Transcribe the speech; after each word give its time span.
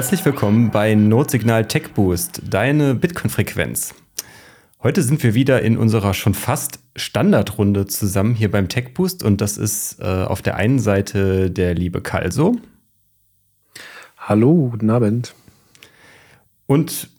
Herzlich 0.00 0.24
willkommen 0.24 0.70
bei 0.70 0.94
Notsignal 0.94 1.68
Tech 1.68 1.90
Boost, 1.92 2.40
deine 2.48 2.94
Bitcoin-Frequenz. 2.94 3.94
Heute 4.82 5.02
sind 5.02 5.22
wir 5.22 5.34
wieder 5.34 5.60
in 5.60 5.76
unserer 5.76 6.14
schon 6.14 6.32
fast 6.32 6.78
Standardrunde 6.96 7.84
zusammen 7.84 8.34
hier 8.34 8.50
beim 8.50 8.70
Tech 8.70 8.94
Boost 8.94 9.22
und 9.22 9.42
das 9.42 9.58
ist 9.58 10.00
äh, 10.00 10.04
auf 10.06 10.40
der 10.40 10.56
einen 10.56 10.78
Seite 10.78 11.50
der 11.50 11.74
liebe 11.74 12.00
Kalso. 12.00 12.56
Hallo, 14.16 14.70
guten 14.70 14.88
Abend. 14.88 15.34
Und 16.64 17.10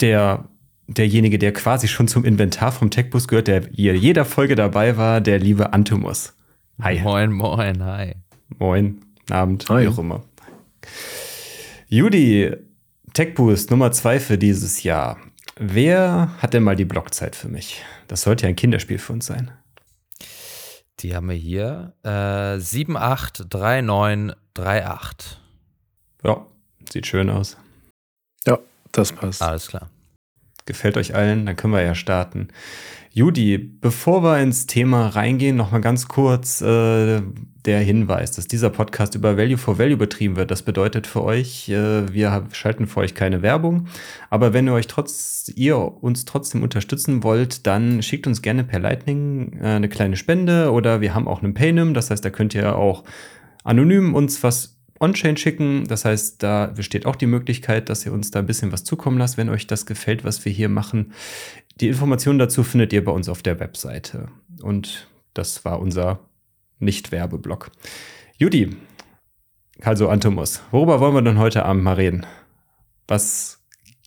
der, 0.00 0.48
derjenige, 0.88 1.38
der 1.38 1.52
quasi 1.52 1.86
schon 1.86 2.08
zum 2.08 2.24
Inventar 2.24 2.72
vom 2.72 2.90
Tech 2.90 3.10
Boost 3.10 3.28
gehört, 3.28 3.46
der 3.46 3.68
hier 3.70 3.96
jeder 3.96 4.24
Folge 4.24 4.56
dabei 4.56 4.96
war, 4.96 5.20
der 5.20 5.38
liebe 5.38 5.72
Antumus. 5.72 6.34
Hi. 6.82 7.00
Moin, 7.00 7.30
moin, 7.30 7.84
hi. 7.84 8.16
Moin, 8.58 9.02
Abend, 9.30 9.68
hi. 9.68 9.84
wie 9.84 9.88
auch 9.88 9.98
immer. 9.98 10.24
Judy, 11.94 12.50
Tech 13.12 13.36
Boost 13.36 13.70
Nummer 13.70 13.92
zwei 13.92 14.18
für 14.18 14.36
dieses 14.36 14.82
Jahr. 14.82 15.16
Wer 15.54 16.34
hat 16.42 16.52
denn 16.52 16.64
mal 16.64 16.74
die 16.74 16.84
Blockzeit 16.84 17.36
für 17.36 17.46
mich? 17.46 17.84
Das 18.08 18.22
sollte 18.22 18.42
ja 18.42 18.48
ein 18.48 18.56
Kinderspiel 18.56 18.98
für 18.98 19.12
uns 19.12 19.26
sein. 19.26 19.52
Die 20.98 21.14
haben 21.14 21.28
wir 21.28 21.36
hier. 21.36 21.92
Äh, 22.02 22.58
783938. 22.58 25.38
Ja, 26.24 26.44
sieht 26.92 27.06
schön 27.06 27.30
aus. 27.30 27.56
Ja, 28.44 28.58
das 28.90 29.12
passt. 29.12 29.40
Alles 29.40 29.68
klar. 29.68 29.88
Gefällt 30.66 30.96
euch 30.96 31.14
allen? 31.14 31.46
Dann 31.46 31.54
können 31.54 31.74
wir 31.74 31.82
ja 31.82 31.94
starten. 31.94 32.48
Judy, 33.16 33.58
bevor 33.58 34.24
wir 34.24 34.40
ins 34.40 34.66
Thema 34.66 35.06
reingehen, 35.06 35.54
noch 35.54 35.70
mal 35.70 35.80
ganz 35.80 36.08
kurz 36.08 36.60
äh, 36.60 37.22
der 37.64 37.78
Hinweis, 37.78 38.32
dass 38.32 38.48
dieser 38.48 38.70
Podcast 38.70 39.14
über 39.14 39.36
Value 39.36 39.56
for 39.56 39.78
Value 39.78 39.96
betrieben 39.96 40.34
wird. 40.34 40.50
Das 40.50 40.62
bedeutet 40.62 41.06
für 41.06 41.22
euch, 41.22 41.68
äh, 41.68 42.12
wir 42.12 42.48
schalten 42.50 42.88
für 42.88 42.98
euch 42.98 43.14
keine 43.14 43.40
Werbung, 43.40 43.86
aber 44.30 44.52
wenn 44.52 44.66
ihr 44.66 44.72
euch 44.72 44.88
trotz 44.88 45.48
ihr 45.54 45.78
uns 45.78 46.24
trotzdem 46.24 46.64
unterstützen 46.64 47.22
wollt, 47.22 47.68
dann 47.68 48.02
schickt 48.02 48.26
uns 48.26 48.42
gerne 48.42 48.64
per 48.64 48.80
Lightning 48.80 49.60
äh, 49.62 49.64
eine 49.64 49.88
kleine 49.88 50.16
Spende 50.16 50.72
oder 50.72 51.00
wir 51.00 51.14
haben 51.14 51.28
auch 51.28 51.40
einen 51.40 51.54
Paynim, 51.54 51.94
das 51.94 52.10
heißt, 52.10 52.24
da 52.24 52.30
könnt 52.30 52.52
ihr 52.56 52.76
auch 52.76 53.04
anonym 53.62 54.16
uns 54.16 54.42
was 54.42 54.74
On-Chain 55.00 55.36
schicken. 55.36 55.86
Das 55.86 56.04
heißt, 56.04 56.42
da 56.42 56.66
besteht 56.66 57.06
auch 57.06 57.16
die 57.16 57.26
Möglichkeit, 57.26 57.88
dass 57.88 58.06
ihr 58.06 58.12
uns 58.12 58.30
da 58.30 58.38
ein 58.38 58.46
bisschen 58.46 58.72
was 58.72 58.84
zukommen 58.84 59.18
lasst, 59.18 59.36
wenn 59.36 59.48
euch 59.48 59.66
das 59.66 59.86
gefällt, 59.86 60.24
was 60.24 60.44
wir 60.44 60.52
hier 60.52 60.68
machen. 60.68 61.12
Die 61.80 61.88
Informationen 61.88 62.38
dazu 62.38 62.62
findet 62.62 62.92
ihr 62.92 63.04
bei 63.04 63.12
uns 63.12 63.28
auf 63.28 63.42
der 63.42 63.58
Webseite. 63.58 64.28
Und 64.62 65.08
das 65.34 65.64
war 65.64 65.80
unser 65.80 66.20
Nicht-Werbeblock. 66.78 67.70
Judy, 68.38 68.76
also 69.80 70.08
Antomus, 70.08 70.62
worüber 70.70 71.00
wollen 71.00 71.14
wir 71.14 71.22
denn 71.22 71.38
heute 71.38 71.64
Abend 71.64 71.82
mal 71.82 71.94
reden? 71.94 72.24
Was 73.08 73.60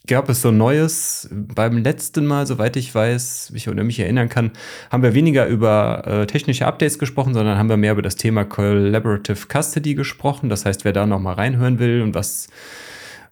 gab 0.08 0.30
es 0.30 0.42
so 0.42 0.52
Neues? 0.52 1.30
Beim 1.32 1.78
letzten 1.78 2.26
Mal, 2.26 2.48
soweit 2.48 2.78
ich 2.78 2.95
weiß, 2.95 3.52
mich 3.52 3.68
oder 3.68 3.84
mich 3.84 4.00
erinnern 4.00 4.30
kann, 4.30 4.52
haben 4.90 5.04
wir 5.04 5.14
weniger 5.14 5.45
über 5.48 6.04
äh, 6.08 6.26
technische 6.26 6.66
Updates 6.66 6.98
gesprochen, 6.98 7.34
sondern 7.34 7.58
haben 7.58 7.70
wir 7.70 7.78
mehr 7.78 7.92
über 7.92 8.02
das 8.02 8.16
Thema 8.16 8.45
Collaborative 8.45 9.48
Custody 9.48 9.94
gesprochen. 9.94 10.48
Das 10.48 10.66
heißt, 10.66 10.86
wer 10.86 10.94
da 10.94 11.06
noch 11.06 11.20
mal 11.20 11.34
reinhören 11.34 11.80
will 11.80 12.02
und 12.02 12.16
was 12.16 12.48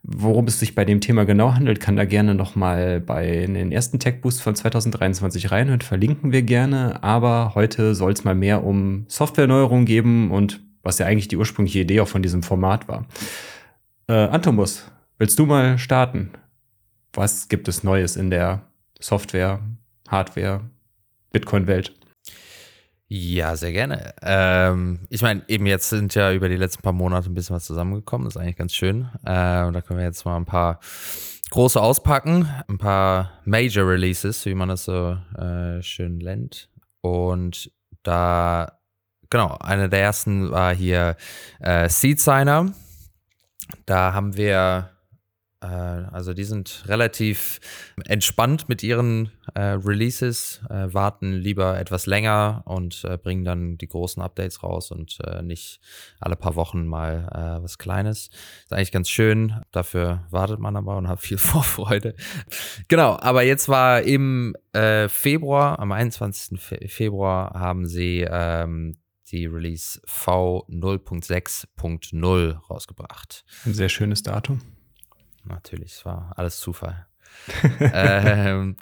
Worum 0.08 0.46
es 0.46 0.60
sich 0.60 0.76
bei 0.76 0.86
dem 0.86 1.02
Thema 1.02 1.26
genau 1.26 1.56
handelt, 1.56 1.80
kann 1.80 1.96
da 1.96 2.06
gerne 2.06 2.36
nochmal 2.36 3.02
bei 3.02 3.48
den 3.48 3.72
ersten 3.72 3.98
Tech 3.98 4.22
Boost 4.22 4.40
von 4.40 4.56
2023 4.56 5.50
reinhören. 5.50 5.82
Verlinken 5.82 6.32
wir 6.32 6.44
gerne. 6.44 7.04
Aber 7.04 7.54
heute 7.56 7.96
soll 7.96 8.12
es 8.12 8.24
mal 8.24 8.36
mehr 8.36 8.64
um 8.64 9.06
Softwareneuerungen 9.08 9.86
geben 9.86 10.30
und 10.30 10.62
was 10.84 11.00
ja 11.00 11.08
eigentlich 11.08 11.28
die 11.28 11.38
ursprüngliche 11.38 11.80
Idee 11.80 12.02
auch 12.02 12.08
von 12.08 12.22
diesem 12.22 12.44
Format 12.44 12.88
war. 12.88 13.08
Äh, 14.08 14.14
Antomus, 14.14 14.86
willst 15.18 15.40
du 15.40 15.48
mal 15.48 15.80
starten? 15.80 16.30
Was 17.12 17.50
gibt 17.50 17.68
es 17.68 17.84
Neues 17.84 18.16
in 18.16 18.30
der 18.30 18.62
Software, 19.00 19.60
Hardware, 20.08 20.62
Bitcoin-Welt? 21.32 21.96
Ja, 23.18 23.56
sehr 23.56 23.72
gerne. 23.72 24.14
Ähm, 24.22 25.08
ich 25.10 25.22
meine, 25.22 25.42
eben 25.48 25.66
jetzt 25.68 25.90
sind 25.90 26.14
ja 26.16 26.34
über 26.34 26.50
die 26.50 26.58
letzten 26.58 26.82
paar 26.82 26.92
Monate 26.92 27.30
ein 27.30 27.34
bisschen 27.34 27.56
was 27.56 27.64
zusammengekommen. 27.64 28.26
Das 28.26 28.36
ist 28.36 28.42
eigentlich 28.42 28.58
ganz 28.58 28.74
schön. 28.74 29.08
Äh, 29.24 29.64
und 29.64 29.72
da 29.72 29.80
können 29.80 30.00
wir 30.00 30.06
jetzt 30.06 30.26
mal 30.26 30.36
ein 30.36 30.44
paar 30.44 30.82
große 31.52 31.80
auspacken, 31.80 32.50
ein 32.68 32.78
paar 32.78 33.40
Major 33.46 33.88
Releases, 33.88 34.46
wie 34.46 34.54
man 34.54 34.68
das 34.68 34.84
so 34.84 35.18
äh, 35.38 35.82
schön 35.82 36.18
nennt. 36.18 36.70
Und 37.00 37.72
da, 38.04 38.80
genau, 39.30 39.56
eine 39.62 39.88
der 39.88 40.02
ersten 40.02 40.52
war 40.52 40.76
hier 40.76 41.16
äh, 41.62 41.88
Seed 41.88 42.20
Signer. 42.20 42.74
Da 43.86 44.12
haben 44.12 44.36
wir 44.36 44.90
also 45.66 46.34
die 46.34 46.44
sind 46.44 46.84
relativ 46.88 47.60
entspannt 48.06 48.68
mit 48.70 48.84
ihren 48.84 49.32
äh, 49.54 49.62
Releases, 49.62 50.62
äh, 50.70 50.94
warten 50.94 51.32
lieber 51.34 51.80
etwas 51.80 52.06
länger 52.06 52.62
und 52.66 53.06
äh, 53.06 53.18
bringen 53.18 53.46
dann 53.46 53.78
die 53.78 53.88
großen 53.88 54.22
Updates 54.22 54.64
raus 54.64 54.92
und 54.92 55.18
äh, 55.26 55.42
nicht 55.42 55.80
alle 56.20 56.36
paar 56.36 56.56
Wochen 56.56 56.86
mal 56.86 57.30
äh, 57.32 57.64
was 57.64 57.78
Kleines. 57.78 58.30
Ist 58.64 58.74
eigentlich 58.74 58.92
ganz 58.92 59.08
schön. 59.10 59.62
Dafür 59.72 60.26
wartet 60.30 60.60
man 60.60 60.76
aber 60.76 60.98
und 60.98 61.08
hat 61.08 61.22
viel 61.22 61.38
Vorfreude. 61.40 62.16
genau, 62.88 63.18
aber 63.20 63.44
jetzt 63.44 63.70
war 63.70 64.02
im 64.02 64.56
Februar, 65.08 65.80
am 65.80 65.94
21. 65.94 66.60
Fe 66.60 66.78
Februar 66.90 67.58
haben 67.58 67.86
sie 67.86 68.28
ähm, 68.30 68.98
die 69.32 69.46
Release 69.46 70.02
V0.6.0 70.06 72.58
rausgebracht. 72.70 73.46
Ein 73.66 73.74
sehr 73.74 73.88
schönes 73.88 74.22
Datum 74.22 74.60
natürlich, 75.46 75.94
es 75.94 76.06
war 76.06 76.34
alles 76.36 76.60
Zufall. 76.60 77.08
ähm, 77.80 78.78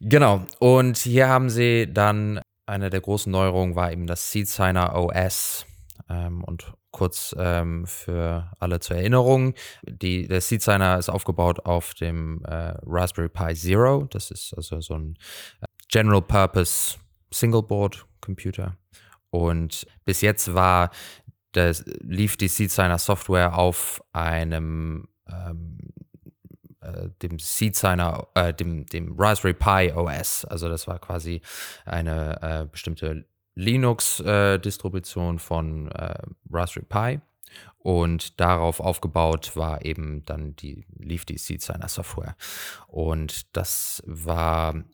genau, 0.00 0.44
und 0.58 0.98
hier 0.98 1.28
haben 1.28 1.50
sie 1.50 1.92
dann, 1.92 2.40
eine 2.66 2.90
der 2.90 3.00
großen 3.00 3.30
Neuerungen 3.30 3.76
war 3.76 3.92
eben 3.92 4.06
das 4.06 4.30
Seed 4.30 4.48
Signer 4.48 4.94
OS. 4.94 5.66
Ähm, 6.08 6.44
und 6.44 6.72
kurz 6.90 7.34
ähm, 7.38 7.86
für 7.86 8.50
alle 8.60 8.78
zur 8.80 8.96
Erinnerung, 8.96 9.54
die, 9.82 10.28
der 10.28 10.40
Seed 10.40 10.62
Signer 10.62 10.98
ist 10.98 11.08
aufgebaut 11.08 11.64
auf 11.64 11.94
dem 11.94 12.44
äh, 12.44 12.74
Raspberry 12.84 13.28
Pi 13.28 13.54
Zero. 13.54 14.06
Das 14.10 14.30
ist 14.30 14.54
also 14.54 14.80
so 14.80 14.94
ein 14.94 15.16
äh, 15.60 15.66
General 15.88 16.22
Purpose 16.22 16.98
Single 17.32 17.62
Board 17.62 18.06
Computer. 18.20 18.76
Und 19.30 19.86
bis 20.04 20.20
jetzt 20.20 20.54
war 20.54 20.90
das, 21.52 21.84
lief 22.00 22.36
die 22.36 22.48
Seed 22.48 22.70
Signer 22.70 22.98
Software 22.98 23.56
auf 23.56 24.02
einem 24.12 25.08
ähm, 25.28 25.78
äh, 26.80 27.08
dem 27.22 27.38
Seed 27.38 27.76
Signer, 27.76 28.26
äh, 28.34 28.52
dem, 28.52 28.86
dem 28.86 29.14
Raspberry 29.18 29.54
Pi 29.54 29.92
OS. 29.94 30.44
Also 30.44 30.68
das 30.68 30.86
war 30.86 30.98
quasi 30.98 31.40
eine 31.84 32.42
äh, 32.42 32.66
bestimmte 32.66 33.26
Linux-Distribution 33.54 35.38
von 35.38 35.90
äh, 35.92 36.14
Raspberry 36.50 36.86
Pi. 36.86 37.20
Und 37.78 38.40
darauf 38.40 38.80
aufgebaut 38.80 39.56
war 39.56 39.84
eben 39.84 40.24
dann 40.24 40.54
die, 40.56 40.86
lief 40.98 41.24
die 41.24 41.38
Seed 41.38 41.62
Signer 41.62 41.88
Software. 41.88 42.36
Und 42.86 43.56
das 43.56 44.02
war 44.06 44.84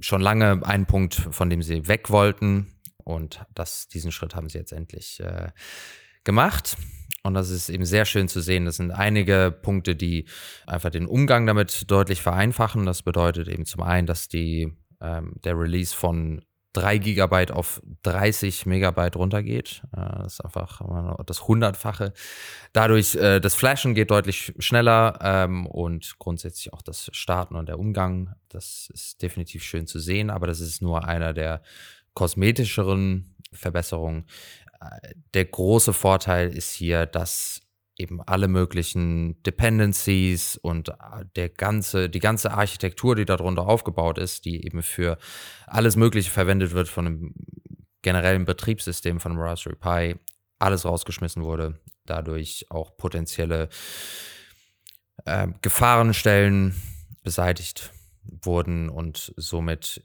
schon 0.00 0.20
lange 0.20 0.60
ein 0.64 0.86
Punkt, 0.86 1.14
von 1.14 1.48
dem 1.48 1.62
sie 1.62 1.86
weg 1.86 2.10
wollten. 2.10 2.72
Und 3.04 3.44
das, 3.54 3.86
diesen 3.86 4.12
Schritt 4.12 4.34
haben 4.34 4.48
sie 4.48 4.58
jetzt 4.58 4.72
endlich 4.72 5.20
äh, 5.20 5.50
gemacht. 6.24 6.76
Und 7.26 7.32
das 7.32 7.48
ist 7.48 7.70
eben 7.70 7.86
sehr 7.86 8.04
schön 8.04 8.28
zu 8.28 8.40
sehen. 8.40 8.66
Das 8.66 8.76
sind 8.76 8.90
einige 8.90 9.50
Punkte, 9.50 9.96
die 9.96 10.26
einfach 10.66 10.90
den 10.90 11.06
Umgang 11.06 11.46
damit 11.46 11.90
deutlich 11.90 12.20
vereinfachen. 12.20 12.84
Das 12.84 13.02
bedeutet 13.02 13.48
eben 13.48 13.64
zum 13.64 13.82
einen, 13.82 14.06
dass 14.06 14.28
die, 14.28 14.76
ähm, 15.00 15.32
der 15.42 15.58
Release 15.58 15.96
von 15.96 16.44
3 16.74 16.98
Gigabyte 16.98 17.50
auf 17.50 17.80
30 18.02 18.66
Megabyte 18.66 19.16
runtergeht. 19.16 19.82
Äh, 19.96 20.22
das 20.22 20.34
ist 20.34 20.44
einfach 20.44 20.82
das 21.24 21.48
Hundertfache. 21.48 22.12
Dadurch, 22.74 23.14
äh, 23.14 23.40
das 23.40 23.54
Flashen 23.54 23.94
geht 23.94 24.10
deutlich 24.10 24.52
schneller 24.58 25.18
ähm, 25.22 25.66
und 25.66 26.18
grundsätzlich 26.18 26.74
auch 26.74 26.82
das 26.82 27.08
Starten 27.12 27.56
und 27.56 27.70
der 27.70 27.78
Umgang. 27.78 28.34
Das 28.50 28.90
ist 28.92 29.22
definitiv 29.22 29.62
schön 29.62 29.86
zu 29.86 29.98
sehen, 29.98 30.28
aber 30.28 30.46
das 30.46 30.60
ist 30.60 30.82
nur 30.82 31.06
einer 31.06 31.32
der 31.32 31.62
kosmetischeren 32.12 33.34
Verbesserungen 33.50 34.26
der 35.34 35.44
große 35.44 35.92
Vorteil 35.92 36.54
ist 36.54 36.72
hier, 36.72 37.06
dass 37.06 37.64
eben 37.96 38.20
alle 38.22 38.48
möglichen 38.48 39.40
Dependencies 39.44 40.56
und 40.56 40.88
äh, 40.88 40.92
der 41.36 41.48
ganze, 41.48 42.10
die 42.10 42.18
ganze 42.18 42.52
Architektur, 42.52 43.14
die 43.14 43.24
darunter 43.24 43.68
aufgebaut 43.68 44.18
ist, 44.18 44.44
die 44.44 44.64
eben 44.64 44.82
für 44.82 45.16
alles 45.66 45.96
Mögliche 45.96 46.30
verwendet 46.30 46.72
wird 46.72 46.88
von 46.88 47.06
einem 47.06 47.34
generellen 48.02 48.44
Betriebssystem 48.44 49.20
von 49.20 49.38
Raspberry 49.38 49.76
Pi, 49.76 50.20
alles 50.58 50.84
rausgeschmissen 50.84 51.42
wurde. 51.44 51.80
Dadurch 52.04 52.66
auch 52.68 52.96
potenzielle 52.96 53.68
äh, 55.24 55.48
Gefahrenstellen 55.62 56.74
beseitigt 57.22 57.93
wurden 58.42 58.88
und 58.88 59.32
somit 59.36 60.02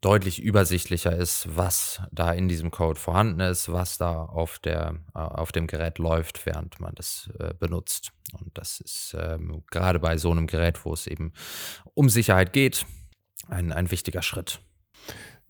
deutlich 0.00 0.42
übersichtlicher 0.42 1.16
ist, 1.16 1.48
was 1.56 2.02
da 2.12 2.32
in 2.32 2.48
diesem 2.48 2.70
Code 2.70 2.98
vorhanden 2.98 3.40
ist, 3.40 3.72
was 3.72 3.98
da 3.98 4.24
auf, 4.24 4.58
der, 4.58 4.96
äh, 5.14 5.18
auf 5.18 5.52
dem 5.52 5.66
Gerät 5.66 5.98
läuft, 5.98 6.44
während 6.46 6.80
man 6.80 6.94
das 6.94 7.30
äh, 7.38 7.54
benutzt. 7.54 8.12
Und 8.38 8.56
das 8.58 8.80
ist 8.80 9.16
ähm, 9.18 9.62
gerade 9.70 9.98
bei 9.98 10.16
so 10.18 10.30
einem 10.30 10.46
Gerät, 10.46 10.84
wo 10.84 10.92
es 10.92 11.06
eben 11.06 11.32
um 11.94 12.08
Sicherheit 12.08 12.52
geht, 12.52 12.84
ein, 13.48 13.72
ein 13.72 13.90
wichtiger 13.90 14.22
Schritt. 14.22 14.60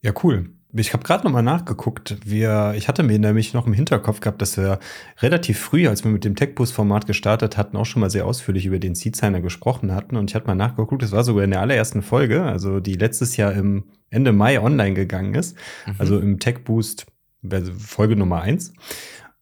Ja, 0.03 0.13
cool. 0.23 0.51
Ich 0.79 0.93
habe 0.93 1.05
gerade 1.05 1.25
nochmal 1.25 1.43
nachgeguckt. 1.43 2.17
Wir, 2.25 2.75
ich 2.77 2.89
hatte 2.89 3.03
mir 3.03 3.19
nämlich 3.19 3.55
noch 3.55 3.67
im 3.67 3.73
Hinterkopf 3.73 4.21
gehabt, 4.21 4.43
dass 4.43 4.57
wir 4.57 4.79
relativ 5.21 5.59
früh, 5.59 5.89
als 5.89 6.05
wir 6.05 6.11
mit 6.11 6.25
dem 6.25 6.37
TechBoost-Format 6.37 7.07
gestartet 7.07 7.57
hatten, 7.57 7.77
auch 7.77 7.87
schon 7.87 8.01
mal 8.01 8.11
sehr 8.11 8.27
ausführlich 8.27 8.67
über 8.67 8.79
den 8.79 8.95
Seed-Signer 8.95 9.41
gesprochen 9.41 9.95
hatten. 9.95 10.17
Und 10.17 10.31
ich 10.31 10.35
hatte 10.35 10.47
mal 10.47 10.55
nachgeguckt, 10.55 11.03
das 11.03 11.13
war 11.13 11.25
sogar 11.25 11.45
in 11.45 11.51
der 11.51 11.61
allerersten 11.61 12.03
Folge, 12.03 12.43
also 12.43 12.81
die 12.81 12.95
letztes 12.95 13.37
Jahr 13.37 13.53
im 13.53 13.85
Ende 14.11 14.33
Mai 14.33 14.61
online 14.61 14.95
gegangen 14.95 15.35
ist. 15.35 15.57
Mhm. 15.87 15.95
Also 15.99 16.19
im 16.19 16.39
TechBoost 16.39 17.07
Folge 17.79 18.17
Nummer 18.17 18.43
eins. 18.43 18.73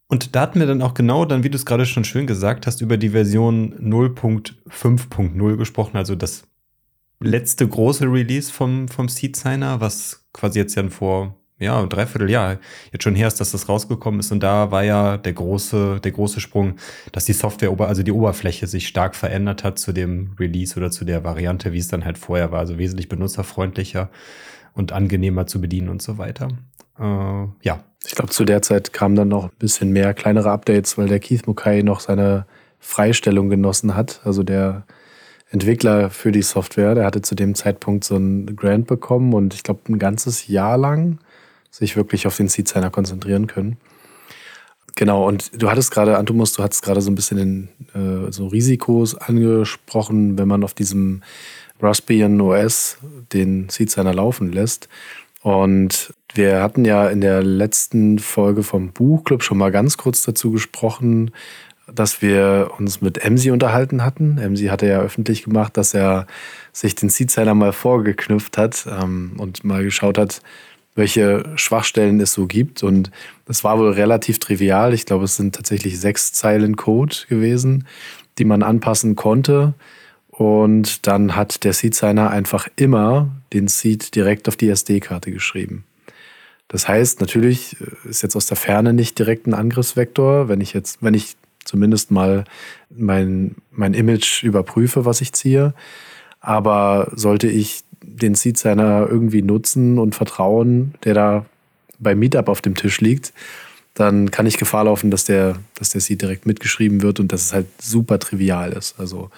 Und 0.09 0.37
da 0.37 0.43
hatten 0.43 0.61
wir 0.61 0.67
dann 0.67 0.83
auch 0.83 0.95
genau 0.95 1.25
dann, 1.25 1.43
wie 1.43 1.51
du 1.51 1.57
es 1.57 1.67
gerade 1.67 1.87
schon 1.87 2.05
schön 2.05 2.27
gesagt 2.27 2.67
hast, 2.67 2.81
über 2.81 2.97
die 2.97 3.11
Version 3.11 3.75
0.5.0 3.75 5.57
gesprochen, 5.57 5.97
also 5.97 6.15
das 6.15 6.45
letzte 7.21 7.67
große 7.67 8.05
Release 8.05 8.53
vom, 8.53 8.89
vom 8.89 9.09
Seed 9.09 9.37
Signer, 9.37 9.81
was 9.81 10.24
quasi 10.35 10.59
jetzt 10.59 10.75
ja 10.75 10.87
vor 10.91 11.35
ja, 11.59 11.81
ein 11.81 11.89
Dreivierteljahr 11.89 12.59
jetzt 12.93 13.05
schon 13.05 13.15
her 13.15 13.29
ist, 13.29 13.41
dass 13.41 13.53
das 13.53 13.69
rausgekommen 13.69 14.21
ist. 14.21 14.33
Und 14.33 14.43
da 14.43 14.71
war 14.71 14.85
ja 14.85 15.17
der 15.17 15.33
große, 15.33 16.01
der 16.03 16.13
große 16.13 16.41
Sprung, 16.41 16.75
dass 17.13 17.25
die 17.25 17.33
Software, 17.33 17.73
also 17.81 18.03
die 18.03 18.13
Oberfläche 18.13 18.67
sich 18.67 18.89
stark 18.89 19.15
verändert 19.15 19.63
hat 19.65 19.79
zu 19.79 19.93
dem 19.93 20.35
Release 20.39 20.77
oder 20.77 20.91
zu 20.91 21.05
der 21.05 21.23
Variante, 21.25 21.73
wie 21.73 21.79
es 21.79 21.89
dann 21.89 22.05
halt 22.05 22.19
vorher 22.19 22.51
war. 22.51 22.59
Also 22.59 22.77
wesentlich 22.77 23.09
benutzerfreundlicher 23.09 24.11
und 24.75 24.93
angenehmer 24.93 25.47
zu 25.47 25.61
bedienen 25.61 25.89
und 25.89 26.03
so 26.03 26.19
weiter. 26.19 26.49
Äh, 26.99 27.47
ja. 27.63 27.85
Ich 28.07 28.15
glaube, 28.15 28.31
zu 28.31 28.45
der 28.45 28.61
Zeit 28.61 28.93
kamen 28.93 29.17
dann 29.17 29.29
noch 29.29 29.45
ein 29.45 29.59
bisschen 29.59 29.91
mehr 29.91 30.13
kleinere 30.13 30.51
Updates, 30.51 30.99
weil 30.99 31.09
der 31.09 31.21
Keith 31.21 31.47
Mukai 31.47 31.83
noch 31.83 32.01
seine 32.01 32.47
Freistellung 32.79 33.49
genossen 33.49 33.97
hat. 33.97 34.21
Also 34.25 34.43
der 34.43 34.85
Entwickler 35.55 36.11
für 36.11 36.33
die 36.33 36.43
Software. 36.43 36.97
Der 36.97 37.07
hatte 37.07 37.23
zu 37.23 37.37
dem 37.37 37.55
Zeitpunkt 37.55 38.05
so 38.05 38.17
einen 38.17 38.57
Grant 38.57 38.89
bekommen 38.89 39.33
und 39.33 39.55
ich 39.55 39.63
glaube 39.63 39.81
ein 39.89 40.01
ganzes 40.01 40.49
Jahr 40.49 40.77
lang 40.77 41.19
sich 41.71 41.97
wirklich 41.97 42.27
auf 42.27 42.37
den 42.37 42.49
Seed 42.49 42.69
Signer 42.69 42.91
konzentrieren 42.91 43.47
können. 43.47 43.77
Genau, 44.97 45.27
und 45.27 45.51
du 45.61 45.71
hattest 45.71 45.91
gerade, 45.91 46.19
Antumus, 46.19 46.53
du 46.53 46.63
hattest 46.63 46.83
gerade 46.83 47.01
so 47.01 47.11
ein 47.11 47.15
bisschen 47.15 47.39
in, 47.39 47.69
äh, 47.95 48.33
so 48.33 48.49
Risikos 48.49 49.15
angesprochen, 49.15 50.39
wenn 50.39 50.49
man 50.49 50.63
auf 50.63 50.75
diesem 50.75 51.23
Raspbian 51.81 52.41
OS 52.41 52.99
den 53.33 53.69
Seed 53.69 53.91
Signer 53.91 54.15
laufen 54.15 54.53
lässt. 54.53 54.89
Und 55.43 56.15
wir 56.33 56.63
hatten 56.63 56.85
ja 56.85 57.09
in 57.09 57.21
der 57.21 57.43
letzten 57.43 58.19
Folge 58.19 58.63
vom 58.63 58.93
Buchclub 58.93 59.43
schon 59.43 59.59
mal 59.59 59.71
ganz 59.71 59.97
kurz 59.99 60.23
dazu 60.23 60.51
gesprochen, 60.51 61.33
dass 61.87 62.23
wir 62.23 62.71
uns 62.79 63.01
mit 63.01 63.19
Emsi 63.19 63.51
unterhalten 63.51 64.05
hatten. 64.05 64.39
Emsi 64.39 64.67
hatte 64.67 64.87
ja 64.87 65.01
öffentlich 65.01 65.45
gemacht, 65.45 65.77
dass 65.77 65.95
er 65.95 66.27
sich 66.73 66.95
den 66.95 67.09
Seedsigner 67.09 67.55
mal 67.55 67.73
vorgeknüpft 67.73 68.57
hat 68.57 68.87
ähm, 68.89 69.35
und 69.39 69.65
mal 69.65 69.85
geschaut 69.85 70.19
hat, 70.19 70.41
welche 70.95 71.45
Schwachstellen 71.57 72.21
es 72.21 72.33
so 72.33 72.47
gibt. 72.47 72.83
Und 72.83 73.11
das 73.47 73.65
war 73.65 73.79
wohl 73.79 73.93
relativ 73.93 74.39
trivial. 74.39 74.95
Ich 74.95 75.07
glaube, 75.07 75.25
es 75.25 75.37
sind 75.37 75.55
tatsächlich 75.55 76.01
sechs 76.01 76.33
Zeilen 76.33 76.77
Code 76.77 77.17
gewesen, 77.29 77.87
die 78.39 78.45
man 78.45 78.63
anpassen 78.63 79.17
konnte. 79.17 79.75
Und 80.29 81.07
dann 81.07 81.37
hat 81.37 81.65
der 81.65 81.73
Seed-Signer 81.73 82.31
einfach 82.31 82.69
immer 82.77 83.29
den 83.53 83.69
Seed 83.69 84.15
direkt 84.15 84.49
auf 84.49 84.57
die 84.57 84.69
SD-Karte 84.69 85.31
geschrieben. 85.31 85.85
Das 86.69 86.89
heißt, 86.89 87.21
natürlich 87.21 87.77
ist 88.05 88.23
jetzt 88.23 88.35
aus 88.35 88.47
der 88.47 88.57
Ferne 88.57 88.93
nicht 88.93 89.19
direkt 89.19 89.47
ein 89.47 89.55
Angriffsvektor. 89.55 90.49
Wenn 90.49 90.61
ich 90.61 90.73
jetzt, 90.73 91.03
wenn 91.03 91.15
ich 91.15 91.37
zumindest 91.65 92.11
mal 92.11 92.45
mein, 92.91 93.57
mein 93.71 93.95
Image 93.95 94.43
überprüfe, 94.43 95.05
was 95.05 95.21
ich 95.21 95.33
ziehe. 95.33 95.75
Aber 96.41 97.11
sollte 97.15 97.49
ich 97.49 97.83
den 98.03 98.35
Seed 98.35 98.59
Signer 98.59 99.07
irgendwie 99.09 99.43
nutzen 99.43 99.99
und 99.99 100.15
vertrauen, 100.15 100.95
der 101.05 101.15
da 101.15 101.47
bei 101.99 102.15
Meetup 102.15 102.49
auf 102.49 102.61
dem 102.61 102.75
Tisch 102.75 103.01
liegt, 103.01 103.33
dann 103.95 104.31
kann 104.31 104.47
ich 104.47 104.59
Gefahr 104.59 104.85
laufen, 104.85 105.11
dass 105.11 105.25
der, 105.25 105.57
dass 105.75 105.91
der 105.91 106.01
Seed 106.01 106.21
direkt 106.21 106.47
mitgeschrieben 106.47 107.03
wird 107.03 107.21
und 107.21 107.33
dass 107.33 107.43
es 107.43 107.53
halt 107.53 107.67
super 107.81 108.19
trivial 108.19 108.73
ist. 108.73 108.99
Also, 108.99 109.31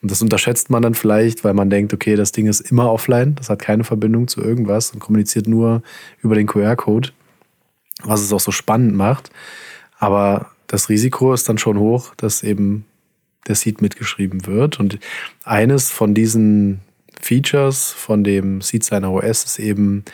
und 0.00 0.10
das 0.10 0.22
unterschätzt 0.22 0.70
man 0.70 0.82
dann 0.82 0.94
vielleicht, 0.94 1.42
weil 1.42 1.54
man 1.54 1.70
denkt, 1.70 1.92
okay, 1.92 2.14
das 2.14 2.30
Ding 2.30 2.46
ist 2.46 2.60
immer 2.60 2.90
offline, 2.92 3.34
das 3.34 3.50
hat 3.50 3.58
keine 3.58 3.82
Verbindung 3.82 4.28
zu 4.28 4.40
irgendwas 4.40 4.92
und 4.92 5.00
kommuniziert 5.00 5.48
nur 5.48 5.82
über 6.22 6.36
den 6.36 6.46
QR-Code, 6.46 7.10
was 8.04 8.22
es 8.22 8.32
auch 8.32 8.40
so 8.40 8.52
spannend 8.52 8.94
macht. 8.94 9.30
Aber 9.98 10.52
das 10.66 10.88
Risiko 10.88 11.32
ist 11.32 11.48
dann 11.48 11.58
schon 11.58 11.78
hoch, 11.78 12.14
dass 12.16 12.42
eben 12.42 12.84
der 13.46 13.54
Seed 13.54 13.80
mitgeschrieben 13.80 14.46
wird. 14.46 14.80
Und 14.80 14.98
eines 15.44 15.90
von 15.90 16.14
diesen 16.14 16.80
Features 17.20 17.92
von 17.92 18.24
dem 18.24 18.60
Seed 18.60 18.84
Signer 18.84 19.12
OS 19.12 19.44
ist 19.44 19.58
eben, 19.58 20.04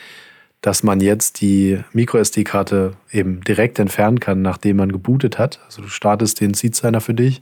dass 0.61 0.83
man 0.83 1.01
jetzt 1.01 1.41
die 1.41 1.79
MicroSD-Karte 1.91 2.93
eben 3.11 3.41
direkt 3.41 3.79
entfernen 3.79 4.19
kann, 4.19 4.41
nachdem 4.41 4.77
man 4.77 4.91
gebootet 4.91 5.37
hat. 5.37 5.59
Also 5.65 5.81
du 5.81 5.89
startest 5.89 6.39
den 6.39 6.53
Seed 6.53 6.75
Signer 6.75 7.01
für 7.01 7.13
dich 7.13 7.41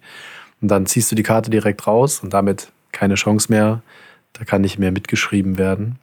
und 0.61 0.69
dann 0.69 0.85
ziehst 0.85 1.11
du 1.11 1.15
die 1.15 1.23
Karte 1.23 1.49
direkt 1.49 1.85
raus 1.85 2.21
und 2.23 2.33
damit 2.33 2.71
keine 2.91 3.15
Chance 3.15 3.51
mehr. 3.51 3.83
Da 4.33 4.43
kann 4.45 4.61
nicht 4.61 4.79
mehr 4.79 4.91
mitgeschrieben 4.91 5.57
werden. 5.57 5.99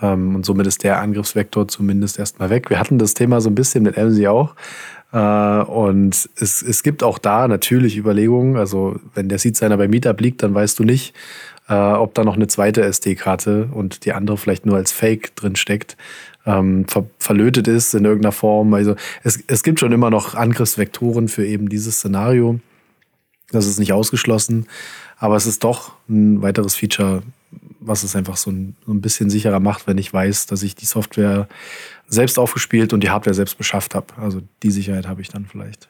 Ähm, 0.00 0.34
und 0.34 0.46
somit 0.46 0.66
ist 0.66 0.82
der 0.82 1.00
Angriffsvektor 1.00 1.68
zumindest 1.68 2.18
erstmal 2.18 2.50
weg. 2.50 2.70
Wir 2.70 2.80
hatten 2.80 2.98
das 2.98 3.14
Thema 3.14 3.40
so 3.40 3.50
ein 3.50 3.54
bisschen 3.54 3.84
mit 3.84 3.96
MC 3.96 4.26
auch. 4.26 4.54
Äh, 5.12 5.18
und 5.18 6.28
es, 6.36 6.62
es 6.62 6.82
gibt 6.82 7.02
auch 7.02 7.18
da 7.18 7.48
natürlich 7.48 7.96
Überlegungen. 7.96 8.56
Also, 8.56 9.00
wenn 9.14 9.28
der 9.28 9.38
Seed-Signer 9.38 9.76
bei 9.76 9.88
Meetup 9.88 10.20
liegt, 10.20 10.42
dann 10.42 10.54
weißt 10.54 10.78
du 10.78 10.84
nicht, 10.84 11.14
äh, 11.68 11.74
ob 11.74 12.14
da 12.14 12.24
noch 12.24 12.36
eine 12.36 12.46
zweite 12.46 12.82
SD-Karte 12.82 13.68
und 13.72 14.04
die 14.04 14.12
andere 14.12 14.36
vielleicht 14.36 14.66
nur 14.66 14.76
als 14.76 14.92
Fake 14.92 15.34
drin 15.36 15.56
steckt, 15.56 15.96
ähm, 16.46 16.86
ver 16.88 17.06
verlötet 17.18 17.68
ist 17.68 17.94
in 17.94 18.04
irgendeiner 18.04 18.32
Form. 18.32 18.72
Also, 18.74 18.94
es, 19.22 19.42
es 19.46 19.62
gibt 19.62 19.80
schon 19.80 19.92
immer 19.92 20.10
noch 20.10 20.34
Angriffsvektoren 20.34 21.28
für 21.28 21.44
eben 21.44 21.68
dieses 21.68 21.96
Szenario. 21.96 22.60
Das 23.50 23.66
ist 23.66 23.78
nicht 23.78 23.92
ausgeschlossen. 23.92 24.66
Aber 25.18 25.36
es 25.36 25.46
ist 25.46 25.64
doch 25.64 25.92
ein 26.08 26.40
weiteres 26.40 26.76
Feature, 26.76 27.22
was 27.80 28.04
es 28.04 28.16
einfach 28.16 28.36
so 28.36 28.50
ein, 28.50 28.76
so 28.86 28.92
ein 28.92 29.00
bisschen 29.00 29.28
sicherer 29.28 29.60
macht, 29.60 29.86
wenn 29.86 29.98
ich 29.98 30.12
weiß, 30.12 30.46
dass 30.46 30.62
ich 30.62 30.76
die 30.76 30.86
Software 30.86 31.48
selbst 32.10 32.38
aufgespielt 32.38 32.92
und 32.92 33.02
die 33.02 33.10
Hardware 33.10 33.34
selbst 33.34 33.56
beschafft 33.56 33.94
habe. 33.94 34.06
Also 34.16 34.42
die 34.62 34.70
Sicherheit 34.70 35.08
habe 35.08 35.22
ich 35.22 35.28
dann 35.28 35.46
vielleicht. 35.46 35.88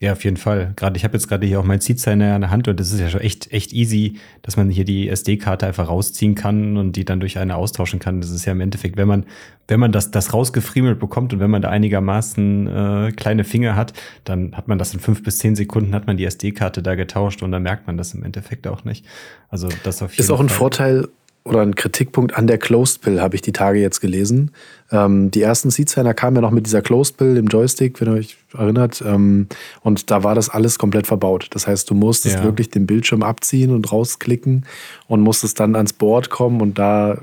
Ja, 0.00 0.12
auf 0.12 0.22
jeden 0.22 0.36
Fall. 0.36 0.74
Gerade 0.76 0.96
ich 0.96 1.02
habe 1.02 1.14
jetzt 1.14 1.26
gerade 1.26 1.44
hier 1.44 1.58
auch 1.58 1.64
mein 1.64 1.80
Seed-Signer 1.80 2.36
in 2.36 2.42
der 2.42 2.50
Hand 2.50 2.68
und 2.68 2.78
das 2.78 2.92
ist 2.92 3.00
ja 3.00 3.08
schon 3.08 3.20
echt, 3.20 3.50
echt 3.52 3.72
easy, 3.72 4.18
dass 4.42 4.56
man 4.56 4.70
hier 4.70 4.84
die 4.84 5.08
SD-Karte 5.08 5.66
einfach 5.66 5.88
rausziehen 5.88 6.36
kann 6.36 6.76
und 6.76 6.92
die 6.92 7.04
dann 7.04 7.18
durch 7.18 7.36
eine 7.36 7.56
austauschen 7.56 7.98
kann. 7.98 8.20
Das 8.20 8.30
ist 8.30 8.44
ja 8.44 8.52
im 8.52 8.60
Endeffekt, 8.60 8.96
wenn 8.96 9.08
man, 9.08 9.26
wenn 9.66 9.80
man 9.80 9.90
das, 9.90 10.12
das 10.12 10.32
rausgefriemelt 10.32 11.00
bekommt 11.00 11.32
und 11.32 11.40
wenn 11.40 11.50
man 11.50 11.62
da 11.62 11.70
einigermaßen 11.70 12.66
äh, 12.68 13.12
kleine 13.12 13.42
Finger 13.42 13.74
hat, 13.74 13.92
dann 14.22 14.56
hat 14.56 14.68
man 14.68 14.78
das 14.78 14.94
in 14.94 15.00
fünf 15.00 15.24
bis 15.24 15.38
zehn 15.38 15.56
Sekunden, 15.56 15.92
hat 15.96 16.06
man 16.06 16.16
die 16.16 16.26
SD-Karte 16.26 16.80
da 16.80 16.94
getauscht 16.94 17.42
und 17.42 17.50
dann 17.50 17.64
merkt 17.64 17.88
man 17.88 17.96
das 17.96 18.14
im 18.14 18.22
Endeffekt 18.22 18.68
auch 18.68 18.84
nicht. 18.84 19.04
Also 19.48 19.68
das 19.82 20.00
auf 20.00 20.12
jeden 20.12 20.22
Ist 20.22 20.30
auch 20.30 20.38
ein 20.38 20.48
Fall. 20.48 20.58
Vorteil, 20.58 21.08
oder 21.48 21.62
ein 21.62 21.74
Kritikpunkt 21.74 22.36
an 22.36 22.46
der 22.46 22.58
Closed 22.58 23.00
Pill, 23.00 23.20
habe 23.20 23.34
ich 23.34 23.42
die 23.42 23.52
Tage 23.52 23.80
jetzt 23.80 24.00
gelesen. 24.00 24.50
Ähm, 24.92 25.30
die 25.30 25.42
ersten 25.42 25.70
Seed-Signer 25.70 26.14
kamen 26.14 26.36
ja 26.36 26.42
noch 26.42 26.50
mit 26.50 26.66
dieser 26.66 26.82
Closed 26.82 27.16
Pill 27.16 27.36
im 27.36 27.46
Joystick, 27.46 28.00
wenn 28.00 28.08
ihr 28.08 28.14
euch 28.14 28.36
erinnert. 28.56 29.02
Ähm, 29.04 29.48
und 29.80 30.10
da 30.10 30.22
war 30.24 30.34
das 30.34 30.48
alles 30.50 30.78
komplett 30.78 31.06
verbaut. 31.06 31.48
Das 31.50 31.66
heißt, 31.66 31.88
du 31.90 31.94
musstest 31.94 32.36
ja. 32.36 32.44
wirklich 32.44 32.70
den 32.70 32.86
Bildschirm 32.86 33.22
abziehen 33.22 33.70
und 33.70 33.90
rausklicken 33.90 34.66
und 35.06 35.20
musstest 35.20 35.58
dann 35.58 35.74
ans 35.74 35.92
Board 35.92 36.30
kommen 36.30 36.60
und 36.60 36.78
da 36.78 37.18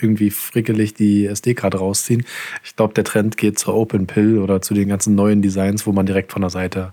irgendwie 0.00 0.30
frickelig 0.30 0.94
die 0.94 1.26
SD-Karte 1.26 1.78
rausziehen. 1.78 2.24
Ich 2.64 2.76
glaube, 2.76 2.94
der 2.94 3.04
Trend 3.04 3.36
geht 3.36 3.58
zur 3.58 3.74
Open 3.74 4.06
Pill 4.06 4.38
oder 4.38 4.60
zu 4.60 4.74
den 4.74 4.88
ganzen 4.88 5.14
neuen 5.14 5.40
Designs, 5.40 5.86
wo 5.86 5.92
man 5.92 6.04
direkt 6.04 6.32
von 6.32 6.42
der 6.42 6.50
Seite 6.50 6.92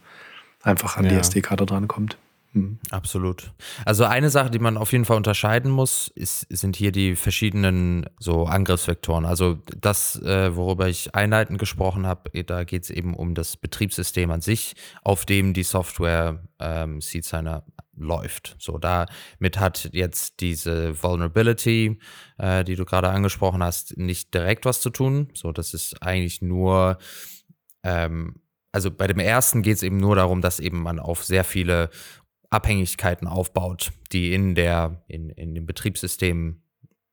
einfach 0.64 0.98
an 0.98 1.06
ja. 1.06 1.12
die 1.12 1.18
SD-Karte 1.18 1.66
drankommt. 1.66 2.18
Mhm. 2.54 2.80
Absolut. 2.90 3.54
Also 3.86 4.04
eine 4.04 4.30
Sache, 4.30 4.52
die 4.52 4.60
man 4.60 4.78
auf 4.78 4.92
jeden 4.92 5.06
Fall 5.06 5.18
unterscheiden 5.18 5.72
muss, 5.72 6.10
ist, 6.16 6.46
sind 6.50 6.76
hier 6.76 6.92
die 6.92 7.16
verschiedenen 7.16 8.06
so 8.20 8.46
Angriffsvektoren. 8.46 9.26
Also 9.26 9.60
das, 9.80 10.22
äh, 10.22 10.56
worüber 10.56 10.90
ich 10.90 11.16
einleitend 11.16 11.60
gesprochen 11.60 12.06
habe, 12.06 12.30
eh, 12.34 12.44
da 12.44 12.66
geht 12.66 12.84
es 12.84 12.90
eben 12.90 13.14
um 13.16 13.36
das 13.36 13.56
Betriebssystem 13.56 14.30
an 14.32 14.42
sich, 14.42 14.74
auf 15.04 15.26
dem 15.26 15.54
die 15.54 15.64
Software 15.64 16.44
ähm, 16.60 17.00
Seedsigner 17.00 17.64
läuft. 17.96 18.56
So, 18.60 18.78
damit 18.78 19.60
hat 19.60 19.90
jetzt 19.94 20.42
diese 20.42 21.02
Vulnerability, 21.02 22.00
äh, 22.38 22.66
die 22.66 22.76
du 22.76 22.84
gerade 22.84 23.10
angesprochen 23.10 23.64
hast, 23.64 23.98
nicht 23.98 24.34
direkt 24.34 24.66
was 24.66 24.82
zu 24.82 24.90
tun. 24.90 25.30
So, 25.34 25.54
das 25.54 25.74
ist 25.74 26.02
eigentlich 26.02 26.42
nur 26.42 26.98
ähm, 27.84 28.42
also 28.72 28.90
bei 28.90 29.08
dem 29.08 29.20
ersten 29.20 29.62
geht 29.64 29.78
es 29.78 29.84
eben 29.84 29.98
nur 29.98 30.16
darum, 30.16 30.42
dass 30.42 30.60
eben 30.60 30.82
man 30.82 31.00
auf 31.00 31.24
sehr 31.24 31.44
viele 31.44 31.90
Abhängigkeiten 32.52 33.28
aufbaut, 33.28 33.92
die 34.12 34.34
in 34.34 34.54
der, 34.54 35.04
in, 35.08 35.30
in 35.30 35.56
dem 35.56 35.66
Betriebssystem 35.66 36.62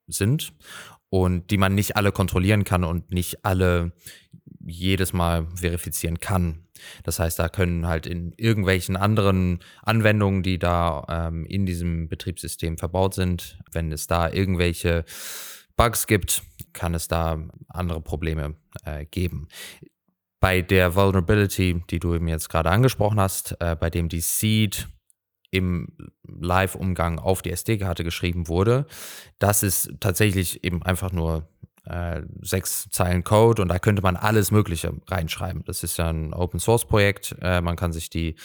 sind 0.07 0.53
und 1.11 1.51
die 1.51 1.59
man 1.59 1.75
nicht 1.75 1.97
alle 1.97 2.13
kontrollieren 2.13 2.65
kann 2.65 2.85
und 2.85 3.11
nicht 3.13 3.45
alle 3.45 3.93
jedes 4.67 5.13
Mal 5.13 5.47
verifizieren 5.55 6.21
kann. 6.21 6.67
Das 7.03 7.19
heißt, 7.19 7.39
da 7.39 7.49
können 7.49 7.87
halt 7.87 8.07
in 8.07 8.33
irgendwelchen 8.37 8.97
anderen 8.97 9.61
Anwendungen, 9.83 10.43
die 10.43 10.59
da 10.59 11.05
ähm, 11.09 11.47
in 11.47 11.67
diesem 11.67 12.09
Betriebssystem 12.09 12.77
verbaut 12.77 13.15
sind, 13.15 13.59
wenn 13.73 13.93
es 13.93 14.07
da 14.07 14.31
irgendwelche 14.31 15.05
Bugs 15.77 16.07
gibt, 16.07 16.43
kann 16.73 16.95
es 16.95 17.09
da 17.09 17.39
andere 17.69 18.01
Probleme 18.01 18.57
äh, 18.85 19.07
geben. 19.07 19.49
Bei 20.41 20.63
der 20.63 20.95
Vulnerability, 20.95 21.83
die 21.91 21.99
du 21.99 22.15
eben 22.15 22.29
jetzt 22.29 22.49
gerade 22.49 22.71
angesprochen 22.71 23.19
hast, 23.19 23.57
äh, 23.61 23.75
bei 23.75 23.91
dem 23.91 24.09
die 24.09 24.21
Seed 24.21 24.89
im 25.51 25.89
Live-Umgang 26.23 27.19
auf 27.19 27.43
die 27.43 27.51
SD-Karte 27.51 28.05
geschrieben 28.05 28.49
wurde, 28.49 28.87
das 29.39 29.63
ist 29.63 29.91
tatsächlich 30.01 30.65
eben 30.65 30.83
einfach 30.83 31.13
nur 31.13 31.49
äh, 31.89 32.23
sechs 32.43 32.89
Zeilen 32.91 33.25
Code 33.25 33.63
und 33.63 33.69
da 33.69 33.79
könnte 33.79 34.03
man 34.03 34.17
alles 34.17 34.51
Mögliche 34.51 34.93
reinschreiben. 35.07 35.65
Das 35.65 35.83
ist 35.83 35.97
ja 35.97 36.11
ein 36.11 36.35
Open 36.35 36.61
Source 36.61 36.87
Projekt. 36.87 37.35
Äh, 37.41 37.63
man 37.63 37.77
kann 37.77 37.93
sich 37.93 38.11
die, 38.11 38.37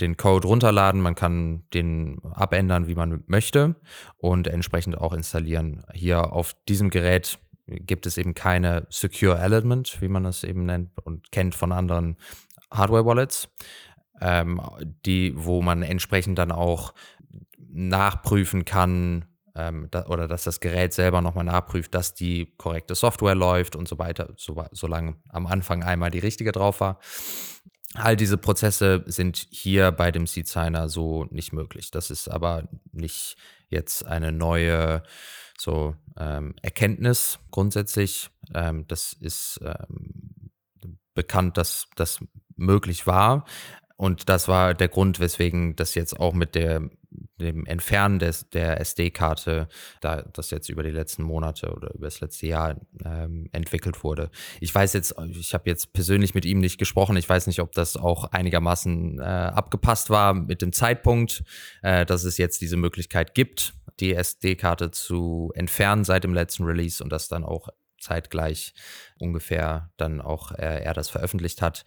den 0.00 0.16
Code 0.16 0.48
runterladen, 0.48 1.00
man 1.00 1.14
kann 1.14 1.64
den 1.74 2.22
abändern, 2.32 2.86
wie 2.86 2.94
man 2.94 3.22
möchte 3.26 3.76
und 4.16 4.48
entsprechend 4.48 4.96
auch 4.96 5.12
installieren. 5.12 5.84
Hier 5.92 6.32
auf 6.32 6.54
diesem 6.66 6.88
Gerät 6.88 7.38
gibt 7.66 8.06
es 8.06 8.16
eben 8.16 8.34
keine 8.34 8.86
Secure 8.88 9.38
Element, 9.38 10.00
wie 10.00 10.08
man 10.08 10.24
das 10.24 10.44
eben 10.44 10.64
nennt 10.64 10.90
und 11.04 11.30
kennt 11.32 11.54
von 11.54 11.72
anderen 11.72 12.16
Hardware-Wallets, 12.70 13.48
ähm, 14.20 14.60
die, 15.04 15.32
wo 15.36 15.62
man 15.62 15.82
entsprechend 15.82 16.38
dann 16.38 16.52
auch 16.52 16.94
nachprüfen 17.58 18.64
kann, 18.64 19.26
ähm, 19.56 19.88
da, 19.90 20.06
oder 20.06 20.28
dass 20.28 20.44
das 20.44 20.60
Gerät 20.60 20.92
selber 20.92 21.20
nochmal 21.20 21.44
nachprüft, 21.44 21.94
dass 21.94 22.14
die 22.14 22.54
korrekte 22.56 22.94
Software 22.94 23.34
läuft 23.34 23.76
und 23.76 23.88
so 23.88 23.98
weiter, 23.98 24.32
so, 24.36 24.64
solange 24.72 25.16
am 25.28 25.46
Anfang 25.46 25.82
einmal 25.82 26.10
die 26.10 26.18
richtige 26.18 26.52
drauf 26.52 26.80
war. 26.80 26.98
All 27.94 28.16
diese 28.16 28.36
Prozesse 28.38 29.04
sind 29.06 29.46
hier 29.50 29.92
bei 29.92 30.10
dem 30.10 30.26
Seed 30.26 30.48
Signer 30.48 30.88
so 30.88 31.26
nicht 31.30 31.52
möglich. 31.52 31.92
Das 31.92 32.10
ist 32.10 32.28
aber 32.28 32.68
nicht 32.90 33.36
jetzt 33.68 34.04
eine 34.04 34.32
neue 34.32 35.04
so 35.56 35.94
ähm, 36.16 36.54
Erkenntnis 36.62 37.38
grundsätzlich. 37.52 38.30
Ähm, 38.52 38.84
das 38.88 39.12
ist 39.12 39.60
ähm, 39.62 40.50
bekannt, 41.14 41.56
dass 41.56 41.86
das 41.94 42.18
möglich 42.56 43.06
war. 43.06 43.44
Und 43.96 44.28
das 44.28 44.48
war 44.48 44.74
der 44.74 44.88
Grund, 44.88 45.20
weswegen 45.20 45.76
das 45.76 45.94
jetzt 45.94 46.18
auch 46.18 46.34
mit 46.34 46.54
der 46.54 46.88
dem 47.40 47.66
Entfernen 47.66 48.18
des, 48.18 48.48
der 48.50 48.80
SD-Karte, 48.80 49.68
da 50.00 50.22
das 50.22 50.50
jetzt 50.50 50.68
über 50.68 50.82
die 50.82 50.90
letzten 50.90 51.22
Monate 51.22 51.72
oder 51.72 51.92
über 51.94 52.06
das 52.06 52.20
letzte 52.20 52.46
Jahr 52.46 52.76
ähm, 53.04 53.48
entwickelt 53.52 54.04
wurde. 54.04 54.30
Ich 54.60 54.74
weiß 54.74 54.92
jetzt, 54.94 55.14
ich 55.30 55.54
habe 55.54 55.68
jetzt 55.68 55.92
persönlich 55.92 56.34
mit 56.34 56.44
ihm 56.44 56.60
nicht 56.60 56.78
gesprochen. 56.78 57.16
Ich 57.16 57.28
weiß 57.28 57.46
nicht, 57.46 57.60
ob 57.60 57.72
das 57.72 57.96
auch 57.96 58.24
einigermaßen 58.24 59.20
äh, 59.20 59.22
abgepasst 59.22 60.10
war 60.10 60.34
mit 60.34 60.62
dem 60.62 60.72
Zeitpunkt, 60.72 61.44
äh, 61.82 62.06
dass 62.06 62.24
es 62.24 62.38
jetzt 62.38 62.60
diese 62.60 62.76
Möglichkeit 62.76 63.34
gibt, 63.34 63.74
die 64.00 64.14
SD-Karte 64.14 64.90
zu 64.90 65.52
entfernen 65.54 66.04
seit 66.04 66.24
dem 66.24 66.34
letzten 66.34 66.64
Release 66.64 67.02
und 67.02 67.10
das 67.10 67.28
dann 67.28 67.44
auch 67.44 67.68
zeitgleich 68.00 68.74
ungefähr 69.18 69.90
dann 69.96 70.20
auch 70.20 70.52
äh, 70.52 70.82
er 70.82 70.92
das 70.92 71.08
veröffentlicht 71.08 71.62
hat 71.62 71.84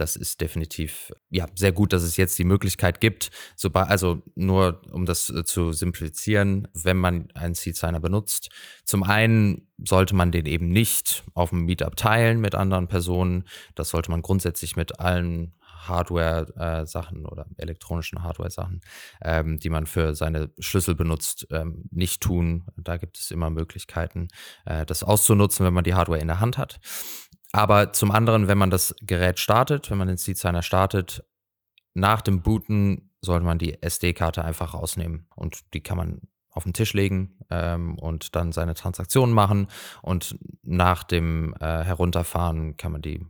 das 0.00 0.16
ist 0.16 0.40
definitiv 0.40 1.12
ja 1.28 1.46
sehr 1.54 1.72
gut, 1.72 1.92
dass 1.92 2.02
es 2.02 2.16
jetzt 2.16 2.38
die 2.38 2.44
Möglichkeit 2.44 3.00
gibt. 3.00 3.30
Sobald, 3.54 3.88
also 3.88 4.22
nur 4.34 4.80
um 4.90 5.04
das 5.04 5.28
äh, 5.28 5.44
zu 5.44 5.72
simplizieren, 5.72 6.68
wenn 6.72 6.96
man 6.96 7.30
einen 7.34 7.54
Seed 7.54 7.76
Signer 7.76 8.00
benutzt, 8.00 8.48
zum 8.84 9.02
einen 9.02 9.68
sollte 9.78 10.14
man 10.14 10.32
den 10.32 10.46
eben 10.46 10.70
nicht 10.70 11.24
auf 11.34 11.50
dem 11.50 11.66
Meetup 11.66 11.96
teilen 11.96 12.40
mit 12.40 12.54
anderen 12.54 12.88
Personen. 12.88 13.44
Das 13.74 13.90
sollte 13.90 14.10
man 14.10 14.22
grundsätzlich 14.22 14.74
mit 14.74 15.00
allen 15.00 15.54
Hardware-Sachen 15.86 17.24
äh, 17.24 17.28
oder 17.28 17.46
elektronischen 17.56 18.22
Hardware-Sachen, 18.22 18.80
ähm, 19.22 19.58
die 19.58 19.70
man 19.70 19.86
für 19.86 20.14
seine 20.14 20.50
Schlüssel 20.58 20.94
benutzt, 20.94 21.46
ähm, 21.50 21.84
nicht 21.90 22.22
tun. 22.22 22.64
Da 22.76 22.96
gibt 22.96 23.18
es 23.18 23.30
immer 23.30 23.50
Möglichkeiten, 23.50 24.28
äh, 24.64 24.86
das 24.86 25.02
auszunutzen, 25.02 25.64
wenn 25.66 25.74
man 25.74 25.84
die 25.84 25.94
Hardware 25.94 26.20
in 26.20 26.28
der 26.28 26.40
Hand 26.40 26.58
hat. 26.58 26.80
Aber 27.52 27.92
zum 27.92 28.10
anderen, 28.10 28.48
wenn 28.48 28.58
man 28.58 28.70
das 28.70 28.94
Gerät 29.00 29.38
startet, 29.38 29.90
wenn 29.90 29.98
man 29.98 30.08
den 30.08 30.16
Seed 30.16 30.38
Signer 30.38 30.62
startet, 30.62 31.24
nach 31.94 32.20
dem 32.20 32.42
Booten 32.42 33.10
sollte 33.20 33.44
man 33.44 33.58
die 33.58 33.82
SD-Karte 33.82 34.44
einfach 34.44 34.74
rausnehmen 34.74 35.26
und 35.34 35.74
die 35.74 35.82
kann 35.82 35.96
man 35.96 36.20
auf 36.52 36.64
den 36.64 36.72
Tisch 36.72 36.94
legen 36.94 37.38
ähm, 37.50 37.98
und 37.98 38.34
dann 38.34 38.52
seine 38.52 38.74
Transaktionen 38.74 39.34
machen 39.34 39.68
und 40.02 40.38
nach 40.62 41.04
dem 41.04 41.54
äh, 41.60 41.84
Herunterfahren 41.84 42.76
kann 42.76 42.92
man 42.92 43.02
die 43.02 43.24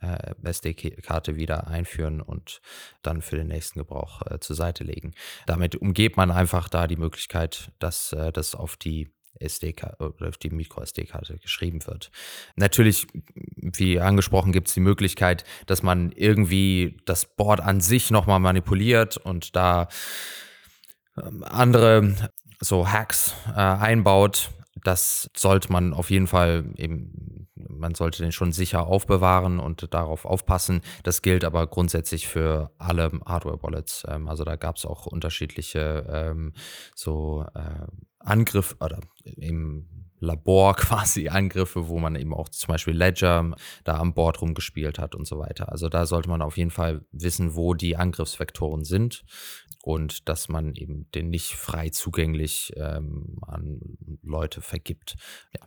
äh, 0.00 0.34
SD-Karte 0.42 1.36
wieder 1.36 1.68
einführen 1.68 2.20
und 2.20 2.60
dann 3.02 3.22
für 3.22 3.36
den 3.36 3.48
nächsten 3.48 3.78
Gebrauch 3.78 4.22
äh, 4.26 4.38
zur 4.40 4.56
Seite 4.56 4.84
legen. 4.84 5.14
Damit 5.46 5.76
umgeht 5.76 6.16
man 6.16 6.30
einfach 6.30 6.68
da 6.68 6.86
die 6.86 6.96
Möglichkeit, 6.96 7.72
dass 7.78 8.12
äh, 8.12 8.32
das 8.32 8.54
auf 8.54 8.76
die 8.76 9.10
SD-Karte 9.40 10.14
auf 10.20 10.36
die 10.36 10.50
Micro-SD-Karte 10.50 11.38
geschrieben 11.38 11.86
wird. 11.86 12.10
Natürlich, 12.56 13.06
wie 13.54 14.00
angesprochen, 14.00 14.52
gibt 14.52 14.68
es 14.68 14.74
die 14.74 14.80
Möglichkeit, 14.80 15.44
dass 15.66 15.82
man 15.82 16.12
irgendwie 16.12 16.96
das 17.04 17.24
Board 17.24 17.60
an 17.60 17.80
sich 17.80 18.10
nochmal 18.10 18.40
manipuliert 18.40 19.16
und 19.16 19.56
da 19.56 19.88
ähm, 21.16 21.44
andere 21.44 22.14
so 22.60 22.88
Hacks 22.88 23.34
äh, 23.48 23.60
einbaut. 23.60 24.50
Das 24.84 25.30
sollte 25.36 25.72
man 25.72 25.92
auf 25.92 26.10
jeden 26.10 26.26
Fall 26.26 26.64
eben, 26.76 27.48
man 27.54 27.94
sollte 27.94 28.22
den 28.22 28.32
schon 28.32 28.52
sicher 28.52 28.86
aufbewahren 28.86 29.58
und 29.58 29.92
darauf 29.92 30.24
aufpassen. 30.24 30.80
Das 31.02 31.22
gilt 31.22 31.44
aber 31.44 31.66
grundsätzlich 31.66 32.28
für 32.28 32.70
alle 32.78 33.10
Hardware-Wallets. 33.24 34.06
Ähm, 34.08 34.28
also 34.28 34.44
da 34.44 34.56
gab 34.56 34.76
es 34.76 34.86
auch 34.86 35.06
unterschiedliche 35.06 36.06
ähm, 36.08 36.52
so 36.94 37.44
äh, 37.54 37.86
Angriff 38.18 38.76
oder 38.80 39.00
im 39.24 40.07
Labor 40.20 40.74
quasi 40.76 41.28
Angriffe, 41.28 41.88
wo 41.88 41.98
man 41.98 42.16
eben 42.16 42.34
auch 42.34 42.48
zum 42.48 42.68
Beispiel 42.68 42.94
Ledger 42.94 43.52
da 43.84 43.98
am 43.98 44.14
Board 44.14 44.40
rumgespielt 44.40 44.98
hat 44.98 45.14
und 45.14 45.26
so 45.26 45.38
weiter. 45.38 45.70
Also 45.70 45.88
da 45.88 46.06
sollte 46.06 46.28
man 46.28 46.42
auf 46.42 46.56
jeden 46.56 46.70
Fall 46.70 47.02
wissen, 47.12 47.54
wo 47.54 47.74
die 47.74 47.96
Angriffsvektoren 47.96 48.84
sind 48.84 49.24
und 49.82 50.28
dass 50.28 50.48
man 50.48 50.74
eben 50.74 51.06
den 51.14 51.30
nicht 51.30 51.54
frei 51.54 51.90
zugänglich 51.90 52.72
ähm, 52.76 53.38
an 53.46 53.80
Leute 54.22 54.60
vergibt. 54.60 55.16
Ja. 55.54 55.66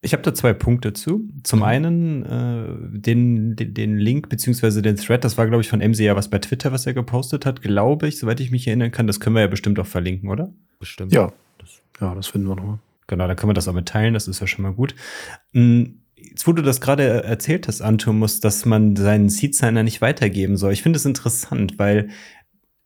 Ich 0.00 0.12
habe 0.12 0.22
da 0.22 0.32
zwei 0.32 0.52
Punkte 0.52 0.92
zu. 0.92 1.28
Zum 1.42 1.58
mhm. 1.58 1.64
einen 1.64 2.24
äh, 2.24 3.00
den, 3.00 3.56
den, 3.56 3.74
den, 3.74 3.98
Link 3.98 4.28
beziehungsweise 4.28 4.80
den 4.80 4.94
Thread, 4.94 5.24
das 5.24 5.36
war, 5.36 5.48
glaube 5.48 5.62
ich, 5.62 5.68
von 5.68 5.80
MC 5.80 5.98
ja 5.98 6.14
was 6.14 6.30
bei 6.30 6.38
Twitter, 6.38 6.70
was 6.70 6.86
er 6.86 6.94
gepostet 6.94 7.44
hat, 7.44 7.62
glaube 7.62 8.06
ich, 8.06 8.18
soweit 8.18 8.38
ich 8.38 8.52
mich 8.52 8.68
erinnern 8.68 8.92
kann. 8.92 9.08
Das 9.08 9.18
können 9.18 9.34
wir 9.34 9.42
ja 9.42 9.48
bestimmt 9.48 9.80
auch 9.80 9.86
verlinken, 9.86 10.30
oder? 10.30 10.52
Bestimmt. 10.78 11.12
Ja, 11.12 11.32
das, 11.58 11.82
ja, 12.00 12.14
das 12.14 12.28
finden 12.28 12.46
wir 12.46 12.54
nochmal. 12.54 12.78
Genau, 13.08 13.26
dann 13.26 13.36
können 13.36 13.50
wir 13.50 13.54
das 13.54 13.66
auch 13.66 13.74
mitteilen, 13.74 14.14
das 14.14 14.28
ist 14.28 14.40
ja 14.40 14.46
schon 14.46 14.62
mal 14.62 14.74
gut. 14.74 14.94
Hm, 15.52 16.02
jetzt, 16.14 16.46
wo 16.46 16.52
du 16.52 16.62
das 16.62 16.80
gerade 16.80 17.24
erzählt 17.24 17.66
hast, 17.66 17.80
Antumus, 17.80 18.38
dass 18.40 18.64
man 18.64 18.94
seinen 18.94 19.30
Seed-Signer 19.30 19.82
nicht 19.82 20.00
weitergeben 20.00 20.56
soll. 20.56 20.72
Ich 20.72 20.82
finde 20.82 20.98
es 20.98 21.06
interessant, 21.06 21.78
weil 21.78 22.10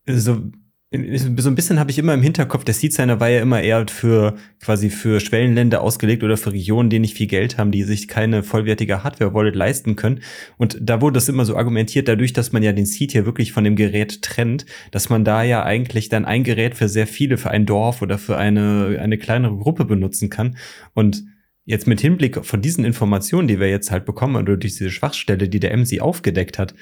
so 0.07 0.51
so 0.93 1.49
ein 1.49 1.55
bisschen 1.55 1.79
habe 1.79 1.91
ich 1.91 1.99
immer 1.99 2.13
im 2.13 2.23
Hinterkopf, 2.23 2.65
der 2.65 2.75
Seed 2.75 2.93
Signer 2.93 3.19
war 3.19 3.31
ja 3.31 3.41
immer 3.41 3.63
eher 3.63 3.87
für 3.89 4.37
quasi 4.61 4.91
für 4.91 5.21
Schwellenländer 5.21 5.81
ausgelegt 5.81 6.23
oder 6.23 6.37
für 6.37 6.53
Regionen, 6.53 6.91
die 6.91 6.99
nicht 6.99 7.17
viel 7.17 7.29
Geld 7.29 7.57
haben, 7.57 7.71
die 7.71 7.83
sich 7.83 8.09
keine 8.09 8.43
vollwertige 8.43 9.03
Hardware-Wallet 9.03 9.57
leisten 9.57 9.97
können. 9.97 10.21
Und 10.59 10.77
da 10.81 11.01
wurde 11.01 11.15
das 11.15 11.31
immer 11.31 11.47
so 11.47 11.57
argumentiert, 11.57 12.09
dadurch, 12.09 12.35
dass 12.35 12.53
man 12.53 12.63
ja 12.63 12.73
den 12.73 12.85
Seed 12.85 13.13
hier 13.13 13.25
wirklich 13.25 13.53
von 13.53 13.65
dem 13.65 13.75
Gerät 13.75 14.21
trennt, 14.21 14.67
dass 14.91 15.09
man 15.09 15.25
da 15.25 15.43
ja 15.43 15.63
eigentlich 15.63 16.11
dann 16.11 16.27
ein 16.27 16.45
Gerät 16.45 16.75
für 16.75 16.91
sehr 16.91 17.07
viele, 17.07 17.39
für 17.39 17.51
ein 17.51 17.65
Dorf 17.65 18.03
oder 18.03 18.19
für 18.19 18.37
eine, 18.37 18.99
eine 19.01 19.17
kleinere 19.17 19.57
Gruppe 19.57 19.87
benutzen 19.87 20.29
kann. 20.29 20.59
Und 20.93 21.25
jetzt 21.65 21.87
mit 21.87 22.01
Hinblick 22.01 22.45
von 22.45 22.61
diesen 22.61 22.85
Informationen, 22.85 23.49
die 23.49 23.61
wir 23.61 23.71
jetzt 23.71 23.91
halt 23.91 24.05
bekommen 24.05 24.37
oder 24.37 24.57
durch 24.57 24.75
diese 24.75 24.91
Schwachstelle, 24.91 25.49
die 25.49 25.61
der 25.61 25.77
MC 25.77 26.01
aufgedeckt 26.01 26.59
hat, 26.59 26.75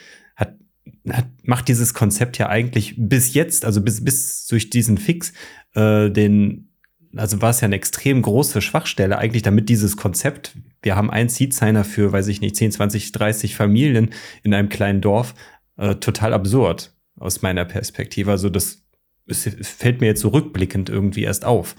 hat 1.08 1.26
macht 1.42 1.68
dieses 1.68 1.94
Konzept 1.94 2.38
ja 2.38 2.48
eigentlich 2.48 2.94
bis 2.96 3.34
jetzt, 3.34 3.64
also 3.64 3.80
bis, 3.80 4.04
bis 4.04 4.46
durch 4.46 4.70
diesen 4.70 4.98
Fix, 4.98 5.32
äh, 5.74 6.10
den, 6.10 6.68
also 7.16 7.40
war 7.42 7.50
es 7.50 7.60
ja 7.60 7.66
eine 7.66 7.76
extrem 7.76 8.22
große 8.22 8.60
Schwachstelle, 8.60 9.18
eigentlich 9.18 9.42
damit 9.42 9.68
dieses 9.68 9.96
Konzept, 9.96 10.56
wir 10.82 10.96
haben 10.96 11.10
einen 11.10 11.28
Seed-Signer 11.28 11.84
für, 11.84 12.12
weiß 12.12 12.28
ich 12.28 12.40
nicht, 12.40 12.56
10, 12.56 12.72
20, 12.72 13.12
30 13.12 13.56
Familien 13.56 14.10
in 14.42 14.54
einem 14.54 14.68
kleinen 14.68 15.00
Dorf, 15.00 15.34
äh, 15.76 15.96
total 15.96 16.34
absurd 16.34 16.94
aus 17.16 17.42
meiner 17.42 17.64
Perspektive. 17.64 18.30
Also 18.30 18.48
das, 18.48 18.84
das 19.26 19.48
fällt 19.62 20.00
mir 20.00 20.08
jetzt 20.08 20.20
so 20.20 20.28
rückblickend 20.28 20.88
irgendwie 20.88 21.22
erst 21.22 21.44
auf. 21.44 21.74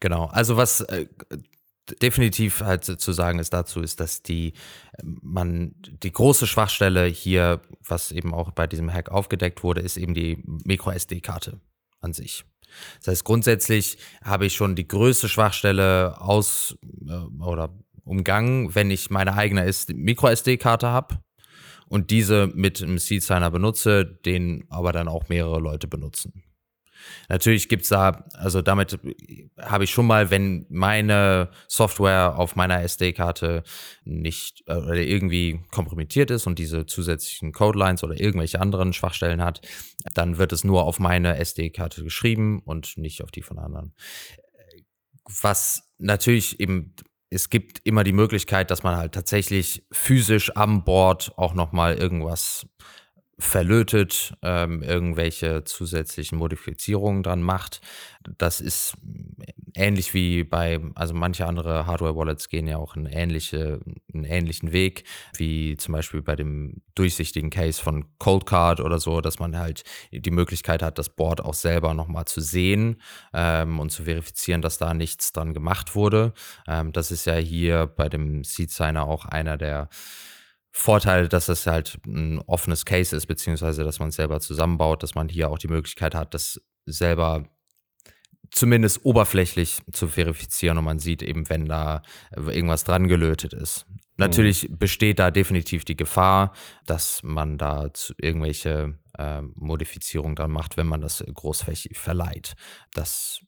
Genau, 0.00 0.26
also 0.26 0.56
was 0.56 0.82
äh, 0.82 1.06
definitiv 2.00 2.60
halt 2.60 2.84
zu 2.84 3.12
sagen 3.12 3.38
ist 3.38 3.52
dazu, 3.52 3.80
ist, 3.80 4.00
dass 4.00 4.22
die 4.22 4.52
man 5.02 5.74
die 5.82 6.12
große 6.12 6.46
Schwachstelle 6.46 7.06
hier, 7.06 7.60
was 7.86 8.12
eben 8.12 8.32
auch 8.32 8.52
bei 8.52 8.66
diesem 8.66 8.92
Hack 8.92 9.10
aufgedeckt 9.10 9.62
wurde, 9.62 9.80
ist 9.80 9.96
eben 9.96 10.14
die 10.14 10.42
Micro 10.44 10.90
SD-Karte 10.90 11.60
an 12.00 12.12
sich. 12.12 12.44
Das 12.98 13.08
heißt, 13.08 13.24
grundsätzlich 13.24 13.98
habe 14.22 14.46
ich 14.46 14.54
schon 14.54 14.74
die 14.74 14.88
größte 14.88 15.28
Schwachstelle 15.28 16.20
aus 16.20 16.76
äh, 17.06 17.42
oder 17.42 17.70
umgangen, 18.04 18.74
wenn 18.74 18.90
ich 18.90 19.10
meine 19.10 19.34
eigene 19.34 19.70
Micro-SD-Karte 19.94 20.88
habe 20.88 21.18
und 21.88 22.10
diese 22.10 22.46
mit 22.48 22.82
einem 22.82 22.98
Seed 22.98 23.22
Signer 23.22 23.50
benutze, 23.50 24.04
den 24.04 24.64
aber 24.68 24.92
dann 24.92 25.08
auch 25.08 25.28
mehrere 25.28 25.58
Leute 25.58 25.88
benutzen. 25.88 26.42
Natürlich 27.28 27.68
gibt's 27.68 27.88
da, 27.88 28.24
also 28.34 28.62
damit 28.62 28.98
habe 29.58 29.84
ich 29.84 29.90
schon 29.90 30.06
mal, 30.06 30.30
wenn 30.30 30.66
meine 30.68 31.50
Software 31.68 32.36
auf 32.38 32.56
meiner 32.56 32.82
SD-Karte 32.82 33.62
nicht 34.04 34.64
äh, 34.66 34.74
oder 34.74 34.96
irgendwie 34.96 35.60
kompromittiert 35.70 36.30
ist 36.30 36.46
und 36.46 36.58
diese 36.58 36.86
zusätzlichen 36.86 37.52
Codelines 37.52 38.04
oder 38.04 38.18
irgendwelche 38.20 38.60
anderen 38.60 38.92
Schwachstellen 38.92 39.42
hat, 39.42 39.60
dann 40.14 40.38
wird 40.38 40.52
es 40.52 40.64
nur 40.64 40.84
auf 40.84 40.98
meine 40.98 41.36
SD-Karte 41.38 42.02
geschrieben 42.02 42.60
und 42.64 42.96
nicht 42.96 43.22
auf 43.22 43.30
die 43.30 43.42
von 43.42 43.58
anderen. 43.58 43.94
Was 45.26 45.90
natürlich 45.98 46.60
eben 46.60 46.94
es 47.34 47.50
gibt 47.50 47.80
immer 47.84 48.04
die 48.04 48.12
Möglichkeit, 48.12 48.70
dass 48.70 48.84
man 48.84 48.96
halt 48.96 49.12
tatsächlich 49.12 49.84
physisch 49.90 50.56
am 50.56 50.84
Bord 50.84 51.32
auch 51.36 51.52
nochmal 51.52 51.96
irgendwas 51.96 52.66
verlötet, 53.38 54.34
ähm, 54.42 54.82
irgendwelche 54.82 55.64
zusätzlichen 55.64 56.38
Modifizierungen 56.38 57.22
dran 57.22 57.42
macht. 57.42 57.80
Das 58.38 58.60
ist 58.60 58.96
ähnlich 59.74 60.14
wie 60.14 60.44
bei, 60.44 60.80
also 60.94 61.14
manche 61.14 61.46
andere 61.46 61.86
Hardware-Wallets 61.86 62.48
gehen 62.48 62.66
ja 62.66 62.78
auch 62.78 62.96
einen, 62.96 63.06
ähnliche, 63.06 63.80
einen 64.12 64.24
ähnlichen 64.24 64.72
Weg, 64.72 65.04
wie 65.36 65.76
zum 65.76 65.92
Beispiel 65.92 66.22
bei 66.22 66.36
dem 66.36 66.82
durchsichtigen 66.94 67.50
Case 67.50 67.82
von 67.82 68.04
Coldcard 68.18 68.80
oder 68.80 68.98
so, 68.98 69.20
dass 69.20 69.40
man 69.40 69.58
halt 69.58 69.82
die 70.12 70.30
Möglichkeit 70.30 70.82
hat, 70.82 70.98
das 70.98 71.08
Board 71.08 71.40
auch 71.42 71.54
selber 71.54 71.92
nochmal 71.92 72.26
zu 72.26 72.40
sehen 72.40 73.00
ähm, 73.32 73.80
und 73.80 73.90
zu 73.90 74.04
verifizieren, 74.04 74.62
dass 74.62 74.78
da 74.78 74.94
nichts 74.94 75.32
dran 75.32 75.52
gemacht 75.52 75.94
wurde. 75.94 76.32
Ähm, 76.68 76.92
das 76.92 77.10
ist 77.10 77.26
ja 77.26 77.34
hier 77.34 77.86
bei 77.86 78.08
dem 78.08 78.44
Seed 78.44 78.70
Signer 78.70 79.06
auch 79.06 79.24
einer 79.24 79.56
der 79.56 79.88
Vorteil, 80.76 81.28
dass 81.28 81.48
es 81.48 81.68
halt 81.68 82.00
ein 82.04 82.40
offenes 82.40 82.84
Case 82.84 83.14
ist, 83.14 83.26
beziehungsweise 83.26 83.84
dass 83.84 84.00
man 84.00 84.08
es 84.08 84.16
selber 84.16 84.40
zusammenbaut, 84.40 85.04
dass 85.04 85.14
man 85.14 85.28
hier 85.28 85.48
auch 85.48 85.58
die 85.58 85.68
Möglichkeit 85.68 86.16
hat, 86.16 86.34
das 86.34 86.60
selber 86.84 87.48
zumindest 88.50 89.04
oberflächlich 89.04 89.78
zu 89.92 90.08
verifizieren 90.08 90.76
und 90.76 90.84
man 90.84 90.98
sieht 90.98 91.22
eben, 91.22 91.48
wenn 91.48 91.66
da 91.66 92.02
irgendwas 92.34 92.82
dran 92.82 93.06
gelötet 93.06 93.52
ist. 93.52 93.86
Natürlich 94.16 94.68
mhm. 94.68 94.78
besteht 94.78 95.20
da 95.20 95.30
definitiv 95.30 95.84
die 95.84 95.96
Gefahr, 95.96 96.52
dass 96.86 97.22
man 97.22 97.56
da 97.56 97.90
irgendwelche 98.18 98.98
äh, 99.16 99.42
Modifizierungen 99.54 100.34
dran 100.34 100.50
macht, 100.50 100.76
wenn 100.76 100.88
man 100.88 101.00
das 101.00 101.24
großflächig 101.32 101.96
verleiht. 101.98 102.54
Das 102.94 103.40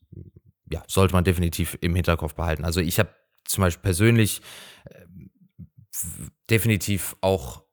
ja, 0.71 0.81
sollte 0.87 1.13
man 1.13 1.25
definitiv 1.25 1.77
im 1.81 1.93
Hinterkopf 1.93 2.35
behalten. 2.35 2.63
Also 2.63 2.79
ich 2.79 2.99
habe 2.99 3.09
zum 3.43 3.63
Beispiel 3.63 3.83
persönlich 3.83 4.41
äh, 4.85 5.05
definitiv 6.49 7.15
auch 7.21 7.63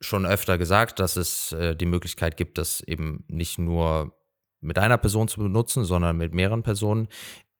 schon 0.00 0.26
öfter 0.26 0.58
gesagt, 0.58 0.98
dass 0.98 1.16
es 1.16 1.52
äh, 1.52 1.76
die 1.76 1.86
Möglichkeit 1.86 2.36
gibt, 2.36 2.58
das 2.58 2.80
eben 2.80 3.24
nicht 3.28 3.58
nur 3.58 4.16
mit 4.60 4.78
einer 4.78 4.98
Person 4.98 5.28
zu 5.28 5.40
benutzen, 5.40 5.84
sondern 5.84 6.16
mit 6.16 6.34
mehreren 6.34 6.62
Personen. 6.62 7.08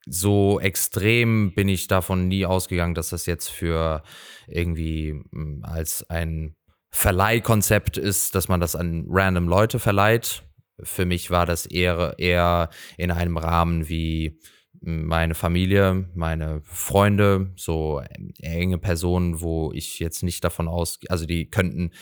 So 0.07 0.59
extrem 0.59 1.55
bin 1.55 1.69
ich 1.69 1.87
davon 1.87 2.27
nie 2.29 2.45
ausgegangen, 2.45 2.95
dass 2.95 3.11
das 3.11 3.27
jetzt 3.27 3.49
für 3.49 4.03
irgendwie 4.49 5.23
hm, 5.33 5.63
als 5.65 6.09
ein 6.11 6.57
Verleihkonzept 6.91 7.97
ist, 7.97 8.35
dass 8.35 8.49
man 8.49 8.61
das 8.61 8.77
an 8.77 9.07
random 9.09 9.49
Leute 9.49 9.79
verleiht. 9.79 10.43
Für 10.83 11.07
mich 11.07 11.31
war 11.31 11.47
das 11.47 11.67
eher, 11.67 12.17
eher 12.19 12.71
in 12.99 13.11
einem 13.11 13.37
Rahmen 13.37 13.89
wie 13.89 14.41
meine 14.85 15.35
Familie, 15.35 16.09
meine 16.15 16.61
Freunde, 16.65 17.53
so 17.57 18.03
enge 18.41 18.79
Personen, 18.79 19.41
wo 19.41 19.73
ich 19.73 19.99
jetzt 20.01 20.23
nicht 20.23 20.43
davon 20.45 20.69
aus, 20.69 20.99
also 21.09 21.25
die 21.25 21.49
könnten 21.49 21.93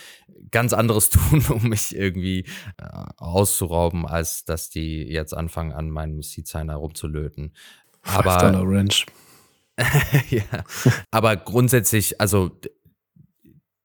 ganz 0.51 0.73
anderes 0.73 1.11
tun, 1.11 1.45
um 1.51 1.69
mich 1.69 1.95
irgendwie 1.95 2.47
äh, 2.79 3.05
auszurauben, 3.19 4.07
als 4.07 4.45
dass 4.45 4.71
die 4.71 5.03
jetzt 5.05 5.35
anfangen, 5.35 5.73
an 5.73 5.90
meinem 5.90 6.23
Seed-Signer 6.23 6.77
rumzulöten. 6.77 7.55
Aber, 8.03 8.62
Ranch. 8.64 9.07
ja, 10.31 10.43
aber 11.11 11.37
grundsätzlich, 11.37 12.21
also 12.21 12.51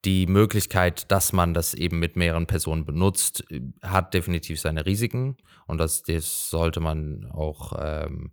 die 0.05 0.27
Möglichkeit, 0.27 1.11
dass 1.11 1.33
man 1.33 1.53
das 1.53 1.73
eben 1.73 1.99
mit 1.99 2.15
mehreren 2.15 2.45
Personen 2.45 2.85
benutzt, 2.85 3.43
hat 3.81 4.13
definitiv 4.13 4.61
seine 4.61 4.85
Risiken 4.85 5.37
und 5.67 5.79
das, 5.79 6.03
das 6.03 6.49
sollte 6.49 6.79
man 6.79 7.25
auch 7.31 7.73
ähm, 7.79 8.31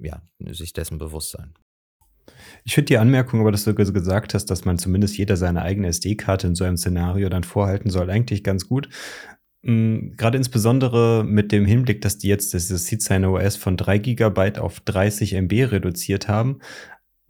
ja, 0.00 0.22
sich 0.50 0.72
dessen 0.72 0.98
bewusst 0.98 1.30
sein. 1.30 1.54
Ich 2.64 2.74
finde 2.74 2.86
die 2.86 2.98
Anmerkung, 2.98 3.40
aber 3.40 3.52
dass 3.52 3.64
du 3.64 3.74
gesagt 3.74 4.34
hast, 4.34 4.46
dass 4.46 4.64
man 4.64 4.78
zumindest 4.78 5.16
jeder 5.16 5.36
seine 5.36 5.62
eigene 5.62 5.88
SD-Karte 5.88 6.46
in 6.46 6.54
so 6.54 6.64
einem 6.64 6.76
Szenario 6.76 7.28
dann 7.28 7.44
vorhalten 7.44 7.90
soll, 7.90 8.10
eigentlich 8.10 8.44
ganz 8.44 8.68
gut. 8.68 8.88
Mhm, 9.62 10.14
Gerade 10.16 10.38
insbesondere 10.38 11.24
mit 11.24 11.52
dem 11.52 11.64
Hinblick, 11.66 12.00
dass 12.00 12.18
die 12.18 12.28
jetzt 12.28 12.52
dieses 12.52 12.86
Seedsigner 12.86 13.32
OS 13.32 13.56
von 13.56 13.76
3 13.76 13.98
GB 13.98 14.58
auf 14.58 14.80
30 14.80 15.34
MB 15.34 15.52
reduziert 15.72 16.28
haben. 16.28 16.60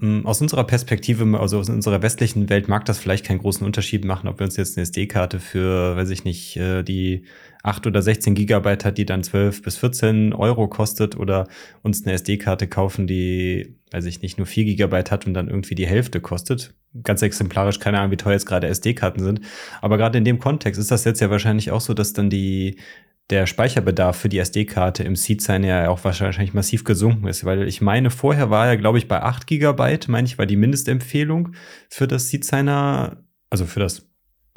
Mm, 0.01 0.27
aus 0.27 0.41
unserer 0.41 0.65
Perspektive, 0.65 1.39
also 1.41 1.59
aus 1.59 1.69
unserer 1.69 2.03
westlichen 2.03 2.49
Welt, 2.49 2.69
mag 2.69 2.85
das 2.85 2.99
vielleicht 2.99 3.27
keinen 3.27 3.41
großen 3.41 3.67
Unterschied 3.67 4.05
machen, 4.05 4.29
ob 4.29 4.39
wir 4.39 4.45
uns 4.45 4.57
jetzt 4.57 4.77
eine 4.77 4.85
SD-Karte 4.85 5.41
für, 5.41 5.97
weiß 5.97 6.11
ich 6.11 6.23
nicht, 6.25 6.57
äh, 6.57 6.85
die 6.85 7.25
8 7.65 7.85
oder 7.89 8.01
16 8.01 8.37
Gigabyte 8.37 8.85
hat, 8.85 8.97
die 8.97 9.07
dann 9.07 9.25
12 9.25 9.63
bis 9.63 9.77
14 9.79 10.33
Euro 10.35 10.69
kostet 10.69 11.17
oder 11.17 11.49
uns 11.83 12.05
eine 12.05 12.15
SD-Karte 12.15 12.69
kaufen, 12.69 13.09
die, 13.09 13.75
weiß 13.91 14.05
ich 14.05 14.23
nicht, 14.23 14.39
nur 14.39 14.47
4 14.47 14.67
Gigabyte 14.67 15.11
hat 15.11 15.27
und 15.27 15.35
dann 15.35 15.49
irgendwie 15.49 15.75
die 15.75 15.87
Hälfte 15.87 16.21
kostet. 16.21 16.75
Ganz 17.03 17.23
exemplarisch, 17.23 17.81
keine 17.81 17.99
Ahnung, 17.99 18.13
wie 18.13 18.17
teuer 18.17 18.35
jetzt 18.35 18.47
gerade 18.47 18.69
SD-Karten 18.69 19.21
sind. 19.21 19.41
Aber 19.83 19.99
gerade 19.99 20.17
in 20.17 20.25
dem 20.25 20.39
Kontext 20.39 20.81
ist 20.81 20.93
das 20.93 21.05
jetzt 21.05 21.21
ja 21.21 21.29
wahrscheinlich 21.31 21.73
auch 21.73 21.81
so, 21.81 21.93
dass 21.93 22.13
dann 22.13 22.31
die 22.31 22.77
der 23.31 23.47
Speicherbedarf 23.47 24.17
für 24.17 24.29
die 24.29 24.39
SD-Karte 24.39 25.05
im 25.05 25.15
Seed 25.15 25.43
Sign 25.43 25.63
ja 25.63 25.89
auch 25.91 26.03
wahrscheinlich 26.03 26.55
massiv 26.55 26.85
gesunken 26.85 27.27
ist, 27.27 27.45
weil 27.45 27.69
ich 27.69 27.81
meine, 27.81 28.11
vorher 28.11 28.51
war 28.51 28.67
er, 28.67 28.77
glaube 28.77 28.99
ich, 28.99 29.07
bei 29.07 29.23
8 29.23 29.47
GB, 29.47 29.99
meine 30.09 30.27
ich, 30.27 30.39
war 30.39 30.47
die 30.47 30.57
Mindestempfehlung 30.57 31.53
für 31.91 32.09
das 32.09 32.29
Seed 32.31 32.45
Signer, 32.45 33.19
also 33.51 33.67
für 33.67 33.81
das, 33.81 34.09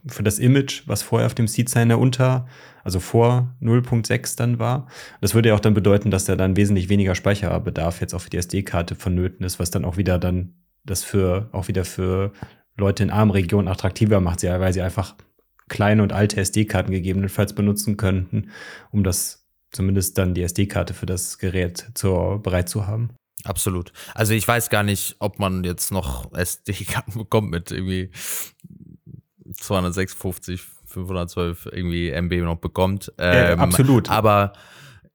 für 0.07 0.23
das 0.23 0.39
Image, 0.39 0.83
was 0.87 1.01
vorher 1.01 1.25
auf 1.25 1.35
dem 1.35 1.49
Seed 1.49 1.67
Signer 1.67 1.99
unter, 1.99 2.47
also 2.85 3.01
vor 3.01 3.53
0.6 3.61 4.37
dann 4.37 4.57
war. 4.57 4.87
Das 5.19 5.35
würde 5.35 5.49
ja 5.49 5.55
auch 5.55 5.59
dann 5.59 5.73
bedeuten, 5.73 6.09
dass 6.09 6.25
da 6.25 6.37
dann 6.37 6.55
wesentlich 6.55 6.87
weniger 6.87 7.13
Speicherbedarf 7.13 7.99
jetzt 7.99 8.13
auch 8.13 8.21
für 8.21 8.29
die 8.29 8.37
SD-Karte 8.37 8.95
vonnöten 8.95 9.45
ist, 9.45 9.59
was 9.59 9.71
dann 9.71 9.83
auch 9.83 9.97
wieder 9.97 10.17
dann 10.17 10.53
das 10.85 11.03
für, 11.03 11.49
auch 11.51 11.67
wieder 11.67 11.83
für 11.83 12.31
Leute 12.77 13.03
in 13.03 13.09
armen 13.09 13.31
Regionen 13.31 13.67
attraktiver 13.67 14.21
macht, 14.21 14.43
weil 14.43 14.73
sie 14.73 14.81
einfach 14.81 15.15
kleine 15.71 16.03
und 16.03 16.11
alte 16.13 16.39
SD-Karten 16.39 16.91
gegebenenfalls 16.91 17.53
benutzen 17.53 17.97
könnten, 17.97 18.51
um 18.91 19.03
das 19.03 19.47
zumindest 19.71 20.17
dann 20.17 20.35
die 20.35 20.43
SD-Karte 20.43 20.93
für 20.93 21.05
das 21.05 21.37
Gerät 21.37 21.91
zur, 21.95 22.43
bereit 22.43 22.67
zu 22.67 22.85
haben. 22.85 23.11
Absolut. 23.45 23.93
Also 24.13 24.33
ich 24.33 24.45
weiß 24.45 24.69
gar 24.69 24.83
nicht, 24.83 25.15
ob 25.19 25.39
man 25.39 25.63
jetzt 25.63 25.91
noch 25.91 26.31
SD-Karten 26.33 27.13
bekommt 27.17 27.49
mit 27.49 27.71
irgendwie 27.71 28.11
256, 29.53 30.61
512 30.85 31.69
irgendwie 31.71 32.09
MB 32.09 32.33
noch 32.43 32.57
bekommt. 32.57 33.11
Ähm, 33.17 33.33
ja, 33.33 33.55
absolut. 33.55 34.09
Aber 34.09 34.51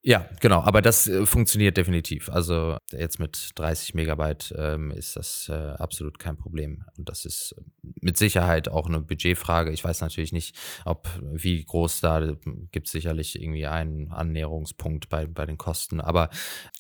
ja, 0.08 0.24
genau, 0.38 0.60
aber 0.60 0.82
das 0.82 1.08
äh, 1.08 1.26
funktioniert 1.26 1.76
definitiv. 1.76 2.28
Also 2.30 2.76
jetzt 2.92 3.18
mit 3.18 3.50
30 3.56 3.94
Megabyte 3.94 4.54
ähm, 4.56 4.92
ist 4.92 5.16
das 5.16 5.48
äh, 5.48 5.52
absolut 5.52 6.20
kein 6.20 6.36
Problem. 6.36 6.84
Und 6.96 7.08
das 7.08 7.24
ist 7.24 7.56
mit 8.00 8.16
Sicherheit 8.16 8.68
auch 8.68 8.86
eine 8.86 9.00
Budgetfrage. 9.00 9.72
Ich 9.72 9.82
weiß 9.82 10.02
natürlich 10.02 10.32
nicht, 10.32 10.56
ob 10.84 11.08
wie 11.20 11.64
groß 11.64 12.02
da 12.02 12.36
gibt 12.70 12.86
es 12.86 12.92
sicherlich 12.92 13.42
irgendwie 13.42 13.66
einen 13.66 14.12
Annäherungspunkt 14.12 15.08
bei, 15.08 15.26
bei 15.26 15.44
den 15.44 15.58
Kosten. 15.58 16.00
Aber 16.00 16.30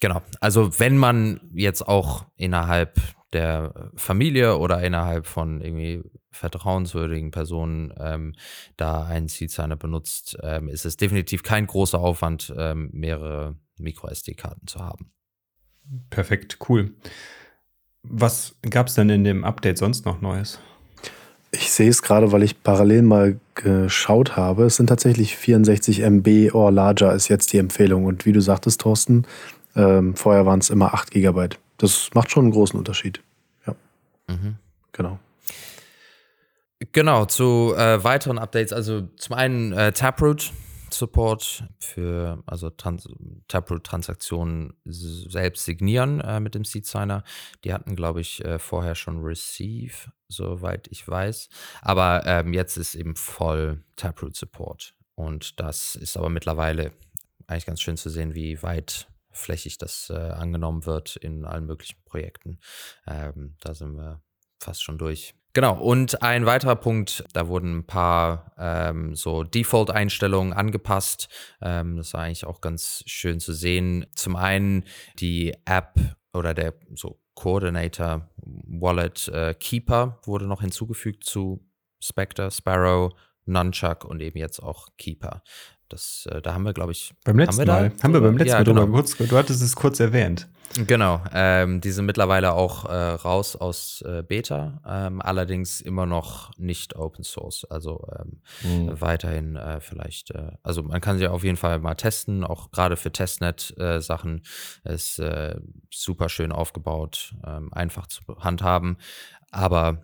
genau, 0.00 0.22
also 0.38 0.78
wenn 0.78 0.96
man 0.96 1.40
jetzt 1.52 1.88
auch 1.88 2.26
innerhalb 2.36 3.00
der 3.32 3.90
Familie 3.96 4.58
oder 4.58 4.82
innerhalb 4.82 5.26
von 5.26 5.60
irgendwie 5.60 6.02
vertrauenswürdigen 6.30 7.30
Personen 7.30 7.92
ähm, 7.98 8.34
da 8.76 9.04
einen 9.04 9.28
Seed-Signer 9.28 9.76
benutzt, 9.76 10.36
ähm, 10.42 10.68
ist 10.68 10.84
es 10.84 10.96
definitiv 10.96 11.42
kein 11.42 11.66
großer 11.66 11.98
Aufwand, 11.98 12.54
ähm, 12.56 12.90
mehrere 12.92 13.56
Micro-SD-Karten 13.78 14.66
zu 14.66 14.80
haben. 14.80 15.10
Perfekt, 16.10 16.58
cool. 16.68 16.94
Was 18.02 18.56
gab 18.68 18.86
es 18.86 18.94
denn 18.94 19.10
in 19.10 19.24
dem 19.24 19.44
Update 19.44 19.78
sonst 19.78 20.04
noch 20.04 20.20
Neues? 20.20 20.60
Ich 21.50 21.72
sehe 21.72 21.88
es 21.88 22.02
gerade, 22.02 22.32
weil 22.32 22.42
ich 22.42 22.62
parallel 22.62 23.02
mal 23.02 23.40
geschaut 23.54 24.36
habe. 24.36 24.64
Es 24.64 24.76
sind 24.76 24.88
tatsächlich 24.88 25.36
64 25.36 26.00
MB 26.00 26.54
or 26.54 26.70
larger 26.70 27.14
ist 27.14 27.28
jetzt 27.28 27.52
die 27.52 27.58
Empfehlung. 27.58 28.04
Und 28.04 28.26
wie 28.26 28.32
du 28.32 28.40
sagtest, 28.40 28.80
Thorsten, 28.80 29.26
ähm, 29.74 30.14
vorher 30.16 30.44
waren 30.44 30.58
es 30.58 30.70
immer 30.70 30.92
8 30.94 31.10
GB. 31.10 31.56
Das 31.78 32.10
macht 32.14 32.30
schon 32.30 32.44
einen 32.44 32.52
großen 32.52 32.78
Unterschied. 32.78 33.22
Ja. 33.66 33.74
Mhm. 34.28 34.56
Genau. 34.92 35.18
Genau, 36.92 37.24
zu 37.24 37.74
äh, 37.76 38.02
weiteren 38.04 38.38
Updates. 38.38 38.72
Also 38.72 39.02
zum 39.16 39.34
einen 39.34 39.72
äh, 39.72 39.92
Taproot 39.92 40.52
Support 40.92 41.64
für 41.78 42.42
also 42.46 42.70
Trans 42.70 43.08
Taproot-Transaktionen 43.48 44.74
selbst 44.84 45.64
signieren 45.64 46.20
äh, 46.20 46.40
mit 46.40 46.54
dem 46.54 46.64
Seed 46.64 46.86
Signer. 46.86 47.24
Die 47.64 47.72
hatten, 47.72 47.96
glaube 47.96 48.20
ich, 48.20 48.44
äh, 48.44 48.58
vorher 48.58 48.94
schon 48.94 49.22
Receive, 49.22 50.10
soweit 50.28 50.88
ich 50.88 51.06
weiß. 51.06 51.48
Aber 51.82 52.22
ähm, 52.26 52.52
jetzt 52.52 52.76
ist 52.76 52.94
eben 52.94 53.16
voll 53.16 53.82
Taproot 53.96 54.36
Support. 54.36 54.94
Und 55.14 55.60
das 55.60 55.94
ist 55.94 56.16
aber 56.16 56.28
mittlerweile 56.28 56.92
eigentlich 57.46 57.66
ganz 57.66 57.80
schön 57.80 57.96
zu 57.96 58.10
sehen, 58.10 58.34
wie 58.34 58.62
weit 58.62 59.08
flächig 59.36 59.78
das 59.78 60.10
äh, 60.10 60.14
angenommen 60.14 60.86
wird 60.86 61.16
in 61.16 61.44
allen 61.44 61.66
möglichen 61.66 62.02
Projekten. 62.04 62.58
Ähm, 63.06 63.56
da 63.60 63.74
sind 63.74 63.96
wir 63.96 64.22
fast 64.58 64.82
schon 64.82 64.98
durch. 64.98 65.34
Genau, 65.52 65.80
und 65.80 66.22
ein 66.22 66.44
weiterer 66.44 66.76
Punkt, 66.76 67.24
da 67.32 67.48
wurden 67.48 67.78
ein 67.78 67.86
paar 67.86 68.52
ähm, 68.58 69.14
so 69.14 69.42
Default-Einstellungen 69.42 70.52
angepasst. 70.52 71.28
Ähm, 71.62 71.96
das 71.96 72.12
war 72.12 72.24
eigentlich 72.24 72.44
auch 72.44 72.60
ganz 72.60 73.02
schön 73.06 73.40
zu 73.40 73.54
sehen. 73.54 74.04
Zum 74.14 74.36
einen 74.36 74.84
die 75.18 75.54
App 75.64 75.94
oder 76.34 76.52
der 76.52 76.74
so 76.94 77.20
Coordinator 77.34 78.28
Wallet 78.36 79.28
äh, 79.28 79.54
Keeper 79.54 80.20
wurde 80.24 80.46
noch 80.46 80.60
hinzugefügt 80.60 81.24
zu 81.24 81.66
Spectre, 82.00 82.50
Sparrow, 82.50 83.14
Nunchuck 83.46 84.04
und 84.04 84.20
eben 84.20 84.38
jetzt 84.38 84.62
auch 84.62 84.88
Keeper. 84.98 85.42
Das, 85.88 86.28
äh, 86.30 86.42
da 86.42 86.54
haben 86.54 86.64
wir, 86.64 86.72
glaube 86.72 86.92
ich. 86.92 87.14
Beim 87.24 87.38
letzten 87.38 87.60
haben 87.62 87.66
Mal. 87.68 87.92
Haben 88.02 88.12
wir 88.12 88.20
beim 88.20 88.36
letzten 88.36 88.48
ja, 88.48 88.54
Mal 88.56 88.64
genau. 88.64 88.80
drüber 88.82 88.92
kurz, 88.98 89.16
du 89.16 89.36
hattest 89.36 89.62
es 89.62 89.76
kurz 89.76 90.00
erwähnt. 90.00 90.48
Genau. 90.86 91.22
Ähm, 91.32 91.80
die 91.80 91.90
sind 91.90 92.06
mittlerweile 92.06 92.52
auch 92.52 92.84
äh, 92.84 92.92
raus 92.92 93.56
aus 93.56 94.02
äh, 94.02 94.22
Beta, 94.22 94.80
ähm, 94.86 95.22
allerdings 95.22 95.80
immer 95.80 96.06
noch 96.06 96.50
nicht 96.58 96.96
Open 96.96 97.24
Source. 97.24 97.64
Also 97.70 98.06
ähm, 98.18 98.40
Mhm. 98.62 99.00
weiterhin 99.00 99.56
äh, 99.56 99.80
vielleicht, 99.80 100.32
äh, 100.32 100.50
also 100.62 100.82
man 100.82 101.00
kann 101.00 101.18
sie 101.18 101.28
auf 101.28 101.44
jeden 101.44 101.56
Fall 101.56 101.78
mal 101.78 101.94
testen, 101.94 102.44
auch 102.44 102.70
gerade 102.72 102.96
für 102.96 103.12
Testnet-Sachen. 103.12 104.42
ist 104.84 105.18
äh, 105.18 105.56
super 105.90 106.28
schön 106.28 106.52
aufgebaut, 106.52 107.34
ähm, 107.46 107.72
einfach 107.72 108.06
zu 108.06 108.22
handhaben. 108.40 108.98
Aber 109.50 110.02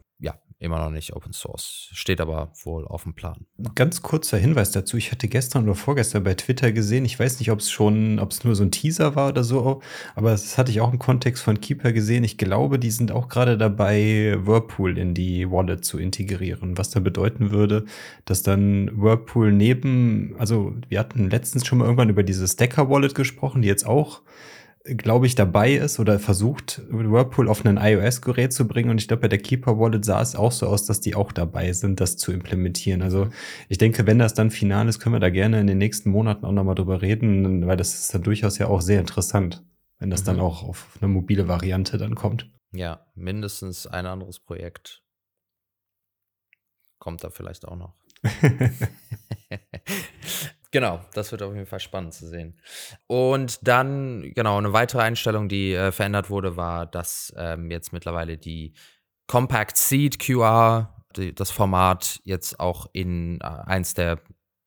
immer 0.63 0.79
noch 0.79 0.91
nicht 0.91 1.15
Open 1.15 1.33
Source. 1.33 1.89
Steht 1.93 2.21
aber 2.21 2.53
wohl 2.65 2.87
auf 2.87 3.03
dem 3.03 3.15
Plan. 3.15 3.47
Ganz 3.75 4.03
kurzer 4.03 4.39
Hinweis 4.39 4.71
dazu. 4.71 4.97
Ich 4.97 5.11
hatte 5.11 5.29
gestern 5.29 5.65
oder 5.65 5.75
vorgestern 5.75 6.23
bei 6.23 6.35
Twitter 6.35 6.73
gesehen, 6.73 7.05
ich 7.05 7.19
weiß 7.19 7.39
nicht, 7.41 7.51
ob 7.51 7.59
es 7.59 7.71
schon, 7.71 8.19
ob 8.19 8.31
es 8.31 8.45
nur 8.45 8.55
so 8.55 8.63
ein 8.63 8.71
Teaser 8.71 9.17
war 9.17 9.29
oder 9.29 9.45
so, 9.45 9.83
aber 10.15 10.31
das 10.31 10.57
hatte 10.59 10.71
ich 10.71 10.81
auch 10.81 10.93
im 10.93 10.99
Kontext 10.99 11.43
von 11.43 11.61
Keeper 11.61 11.93
gesehen. 11.93 12.25
Ich 12.25 12.39
glaube, 12.39 12.79
die 12.79 12.91
sind 12.91 13.13
auch 13.13 13.29
gerade 13.29 13.59
dabei, 13.59 14.37
Whirlpool 14.41 14.99
in 14.99 15.15
die 15.15 15.51
Wallet 15.51 15.85
zu 15.85 15.99
integrieren. 15.99 16.79
Was 16.79 16.91
da 16.91 17.01
bedeuten 17.01 17.51
würde, 17.51 17.85
dass 18.25 18.43
dann 18.43 18.91
Whirlpool 18.95 19.53
neben, 19.53 20.35
also 20.39 20.75
wir 20.89 21.01
hatten 21.01 21.31
letztens 21.31 21.67
schon 21.67 21.79
mal 21.79 21.85
irgendwann 21.85 22.11
über 22.11 22.23
diese 22.23 22.47
Stacker-Wallet 22.47 23.15
gesprochen, 23.15 23.63
die 23.63 23.69
jetzt 23.69 23.87
auch 23.87 24.23
glaube 24.85 25.27
ich, 25.27 25.35
dabei 25.35 25.75
ist 25.75 26.01
oder 26.01 26.19
versucht, 26.19 26.83
Whirlpool 26.91 27.49
auf 27.49 27.65
ein 27.65 27.77
iOS-Gerät 27.77 28.53
zu 28.53 28.67
bringen. 28.67 28.91
Und 28.91 28.99
ich 29.01 29.07
glaube, 29.09 29.23
bei 29.23 29.29
der 29.29 29.39
Keeper 29.39 29.79
Wallet 29.79 30.05
sah 30.05 30.21
es 30.21 30.35
auch 30.35 30.53
so 30.53 30.67
aus, 30.67 30.87
dass 30.87 31.01
die 31.01 31.15
auch 31.15 31.33
dabei 31.33 31.73
sind, 31.73 32.01
das 32.01 32.17
zu 32.17 32.33
implementieren. 32.33 33.03
Also 33.03 33.29
ich 33.69 33.79
denke, 33.79 34.07
wenn 34.07 34.19
das 34.19 34.35
dann 34.35 34.51
final 34.51 34.89
ist, 34.89 34.99
können 34.99 35.15
wir 35.15 35.21
da 35.21 35.31
gerne 35.31 35.61
in 35.61 35.67
den 35.67 35.79
nächsten 35.79 36.11
Monaten 36.11 36.45
auch 36.45 36.53
nochmal 36.53 36.75
drüber 36.75 37.01
reden, 37.03 37.67
weil 37.67 37.77
das 37.77 37.95
ist 37.95 38.15
dann 38.15 38.23
durchaus 38.23 38.59
ja 38.59 38.67
auch 38.67 38.81
sehr 38.81 39.01
interessant, 39.01 39.65
wenn 39.99 40.11
das 40.11 40.25
dann 40.25 40.37
Mhm. 40.37 40.43
auch 40.43 40.63
auf 40.65 40.99
eine 41.01 41.09
mobile 41.09 41.47
Variante 41.49 41.97
dann 41.99 42.15
kommt. 42.15 42.51
Ja, 42.73 43.07
mindestens 43.15 43.87
ein 43.87 44.07
anderes 44.07 44.41
Projekt 44.41 45.03
kommt 46.99 47.23
da 47.23 47.31
vielleicht 47.31 47.67
auch 47.69 47.77
noch. 47.77 47.95
genau, 50.73 51.01
das 51.15 51.31
wird 51.31 51.43
auf 51.43 51.55
jeden 51.55 51.67
Fall 51.67 51.79
spannend 51.79 52.15
zu 52.15 52.27
sehen. 52.27 52.59
Und 53.07 53.67
dann, 53.67 54.33
genau, 54.35 54.59
eine 54.59 54.73
weitere 54.73 55.03
Einstellung, 55.03 55.49
die 55.49 55.73
äh, 55.75 55.93
verändert 55.93 56.31
wurde, 56.31 56.57
war, 56.57 56.87
dass 56.87 57.33
ähm, 57.37 57.71
jetzt 57.71 57.93
mittlerweile 57.93 58.37
die 58.37 58.75
Compact 59.29 59.77
Seed 59.77 60.19
QR, 60.19 61.05
die, 61.17 61.33
das 61.33 61.53
Format, 61.53 62.21
jetzt 62.25 62.59
auch 62.59 62.87
in 62.93 63.41
äh, 63.41 63.45
eins 63.45 63.95
der 63.95 64.21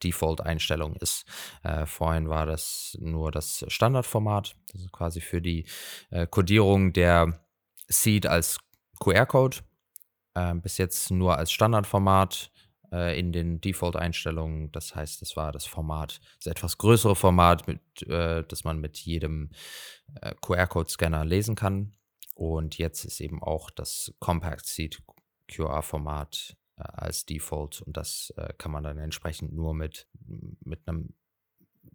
Default-Einstellungen 0.03 0.97
ist. 0.97 1.25
Äh, 1.63 1.85
vorhin 1.85 2.29
war 2.29 2.45
das 2.45 2.97
nur 2.99 3.31
das 3.31 3.65
Standardformat, 3.67 4.55
das 4.71 4.81
ist 4.81 4.91
quasi 4.91 5.21
für 5.21 5.41
die 5.41 5.65
äh, 6.11 6.27
Codierung 6.27 6.93
der 6.93 7.39
Seed 7.87 8.27
als 8.27 8.59
QR-Code. 8.99 9.57
Äh, 10.35 10.55
bis 10.55 10.77
jetzt 10.77 11.11
nur 11.11 11.37
als 11.37 11.51
Standardformat 11.51 12.51
äh, 12.95 13.19
in 13.19 13.33
den 13.33 13.59
Default-Einstellungen. 13.59 14.71
Das 14.71 14.95
heißt, 14.95 15.21
das 15.21 15.35
war 15.35 15.51
das 15.51 15.65
Format, 15.65 16.21
das 16.39 16.47
etwas 16.47 16.77
größere 16.77 17.15
Format, 17.15 17.67
mit, 17.67 17.81
äh, 18.03 18.43
das 18.47 18.63
man 18.63 18.79
mit 18.79 18.97
jedem 18.97 19.51
äh, 20.21 20.33
QR-Code-Scanner 20.41 21.25
lesen 21.25 21.55
kann. 21.55 21.93
Und 22.33 22.77
jetzt 22.77 23.03
ist 23.05 23.19
eben 23.19 23.43
auch 23.43 23.69
das 23.69 24.13
Compact 24.19 24.65
Seed 24.65 25.01
QR-Format 25.49 26.55
äh, 26.77 26.83
als 26.83 27.25
Default 27.25 27.81
und 27.81 27.97
das 27.97 28.33
äh, 28.37 28.53
kann 28.57 28.71
man 28.71 28.83
dann 28.83 28.97
entsprechend 28.97 29.53
nur 29.53 29.73
mit, 29.73 30.07
mit 30.63 30.87
einem 30.87 31.13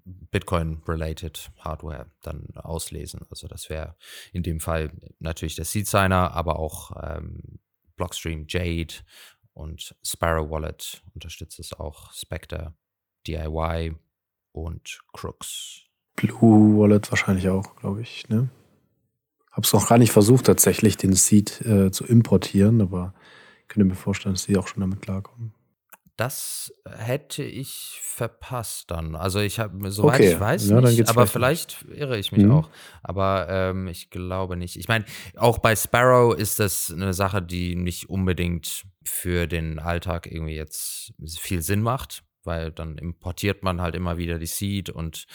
Bitcoin-related 0.04 1.50
Hardware 1.58 2.10
dann 2.22 2.46
auslesen. 2.54 3.20
Also 3.30 3.48
das 3.48 3.68
wäre 3.70 3.96
in 4.32 4.42
dem 4.42 4.60
Fall 4.60 4.92
natürlich 5.18 5.56
der 5.56 5.64
Seed 5.64 5.86
Signer, 5.86 6.32
aber 6.32 6.58
auch 6.58 6.92
ähm, 7.02 7.60
Blockstream 7.96 8.46
Jade 8.48 8.94
und 9.52 9.94
Sparrow 10.02 10.48
Wallet 10.50 11.02
unterstützt 11.14 11.58
es 11.58 11.72
auch, 11.72 12.12
Spectre, 12.12 12.74
DIY 13.26 13.96
und 14.52 15.00
Crooks. 15.12 15.82
Blue 16.16 16.78
Wallet 16.78 17.10
wahrscheinlich 17.10 17.48
auch, 17.48 17.76
glaube 17.76 18.02
ich. 18.02 18.28
Ne? 18.28 18.48
Hab's 19.52 19.72
noch 19.72 19.88
gar 19.88 19.98
nicht 19.98 20.12
versucht, 20.12 20.46
tatsächlich 20.46 20.96
den 20.96 21.12
Seed 21.14 21.60
äh, 21.62 21.90
zu 21.90 22.04
importieren, 22.04 22.80
aber 22.80 23.14
ich 23.62 23.68
könnte 23.68 23.84
mir 23.88 23.94
vorstellen, 23.94 24.34
dass 24.34 24.46
die 24.46 24.56
auch 24.56 24.68
schon 24.68 24.80
damit 24.80 25.02
klarkommen. 25.02 25.54
Das 26.16 26.70
hätte 26.86 27.42
ich 27.42 27.98
verpasst 28.02 28.90
dann. 28.90 29.16
Also 29.16 29.40
ich 29.40 29.58
habe, 29.58 29.90
soweit 29.90 30.16
Okay, 30.16 30.32
ich 30.32 30.40
weiß, 30.40 30.68
ja, 30.68 30.80
nicht, 30.82 31.08
aber 31.08 31.26
vielleicht 31.26 31.72
vielleicht 31.72 31.98
irre 31.98 32.18
ich 32.18 32.30
mich 32.32 32.44
Mhm. 32.44 32.50
auch. 32.50 32.68
Aber 33.02 33.46
ähm, 33.48 33.88
ich 33.88 34.10
glaube 34.10 34.56
nicht. 34.58 34.76
Ich 34.76 34.86
meine, 34.86 35.06
auch 35.36 35.58
bei 35.58 35.74
Sparrow 35.74 36.34
ist 36.36 36.58
das 36.60 36.92
eine 36.94 37.14
Sache, 37.14 37.40
die 37.40 37.74
nicht 37.74 38.10
unbedingt 38.10 38.84
für 39.04 39.46
den 39.46 39.78
Alltag 39.78 40.26
irgendwie 40.26 40.56
jetzt 40.56 41.12
viel 41.38 41.62
Sinn 41.62 41.82
macht, 41.82 42.22
weil 42.44 42.70
dann 42.70 42.98
importiert 42.98 43.62
man 43.62 43.80
halt 43.80 43.94
immer 43.94 44.16
wieder 44.16 44.38
die 44.38 44.46
Seed 44.46 44.90
und 44.90 45.26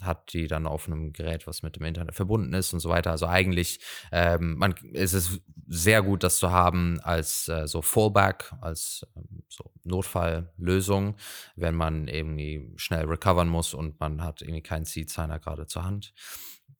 hat 0.00 0.32
die 0.32 0.46
dann 0.46 0.66
auf 0.66 0.86
einem 0.86 1.12
Gerät, 1.12 1.46
was 1.46 1.62
mit 1.62 1.76
dem 1.76 1.84
Internet 1.84 2.14
verbunden 2.14 2.52
ist 2.54 2.72
und 2.72 2.80
so 2.80 2.88
weiter. 2.88 3.10
Also 3.10 3.26
eigentlich 3.26 3.80
ähm, 4.10 4.56
man, 4.56 4.74
es 4.92 5.14
ist 5.14 5.40
sehr 5.66 6.02
gut, 6.02 6.22
das 6.22 6.38
zu 6.38 6.50
haben 6.50 7.00
als 7.00 7.48
äh, 7.48 7.66
so 7.66 7.82
Fallback, 7.82 8.52
als 8.60 9.06
ähm, 9.16 9.42
so 9.48 9.72
Notfalllösung, 9.84 11.16
wenn 11.56 11.74
man 11.74 12.08
irgendwie 12.08 12.72
schnell 12.76 13.06
recovern 13.06 13.48
muss 13.48 13.74
und 13.74 13.98
man 14.00 14.22
hat 14.22 14.42
irgendwie 14.42 14.62
keinen 14.62 14.84
Seed 14.84 15.10
Signer 15.10 15.38
gerade 15.38 15.66
zur 15.66 15.84
Hand. 15.84 16.12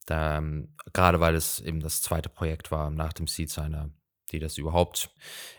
Da, 0.05 0.37
ähm, 0.37 0.75
gerade 0.91 1.19
weil 1.19 1.35
es 1.35 1.59
eben 1.61 1.79
das 1.79 2.01
zweite 2.01 2.29
Projekt 2.29 2.71
war 2.71 2.89
nach 2.89 3.13
dem 3.13 3.27
Seed 3.27 3.49
Signer, 3.49 3.89
die 4.33 4.39
das 4.39 4.57
überhaupt 4.57 5.09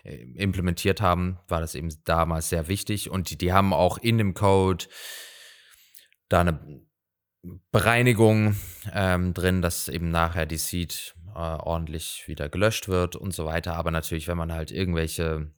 äh, 0.03 0.15
implementiert 0.35 1.01
haben, 1.01 1.39
war 1.47 1.61
das 1.61 1.73
eben 1.73 1.89
damals 2.03 2.49
sehr 2.49 2.67
wichtig. 2.67 3.09
Und 3.09 3.31
die, 3.31 3.37
die 3.37 3.53
haben 3.53 3.73
auch 3.73 3.97
in 3.97 4.17
dem 4.17 4.33
Code 4.33 4.85
da 6.29 6.41
eine 6.41 6.59
Bereinigung 7.71 8.55
ähm, 8.93 9.33
drin, 9.33 9.61
dass 9.61 9.87
eben 9.87 10.11
nachher 10.11 10.45
die 10.45 10.57
Seed 10.57 11.15
äh, 11.35 11.39
ordentlich 11.39 12.23
wieder 12.27 12.49
gelöscht 12.49 12.87
wird 12.87 13.15
und 13.15 13.33
so 13.33 13.45
weiter. 13.45 13.75
Aber 13.75 13.91
natürlich, 13.91 14.27
wenn 14.27 14.37
man 14.37 14.53
halt 14.53 14.71
irgendwelche 14.71 15.51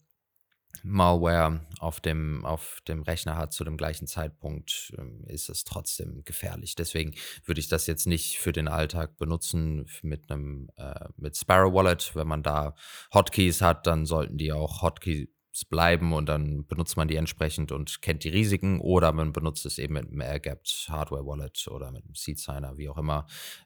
Malware 0.84 1.66
auf 1.80 2.00
dem, 2.00 2.46
auf 2.46 2.80
dem 2.88 3.04
Rechner 3.04 3.38
hat 3.38 3.54
zu 3.54 3.64
dem 3.64 3.78
gleichen 3.78 4.08
Zeitpunkt, 4.08 4.94
ähm, 4.98 5.24
ist 5.28 5.50
es 5.50 5.64
trotzdem 5.64 6.24
gefährlich. 6.24 6.76
Deswegen 6.76 7.16
würde 7.46 7.60
ich 7.60 7.68
das 7.68 7.88
jetzt 7.88 8.08
nicht 8.08 8.40
für 8.40 8.52
den 8.52 8.68
Alltag 8.68 9.18
benutzen 9.18 9.86
mit 10.02 10.30
einem 10.30 10.70
äh, 10.78 11.10
mit 11.18 11.38
Sparrow 11.38 11.74
Wallet. 11.74 12.16
Wenn 12.16 12.28
man 12.28 12.44
da 12.44 12.76
Hotkeys 13.14 13.62
hat, 13.62 13.88
dann 13.88 14.06
sollten 14.06 14.38
die 14.38 14.52
auch 14.52 14.82
Hotkeys 14.82 15.28
bleiben 15.66 16.14
und 16.14 16.28
dann 16.28 16.66
benutzt 16.66 16.98
man 16.98 17.08
die 17.08 17.16
entsprechend 17.16 17.72
und 17.72 18.02
kennt 18.02 18.24
die 18.24 18.30
Risiken 18.30 18.80
oder 18.80 19.12
man 19.12 19.34
benutzt 19.34 19.66
es 19.66 19.78
eben 19.78 19.96
mit 19.96 20.08
einem 20.08 20.22
Airgapped 20.22 20.88
Hardware 20.90 21.26
Wallet 21.26 21.68
oder 21.68 21.92
mit 21.92 22.04
einem 22.04 22.16
Seed 22.16 22.40
Signer, 22.40 22.78
wie 22.78 22.90
auch 22.90 22.98
immer. 22.98 23.26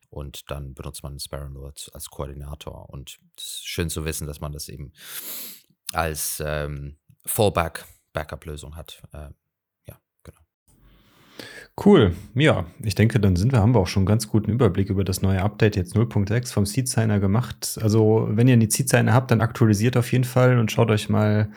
Und 0.10 0.50
dann 0.52 0.74
benutzt 0.74 1.04
man 1.04 1.20
Sparrow 1.20 1.50
nur 1.50 1.68
als, 1.68 1.90
als 1.90 2.10
Koordinator. 2.10 2.90
Und 2.90 3.20
es 3.38 3.44
ist 3.44 3.68
schön 3.68 3.90
zu 3.90 4.06
wissen, 4.06 4.28
dass 4.28 4.42
man 4.42 4.52
das 4.52 4.70
eben 4.70 4.94
als 5.94 6.42
ähm, 6.46 6.98
Fallback, 7.26 7.86
Backup-Lösung 8.14 8.76
hat. 8.76 9.02
Äh, 9.14 9.30
ja, 9.88 9.98
genau. 10.24 10.40
Cool. 11.84 12.16
Ja, 12.36 12.66
ich 12.82 12.96
denke, 12.96 13.20
dann 13.20 13.36
sind 13.36 13.52
wir, 13.52 13.60
haben 13.60 13.74
wir 13.74 13.80
auch 13.80 13.88
schon 13.88 14.02
einen 14.02 14.08
ganz 14.08 14.28
guten 14.28 14.52
Überblick 14.52 14.90
über 14.90 15.04
das 15.04 15.22
neue 15.22 15.42
Update 15.42 15.76
jetzt 15.76 15.96
0.6 15.96 16.52
vom 16.52 16.66
Seed 16.66 16.88
Signer 16.88 17.20
gemacht. 17.20 17.80
Also, 17.82 18.28
wenn 18.30 18.48
ihr 18.48 18.54
einen 18.54 18.70
Seed 18.70 18.90
Signer 18.90 19.14
habt, 19.14 19.32
dann 19.32 19.42
aktualisiert 19.42 19.98
auf 19.98 20.12
jeden 20.12 20.24
Fall 20.24 20.58
und 20.58 20.72
schaut 20.72 20.92
euch 20.92 21.10
mal 21.10 21.52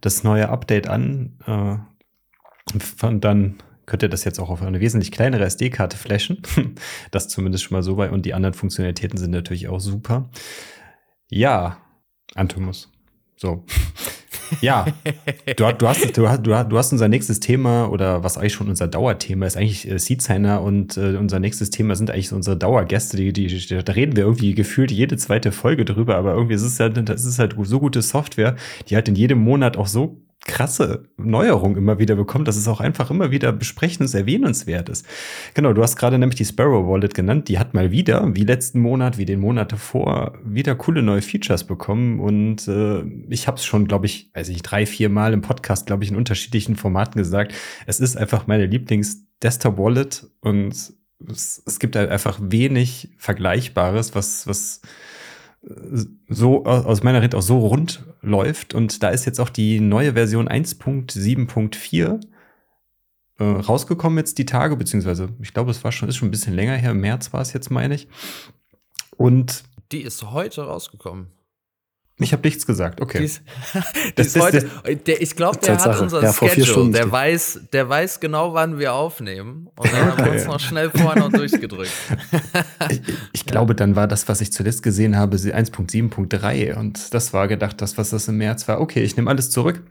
das 0.00 0.24
neue 0.24 0.48
Update 0.48 0.88
an. 0.88 1.38
Äh, 1.46 1.78
und 3.06 3.24
dann 3.24 3.56
könnt 3.86 4.02
ihr 4.02 4.08
das 4.08 4.24
jetzt 4.24 4.38
auch 4.38 4.50
auf 4.50 4.62
eine 4.62 4.80
wesentlich 4.80 5.12
kleinere 5.12 5.44
SD-Karte 5.44 5.96
flashen. 5.96 6.42
das 7.10 7.28
zumindest 7.28 7.64
schon 7.64 7.76
mal 7.76 7.82
so 7.82 7.96
weit. 7.96 8.12
Und 8.12 8.26
die 8.26 8.34
anderen 8.34 8.54
Funktionalitäten 8.54 9.18
sind 9.18 9.30
natürlich 9.30 9.68
auch 9.68 9.80
super. 9.80 10.30
Ja, 11.30 11.78
Antomus. 12.34 12.90
So. 13.36 13.64
Ja, 14.60 14.86
du, 15.56 15.72
du, 15.72 15.88
hast, 15.88 16.16
du, 16.16 16.28
hast, 16.28 16.42
du 16.44 16.78
hast 16.78 16.92
unser 16.92 17.08
nächstes 17.08 17.40
Thema 17.40 17.90
oder 17.90 18.22
was 18.22 18.38
eigentlich 18.38 18.54
schon 18.54 18.68
unser 18.68 18.88
Dauerthema 18.88 19.46
ist, 19.46 19.56
eigentlich 19.56 19.90
äh, 19.90 19.98
Seedsigner 19.98 20.62
und 20.62 20.96
äh, 20.96 21.16
unser 21.16 21.40
nächstes 21.40 21.70
Thema 21.70 21.96
sind 21.96 22.10
eigentlich 22.10 22.28
so 22.28 22.36
unsere 22.36 22.56
Dauergäste. 22.56 23.16
Die, 23.16 23.32
die, 23.32 23.82
da 23.84 23.92
reden 23.92 24.16
wir 24.16 24.24
irgendwie 24.24 24.54
gefühlt 24.54 24.90
jede 24.90 25.16
zweite 25.16 25.52
Folge 25.52 25.84
drüber, 25.84 26.16
aber 26.16 26.34
irgendwie 26.34 26.54
ist 26.54 26.62
es 26.62 26.80
halt, 26.80 27.08
das 27.08 27.24
ist 27.24 27.38
halt 27.38 27.56
so 27.62 27.80
gute 27.80 28.02
Software, 28.02 28.56
die 28.88 28.94
halt 28.96 29.08
in 29.08 29.14
jedem 29.14 29.38
Monat 29.38 29.76
auch 29.76 29.86
so 29.86 30.23
krasse 30.44 31.08
Neuerung 31.16 31.76
immer 31.76 31.98
wieder 31.98 32.16
bekommt, 32.16 32.46
dass 32.48 32.56
es 32.56 32.68
auch 32.68 32.80
einfach 32.80 33.10
immer 33.10 33.30
wieder 33.30 33.52
besprechens 33.52 34.14
erwähnenswert 34.14 34.88
ist. 34.88 35.06
Genau, 35.54 35.72
du 35.72 35.82
hast 35.82 35.96
gerade 35.96 36.18
nämlich 36.18 36.36
die 36.36 36.44
Sparrow 36.44 36.86
Wallet 36.86 37.14
genannt. 37.14 37.48
Die 37.48 37.58
hat 37.58 37.72
mal 37.72 37.90
wieder, 37.90 38.34
wie 38.34 38.44
letzten 38.44 38.80
Monat, 38.80 39.16
wie 39.16 39.24
den 39.24 39.40
Monat 39.40 39.72
davor, 39.72 40.38
wieder 40.44 40.74
coole 40.74 41.02
neue 41.02 41.22
Features 41.22 41.64
bekommen. 41.64 42.20
Und 42.20 42.68
äh, 42.68 43.02
ich 43.30 43.46
habe 43.46 43.56
es 43.56 43.64
schon, 43.64 43.88
glaube 43.88 44.06
ich, 44.06 44.30
weiß 44.34 44.50
ich, 44.50 44.62
drei, 44.62 44.84
vier 44.84 45.08
Mal 45.08 45.32
im 45.32 45.40
Podcast, 45.40 45.86
glaube 45.86 46.04
ich, 46.04 46.10
in 46.10 46.16
unterschiedlichen 46.16 46.76
Formaten 46.76 47.18
gesagt. 47.18 47.54
Es 47.86 47.98
ist 47.98 48.16
einfach 48.16 48.46
meine 48.46 48.66
Lieblings-Desktop-Wallet 48.66 50.26
und 50.40 50.92
es, 51.30 51.62
es 51.64 51.78
gibt 51.78 51.96
halt 51.96 52.10
einfach 52.10 52.38
wenig 52.42 53.08
Vergleichbares, 53.16 54.14
was, 54.14 54.46
was 54.46 54.82
so 56.28 56.64
aus 56.64 57.02
meiner 57.02 57.20
Sicht 57.20 57.34
auch 57.34 57.42
so 57.42 57.58
rund 57.58 58.04
läuft. 58.20 58.74
Und 58.74 59.02
da 59.02 59.08
ist 59.08 59.24
jetzt 59.24 59.40
auch 59.40 59.48
die 59.48 59.80
neue 59.80 60.12
Version 60.14 60.48
1.7.4 60.48 62.20
äh, 63.38 63.44
rausgekommen 63.44 64.18
jetzt 64.18 64.38
die 64.38 64.46
Tage, 64.46 64.76
beziehungsweise 64.76 65.30
ich 65.40 65.52
glaube, 65.52 65.70
es 65.70 65.82
war 65.82 65.92
schon, 65.92 66.08
ist 66.08 66.16
schon 66.16 66.28
ein 66.28 66.32
bisschen 66.32 66.54
länger 66.54 66.76
her. 66.76 66.92
Im 66.92 67.00
März 67.00 67.32
war 67.32 67.40
es 67.40 67.52
jetzt, 67.52 67.70
meine 67.70 67.94
ich. 67.94 68.08
Und 69.16 69.64
die 69.92 70.02
ist 70.02 70.30
heute 70.30 70.62
rausgekommen. 70.62 71.28
Ich 72.18 72.32
habe 72.32 72.46
nichts 72.46 72.64
gesagt, 72.64 73.00
okay. 73.00 73.18
Dies, 73.18 73.42
dies 74.18 74.36
heute, 74.36 74.70
der, 75.06 75.20
ich 75.20 75.34
glaube, 75.34 75.58
der 75.58 75.76
hat 75.76 76.00
unser 76.00 76.22
ja, 76.22 76.32
Schedule. 76.32 76.92
Der 76.92 77.10
weiß, 77.10 77.62
der 77.72 77.88
weiß 77.88 78.20
genau, 78.20 78.54
wann 78.54 78.78
wir 78.78 78.94
aufnehmen. 78.94 79.68
Und 79.76 79.92
dann 79.92 80.12
haben 80.12 80.24
wir 80.24 80.32
uns 80.32 80.46
noch 80.46 80.60
schnell 80.60 80.90
vorher 80.90 81.18
noch 81.20 81.32
durchgedrückt. 81.32 81.90
ich, 82.90 83.02
ich 83.32 83.46
glaube, 83.46 83.74
dann 83.74 83.96
war 83.96 84.06
das, 84.06 84.28
was 84.28 84.40
ich 84.40 84.52
zuletzt 84.52 84.84
gesehen 84.84 85.16
habe, 85.16 85.36
1.7.3. 85.36 86.76
Und 86.76 87.12
das 87.12 87.32
war 87.32 87.48
gedacht, 87.48 87.80
das, 87.82 87.98
was 87.98 88.10
das 88.10 88.28
im 88.28 88.36
März 88.36 88.68
war. 88.68 88.80
Okay, 88.80 89.02
ich 89.02 89.16
nehme 89.16 89.28
alles 89.28 89.50
zurück 89.50 89.82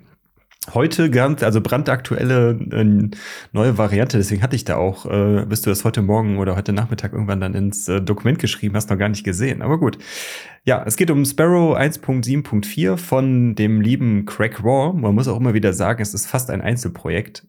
heute 0.74 1.10
ganz, 1.10 1.44
also 1.44 1.62
brandaktuelle 1.62 2.52
äh, 2.72 3.10
neue 3.52 3.78
Variante, 3.78 4.18
deswegen 4.18 4.42
hatte 4.42 4.56
ich 4.56 4.66
da 4.66 4.78
auch, 4.78 5.06
äh, 5.06 5.46
bis 5.46 5.62
du 5.62 5.70
das 5.70 5.84
heute 5.84 6.02
Morgen 6.02 6.38
oder 6.38 6.56
heute 6.56 6.74
Nachmittag 6.74 7.14
irgendwann 7.14 7.42
dann 7.42 7.54
ins 7.54 7.88
äh, 7.88 8.02
Dokument 8.02 8.40
geschrieben 8.40 8.76
hast, 8.76 8.90
noch 8.90 8.98
gar 8.98 9.10
nicht 9.10 9.24
gesehen. 9.24 9.62
Aber 9.62 9.80
gut. 9.80 9.98
Ja, 10.66 10.84
es 10.86 10.96
geht 10.96 11.12
um 11.12 11.26
Sparrow 11.26 11.76
1.7.4 11.76 12.98
von 12.98 13.56
dem 13.56 13.82
lieben 13.82 14.26
Craig 14.26 14.64
Raw. 14.64 14.98
Man 14.98 15.14
muss 15.14 15.28
auch 15.28 15.38
immer 15.38 15.54
wieder 15.54 15.74
sagen, 15.74 16.02
es 16.02 16.14
ist 16.14 16.28
fast 16.28 16.50
ein 16.50 16.62
Einzelprojekt. 16.62 17.46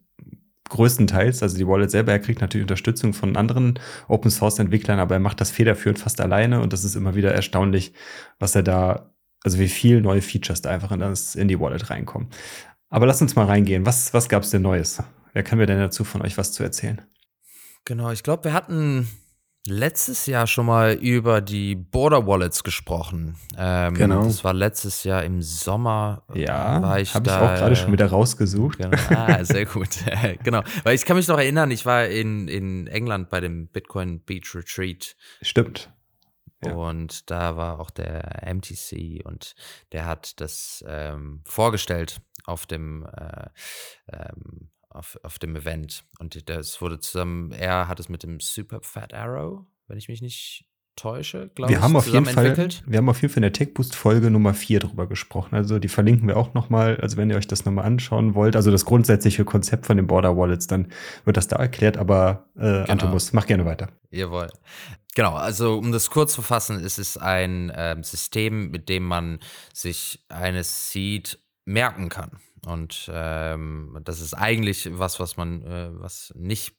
Größtenteils, 0.67 1.43
also 1.43 1.57
die 1.57 1.67
Wallet 1.67 1.91
selber, 1.91 2.11
er 2.11 2.19
kriegt 2.19 2.41
natürlich 2.41 2.63
Unterstützung 2.63 3.13
von 3.13 3.37
anderen 3.37 3.79
Open 4.07 4.31
Source 4.31 4.57
Entwicklern, 4.57 4.97
aber 4.97 5.15
er 5.15 5.19
macht 5.19 5.39
das 5.39 5.51
federführend 5.51 5.99
fast 5.99 6.19
alleine 6.19 6.59
und 6.59 6.73
das 6.73 6.83
ist 6.83 6.95
immer 6.95 7.13
wieder 7.13 7.31
erstaunlich, 7.31 7.93
was 8.39 8.55
er 8.55 8.63
da 8.63 9.11
also 9.45 9.59
wie 9.59 9.67
viel 9.67 10.01
neue 10.01 10.23
Features 10.23 10.61
da 10.61 10.71
einfach 10.71 10.91
in, 10.91 10.99
das, 10.99 11.35
in 11.35 11.47
die 11.47 11.59
Wallet 11.59 11.91
reinkommen. 11.91 12.29
Aber 12.95 13.07
lass 13.07 13.21
uns 13.21 13.35
mal 13.35 13.45
reingehen. 13.45 13.85
Was, 13.85 14.13
was 14.13 14.29
gab 14.29 14.43
es 14.43 14.51
denn 14.51 14.61
Neues? 14.61 15.03
Wer 15.33 15.43
kann 15.43 15.57
mir 15.57 15.65
denn 15.65 15.79
dazu 15.79 16.05
von 16.05 16.21
euch 16.21 16.37
was 16.37 16.53
zu 16.53 16.63
erzählen? 16.63 17.01
Genau, 17.83 18.09
ich 18.11 18.23
glaube, 18.23 18.45
wir 18.45 18.53
hatten 18.53 19.09
letztes 19.67 20.27
Jahr 20.27 20.47
schon 20.47 20.65
mal 20.65 20.93
über 20.93 21.41
die 21.41 21.75
Border 21.75 22.25
Wallets 22.25 22.63
gesprochen. 22.63 23.35
Ähm, 23.57 23.95
genau. 23.95 24.23
Das 24.23 24.45
war 24.45 24.53
letztes 24.53 25.03
Jahr 25.03 25.25
im 25.25 25.41
Sommer. 25.41 26.23
Ja, 26.33 26.81
habe 26.81 27.01
ich 27.01 27.13
auch 27.13 27.21
gerade 27.21 27.75
schon 27.75 27.91
wieder 27.91 28.07
rausgesucht. 28.07 28.77
Genau. 28.77 28.97
Ah, 29.09 29.43
sehr 29.43 29.65
gut. 29.65 29.89
genau, 30.45 30.63
weil 30.83 30.95
ich 30.95 31.03
kann 31.03 31.17
mich 31.17 31.27
noch 31.27 31.37
erinnern, 31.37 31.71
ich 31.71 31.85
war 31.85 32.05
in, 32.05 32.47
in 32.47 32.87
England 32.87 33.29
bei 33.29 33.41
dem 33.41 33.67
Bitcoin 33.67 34.21
Beach 34.21 34.55
Retreat. 34.55 35.17
Stimmt. 35.41 35.91
Ja. 36.63 36.73
Und 36.73 37.29
da 37.29 37.57
war 37.57 37.81
auch 37.81 37.91
der 37.91 38.41
MTC 38.45 39.25
und 39.25 39.53
der 39.91 40.05
hat 40.05 40.39
das 40.39 40.81
ähm, 40.87 41.41
vorgestellt 41.45 42.21
auf 42.47 42.65
dem, 42.65 43.05
äh, 43.05 43.47
ähm, 44.11 44.69
auf, 44.89 45.19
auf 45.23 45.39
dem 45.39 45.55
Event. 45.55 46.05
Und 46.19 46.49
das 46.49 46.81
wurde 46.81 46.99
zusammen, 46.99 47.51
er 47.51 47.87
hat 47.87 47.99
es 47.99 48.09
mit 48.09 48.23
dem 48.23 48.39
Super 48.39 48.79
Fat 48.81 49.13
Arrow, 49.13 49.65
wenn 49.87 49.97
ich 49.97 50.07
mich 50.07 50.21
nicht 50.21 50.65
täusche, 50.95 51.49
glaube 51.49 51.73
ich, 51.73 51.79
haben 51.79 51.95
auf 51.95 52.07
jeden 52.07 52.25
Fall, 52.25 52.55
Wir 52.85 52.97
haben 52.97 53.09
auf 53.09 53.21
jeden 53.21 53.33
Fall 53.33 53.37
in 53.37 53.41
der 53.43 53.53
Tech 53.53 53.73
Boost 53.73 53.95
Folge 53.95 54.31
Nummer 54.31 54.53
4 54.53 54.79
drüber 54.79 55.07
gesprochen. 55.07 55.55
Also 55.55 55.79
die 55.79 55.89
verlinken 55.89 56.27
wir 56.27 56.37
auch 56.37 56.53
nochmal. 56.53 56.97
Also 57.01 57.17
wenn 57.17 57.29
ihr 57.29 57.35
euch 57.35 57.47
das 57.47 57.65
nochmal 57.65 57.85
anschauen 57.85 58.33
wollt, 58.33 58.55
also 58.55 58.71
das 58.71 58.85
grundsätzliche 58.85 59.45
Konzept 59.45 59.85
von 59.85 59.97
den 59.97 60.07
Border 60.07 60.37
Wallets, 60.37 60.67
dann 60.67 60.91
wird 61.25 61.37
das 61.37 61.47
da 61.47 61.57
erklärt. 61.57 61.97
Aber 61.97 62.47
äh, 62.55 62.61
genau. 62.61 62.85
Antomus, 62.87 63.33
mach 63.33 63.45
gerne 63.45 63.65
weiter. 63.65 63.89
Jawohl. 64.09 64.49
Genau, 65.15 65.33
also 65.33 65.77
um 65.77 65.91
das 65.91 66.09
kurz 66.09 66.33
zu 66.33 66.41
fassen, 66.41 66.79
ist 66.79 66.97
es 66.97 67.17
ein 67.17 67.69
äh, 67.69 67.95
System, 68.01 68.71
mit 68.71 68.89
dem 68.89 69.03
man 69.03 69.39
sich 69.73 70.25
eine 70.29 70.63
Seed 70.63 71.39
merken 71.65 72.09
kann. 72.09 72.39
Und 72.65 73.09
ähm, 73.13 73.99
das 74.03 74.21
ist 74.21 74.33
eigentlich 74.33 74.89
was, 74.91 75.19
was 75.19 75.37
man, 75.37 75.61
äh, 75.63 75.89
was 75.91 76.33
nicht 76.35 76.75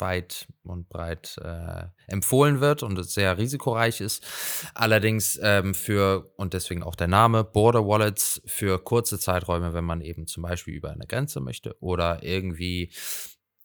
weit 0.00 0.48
und 0.64 0.88
breit 0.88 1.36
äh, 1.42 1.84
empfohlen 2.06 2.60
wird 2.60 2.82
und 2.82 3.00
sehr 3.04 3.38
risikoreich 3.38 4.00
ist. 4.00 4.26
Allerdings 4.74 5.38
ähm, 5.42 5.74
für, 5.74 6.32
und 6.36 6.54
deswegen 6.54 6.82
auch 6.82 6.96
der 6.96 7.08
Name, 7.08 7.44
Border 7.44 7.86
Wallets 7.86 8.42
für 8.46 8.82
kurze 8.82 9.18
Zeiträume, 9.18 9.72
wenn 9.72 9.84
man 9.84 10.00
eben 10.00 10.26
zum 10.26 10.42
Beispiel 10.42 10.74
über 10.74 10.90
eine 10.90 11.06
Grenze 11.06 11.40
möchte 11.40 11.76
oder 11.80 12.22
irgendwie 12.22 12.90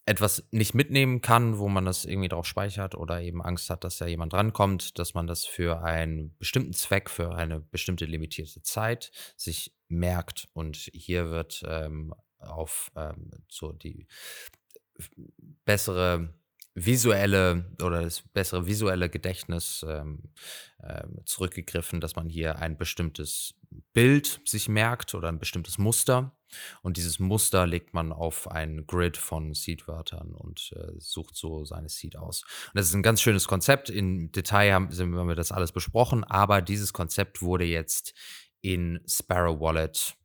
etwas 0.10 0.44
nicht 0.50 0.74
mitnehmen 0.74 1.22
kann, 1.22 1.60
wo 1.60 1.70
man 1.70 1.86
das 1.86 2.04
irgendwie 2.04 2.30
drauf 2.30 2.48
speichert 2.48 2.96
oder 2.96 3.22
eben 3.22 3.44
Angst 3.44 3.70
hat, 3.70 3.84
dass 3.84 4.00
da 4.00 4.08
jemand 4.08 4.34
drankommt, 4.34 4.98
dass 4.98 5.14
man 5.14 5.28
das 5.28 5.46
für 5.46 5.84
einen 5.84 6.36
bestimmten 6.40 6.74
Zweck, 6.74 7.12
für 7.12 7.36
eine 7.36 7.60
bestimmte 7.60 8.06
limitierte 8.06 8.64
Zeit 8.64 9.12
sich 9.38 9.72
merkt. 9.88 10.48
Und 10.54 10.78
hier 10.78 11.30
wird 11.30 11.62
ähm, 11.68 12.16
auf 12.40 12.92
ähm, 12.96 13.30
so 13.50 13.72
die 13.72 14.08
bessere 15.64 16.34
visuelle 16.74 17.76
oder 17.80 18.02
das 18.02 18.22
bessere 18.22 18.66
visuelle 18.66 19.10
Gedächtnis 19.10 19.86
ähm, 19.88 20.24
äh, 20.80 21.04
zurückgegriffen, 21.26 22.02
dass 22.02 22.16
man 22.16 22.30
hier 22.30 22.58
ein 22.58 22.78
bestimmtes 22.78 23.54
Bild 23.94 24.42
sich 24.44 24.70
merkt 24.70 25.14
oder 25.14 25.28
ein 25.30 25.40
bestimmtes 25.40 25.78
Muster. 25.78 26.36
Und 26.82 26.98
dieses 26.98 27.20
Muster 27.20 27.68
legt 27.68 27.94
man 27.94 28.12
auf 28.12 28.50
ein 28.50 28.86
Grid 28.88 29.18
von 29.18 29.54
Seed-Wörtern 29.54 30.34
und 30.34 30.74
äh, 30.76 30.94
sucht 30.98 31.36
so 31.36 31.66
seine 31.66 31.90
Seed 31.90 32.16
aus. 32.16 32.44
Und 32.68 32.76
das 32.76 32.88
ist 32.88 32.94
ein 32.94 33.04
ganz 33.04 33.22
schönes 33.22 33.48
Konzept. 33.48 33.90
Im 33.90 34.32
Detail 34.32 34.74
haben, 34.74 34.90
haben 34.92 35.28
wir 35.28 35.36
das 35.36 35.52
alles 35.52 35.72
besprochen, 35.72 36.24
aber 36.24 36.62
dieses 36.62 36.94
Konzept 36.94 37.42
wurde 37.42 37.66
jetzt 37.66 38.14
in 38.62 39.00
Sparrow 39.08 39.60
Wallet 39.60 40.16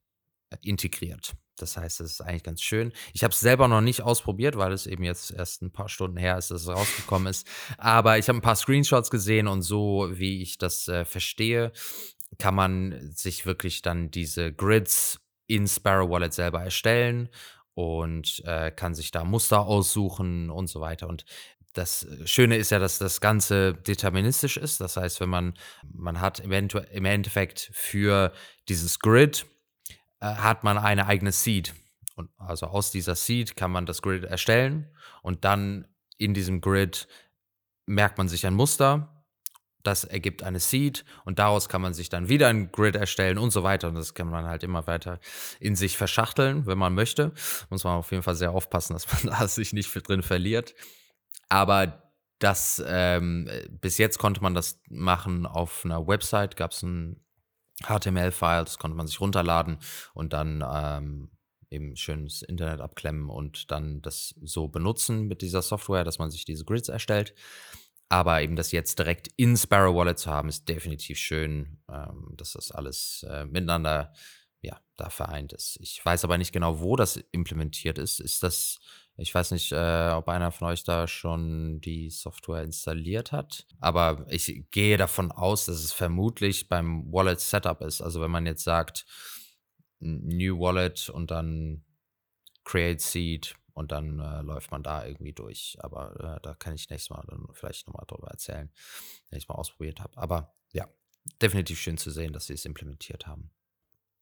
äh, 0.51 0.57
integriert. 0.63 1.35
Das 1.57 1.77
heißt, 1.77 2.01
es 2.01 2.13
ist 2.13 2.21
eigentlich 2.21 2.43
ganz 2.43 2.63
schön. 2.63 2.93
Ich 3.13 3.23
habe 3.23 3.33
es 3.33 3.41
selber 3.41 3.69
noch 3.69 3.81
nicht 3.81 4.03
ausprobiert, 4.03 4.57
weil 4.57 4.73
es 4.73 4.87
eben 4.87 5.05
jetzt 5.05 5.31
erst 5.31 5.63
ein 5.63 5.73
paar 5.73 5.89
Stunden 5.89 6.17
her 6.17 6.37
ist, 6.37 6.51
dass 6.51 6.63
es 6.63 6.69
rausgekommen 6.69 7.29
ist. 7.29 7.47
Aber 7.79 8.19
ich 8.19 8.29
habe 8.29 8.39
ein 8.39 8.43
paar 8.43 8.57
Screenshots 8.57 9.11
gesehen 9.11 9.47
und 9.47 9.63
so, 9.63 10.09
wie 10.13 10.43
ich 10.43 10.59
das 10.59 10.89
äh, 10.89 11.05
verstehe, 11.05 11.73
kann 12.39 12.55
man 12.55 13.13
sich 13.13 13.47
wirklich 13.47 13.83
dann 13.83 14.11
diese 14.11 14.53
Grids 14.53 15.21
in 15.47 15.67
Sparrow 15.67 16.09
Wallet 16.09 16.33
selber 16.33 16.63
erstellen 16.63 17.29
und 17.75 18.43
äh, 18.47 18.71
kann 18.71 18.95
sich 18.95 19.11
da 19.11 19.25
Muster 19.25 19.61
aussuchen 19.61 20.51
und 20.51 20.69
so 20.69 20.81
weiter. 20.81 21.09
Und 21.09 21.25
das 21.73 22.07
Schöne 22.25 22.57
ist 22.57 22.71
ja, 22.71 22.79
dass 22.79 22.99
das 22.99 23.21
Ganze 23.21 23.75
deterministisch 23.75 24.57
ist. 24.57 24.81
Das 24.81 24.97
heißt, 24.97 25.21
wenn 25.21 25.29
man, 25.29 25.55
man 25.93 26.21
hat 26.21 26.41
im, 26.41 26.53
im 26.53 27.05
Endeffekt 27.05 27.71
für 27.73 28.33
dieses 28.69 29.01
Grid 29.01 29.47
äh, 30.21 30.27
hat 30.27 30.65
man 30.65 30.79
eine 30.79 31.07
eigene 31.07 31.33
Seed. 31.33 31.75
Und 32.17 32.31
also 32.39 32.67
aus 32.67 32.91
dieser 32.91 33.17
Seed 33.17 33.57
kann 33.57 33.73
man 33.73 33.87
das 33.87 34.03
Grid 34.03 34.25
erstellen 34.25 34.89
und 35.23 35.45
dann 35.45 35.87
in 36.17 36.33
diesem 36.33 36.61
Grid 36.61 37.09
merkt 37.87 38.19
man 38.19 38.29
sich 38.29 38.47
ein 38.47 38.55
Muster. 38.55 39.14
Das 39.85 40.05
ergibt 40.05 40.43
eine 40.43 40.59
Seed 40.59 41.05
und 41.25 41.39
daraus 41.39 41.69
kann 41.69 41.83
man 41.83 41.95
sich 41.95 42.09
dann 42.09 42.29
wieder 42.29 42.49
ein 42.49 42.73
Grid 42.73 42.97
erstellen 42.97 43.39
und 43.39 43.51
so 43.51 43.63
weiter. 43.63 43.89
Und 43.89 43.95
das 43.95 44.15
kann 44.15 44.29
man 44.29 44.47
halt 44.47 44.65
immer 44.65 44.87
weiter 44.87 45.21
in 45.61 45.77
sich 45.77 45.97
verschachteln, 45.97 46.67
wenn 46.67 46.79
man 46.79 46.95
möchte. 46.95 47.33
Muss 47.71 47.85
man 47.85 47.95
auf 47.95 48.11
jeden 48.11 48.23
Fall 48.23 48.35
sehr 48.35 48.51
aufpassen, 48.51 48.95
dass 48.95 49.07
man 49.13 49.33
da 49.39 49.47
sich 49.47 49.73
nicht 49.73 49.93
drin 50.09 50.23
verliert. 50.23 50.75
Aber 51.49 52.03
das 52.39 52.83
ähm, 52.87 53.49
bis 53.81 53.99
jetzt 53.99 54.19
konnte 54.19 54.43
man 54.43 54.55
das 54.55 54.81
machen 54.89 55.47
auf 55.47 55.85
einer 55.85 56.07
Website, 56.07 56.57
gab 56.57 56.73
es 56.73 56.83
ein 56.83 57.25
HTML-File, 57.83 58.65
das 58.65 58.79
konnte 58.79 58.97
man 58.97 59.07
sich 59.07 59.21
runterladen 59.21 59.79
und 60.15 60.33
dann 60.33 60.65
ähm, 60.67 61.31
eben 61.71 61.97
schönes 61.97 62.43
Internet 62.43 62.81
abklemmen 62.81 63.29
und 63.29 63.71
dann 63.71 64.01
das 64.01 64.35
so 64.43 64.69
benutzen 64.69 65.27
mit 65.27 65.43
dieser 65.43 65.63
Software, 65.63 66.05
dass 66.05 66.19
man 66.19 66.31
sich 66.31 66.45
diese 66.45 66.65
Grids 66.65 66.89
erstellt. 66.89 67.35
Aber 68.15 68.41
eben 68.43 68.55
das 68.55 68.71
jetzt 68.71 69.01
direkt 69.01 69.27
in 69.37 69.57
Sparrow 69.57 69.93
Wallet 69.93 70.21
zu 70.21 70.31
haben, 70.31 70.49
ist 70.49 70.69
definitiv 70.69 71.19
schön, 71.19 71.79
ähm, 71.91 72.33
dass 72.37 72.53
das 72.53 72.71
alles 72.71 73.27
äh, 73.29 73.45
miteinander 73.45 74.13
ja, 74.63 74.81
da 74.97 75.11
vereint 75.11 75.53
ist. 75.53 75.81
Ich 75.81 76.01
weiß 76.05 76.23
aber 76.23 76.39
nicht 76.39 76.53
genau, 76.53 76.79
wo 76.79 76.95
das 76.95 77.17
implementiert 77.33 77.99
ist. 77.99 78.21
Ist 78.21 78.45
das, 78.45 78.79
ich 79.17 79.35
weiß 79.35 79.51
nicht, 79.51 79.73
äh, 79.73 80.11
ob 80.13 80.29
einer 80.29 80.53
von 80.53 80.69
euch 80.69 80.85
da 80.85 81.09
schon 81.09 81.81
die 81.81 82.09
Software 82.09 82.63
installiert 82.63 83.33
hat, 83.33 83.67
aber 83.81 84.25
ich 84.29 84.65
gehe 84.71 84.97
davon 84.97 85.33
aus, 85.33 85.67
dass 85.67 85.83
es 85.83 85.93
vermutlich 85.93 86.69
beim 86.69 87.13
Wallet 87.13 87.41
Setup 87.41 87.81
ist. 87.81 88.01
Also 88.01 88.21
wenn 88.21 88.31
man 88.31 88.47
jetzt 88.47 88.63
sagt, 88.63 89.07
New 89.99 90.61
Wallet 90.61 91.09
und 91.09 91.33
dann 91.33 91.83
Create 92.63 93.01
Seed 93.01 93.57
und 93.75 93.93
dann 93.93 94.19
äh, 94.21 94.41
läuft 94.43 94.71
man 94.71 94.83
da 94.83 95.05
irgendwie 95.05 95.33
durch. 95.33 95.77
Aber 95.81 96.37
äh, 96.37 96.41
da 96.43 96.55
kann 96.55 96.75
ich 96.75 96.89
nächstes 96.89 97.11
Mal 97.11 97.25
dann 97.29 97.47
vielleicht 97.53 97.87
nochmal 97.87 98.07
drüber 98.07 98.29
erzählen, 98.29 98.71
wenn 99.29 99.37
ich 99.37 99.45
es 99.45 99.49
mal 99.49 99.57
ausprobiert 99.57 100.01
habe. 100.01 100.17
Aber 100.17 100.55
ja, 100.73 100.89
definitiv 101.43 101.79
schön 101.79 101.99
zu 101.99 102.11
sehen, 102.11 102.33
dass 102.33 102.47
sie 102.47 102.55
es 102.55 102.65
implementiert 102.65 103.27
haben. 103.27 103.51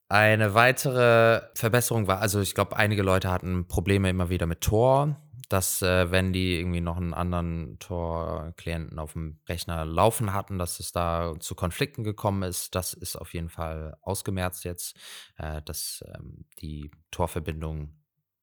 Eine 0.08 0.54
weitere 0.54 1.40
Verbesserung 1.54 2.06
war, 2.06 2.20
also 2.20 2.40
ich 2.40 2.54
glaube, 2.54 2.76
einige 2.76 3.02
Leute 3.02 3.30
hatten 3.30 3.66
Probleme 3.66 4.10
immer 4.10 4.28
wieder 4.28 4.44
mit 4.46 4.60
Tor, 4.60 5.16
dass 5.48 5.82
äh, 5.82 6.10
wenn 6.10 6.32
die 6.32 6.58
irgendwie 6.58 6.80
noch 6.80 6.96
einen 6.96 7.14
anderen 7.14 7.78
Tor-Klienten 7.78 8.98
auf 8.98 9.12
dem 9.12 9.38
Rechner 9.48 9.84
laufen 9.84 10.32
hatten, 10.32 10.58
dass 10.58 10.80
es 10.80 10.92
da 10.92 11.34
zu 11.40 11.54
Konflikten 11.54 12.04
gekommen 12.04 12.42
ist. 12.42 12.74
Das 12.74 12.94
ist 12.94 13.16
auf 13.16 13.32
jeden 13.34 13.48
Fall 13.48 13.96
ausgemerzt 14.02 14.64
jetzt, 14.64 14.96
äh, 15.36 15.62
dass 15.62 16.04
ähm, 16.14 16.44
die 16.60 16.90
Tor-Verbindung 17.10 17.94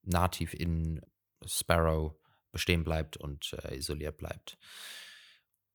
nativ 0.02 0.54
in 0.54 1.00
Sparrow 1.44 2.14
bestehen 2.52 2.84
bleibt 2.84 3.16
und 3.16 3.52
äh, 3.64 3.76
isoliert 3.76 4.16
bleibt. 4.16 4.58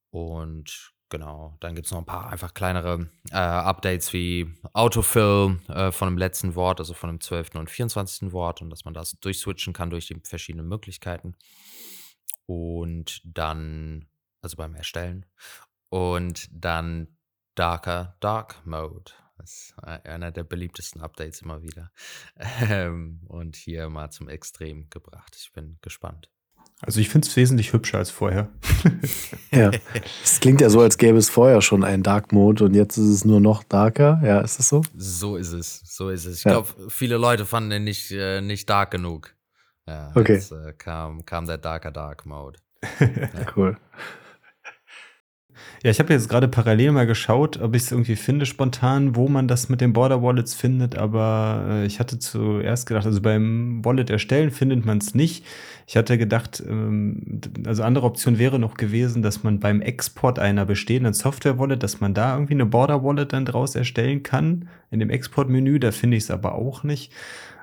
Und 0.09 0.93
genau, 1.09 1.57
dann 1.59 1.75
gibt 1.75 1.85
es 1.85 1.91
noch 1.91 1.99
ein 1.99 2.05
paar 2.05 2.29
einfach 2.29 2.53
kleinere 2.53 3.09
äh, 3.31 3.35
Updates 3.35 4.13
wie 4.13 4.53
Autofill 4.73 5.59
äh, 5.67 5.91
von 5.91 6.09
dem 6.09 6.17
letzten 6.17 6.55
Wort, 6.55 6.79
also 6.79 6.93
von 6.93 7.09
dem 7.09 7.21
12. 7.21 7.55
und 7.55 7.69
24. 7.69 8.31
Wort 8.31 8.61
und 8.61 8.69
dass 8.69 8.85
man 8.85 8.93
das 8.93 9.19
durchswitchen 9.19 9.73
kann 9.73 9.89
durch 9.89 10.07
die 10.07 10.19
verschiedenen 10.23 10.67
Möglichkeiten. 10.67 11.35
Und 12.45 13.21
dann, 13.23 14.07
also 14.41 14.57
beim 14.57 14.75
Erstellen. 14.75 15.25
Und 15.89 16.47
dann 16.51 17.17
Darker 17.55 18.17
Dark 18.19 18.65
Mode. 18.65 19.11
Das 19.45 19.73
ist 19.75 19.83
einer 19.83 20.31
der 20.31 20.43
beliebtesten 20.43 21.01
Updates 21.01 21.41
immer 21.41 21.61
wieder. 21.61 21.91
Ähm, 22.67 23.21
und 23.27 23.55
hier 23.55 23.89
mal 23.89 24.09
zum 24.09 24.27
Extrem 24.27 24.89
gebracht. 24.89 25.35
Ich 25.37 25.51
bin 25.53 25.77
gespannt. 25.81 26.31
Also 26.81 26.99
ich 26.99 27.09
finde 27.09 27.27
es 27.27 27.35
wesentlich 27.35 27.73
hübscher 27.73 27.99
als 27.99 28.09
vorher. 28.09 28.49
ja, 29.51 29.71
es 30.23 30.39
klingt 30.39 30.61
ja 30.61 30.69
so, 30.69 30.81
als 30.81 30.97
gäbe 30.97 31.17
es 31.17 31.29
vorher 31.29 31.61
schon 31.61 31.83
einen 31.83 32.01
Dark 32.01 32.31
Mode 32.31 32.65
und 32.65 32.73
jetzt 32.73 32.97
ist 32.97 33.07
es 33.07 33.25
nur 33.25 33.39
noch 33.39 33.63
darker. 33.63 34.19
Ja, 34.23 34.41
ist 34.41 34.57
das 34.57 34.69
so? 34.69 34.81
So 34.95 35.37
ist 35.37 35.53
es, 35.53 35.81
so 35.85 36.09
ist 36.09 36.25
es. 36.25 36.39
Ich 36.39 36.43
ja. 36.43 36.51
glaube, 36.51 36.89
viele 36.89 37.17
Leute 37.17 37.45
fanden 37.45 37.69
den 37.69 37.83
nicht, 37.83 38.11
äh, 38.11 38.41
nicht 38.41 38.69
dark 38.69 38.91
genug. 38.91 39.35
Ja, 39.87 40.11
okay. 40.15 40.35
Jetzt 40.35 40.51
äh, 40.51 40.73
kam, 40.73 41.23
kam 41.25 41.45
der 41.45 41.59
Darker 41.59 41.91
Dark 41.91 42.25
Mode. 42.25 42.59
ja. 42.99 43.29
Cool. 43.55 43.77
Ja, 45.83 45.91
ich 45.91 45.99
habe 45.99 46.13
jetzt 46.13 46.29
gerade 46.29 46.47
parallel 46.47 46.91
mal 46.91 47.05
geschaut, 47.05 47.61
ob 47.61 47.75
ich 47.75 47.83
es 47.83 47.91
irgendwie 47.91 48.15
finde 48.15 48.45
spontan, 48.45 49.15
wo 49.15 49.27
man 49.27 49.47
das 49.47 49.69
mit 49.69 49.81
den 49.81 49.93
Border 49.93 50.21
Wallets 50.21 50.53
findet, 50.53 50.97
aber 50.97 51.65
äh, 51.69 51.85
ich 51.85 51.99
hatte 51.99 52.19
zuerst 52.19 52.87
gedacht, 52.87 53.05
also 53.05 53.21
beim 53.21 53.83
Wallet 53.83 54.09
erstellen 54.09 54.51
findet 54.51 54.85
man 54.85 54.97
es 54.97 55.15
nicht. 55.15 55.45
Ich 55.87 55.97
hatte 55.97 56.17
gedacht, 56.17 56.63
ähm, 56.67 57.41
also 57.65 57.83
andere 57.83 58.05
Option 58.05 58.39
wäre 58.39 58.59
noch 58.59 58.75
gewesen, 58.75 59.21
dass 59.21 59.43
man 59.43 59.59
beim 59.59 59.81
Export 59.81 60.39
einer 60.39 60.65
bestehenden 60.65 61.13
Software-Wallet, 61.13 61.83
dass 61.83 61.99
man 61.99 62.13
da 62.13 62.33
irgendwie 62.33 62.53
eine 62.53 62.65
Border 62.65 63.03
Wallet 63.03 63.33
dann 63.33 63.45
draus 63.45 63.75
erstellen 63.75 64.23
kann 64.23 64.69
in 64.91 64.99
dem 64.99 65.09
Export-Menü, 65.09 65.79
da 65.79 65.91
finde 65.91 66.17
ich 66.17 66.23
es 66.23 66.31
aber 66.31 66.55
auch 66.55 66.83
nicht. 66.83 67.11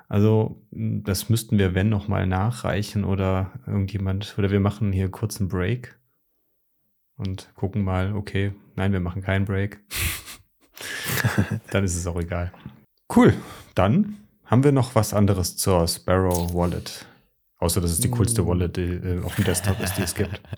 Also 0.09 0.61
das 0.71 1.29
müssten 1.29 1.57
wir, 1.57 1.73
wenn, 1.73 1.89
noch 1.89 2.07
mal 2.07 2.27
nachreichen 2.27 3.03
oder 3.03 3.51
irgendjemand, 3.65 4.35
oder 4.37 4.51
wir 4.51 4.59
machen 4.59 4.91
hier 4.91 5.09
kurz 5.09 5.39
einen 5.39 5.49
Break 5.49 5.97
und 7.17 7.49
gucken 7.55 7.83
mal, 7.83 8.15
okay, 8.15 8.53
nein, 8.75 8.91
wir 8.91 8.99
machen 8.99 9.21
keinen 9.21 9.45
Break. 9.45 9.79
dann 11.71 11.83
ist 11.83 11.95
es 11.95 12.07
auch 12.07 12.19
egal. 12.19 12.51
Cool, 13.15 13.33
dann 13.75 14.17
haben 14.45 14.63
wir 14.63 14.71
noch 14.71 14.95
was 14.95 15.13
anderes 15.13 15.57
zur 15.57 15.87
Sparrow 15.87 16.53
Wallet. 16.53 17.05
Außer, 17.59 17.79
dass 17.79 17.91
es 17.91 17.99
die 17.99 18.11
coolste 18.11 18.43
mm. 18.43 18.47
Wallet 18.47 18.77
die, 18.77 18.81
äh, 18.81 19.23
auf 19.23 19.35
dem 19.35 19.45
Desktop 19.45 19.79
ist, 19.79 19.97
die 19.97 20.03
es 20.03 20.15
gibt. 20.15 20.41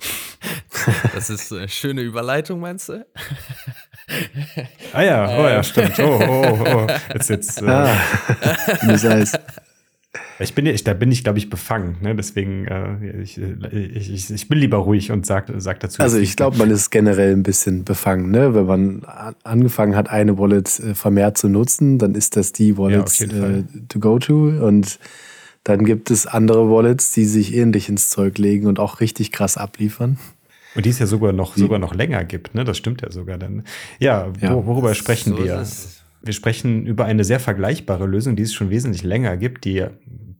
Das 1.16 1.32
ist 1.32 1.52
eine 1.52 1.68
schöne 1.68 2.02
Überleitung, 2.02 2.60
meinst 2.60 2.90
du? 2.90 3.08
ah 4.94 5.02
ja, 5.02 5.26
oh 5.40 5.48
ja, 5.48 5.64
stimmt. 5.64 5.98
Oh, 5.98 6.20
oh, 6.22 6.64
oh. 6.64 6.88
Jetzt, 7.12 7.30
jetzt. 7.32 7.62
Äh, 7.64 7.70
ah, 7.72 7.98
ich 10.40 10.54
bin, 10.54 10.66
ich, 10.66 10.84
da 10.84 10.94
bin 10.94 11.12
ich, 11.12 11.24
glaube 11.24 11.38
ich, 11.40 11.50
befangen. 11.50 11.98
Ne? 12.02 12.16
Deswegen, 12.16 12.66
äh, 12.68 13.22
ich, 13.22 13.40
ich, 13.40 14.32
ich, 14.32 14.48
bin 14.48 14.60
lieber 14.60 14.78
ruhig 14.78 15.12
und 15.12 15.26
sag, 15.26 15.52
sag 15.58 15.80
dazu. 15.80 16.02
Also 16.02 16.18
ich 16.18 16.36
glaube, 16.36 16.58
man 16.58 16.70
ist 16.72 16.90
generell 16.90 17.32
ein 17.32 17.44
bisschen 17.44 17.86
befangen. 17.86 18.32
Ne? 18.32 18.54
Wenn 18.54 18.66
man 18.66 19.06
angefangen 19.44 19.96
hat, 19.96 20.10
eine 20.10 20.38
Wallet 20.38 20.80
äh, 20.80 20.94
vermehrt 20.94 21.38
zu 21.38 21.48
nutzen, 21.48 22.00
dann 22.00 22.16
ist 22.16 22.36
das 22.36 22.52
die 22.52 22.78
Wallet 22.78 23.10
ja, 23.20 23.26
äh, 23.28 23.64
to 23.88 24.00
go 24.00 24.20
to. 24.20 24.50
Und 24.66 25.00
dann 25.64 25.86
gibt 25.86 26.12
es 26.12 26.28
andere 26.28 26.70
Wallets, 26.70 27.12
die 27.12 27.26
sich 27.26 27.56
ähnlich 27.56 27.88
ins 27.88 28.10
Zeug 28.10 28.38
legen 28.38 28.68
und 28.68 28.78
auch 28.78 29.00
richtig 29.00 29.32
krass 29.32 29.58
abliefern. 29.58 30.18
Und 30.76 30.86
die 30.86 30.90
es 30.90 31.00
ja 31.00 31.08
sogar 31.08 31.32
noch, 31.32 31.56
sogar 31.56 31.80
noch 31.80 31.96
länger 31.96 32.26
gibt, 32.26 32.54
ne? 32.54 32.66
Das 32.66 32.78
stimmt 32.78 33.02
ja 33.02 33.10
sogar 33.10 33.38
dann. 33.38 33.64
Ja, 33.98 34.28
ja 34.42 34.54
worüber 34.66 34.94
sprechen 34.94 35.38
so 35.38 35.44
wir? 35.44 35.66
Wir 36.22 36.34
sprechen 36.34 36.86
über 36.86 37.06
eine 37.06 37.24
sehr 37.24 37.40
vergleichbare 37.40 38.06
Lösung, 38.06 38.36
die 38.36 38.44
es 38.44 38.54
schon 38.54 38.70
wesentlich 38.70 39.04
länger 39.04 39.38
gibt, 39.38 39.64
die 39.64 39.86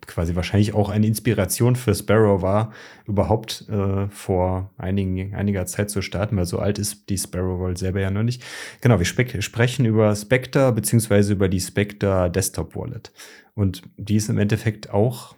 quasi 0.08 0.36
wahrscheinlich 0.36 0.74
auch 0.74 0.90
eine 0.90 1.08
Inspiration 1.08 1.76
für 1.76 1.94
Sparrow 1.94 2.42
war, 2.42 2.72
überhaupt 3.08 3.66
äh, 3.70 4.08
vor 4.10 4.72
einigen, 4.78 5.36
einiger 5.36 5.66
Zeit 5.66 5.90
zu 5.90 6.02
starten, 6.02 6.38
weil 6.38 6.46
so 6.46 6.60
alt 6.60 6.80
ist 6.80 7.10
die 7.10 7.18
Sparrow 7.18 7.60
World 7.60 7.78
selber 7.78 8.02
ja 8.02 8.12
noch 8.12 8.24
nicht. 8.24 8.44
Genau, 8.82 9.00
wir 9.00 9.06
sprechen 9.06 9.86
über 9.86 10.16
Spectre 10.16 10.72
beziehungsweise 10.72 11.34
über 11.34 11.50
die 11.50 11.60
Spectre 11.60 12.30
Desktop 12.30 12.76
Wallet. 12.76 13.12
Und 13.54 13.84
die 13.98 14.18
ist 14.18 14.30
im 14.30 14.38
Endeffekt 14.38 14.90
auch 14.90 15.36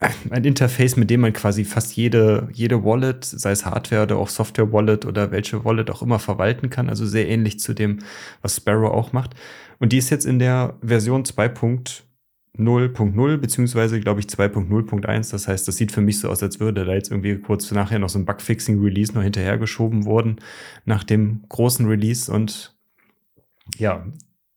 ein 0.30 0.44
Interface, 0.44 0.96
mit 0.96 1.10
dem 1.10 1.20
man 1.20 1.32
quasi 1.32 1.64
fast 1.64 1.96
jede, 1.96 2.48
jede 2.52 2.84
Wallet, 2.84 3.24
sei 3.24 3.52
es 3.52 3.64
Hardware 3.64 4.02
oder 4.02 4.16
auch 4.16 4.28
Software 4.28 4.72
Wallet 4.72 5.06
oder 5.06 5.30
welche 5.30 5.64
Wallet 5.64 5.90
auch 5.90 6.02
immer 6.02 6.18
verwalten 6.18 6.70
kann. 6.70 6.88
Also 6.88 7.06
sehr 7.06 7.28
ähnlich 7.28 7.60
zu 7.60 7.74
dem, 7.74 8.00
was 8.42 8.56
Sparrow 8.56 8.92
auch 8.92 9.12
macht. 9.12 9.34
Und 9.78 9.92
die 9.92 9.98
ist 9.98 10.10
jetzt 10.10 10.26
in 10.26 10.38
der 10.38 10.74
Version 10.82 11.24
2.0 11.24 12.05
0.0 12.58 13.36
beziehungsweise 13.36 14.00
glaube 14.00 14.20
ich 14.20 14.26
2.0.1. 14.26 15.30
Das 15.30 15.48
heißt, 15.48 15.68
das 15.68 15.76
sieht 15.76 15.92
für 15.92 16.00
mich 16.00 16.20
so 16.20 16.28
aus, 16.28 16.42
als 16.42 16.60
würde 16.60 16.84
da 16.84 16.94
jetzt 16.94 17.10
irgendwie 17.10 17.38
kurz 17.38 17.70
nachher 17.70 17.98
noch 17.98 18.08
so 18.08 18.18
ein 18.18 18.24
Bugfixing-Release 18.24 19.12
noch 19.14 19.22
hinterhergeschoben 19.22 20.04
worden 20.04 20.40
nach 20.84 21.04
dem 21.04 21.44
großen 21.48 21.86
Release. 21.86 22.32
Und 22.32 22.74
ja, 23.76 24.06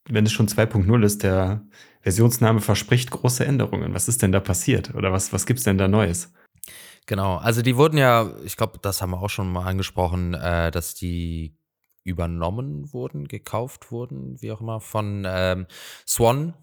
wenn 0.08 0.26
es 0.26 0.32
schon 0.32 0.48
2.0 0.48 1.04
ist, 1.04 1.24
der 1.24 1.66
Versionsname 2.02 2.62
verspricht 2.62 3.12
große 3.12 3.46
Änderungen. 3.46 3.94
Was 3.94 4.08
ist 4.08 4.22
denn 4.22 4.32
da 4.32 4.40
passiert? 4.40 4.96
Oder 4.96 5.12
was, 5.12 5.34
was 5.34 5.46
gibt 5.46 5.60
es 5.60 5.66
denn 5.66 5.78
da 5.78 5.88
Neues? 5.88 6.34
Genau, 7.06 7.38
also 7.38 7.62
die 7.62 7.76
wurden 7.76 7.98
ja, 7.98 8.32
ich 8.44 8.56
glaube, 8.56 8.78
das 8.82 9.02
haben 9.02 9.12
wir 9.12 9.22
auch 9.22 9.30
schon 9.30 9.52
mal 9.52 9.66
angesprochen, 9.66 10.36
äh, 10.36 10.72
dass 10.72 10.94
die 10.94 11.56
übernommen 12.04 12.94
wurden, 12.94 13.28
gekauft 13.28 13.92
wurden, 13.92 14.42
wie 14.42 14.52
auch 14.52 14.62
immer, 14.62 14.80
von 14.80 15.26
ähm, 15.28 15.66
Swan, 16.08 16.54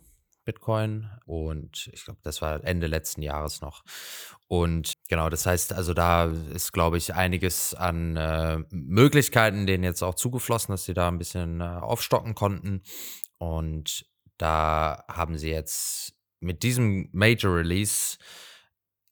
Bitcoin 0.47 1.11
und 1.27 1.91
ich 1.93 2.05
glaube, 2.05 2.21
das 2.23 2.41
war 2.41 2.65
Ende 2.65 2.87
letzten 2.87 3.21
Jahres 3.21 3.61
noch. 3.61 3.85
Und 4.49 4.95
genau, 5.09 5.29
das 5.29 5.45
heißt, 5.45 5.75
also 5.75 5.93
da 5.93 6.25
ist, 6.55 6.73
glaube 6.73 6.97
ich, 6.97 7.13
einiges 7.13 7.75
an 7.75 8.17
äh, 8.17 8.59
Möglichkeiten 8.71 9.67
denen 9.67 9.85
jetzt 9.85 10.03
auch 10.03 10.15
zugeflossen, 10.15 10.73
dass 10.73 10.87
sie 10.87 10.95
da 10.95 11.09
ein 11.09 11.19
bisschen 11.19 11.61
äh, 11.61 11.65
aufstocken 11.65 12.35
konnten. 12.35 12.83
Und 13.39 14.07
da 14.39 15.05
haben 15.09 15.37
sie 15.37 15.51
jetzt 15.51 16.15
mit 16.41 16.63
diesem 16.63 17.09
Major 17.13 17.55
Release 17.57 18.17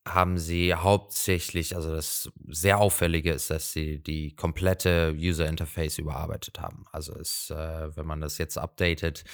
haben 0.06 0.38
sie 0.38 0.74
hauptsächlich, 0.74 1.74
also 1.74 1.94
das 1.94 2.30
sehr 2.48 2.78
auffällige 2.78 3.32
ist, 3.32 3.50
dass 3.50 3.72
sie 3.72 4.02
die 4.02 4.34
komplette 4.36 5.14
User 5.16 5.46
Interface 5.46 5.98
überarbeitet 5.98 6.60
haben. 6.60 6.84
Also 6.92 7.14
es, 7.14 7.50
äh, 7.50 7.96
wenn 7.96 8.06
man 8.06 8.20
das 8.20 8.38
jetzt 8.38 8.58
updatet, 8.58 9.24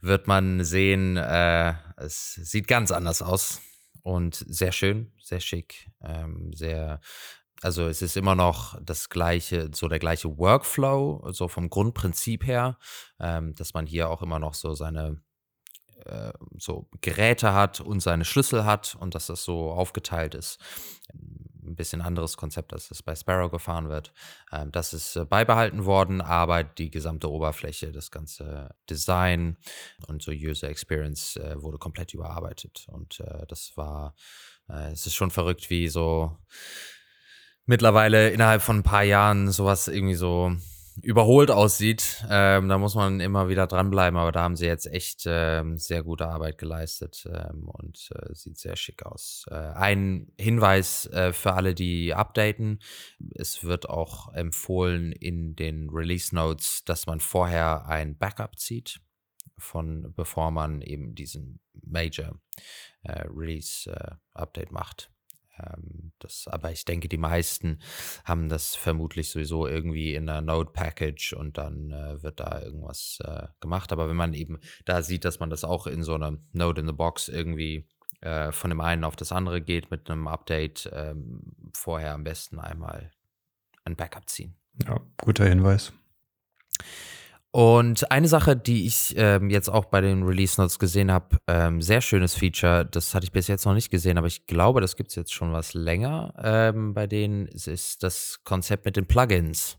wird 0.00 0.28
man 0.28 0.64
sehen, 0.64 1.16
äh, 1.16 1.74
es 1.96 2.34
sieht 2.34 2.68
ganz 2.68 2.92
anders 2.92 3.22
aus 3.22 3.60
und 4.02 4.36
sehr 4.48 4.72
schön, 4.72 5.12
sehr 5.20 5.40
schick, 5.40 5.90
ähm, 6.02 6.52
sehr 6.54 7.00
also 7.62 7.86
es 7.88 8.00
ist 8.00 8.16
immer 8.16 8.34
noch 8.34 8.80
das 8.82 9.10
gleiche, 9.10 9.70
so 9.74 9.86
der 9.88 9.98
gleiche 9.98 10.38
Workflow, 10.38 11.30
so 11.30 11.46
vom 11.46 11.68
Grundprinzip 11.68 12.46
her, 12.46 12.78
ähm, 13.18 13.54
dass 13.54 13.74
man 13.74 13.86
hier 13.86 14.08
auch 14.08 14.22
immer 14.22 14.38
noch 14.38 14.54
so 14.54 14.72
seine 14.72 15.20
äh, 16.06 16.32
so 16.58 16.88
Geräte 17.00 17.52
hat 17.54 17.80
und 17.80 18.00
seine 18.00 18.24
Schlüssel 18.24 18.64
hat 18.64 18.96
und 18.98 19.14
dass 19.14 19.26
das 19.26 19.44
so 19.44 19.70
aufgeteilt 19.70 20.34
ist. 20.34 20.58
Ein 21.12 21.76
bisschen 21.76 22.00
anderes 22.00 22.36
Konzept, 22.36 22.72
als 22.72 22.88
das 22.88 23.02
bei 23.02 23.14
Sparrow 23.14 23.50
gefahren 23.50 23.88
wird. 23.88 24.12
Ähm, 24.52 24.72
das 24.72 24.92
ist 24.92 25.16
äh, 25.16 25.24
beibehalten 25.24 25.84
worden, 25.84 26.20
aber 26.20 26.64
die 26.64 26.90
gesamte 26.90 27.30
Oberfläche, 27.30 27.92
das 27.92 28.10
ganze 28.10 28.74
Design 28.88 29.56
und 30.06 30.22
so 30.22 30.32
User 30.32 30.68
Experience 30.68 31.36
äh, 31.36 31.60
wurde 31.62 31.78
komplett 31.78 32.14
überarbeitet. 32.14 32.86
Und 32.90 33.20
äh, 33.20 33.46
das 33.46 33.76
war, 33.76 34.14
es 34.92 35.04
ist 35.04 35.14
schon 35.14 35.32
verrückt, 35.32 35.68
wie 35.68 35.88
so 35.88 36.36
mittlerweile 37.66 38.30
innerhalb 38.30 38.62
von 38.62 38.78
ein 38.78 38.82
paar 38.84 39.02
Jahren 39.02 39.50
sowas 39.50 39.88
irgendwie 39.88 40.14
so 40.14 40.52
überholt 41.02 41.50
aussieht. 41.50 42.24
Ähm, 42.28 42.68
da 42.68 42.78
muss 42.78 42.94
man 42.94 43.20
immer 43.20 43.48
wieder 43.48 43.66
dranbleiben, 43.66 44.18
aber 44.18 44.32
da 44.32 44.42
haben 44.42 44.56
sie 44.56 44.66
jetzt 44.66 44.86
echt 44.86 45.24
ähm, 45.26 45.78
sehr 45.78 46.02
gute 46.02 46.28
Arbeit 46.28 46.58
geleistet 46.58 47.26
ähm, 47.26 47.68
und 47.68 48.10
äh, 48.14 48.34
sieht 48.34 48.58
sehr 48.58 48.76
schick 48.76 49.04
aus. 49.04 49.46
Äh, 49.50 49.54
ein 49.54 50.32
Hinweis 50.38 51.06
äh, 51.06 51.32
für 51.32 51.54
alle, 51.54 51.74
die 51.74 52.14
updaten. 52.14 52.80
Es 53.34 53.64
wird 53.64 53.88
auch 53.88 54.32
empfohlen 54.34 55.12
in 55.12 55.56
den 55.56 55.88
Release 55.90 56.34
Notes, 56.34 56.84
dass 56.84 57.06
man 57.06 57.20
vorher 57.20 57.86
ein 57.86 58.16
Backup 58.16 58.58
zieht, 58.58 59.00
von 59.58 60.12
bevor 60.14 60.50
man 60.50 60.82
eben 60.82 61.14
diesen 61.14 61.60
Major 61.82 62.38
äh, 63.02 63.24
Release 63.28 63.90
äh, 63.90 64.14
Update 64.34 64.72
macht. 64.72 65.10
Ähm, 65.60 66.12
das, 66.18 66.46
aber 66.48 66.70
ich 66.70 66.84
denke, 66.84 67.08
die 67.08 67.18
meisten 67.18 67.80
haben 68.24 68.48
das 68.48 68.74
vermutlich 68.74 69.30
sowieso 69.30 69.66
irgendwie 69.66 70.14
in 70.14 70.28
einer 70.28 70.40
Node-Package 70.40 71.34
und 71.34 71.58
dann 71.58 71.90
äh, 71.90 72.22
wird 72.22 72.40
da 72.40 72.60
irgendwas 72.62 73.18
äh, 73.24 73.46
gemacht. 73.60 73.92
Aber 73.92 74.08
wenn 74.08 74.16
man 74.16 74.34
eben 74.34 74.58
da 74.84 75.02
sieht, 75.02 75.24
dass 75.24 75.40
man 75.40 75.50
das 75.50 75.64
auch 75.64 75.86
in 75.86 76.02
so 76.02 76.14
einer 76.14 76.36
Node 76.52 76.80
in 76.80 76.86
the 76.86 76.92
Box 76.92 77.28
irgendwie 77.28 77.88
äh, 78.20 78.52
von 78.52 78.70
dem 78.70 78.80
einen 78.80 79.04
auf 79.04 79.16
das 79.16 79.32
andere 79.32 79.60
geht 79.60 79.90
mit 79.90 80.10
einem 80.10 80.28
Update, 80.28 80.90
ähm, 80.92 81.42
vorher 81.74 82.14
am 82.14 82.24
besten 82.24 82.58
einmal 82.58 83.10
ein 83.84 83.96
Backup 83.96 84.28
ziehen. 84.28 84.56
Ja, 84.86 85.00
guter 85.16 85.46
Hinweis. 85.46 85.92
Und 87.52 88.12
eine 88.12 88.28
Sache, 88.28 88.56
die 88.56 88.86
ich 88.86 89.14
ähm, 89.16 89.50
jetzt 89.50 89.68
auch 89.68 89.86
bei 89.86 90.00
den 90.00 90.22
Release 90.22 90.60
Notes 90.60 90.78
gesehen 90.78 91.10
habe, 91.10 91.38
ähm, 91.48 91.82
sehr 91.82 92.00
schönes 92.00 92.34
Feature, 92.34 92.86
das 92.86 93.12
hatte 93.12 93.24
ich 93.24 93.32
bis 93.32 93.48
jetzt 93.48 93.64
noch 93.64 93.74
nicht 93.74 93.90
gesehen, 93.90 94.18
aber 94.18 94.28
ich 94.28 94.46
glaube, 94.46 94.80
das 94.80 94.94
gibt 94.94 95.10
es 95.10 95.16
jetzt 95.16 95.32
schon 95.32 95.52
was 95.52 95.74
länger 95.74 96.32
ähm, 96.40 96.94
bei 96.94 97.08
denen, 97.08 97.46
ist 97.48 98.04
das 98.04 98.40
Konzept 98.44 98.84
mit 98.84 98.96
den 98.96 99.06
Plugins. 99.06 99.78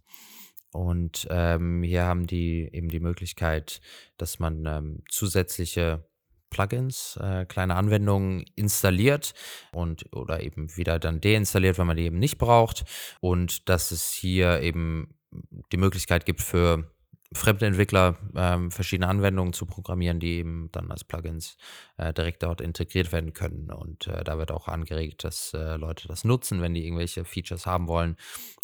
Und 0.73 1.27
ähm, 1.29 1.83
hier 1.83 2.03
haben 2.03 2.27
die 2.27 2.69
eben 2.71 2.89
die 2.89 2.99
Möglichkeit, 2.99 3.79
dass 4.17 4.39
man 4.39 4.65
ähm, 4.65 5.03
zusätzliche 5.09 6.05
Plugins, 6.49 7.17
äh, 7.21 7.45
kleine 7.45 7.75
Anwendungen 7.75 8.45
installiert 8.55 9.33
und 9.71 10.13
oder 10.13 10.41
eben 10.41 10.75
wieder 10.75 10.99
dann 10.99 11.21
deinstalliert, 11.21 11.77
wenn 11.77 11.87
man 11.87 11.97
die 11.97 12.03
eben 12.03 12.19
nicht 12.19 12.37
braucht. 12.37 12.83
Und 13.21 13.69
dass 13.69 13.91
es 13.91 14.11
hier 14.11 14.61
eben 14.61 15.15
die 15.71 15.77
Möglichkeit 15.77 16.25
gibt 16.25 16.41
für 16.41 16.91
fremde 17.33 17.65
Entwickler 17.65 18.17
ähm, 18.35 18.71
verschiedene 18.71 19.07
Anwendungen 19.07 19.53
zu 19.53 19.65
programmieren, 19.65 20.19
die 20.19 20.39
eben 20.39 20.69
dann 20.71 20.91
als 20.91 21.03
Plugins 21.03 21.57
äh, 21.97 22.13
direkt 22.13 22.43
dort 22.43 22.59
integriert 22.59 23.11
werden 23.11 23.33
können. 23.33 23.71
Und 23.71 24.07
äh, 24.07 24.23
da 24.23 24.37
wird 24.37 24.51
auch 24.51 24.67
angeregt, 24.67 25.23
dass 25.23 25.53
äh, 25.53 25.75
Leute 25.77 26.07
das 26.07 26.25
nutzen, 26.25 26.61
wenn 26.61 26.73
die 26.73 26.85
irgendwelche 26.85 27.23
Features 27.23 27.65
haben 27.65 27.87
wollen, 27.87 28.17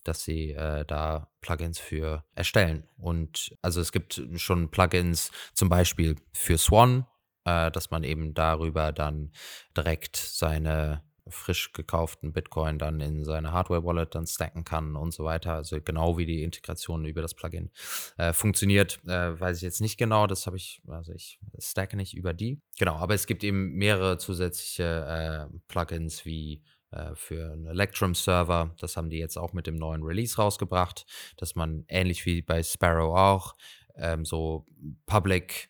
dass 0.03 0.23
sie 0.23 0.51
äh, 0.51 0.85
da 0.85 1.29
Plugins 1.41 1.79
für 1.79 2.25
erstellen. 2.35 2.83
Und 2.97 3.55
also 3.61 3.79
es 3.79 3.91
gibt 3.91 4.21
schon 4.35 4.69
Plugins 4.69 5.31
zum 5.53 5.69
Beispiel 5.69 6.17
für 6.33 6.57
Swan, 6.57 7.05
äh, 7.45 7.71
dass 7.71 7.89
man 7.89 8.03
eben 8.03 8.33
darüber 8.33 8.91
dann 8.91 9.31
direkt 9.75 10.17
seine 10.17 11.06
frisch 11.29 11.73
gekauften 11.73 12.33
Bitcoin 12.33 12.79
dann 12.79 12.99
in 12.99 13.23
seine 13.23 13.51
Hardware-Wallet 13.51 14.15
dann 14.15 14.27
stacken 14.27 14.63
kann 14.63 14.95
und 14.95 15.13
so 15.13 15.23
weiter. 15.23 15.53
Also 15.53 15.79
genau 15.81 16.17
wie 16.17 16.25
die 16.25 16.43
Integration 16.43 17.05
über 17.05 17.21
das 17.21 17.33
Plugin 17.33 17.71
äh, 18.17 18.33
funktioniert, 18.33 18.99
äh, 19.05 19.39
weiß 19.39 19.57
ich 19.57 19.63
jetzt 19.63 19.81
nicht 19.81 19.97
genau. 19.97 20.27
Das 20.27 20.45
habe 20.47 20.57
ich, 20.57 20.81
also 20.87 21.13
ich 21.13 21.39
stacke 21.59 21.97
nicht 21.97 22.15
über 22.15 22.33
die. 22.33 22.61
Genau, 22.77 22.95
aber 22.95 23.13
es 23.13 23.27
gibt 23.27 23.43
eben 23.43 23.73
mehrere 23.73 24.17
zusätzliche 24.17 25.49
äh, 25.51 25.57
Plugins 25.67 26.25
wie 26.25 26.63
äh, 26.91 27.15
für 27.15 27.51
einen 27.51 27.67
Electrum-Server. 27.67 28.75
Das 28.79 28.97
haben 28.97 29.09
die 29.09 29.19
jetzt 29.19 29.37
auch 29.37 29.53
mit 29.53 29.67
dem 29.67 29.75
neuen 29.75 30.03
Release 30.03 30.37
rausgebracht, 30.37 31.05
dass 31.37 31.55
man 31.55 31.85
ähnlich 31.87 32.25
wie 32.25 32.41
bei 32.41 32.63
Sparrow 32.63 33.17
auch 33.17 33.55
ähm, 33.95 34.25
so 34.25 34.65
Public 35.05 35.69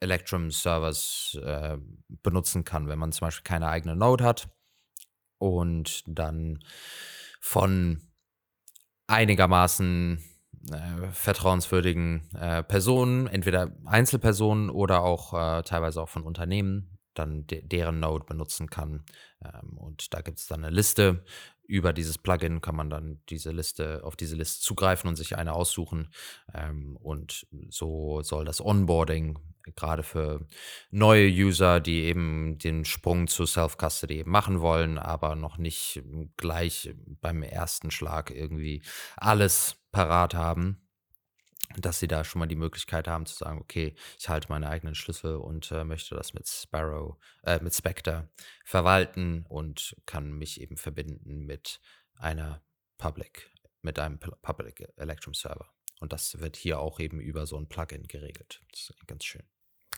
Electrum 0.00 0.50
Servers 0.50 1.38
äh, 1.42 1.78
benutzen 2.22 2.64
kann, 2.64 2.86
wenn 2.88 2.98
man 2.98 3.12
zum 3.12 3.26
Beispiel 3.26 3.44
keine 3.44 3.68
eigene 3.68 3.96
Node 3.96 4.24
hat 4.24 4.48
und 5.38 6.02
dann 6.06 6.62
von 7.40 8.02
einigermaßen 9.06 10.22
äh, 10.72 11.10
vertrauenswürdigen 11.12 12.28
äh, 12.34 12.62
Personen, 12.62 13.26
entweder 13.26 13.72
Einzelpersonen 13.84 14.70
oder 14.70 15.02
auch 15.02 15.32
äh, 15.32 15.62
teilweise 15.62 16.02
auch 16.02 16.08
von 16.08 16.22
Unternehmen, 16.22 16.98
dann 17.14 17.46
de 17.46 17.62
deren 17.62 18.00
Node 18.00 18.24
benutzen 18.24 18.68
kann. 18.68 19.04
Ähm, 19.44 19.78
und 19.78 20.12
da 20.12 20.20
gibt 20.22 20.38
es 20.38 20.46
dann 20.46 20.64
eine 20.64 20.74
Liste. 20.74 21.24
Über 21.68 21.92
dieses 21.92 22.18
Plugin 22.18 22.60
kann 22.60 22.76
man 22.76 22.90
dann 22.90 23.20
diese 23.28 23.50
Liste, 23.50 24.02
auf 24.04 24.16
diese 24.16 24.36
Liste 24.36 24.60
zugreifen 24.60 25.08
und 25.08 25.16
sich 25.16 25.36
eine 25.36 25.52
aussuchen. 25.52 26.10
Ähm, 26.54 26.96
und 26.96 27.46
so 27.68 28.22
soll 28.22 28.44
das 28.44 28.60
Onboarding 28.60 29.38
gerade 29.74 30.02
für 30.02 30.46
neue 30.90 31.28
User, 31.28 31.80
die 31.80 32.04
eben 32.04 32.58
den 32.58 32.84
Sprung 32.84 33.26
zu 33.26 33.46
Self-Custody 33.46 34.24
machen 34.24 34.60
wollen, 34.60 34.98
aber 34.98 35.34
noch 35.34 35.58
nicht 35.58 36.02
gleich 36.36 36.94
beim 37.20 37.42
ersten 37.42 37.90
Schlag 37.90 38.30
irgendwie 38.30 38.82
alles 39.16 39.76
parat 39.90 40.34
haben, 40.34 40.86
dass 41.76 41.98
sie 41.98 42.08
da 42.08 42.24
schon 42.24 42.38
mal 42.38 42.46
die 42.46 42.56
Möglichkeit 42.56 43.08
haben 43.08 43.26
zu 43.26 43.34
sagen, 43.34 43.60
okay, 43.60 43.94
ich 44.18 44.28
halte 44.28 44.48
meine 44.48 44.68
eigenen 44.68 44.94
Schlüssel 44.94 45.36
und 45.36 45.70
äh, 45.72 45.84
möchte 45.84 46.14
das 46.14 46.32
mit 46.32 46.48
Sparrow, 46.48 47.16
äh, 47.42 47.60
mit 47.60 47.74
Spectre 47.74 48.28
verwalten 48.64 49.44
und 49.48 49.96
kann 50.06 50.32
mich 50.32 50.60
eben 50.60 50.76
verbinden 50.76 51.44
mit 51.44 51.80
einer 52.14 52.62
Public, 52.98 53.50
mit 53.82 53.98
einem 53.98 54.18
Public 54.18 54.88
Electrum 54.96 55.34
Server. 55.34 55.68
Und 56.00 56.12
das 56.12 56.38
wird 56.38 56.56
hier 56.56 56.78
auch 56.78 57.00
eben 57.00 57.20
über 57.20 57.46
so 57.46 57.56
ein 57.56 57.68
Plugin 57.68 58.06
geregelt. 58.06 58.62
Das 58.70 58.90
ist 58.90 59.06
ganz 59.06 59.24
schön. 59.24 59.42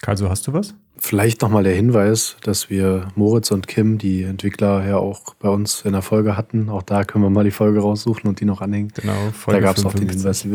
Also 0.07 0.31
hast 0.31 0.47
du 0.47 0.53
was? 0.53 0.75
Vielleicht 0.97 1.43
nochmal 1.43 1.65
der 1.65 1.75
Hinweis, 1.75 2.37
dass 2.43 2.71
wir 2.71 3.09
Moritz 3.15 3.51
und 3.51 3.67
Kim, 3.69 3.99
die 3.99 4.23
Entwickler, 4.23 4.87
ja 4.87 4.97
auch 4.97 5.35
bei 5.35 5.49
uns 5.49 5.83
in 5.83 5.93
der 5.93 6.03
Folge 6.03 6.37
hatten. 6.37 6.69
Auch 6.69 6.83
da 6.83 7.05
können 7.05 7.25
wir 7.25 7.31
mal 7.31 7.45
die 7.45 7.51
Folge 7.51 7.81
raussuchen 7.81 8.29
und 8.29 8.41
die 8.41 8.45
noch 8.45 8.61
anhängen. 8.61 8.93
Genau, 8.95 9.31
Folge 9.33 9.61
Da 9.61 9.67
gab 9.67 9.77
es 9.77 9.85
auch 9.85 9.95
den 9.95 10.09
Hinweis, 10.09 10.47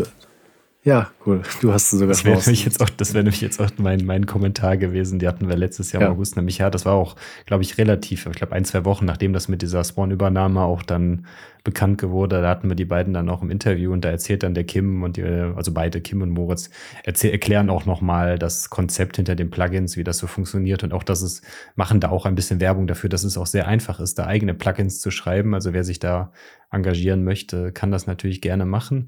ja, 0.86 1.12
cool. 1.26 1.42
Du 1.62 1.72
hast 1.72 1.94
es 1.94 2.00
sogar 2.00 2.10
das 2.10 2.26
wäre 2.26 2.38
nämlich 2.38 2.66
jetzt 2.66 2.82
auch, 2.82 2.90
Das 2.90 3.14
wäre 3.14 3.24
nämlich 3.24 3.40
jetzt 3.40 3.62
auch 3.62 3.70
mein, 3.78 4.06
mein 4.06 4.26
Kommentar 4.26 4.76
gewesen. 4.76 5.18
Die 5.18 5.28
hatten 5.30 5.48
wir 5.48 5.56
letztes 5.56 5.94
Jahr 5.94 6.02
ja. 6.02 6.08
im 6.08 6.14
August 6.16 6.36
nämlich. 6.36 6.58
Ja, 6.58 6.70
das 6.70 6.86
war 6.86 6.94
auch, 6.94 7.16
glaube 7.46 7.64
ich, 7.64 7.78
relativ, 7.78 8.26
ich 8.26 8.34
glaube, 8.34 8.54
ein, 8.54 8.66
zwei 8.66 8.84
Wochen, 8.84 9.06
nachdem 9.06 9.32
das 9.32 9.48
mit 9.48 9.62
dieser 9.62 9.84
Spawn-Übernahme 9.84 10.62
auch 10.62 10.84
dann 10.84 11.26
bekannt 11.64 12.04
wurde. 12.04 12.42
Da 12.42 12.50
hatten 12.50 12.68
wir 12.68 12.76
die 12.76 12.84
beiden 12.84 13.14
dann 13.14 13.30
auch 13.30 13.42
im 13.42 13.50
Interview 13.50 13.94
und 13.94 14.04
da 14.04 14.10
erzählt 14.10 14.44
dann 14.44 14.54
der 14.54 14.66
Kim 14.66 15.04
und 15.04 15.16
die, 15.16 15.24
also 15.24 15.74
beide, 15.74 16.02
Kim 16.02 16.22
und 16.22 16.32
Moritz, 16.32 16.70
erzähl, 17.06 17.32
erklären 17.32 17.70
auch 17.70 17.86
nochmal 17.86 18.38
das 18.38 18.70
Konzept 18.70 19.16
hinter 19.16 19.36
den 19.36 19.50
Plugins, 19.50 19.96
wie 19.96 20.04
das 20.04 20.18
so 20.18 20.28
funktioniert 20.28 20.84
und 20.84 20.94
auch, 20.94 21.04
dass 21.04 21.22
es, 21.22 21.42
machen 21.76 22.02
da 22.02 22.10
auch 22.10 22.26
ein 22.26 22.36
bisschen 22.36 22.60
Werbung 22.60 22.88
dafür, 22.88 23.10
dass 23.10 23.24
es 23.24 23.38
auch 23.38 23.48
sehr 23.48 23.68
einfach 23.68 24.02
ist, 24.02 24.20
da 24.20 24.26
eigene 24.26 24.54
Plugins 24.54 25.00
zu 25.00 25.12
schreiben. 25.12 25.54
Also 25.54 25.72
wer 25.72 25.86
sich 25.86 26.00
da 26.00 26.34
engagieren 26.70 27.24
möchte, 27.24 27.72
kann 27.72 27.92
das 27.92 28.08
natürlich 28.08 28.42
gerne 28.42 28.66
machen. 28.66 29.08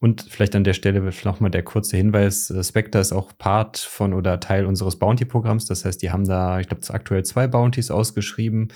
Und 0.00 0.26
vielleicht 0.28 0.54
an 0.54 0.64
der 0.64 0.74
Stelle 0.74 1.00
nochmal 1.24 1.50
der 1.50 1.62
kurze 1.62 1.96
Hinweis, 1.96 2.50
äh, 2.50 2.62
Spectre 2.62 3.00
ist 3.00 3.12
auch 3.12 3.32
Part 3.38 3.78
von 3.78 4.12
oder 4.12 4.40
Teil 4.40 4.66
unseres 4.66 4.98
Bounty-Programms. 4.98 5.66
Das 5.66 5.84
heißt, 5.84 6.02
die 6.02 6.10
haben 6.10 6.26
da, 6.26 6.60
ich 6.60 6.68
glaube, 6.68 6.82
aktuell 6.90 7.24
zwei 7.24 7.46
Bounties 7.46 7.90
ausgeschrieben 7.90 8.68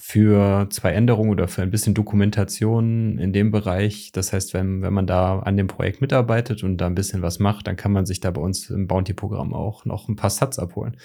für 0.00 0.68
zwei 0.70 0.92
Änderungen 0.92 1.30
oder 1.30 1.48
für 1.48 1.62
ein 1.62 1.70
bisschen 1.70 1.94
Dokumentation 1.94 3.18
in 3.18 3.32
dem 3.32 3.50
Bereich. 3.50 4.12
Das 4.12 4.32
heißt, 4.32 4.54
wenn, 4.54 4.82
wenn 4.82 4.94
man 4.94 5.06
da 5.06 5.40
an 5.40 5.56
dem 5.56 5.66
Projekt 5.66 6.00
mitarbeitet 6.00 6.62
und 6.62 6.78
da 6.78 6.86
ein 6.86 6.94
bisschen 6.94 7.22
was 7.22 7.38
macht, 7.38 7.66
dann 7.66 7.76
kann 7.76 7.92
man 7.92 8.06
sich 8.06 8.20
da 8.20 8.30
bei 8.30 8.40
uns 8.40 8.70
im 8.70 8.86
Bounty-Programm 8.86 9.52
auch 9.52 9.84
noch 9.84 10.08
ein 10.08 10.16
paar 10.16 10.30
Sats 10.30 10.58
abholen. 10.58 10.96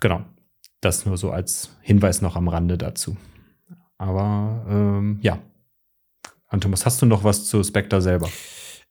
Genau. 0.00 0.24
Das 0.80 1.06
nur 1.06 1.16
so 1.16 1.30
als 1.30 1.76
Hinweis 1.80 2.22
noch 2.22 2.36
am 2.36 2.48
Rande 2.48 2.78
dazu. 2.78 3.16
Aber 3.98 4.66
ähm, 4.68 5.18
ja, 5.22 5.38
Antomus, 6.54 6.86
hast 6.86 7.02
du 7.02 7.06
noch 7.06 7.24
was 7.24 7.46
zu 7.46 7.62
Spectre 7.64 8.00
selber? 8.00 8.30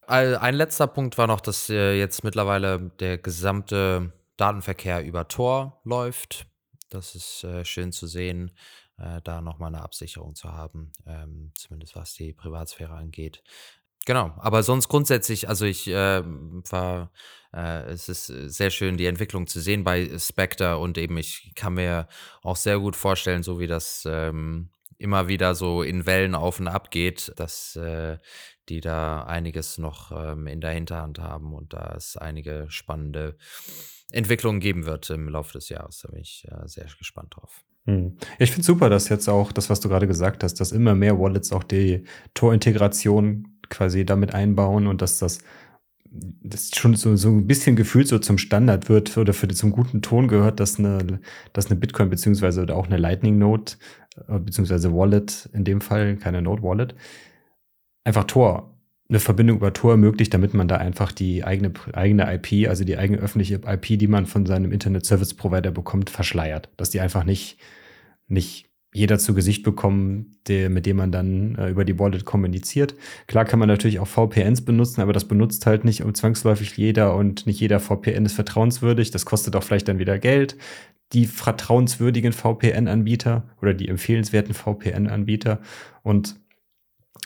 Ein 0.06 0.54
letzter 0.54 0.86
Punkt 0.86 1.16
war 1.16 1.26
noch, 1.26 1.40
dass 1.40 1.70
äh, 1.70 1.98
jetzt 1.98 2.22
mittlerweile 2.22 2.90
der 3.00 3.16
gesamte 3.16 4.12
Datenverkehr 4.36 5.02
über 5.02 5.28
Tor 5.28 5.80
läuft. 5.82 6.46
Das 6.90 7.14
ist 7.14 7.42
äh, 7.42 7.64
schön 7.64 7.90
zu 7.90 8.06
sehen, 8.06 8.50
äh, 8.98 9.22
da 9.24 9.40
nochmal 9.40 9.74
eine 9.74 9.82
Absicherung 9.82 10.34
zu 10.34 10.52
haben, 10.52 10.92
ähm, 11.06 11.52
zumindest 11.56 11.96
was 11.96 12.12
die 12.12 12.34
Privatsphäre 12.34 12.92
angeht. 12.92 13.42
Genau, 14.04 14.34
aber 14.36 14.62
sonst 14.62 14.88
grundsätzlich, 14.88 15.48
also 15.48 15.64
ich 15.64 15.88
äh, 15.88 16.22
war, 16.22 17.10
äh, 17.54 17.84
es 17.84 18.10
ist 18.10 18.26
sehr 18.26 18.68
schön, 18.68 18.98
die 18.98 19.06
Entwicklung 19.06 19.46
zu 19.46 19.60
sehen 19.60 19.84
bei 19.84 20.18
Spectre 20.18 20.76
und 20.76 20.98
eben 20.98 21.16
ich 21.16 21.54
kann 21.54 21.74
mir 21.74 22.08
auch 22.42 22.56
sehr 22.56 22.78
gut 22.78 22.94
vorstellen, 22.94 23.42
so 23.42 23.58
wie 23.58 23.66
das 23.66 24.06
ähm, 24.06 24.68
immer 25.04 25.28
wieder 25.28 25.54
so 25.54 25.82
in 25.82 26.06
Wellen 26.06 26.34
auf 26.34 26.58
und 26.58 26.66
ab 26.66 26.90
geht, 26.90 27.32
dass 27.36 27.76
äh, 27.76 28.18
die 28.68 28.80
da 28.80 29.22
einiges 29.24 29.78
noch 29.78 30.10
ähm, 30.10 30.46
in 30.46 30.60
der 30.60 30.70
Hinterhand 30.70 31.18
haben 31.18 31.52
und 31.52 31.74
da 31.74 31.94
es 31.96 32.16
einige 32.16 32.66
spannende 32.68 33.36
Entwicklungen 34.10 34.60
geben 34.60 34.86
wird 34.86 35.10
im 35.10 35.28
Laufe 35.28 35.52
des 35.52 35.68
Jahres. 35.68 36.00
Da 36.00 36.08
bin 36.08 36.20
ich 36.20 36.46
äh, 36.50 36.66
sehr 36.66 36.86
gespannt 36.98 37.34
drauf. 37.36 37.62
Hm. 37.86 38.16
Ich 38.38 38.50
finde 38.50 38.64
super, 38.64 38.88
dass 38.88 39.10
jetzt 39.10 39.28
auch 39.28 39.52
das, 39.52 39.68
was 39.68 39.80
du 39.80 39.88
gerade 39.90 40.06
gesagt 40.06 40.42
hast, 40.42 40.54
dass 40.54 40.72
immer 40.72 40.94
mehr 40.94 41.18
Wallets 41.18 41.52
auch 41.52 41.64
die 41.64 42.04
Tor-Integration 42.32 43.58
quasi 43.68 44.06
damit 44.06 44.34
einbauen 44.34 44.86
und 44.86 45.02
dass 45.02 45.18
das, 45.18 45.40
das 46.42 46.70
schon 46.74 46.94
so, 46.94 47.16
so 47.16 47.28
ein 47.28 47.46
bisschen 47.46 47.76
gefühlt 47.76 48.08
so 48.08 48.18
zum 48.18 48.38
Standard 48.38 48.88
wird 48.88 49.16
oder 49.16 49.32
für 49.32 49.48
zum 49.48 49.72
guten 49.72 50.02
Ton 50.02 50.28
gehört, 50.28 50.60
dass 50.60 50.78
eine, 50.78 51.20
dass 51.52 51.66
eine 51.66 51.76
Bitcoin 51.76 52.10
beziehungsweise 52.10 52.72
auch 52.74 52.86
eine 52.86 52.96
Lightning 52.96 53.38
Note 53.38 53.76
äh, 54.28 54.38
beziehungsweise 54.38 54.92
Wallet 54.94 55.48
in 55.52 55.64
dem 55.64 55.80
Fall, 55.80 56.16
keine 56.16 56.42
Node 56.42 56.62
Wallet, 56.62 56.94
einfach 58.04 58.24
Tor 58.24 58.70
eine 59.08 59.20
Verbindung 59.20 59.58
über 59.58 59.72
Tor 59.72 59.92
ermöglicht, 59.92 60.32
damit 60.32 60.54
man 60.54 60.66
da 60.66 60.76
einfach 60.76 61.12
die 61.12 61.44
eigene, 61.44 61.72
eigene 61.92 62.32
IP, 62.34 62.68
also 62.68 62.84
die 62.84 62.96
eigene 62.96 63.18
öffentliche 63.20 63.60
IP, 63.66 63.98
die 63.98 64.06
man 64.06 64.26
von 64.26 64.46
seinem 64.46 64.72
Internet 64.72 65.04
Service 65.04 65.34
Provider 65.34 65.70
bekommt, 65.70 66.08
verschleiert. 66.08 66.70
Dass 66.78 66.90
die 66.90 67.00
einfach 67.00 67.24
nicht, 67.24 67.58
nicht 68.28 68.70
jeder 68.94 69.18
zu 69.18 69.34
Gesicht 69.34 69.64
bekommen, 69.64 70.36
der, 70.46 70.70
mit 70.70 70.86
dem 70.86 70.96
man 70.96 71.10
dann 71.10 71.56
äh, 71.56 71.68
über 71.68 71.84
die 71.84 71.98
Wallet 71.98 72.24
kommuniziert. 72.24 72.94
Klar 73.26 73.44
kann 73.44 73.58
man 73.58 73.68
natürlich 73.68 73.98
auch 73.98 74.06
VPNs 74.06 74.64
benutzen, 74.64 75.00
aber 75.00 75.12
das 75.12 75.26
benutzt 75.26 75.66
halt 75.66 75.84
nicht 75.84 76.04
zwangsläufig 76.16 76.76
jeder 76.76 77.16
und 77.16 77.46
nicht 77.46 77.60
jeder 77.60 77.80
VPN 77.80 78.24
ist 78.24 78.34
vertrauenswürdig. 78.34 79.10
Das 79.10 79.26
kostet 79.26 79.56
auch 79.56 79.64
vielleicht 79.64 79.88
dann 79.88 79.98
wieder 79.98 80.18
Geld. 80.18 80.56
Die 81.12 81.26
vertrauenswürdigen 81.26 82.32
VPN-Anbieter 82.32 83.42
oder 83.60 83.74
die 83.74 83.88
empfehlenswerten 83.88 84.54
VPN-Anbieter 84.54 85.60
und 86.02 86.36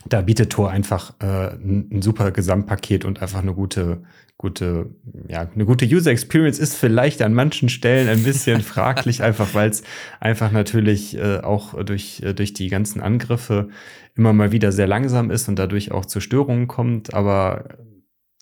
da 0.07 0.23
bietet 0.23 0.51
Tor 0.51 0.71
einfach 0.71 1.15
äh, 1.21 1.55
ein, 1.55 1.89
ein, 1.91 2.03
super 2.03 2.31
Gesamtpaket 2.31 3.05
und 3.05 3.21
einfach 3.21 3.41
eine 3.41 3.53
gute, 3.53 4.03
gute, 4.37 4.91
ja, 5.29 5.49
eine 5.53 5.65
gute 5.65 5.85
User 5.85 6.11
Experience 6.11 6.59
ist 6.59 6.77
vielleicht 6.77 7.21
an 7.23 7.35
manchen 7.35 7.69
Stellen 7.69 8.09
ein 8.09 8.23
bisschen 8.23 8.61
fraglich, 8.63 9.23
einfach 9.23 9.55
weil 9.55 9.71
es 9.71 9.83
einfach 10.21 10.53
natürlich 10.53 11.17
äh, 11.17 11.39
auch 11.39 11.83
durch, 11.83 12.23
äh, 12.23 12.33
durch 12.33 12.53
die 12.53 12.69
ganzen 12.69 13.01
Angriffe 13.01 13.69
immer 14.15 14.33
mal 14.33 14.53
wieder 14.53 14.73
sehr 14.73 14.87
langsam 14.87 15.31
ist 15.31 15.49
und 15.49 15.59
dadurch 15.59 15.91
auch 15.93 16.07
zu 16.07 16.21
Störungen 16.21 16.69
kommt. 16.69 17.15
Aber 17.15 17.65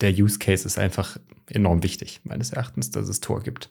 der 0.01 0.13
Use 0.13 0.39
Case 0.39 0.67
ist 0.67 0.79
einfach 0.79 1.19
enorm 1.49 1.83
wichtig, 1.83 2.21
meines 2.25 2.53
Erachtens, 2.53 2.91
dass 2.91 3.09
es 3.09 3.21
Tor 3.21 3.43
gibt. 3.43 3.71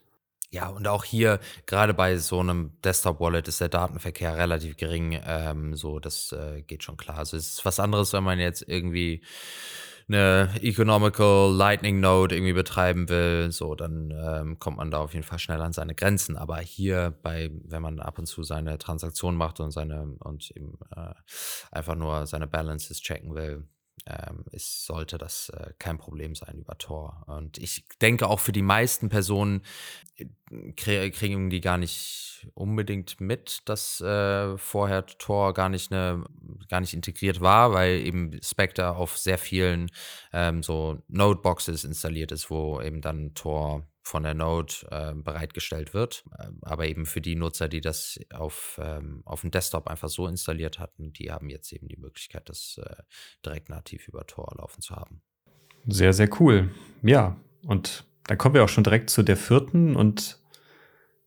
Ja, 0.55 0.69
und 0.69 0.87
auch 0.87 1.03
hier, 1.03 1.41
gerade 1.65 1.93
bei 1.93 2.15
so 2.15 2.39
einem 2.39 2.71
Desktop-Wallet 2.81 3.49
ist 3.49 3.59
der 3.59 3.67
Datenverkehr 3.67 4.37
relativ 4.37 4.77
gering. 4.77 5.19
Ähm, 5.25 5.75
so, 5.75 5.99
das 5.99 6.31
äh, 6.31 6.61
geht 6.61 6.81
schon 6.81 6.95
klar. 6.95 7.17
Also 7.17 7.35
es 7.35 7.55
ist 7.55 7.65
was 7.65 7.77
anderes, 7.77 8.13
wenn 8.13 8.23
man 8.23 8.39
jetzt 8.39 8.63
irgendwie 8.65 9.21
eine 10.07 10.49
Economical 10.61 11.51
Lightning 11.53 11.99
Node 11.99 12.35
irgendwie 12.35 12.53
betreiben 12.53 13.09
will, 13.09 13.51
so, 13.51 13.75
dann 13.75 14.11
ähm, 14.11 14.57
kommt 14.57 14.77
man 14.77 14.91
da 14.91 14.99
auf 14.99 15.13
jeden 15.13 15.25
Fall 15.25 15.39
schnell 15.39 15.59
an 15.59 15.73
seine 15.73 15.93
Grenzen. 15.93 16.37
Aber 16.37 16.59
hier 16.59 17.13
bei, 17.21 17.51
wenn 17.65 17.81
man 17.81 17.99
ab 17.99 18.17
und 18.17 18.25
zu 18.25 18.41
seine 18.43 18.77
Transaktion 18.77 19.35
macht 19.35 19.59
und 19.59 19.71
seine 19.71 20.03
und 20.19 20.51
eben 20.51 20.79
äh, 20.95 21.15
einfach 21.73 21.95
nur 21.95 22.27
seine 22.27 22.47
Balances 22.47 23.01
checken 23.01 23.35
will, 23.35 23.67
ähm, 24.07 24.45
ist, 24.51 24.85
sollte 24.85 25.17
das 25.17 25.49
äh, 25.49 25.71
kein 25.79 25.97
Problem 25.97 26.35
sein 26.35 26.59
über 26.59 26.77
Tor. 26.77 27.23
Und 27.27 27.57
ich 27.57 27.87
denke 28.01 28.27
auch 28.27 28.39
für 28.39 28.51
die 28.51 28.61
meisten 28.61 29.09
Personen 29.09 29.63
äh, 30.17 31.09
kriegen 31.09 31.49
die 31.49 31.61
gar 31.61 31.77
nicht 31.77 32.47
unbedingt 32.53 33.19
mit, 33.19 33.61
dass 33.65 34.01
äh, 34.01 34.57
vorher 34.57 35.05
Tor 35.05 35.53
gar 35.53 35.69
nicht 35.69 35.91
eine, 35.91 36.23
gar 36.69 36.81
nicht 36.81 36.93
integriert 36.93 37.41
war, 37.41 37.73
weil 37.73 38.05
eben 38.05 38.39
Spectre 38.43 38.95
auf 38.95 39.17
sehr 39.17 39.37
vielen 39.37 39.89
ähm, 40.31 40.61
so 40.61 41.01
Noteboxes 41.07 41.83
installiert 41.83 42.31
ist, 42.31 42.49
wo 42.51 42.81
eben 42.81 43.01
dann 43.01 43.33
Tor 43.33 43.87
von 44.05 44.21
der 44.21 44.35
Node 44.35 44.73
äh, 44.91 45.15
bereitgestellt 45.15 45.95
wird. 45.95 46.23
Ähm, 46.39 46.59
aber 46.61 46.85
eben 46.87 47.07
für 47.07 47.21
die 47.21 47.35
Nutzer, 47.35 47.67
die 47.67 47.81
das 47.81 48.19
auf, 48.31 48.79
ähm, 48.81 49.23
auf 49.25 49.41
dem 49.41 49.49
Desktop 49.49 49.87
einfach 49.87 50.09
so 50.09 50.27
installiert 50.27 50.77
hatten, 50.77 51.11
die 51.11 51.31
haben 51.31 51.49
jetzt 51.49 51.73
eben 51.73 51.87
die 51.87 51.97
Möglichkeit, 51.97 52.47
das 52.47 52.79
äh, 52.83 53.03
direkt 53.43 53.69
nativ 53.69 54.07
über 54.07 54.27
Tor 54.27 54.53
laufen 54.57 54.81
zu 54.81 54.95
haben. 54.95 55.23
Sehr, 55.87 56.13
sehr 56.13 56.29
cool. 56.39 56.69
Ja, 57.01 57.35
und 57.65 58.05
dann 58.27 58.37
kommen 58.37 58.53
wir 58.53 58.63
auch 58.63 58.69
schon 58.69 58.83
direkt 58.83 59.09
zu 59.09 59.23
der 59.23 59.37
vierten 59.37 59.95
und 59.95 60.39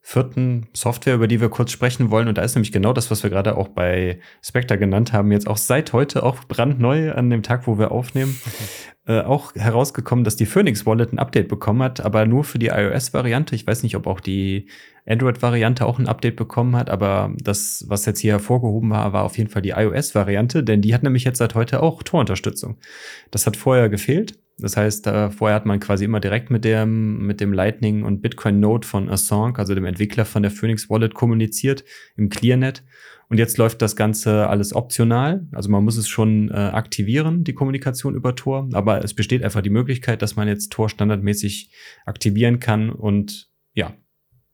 vierten 0.01 0.69
Software, 0.73 1.17
über 1.17 1.29
die 1.29 1.41
wir 1.41 1.51
kurz 1.51 1.71
sprechen 1.71 2.11
wollen. 2.11 2.29
Und 2.29 2.39
da 2.39 2.43
ist 2.43 2.55
nämlich 2.55 2.73
genau 2.73 2.93
das, 2.93 3.11
was 3.11 3.23
wir 3.23 3.31
gerade 3.31 3.57
auch 3.57 3.69
bei 3.69 4.21
Spectre 4.43 4.79
genannt 4.79 5.13
haben, 5.13 5.33
jetzt 5.33 5.47
auch 5.47 5.59
seit 5.59 5.93
heute, 5.93 6.23
auch 6.23 6.45
brandneu 6.45 7.13
an 7.13 7.29
dem 7.31 7.43
Tag, 7.43 7.67
wo 7.67 7.79
wir 7.79 7.91
aufnehmen, 7.93 8.41
äh, 9.07 9.21
auch 9.21 9.55
herausgekommen, 9.55 10.25
dass 10.25 10.37
die 10.37 10.47
Phoenix 10.47 10.87
Wallet 10.87 11.13
ein 11.13 11.19
Update 11.19 11.49
bekommen 11.49 11.83
hat, 11.83 12.01
aber 12.01 12.25
nur 12.27 12.45
für 12.45 12.59
die 12.59 12.69
iOS-Variante. 12.69 13.55
Ich 13.55 13.67
weiß 13.67 13.83
nicht, 13.83 13.97
ob 13.97 14.07
auch 14.07 14.21
die 14.21 14.69
Android-Variante 15.07 15.85
auch 15.85 15.99
ein 15.99 16.09
Update 16.09 16.37
bekommen 16.37 16.77
hat, 16.77 16.91
aber 16.91 17.33
das, 17.43 17.85
was 17.89 18.07
jetzt 18.07 18.21
hier 18.21 18.33
hervorgehoben 18.33 18.91
war, 18.91 19.13
war 19.13 19.25
auf 19.25 19.37
jeden 19.37 19.51
Fall 19.51 19.63
die 19.63 19.71
iOS-Variante, 19.71 20.65
denn 20.65 20.81
die 20.81 20.95
hat 20.95 21.03
nämlich 21.03 21.25
jetzt 21.25 21.39
seit 21.39 21.55
heute 21.55 21.83
auch 21.83 22.03
Torunterstützung. 22.03 22.79
Das 23.31 23.47
hat 23.47 23.57
vorher 23.57 23.89
gefehlt. 23.89 24.39
Das 24.61 24.77
heißt, 24.77 25.07
äh, 25.07 25.31
vorher 25.31 25.55
hat 25.55 25.67
man 25.67 25.79
quasi 25.79 26.05
immer 26.05 26.21
direkt 26.21 26.51
mit 26.51 26.65
dem, 26.65 27.27
mit 27.27 27.41
dem 27.41 27.53
Lightning 27.53 28.03
und 28.03 28.21
Bitcoin 28.21 28.59
Node 28.59 28.87
von 28.87 29.09
Assange, 29.09 29.59
also 29.59 29.75
dem 29.75 29.85
Entwickler 29.85 30.25
von 30.25 30.43
der 30.43 30.51
Phoenix 30.51 30.91
Wallet, 30.91 31.15
kommuniziert 31.15 31.85
im 32.17 32.29
ClearNet. 32.29 32.83
Und 33.29 33.39
jetzt 33.39 33.59
läuft 33.59 33.83
das 33.83 33.95
Ganze 33.95 34.49
alles 34.49 34.75
optional. 34.75 35.47
Also 35.53 35.71
man 35.71 35.85
muss 35.85 35.97
es 35.97 36.09
schon 36.09 36.51
äh, 36.51 36.55
aktivieren, 36.55 37.45
die 37.45 37.53
Kommunikation 37.53 38.15
über 38.15 38.35
Tor. 38.35 38.69
Aber 38.73 39.05
es 39.05 39.15
besteht 39.15 39.45
einfach 39.45 39.61
die 39.61 39.71
Möglichkeit, 39.71 40.23
dass 40.23 40.35
man 40.35 40.49
jetzt 40.49 40.73
Tor 40.73 40.89
standardmäßig 40.89 41.71
aktivieren 42.07 42.59
kann. 42.59 42.91
Und 42.91 43.51
ja, 43.75 43.95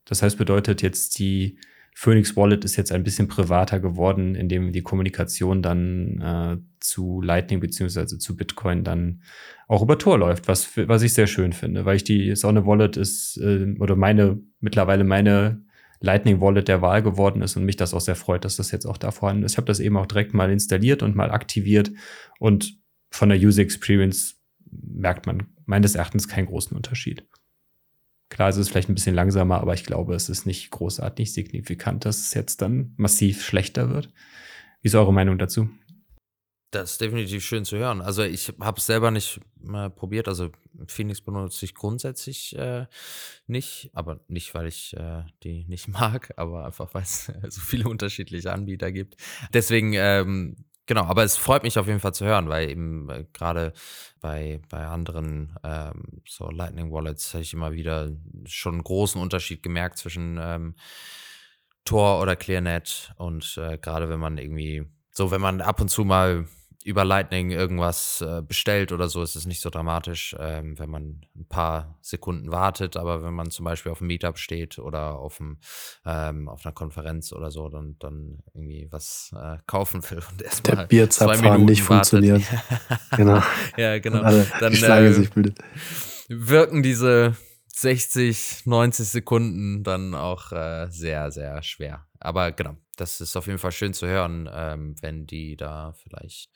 das 0.05 0.23
heißt, 0.23 0.37
bedeutet 0.37 0.83
jetzt 0.83 1.19
die 1.19 1.59
Phoenix 1.95 2.37
Wallet 2.37 2.65
ist 2.65 2.77
jetzt 2.77 2.91
ein 2.91 3.05
bisschen 3.05 3.29
privater 3.29 3.79
geworden, 3.79 4.35
indem 4.35 4.73
die 4.73 4.83
Kommunikation 4.83 5.63
dann 5.63 6.21
äh, 6.21 6.57
zu 6.85 7.21
Lightning 7.23 7.61
beziehungsweise 7.61 8.19
zu 8.19 8.37
Bitcoin 8.37 8.85
dann 8.85 9.23
auch 9.69 9.83
über 9.83 9.99
Tor 9.99 10.19
läuft, 10.19 10.49
was, 10.49 10.77
was 10.77 11.03
ich 11.03 11.15
sehr 11.15 11.27
schön 11.27 11.53
finde, 11.53 11.85
weil 11.85 11.97
ich 11.97 12.05
die 12.05 12.37
Sonne 12.37 12.67
Wallet 12.67 12.97
ist 12.97 13.39
äh, 13.39 13.75
oder 13.79 13.97
meine 13.97 14.41
mittlerweile 14.61 15.05
meine 15.05 15.65
Lightning 16.01 16.41
Wallet 16.41 16.69
der 16.69 16.83
Wahl 16.83 17.03
geworden 17.03 17.41
ist 17.41 17.57
und 17.57 17.65
mich 17.65 17.77
das 17.77 17.95
auch 17.95 18.01
sehr 18.01 18.17
freut, 18.17 18.45
dass 18.45 18.57
das 18.57 18.71
jetzt 18.71 18.85
auch 18.85 18.99
da 18.99 19.11
vorhanden 19.11 19.45
ist. 19.45 19.53
Ich 19.53 19.57
habe 19.57 19.67
das 19.67 19.81
eben 19.81 19.97
auch 19.97 20.07
direkt 20.07 20.35
mal 20.35 20.51
installiert 20.51 21.03
und 21.03 21.17
mal 21.17 21.31
aktiviert 21.31 21.91
und 22.39 22.79
von 23.11 23.31
der 23.31 23.39
User 23.39 23.63
Experience 23.63 24.41
merkt 24.71 25.27
man 25.27 25.47
meines 25.65 25.95
Erachtens 25.95 26.29
keinen 26.29 26.47
großen 26.47 26.77
Unterschied. 26.77 27.27
Klar, 28.29 28.49
es 28.49 28.57
ist 28.57 28.69
vielleicht 28.69 28.89
ein 28.89 28.95
bisschen 28.95 29.15
langsamer, 29.15 29.61
aber 29.61 29.75
ich 29.75 29.85
glaube, 29.85 30.15
es 30.15 30.29
ist 30.29 30.45
nicht 30.45 30.71
großartig 30.71 31.33
signifikant, 31.33 32.05
dass 32.05 32.19
es 32.19 32.35
jetzt 32.35 32.61
dann 32.61 32.93
massiv 32.97 33.43
schlechter 33.43 33.91
wird. 33.91 34.11
Wie 34.83 34.89
ist 34.89 34.95
eure 34.95 35.15
Meinung 35.15 35.39
dazu? 35.39 35.71
Das 36.75 36.93
ist 36.93 37.01
definitiv 37.01 37.45
schön 37.45 37.65
zu 37.65 37.77
hören. 37.77 38.01
Also 38.01 38.23
ich 38.23 38.53
habe 38.61 38.79
es 38.79 38.87
selber 38.87 39.11
nicht 39.11 39.41
mal 39.61 39.91
probiert. 39.91 40.27
Also 40.27 40.51
Phoenix 40.89 41.21
benutze 41.21 41.65
ich 41.65 41.75
grundsätzlich 41.75 42.57
äh, 42.57 42.87
nicht, 43.47 43.91
aber 43.93 44.21
nicht, 44.27 44.55
weil 44.55 44.67
ich 44.67 44.97
äh, 44.97 45.23
die 45.45 45.65
nicht 45.67 45.89
mag, 46.01 46.33
aber 46.37 46.65
einfach, 46.67 46.93
weil 46.93 47.03
es 47.03 47.27
so 47.49 47.61
viele 47.61 47.89
unterschiedliche 47.89 48.53
Anbieter 48.53 48.91
gibt. 48.93 49.17
Deswegen 49.53 49.93
ähm, 49.95 50.57
Genau, 50.87 51.05
aber 51.05 51.25
es 51.25 51.39
freut 51.39 51.63
mich 51.63 51.79
auf 51.79 51.87
jeden 51.87 52.01
Fall 52.01 52.13
zu 52.13 52.27
hören, 52.27 52.51
weil 52.51 52.69
eben 52.69 53.09
äh, 53.09 53.25
gerade 53.33 53.73
bei, 54.21 54.61
bei 54.69 54.85
anderen 54.85 55.57
ähm, 55.65 56.21
so 56.29 56.51
Lightning 56.51 56.93
Wallets 56.93 57.33
habe 57.33 57.43
ich 57.43 57.55
immer 57.55 57.73
wieder 57.73 58.11
schon 58.45 58.75
einen 58.75 58.85
großen 58.85 59.19
Unterschied 59.19 59.63
gemerkt 59.63 59.97
zwischen 59.97 60.39
ähm, 60.39 60.75
Tor 61.87 62.21
oder 62.21 62.37
ClearNet 62.37 63.15
und 63.17 63.57
äh, 63.57 63.79
gerade 63.79 64.11
wenn 64.11 64.21
man 64.21 64.37
irgendwie, 64.37 64.85
so 65.11 65.31
wenn 65.31 65.41
man 65.41 65.63
ab 65.63 65.81
und 65.81 65.89
zu 65.89 66.05
mal 66.05 66.47
über 66.85 67.03
Lightning 67.07 67.51
irgendwas 67.51 68.21
äh, 68.21 68.43
bestellt 68.43 68.93
oder 68.93 69.09
so, 69.09 69.23
ist 69.23 69.37
es 69.37 69.47
nicht 69.47 69.63
so 69.63 69.71
dramatisch, 69.71 70.37
ähm, 70.39 70.79
wenn 70.79 70.91
man 70.91 71.23
ein 71.35 71.47
paar 71.49 71.99
Sekunden 72.03 72.53
wartet. 72.53 72.99
Aber 72.99 73.25
wenn 73.25 73.33
man 73.33 73.51
zum 73.51 73.65
Beispiel 73.65 73.91
auf 73.91 74.03
einem 74.03 74.09
Meetup 74.09 74.37
steht 74.39 74.79
oder 74.79 75.19
auf, 75.19 75.41
einem, 75.41 75.57
ähm, 76.05 76.47
auf 76.47 76.65
einer 76.65 76.75
Konferenz 76.75 77.33
oder 77.33 77.51
so, 77.51 77.71
dann, 77.71 77.97
dann 78.01 78.41
irgendwie 78.53 78.87
was 78.91 79.35
äh, 79.35 79.57
kaufen 79.67 80.03
will 80.11 80.23
und 80.31 80.43
erstmal 80.43 80.77
Der 80.77 80.87
Bierzapfhahn 80.87 81.65
nicht 81.65 81.83
funktioniert. 81.83 82.43
genau. 83.17 83.43
ja, 83.79 83.99
genau. 83.99 84.23
Dann, 84.61 84.73
die 84.73 84.77
Schlange 84.77 85.07
äh, 85.07 85.13
sich 85.15 85.31
bildet. 85.31 85.59
wirken 86.29 86.83
diese 86.83 87.35
60, 87.69 88.67
90 88.67 89.09
Sekunden 89.09 89.85
dann 89.85 90.15
auch 90.15 90.53
äh, 90.53 90.89
sehr, 90.91 91.31
sehr 91.31 91.63
schwer. 91.63 92.07
Aber 92.21 92.53
genau, 92.53 92.77
das 92.97 93.21
ist 93.21 93.37
auf 93.37 93.47
jeden 93.47 93.59
Fall 93.59 93.73
schön 93.73 93.93
zu 93.93 94.07
hören, 94.07 94.49
ähm, 94.53 94.95
wenn 95.01 95.27
die 95.27 95.57
da 95.57 95.95
vielleicht 96.03 96.51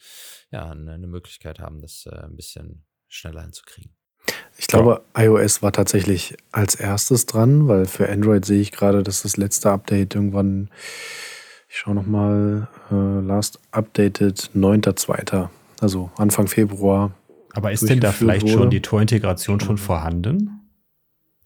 ja 0.51 0.70
eine, 0.70 0.93
eine 0.93 1.07
Möglichkeit 1.07 1.61
haben, 1.61 1.80
das 1.80 2.07
äh, 2.07 2.16
ein 2.16 2.36
bisschen 2.36 2.84
schneller 3.09 3.43
hinzukriegen. 3.43 3.93
Ich 4.57 4.66
glaube, 4.66 5.03
ja. 5.16 5.24
iOS 5.24 5.62
war 5.62 5.72
tatsächlich 5.72 6.36
als 6.53 6.74
erstes 6.74 7.26
dran, 7.26 7.68
weil 7.68 7.86
für 7.86 8.09
Android 8.09 8.45
sehe 8.45 8.61
ich 8.61 8.72
gerade, 8.72 9.03
dass 9.03 9.22
das 9.22 9.36
letzte 9.36 9.70
Update 9.70 10.14
irgendwann, 10.14 10.70
ich 11.68 11.78
schaue 11.78 11.95
nochmal, 11.95 12.68
äh, 12.91 13.20
last 13.20 13.61
updated 13.70 14.51
9.2., 14.55 15.49
also 15.80 16.11
Anfang 16.16 16.49
Februar. 16.49 17.12
Aber 17.55 17.72
ist 17.72 17.89
denn 17.89 18.01
da 18.01 18.12
vielleicht 18.12 18.43
wurde. 18.43 18.53
schon 18.55 18.70
die 18.70 18.82
Tor-Integration 18.82 19.61
schon 19.61 19.78
vorhanden? 19.78 20.57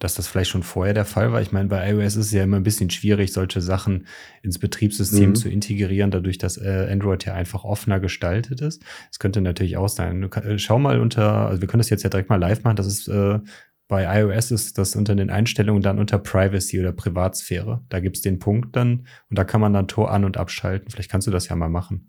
Dass 0.03 0.15
das 0.15 0.27
vielleicht 0.27 0.51
schon 0.51 0.65
vorher 0.65 0.95
der 0.95 1.05
Fall 1.05 1.33
war. 1.33 1.41
Ich 1.41 1.53
meine, 1.53 1.69
bei 1.69 1.91
iOS 1.91 2.17
ist 2.17 2.27
es 2.27 2.33
ja 2.33 2.43
immer 2.43 2.57
ein 2.57 2.65
bisschen 2.65 2.91
schwierig, 2.91 3.33
solche 3.33 3.61
Sachen 3.61 4.07
ins 4.43 4.59
Betriebssystem 4.59 5.31
mhm. 5.31 5.35
zu 5.37 5.49
integrieren, 5.49 6.11
dadurch, 6.11 6.39
dass 6.39 6.57
äh, 6.57 6.89
Android 6.91 7.25
ja 7.25 7.35
einfach 7.35 7.63
offener 7.63 8.01
gestaltet 8.01 8.61
ist. 8.61 8.83
Es 9.13 9.21
könnte 9.21 9.41
natürlich 9.41 9.77
auch 9.77 9.89
sein. 9.89 10.29
Kann, 10.29 10.59
schau 10.59 10.81
mal 10.81 10.99
unter, 11.01 11.47
also 11.47 11.61
wir 11.61 11.69
können 11.69 11.81
das 11.81 11.91
jetzt 11.91 12.03
ja 12.03 12.11
direkt 12.11 12.31
mal 12.31 12.41
live 12.41 12.65
machen, 12.65 12.75
das 12.75 12.89
ist 12.89 13.07
äh, 13.07 13.39
bei 13.87 14.21
iOS 14.21 14.51
ist 14.51 14.79
das 14.79 14.97
unter 14.97 15.15
den 15.15 15.31
Einstellungen 15.31 15.83
dann 15.83 15.99
unter 15.99 16.19
Privacy 16.19 16.81
oder 16.81 16.93
Privatsphäre. 16.93 17.83
Da 17.91 18.01
gibt 18.01 18.17
es 18.17 18.23
den 18.23 18.39
Punkt 18.39 18.75
dann 18.75 19.07
und 19.29 19.39
da 19.39 19.45
kann 19.45 19.61
man 19.61 19.73
dann 19.73 19.87
Tor 19.87 20.11
an- 20.11 20.25
und 20.25 20.37
abschalten. 20.37 20.91
Vielleicht 20.91 21.11
kannst 21.11 21.27
du 21.27 21.31
das 21.31 21.49
ja 21.49 21.57
mal 21.57 21.69
machen. 21.69 22.09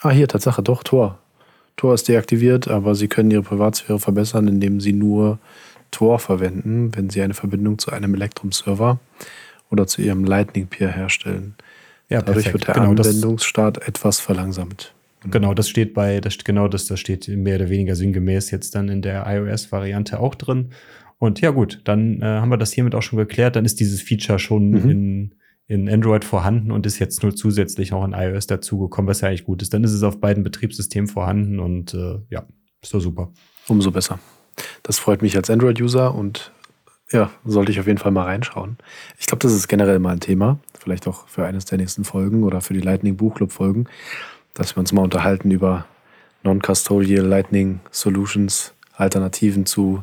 Ah, 0.00 0.10
hier, 0.10 0.26
Tatsache, 0.26 0.62
doch, 0.62 0.82
Tor. 0.82 1.20
Tor 1.76 1.94
ist 1.94 2.08
deaktiviert, 2.08 2.66
aber 2.68 2.94
Sie 2.94 3.08
können 3.08 3.30
Ihre 3.30 3.42
Privatsphäre 3.42 3.98
verbessern, 3.98 4.48
indem 4.48 4.80
Sie 4.80 4.92
nur 4.92 5.38
Tor 5.92 6.18
verwenden, 6.18 6.90
wenn 6.96 7.08
Sie 7.08 7.22
eine 7.22 7.34
Verbindung 7.34 7.78
zu 7.78 7.92
einem 7.92 8.14
Electrum-Server 8.14 8.98
oder 9.70 9.86
zu 9.86 10.02
Ihrem 10.02 10.24
Lightning 10.24 10.66
Peer 10.66 10.90
herstellen. 10.90 11.54
Ja, 12.08 12.20
Dadurch 12.20 12.46
perfekt. 12.46 12.54
wird 12.54 12.68
der 12.68 12.74
genau, 12.74 12.90
Anwendungsstart 12.90 13.86
etwas 13.86 14.18
verlangsamt. 14.18 14.92
Genau, 15.30 15.54
das 15.54 15.68
steht 15.68 15.94
bei, 15.94 16.20
das, 16.20 16.38
genau 16.38 16.68
das, 16.68 16.86
das 16.86 16.98
steht 16.98 17.28
mehr 17.28 17.56
oder 17.56 17.70
weniger 17.70 17.94
sinngemäß 17.94 18.50
jetzt 18.50 18.74
dann 18.74 18.88
in 18.88 19.02
der 19.02 19.24
iOS-Variante 19.26 20.18
auch 20.18 20.34
drin. 20.34 20.70
Und 21.18 21.40
ja, 21.40 21.50
gut, 21.50 21.80
dann 21.84 22.20
äh, 22.20 22.24
haben 22.24 22.48
wir 22.48 22.56
das 22.56 22.72
hiermit 22.72 22.96
auch 22.96 23.02
schon 23.02 23.18
geklärt. 23.18 23.54
Dann 23.54 23.64
ist 23.64 23.78
dieses 23.78 24.02
Feature 24.02 24.40
schon 24.40 24.70
mhm. 24.70 24.90
in, 24.90 25.34
in 25.68 25.88
Android 25.88 26.24
vorhanden 26.24 26.72
und 26.72 26.84
ist 26.86 26.98
jetzt 26.98 27.22
nur 27.22 27.36
zusätzlich 27.36 27.92
auch 27.92 28.04
in 28.04 28.12
iOS 28.12 28.48
dazugekommen, 28.48 29.08
was 29.08 29.20
ja 29.20 29.28
eigentlich 29.28 29.44
gut 29.44 29.62
ist. 29.62 29.72
Dann 29.72 29.84
ist 29.84 29.92
es 29.92 30.02
auf 30.02 30.20
beiden 30.20 30.42
Betriebssystemen 30.42 31.06
vorhanden 31.06 31.60
und 31.60 31.94
äh, 31.94 32.18
ja, 32.28 32.44
ist 32.82 32.92
doch 32.92 33.00
super. 33.00 33.32
Umso 33.68 33.92
besser. 33.92 34.18
Das 34.82 34.98
freut 34.98 35.22
mich 35.22 35.36
als 35.36 35.50
Android-User 35.50 36.14
und 36.14 36.52
ja, 37.10 37.30
sollte 37.44 37.72
ich 37.72 37.78
auf 37.78 37.86
jeden 37.86 37.98
Fall 37.98 38.10
mal 38.10 38.24
reinschauen. 38.24 38.78
Ich 39.18 39.26
glaube, 39.26 39.40
das 39.40 39.52
ist 39.52 39.68
generell 39.68 39.98
mal 39.98 40.12
ein 40.12 40.20
Thema, 40.20 40.58
vielleicht 40.78 41.06
auch 41.06 41.28
für 41.28 41.44
eines 41.44 41.66
der 41.66 41.78
nächsten 41.78 42.04
Folgen 42.04 42.42
oder 42.42 42.60
für 42.60 42.74
die 42.74 42.80
Lightning 42.80 43.16
Buchclub 43.16 43.52
Folgen, 43.52 43.86
dass 44.54 44.74
wir 44.74 44.80
uns 44.80 44.92
mal 44.92 45.02
unterhalten 45.02 45.50
über 45.50 45.84
Non-Custodial 46.42 47.24
Lightning 47.24 47.80
Solutions, 47.90 48.72
Alternativen 48.94 49.66
zu 49.66 50.02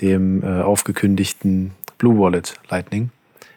dem 0.00 0.42
äh, 0.42 0.62
aufgekündigten 0.62 1.72
Blue 1.98 2.18
Wallet 2.18 2.54
Lightning. 2.70 3.10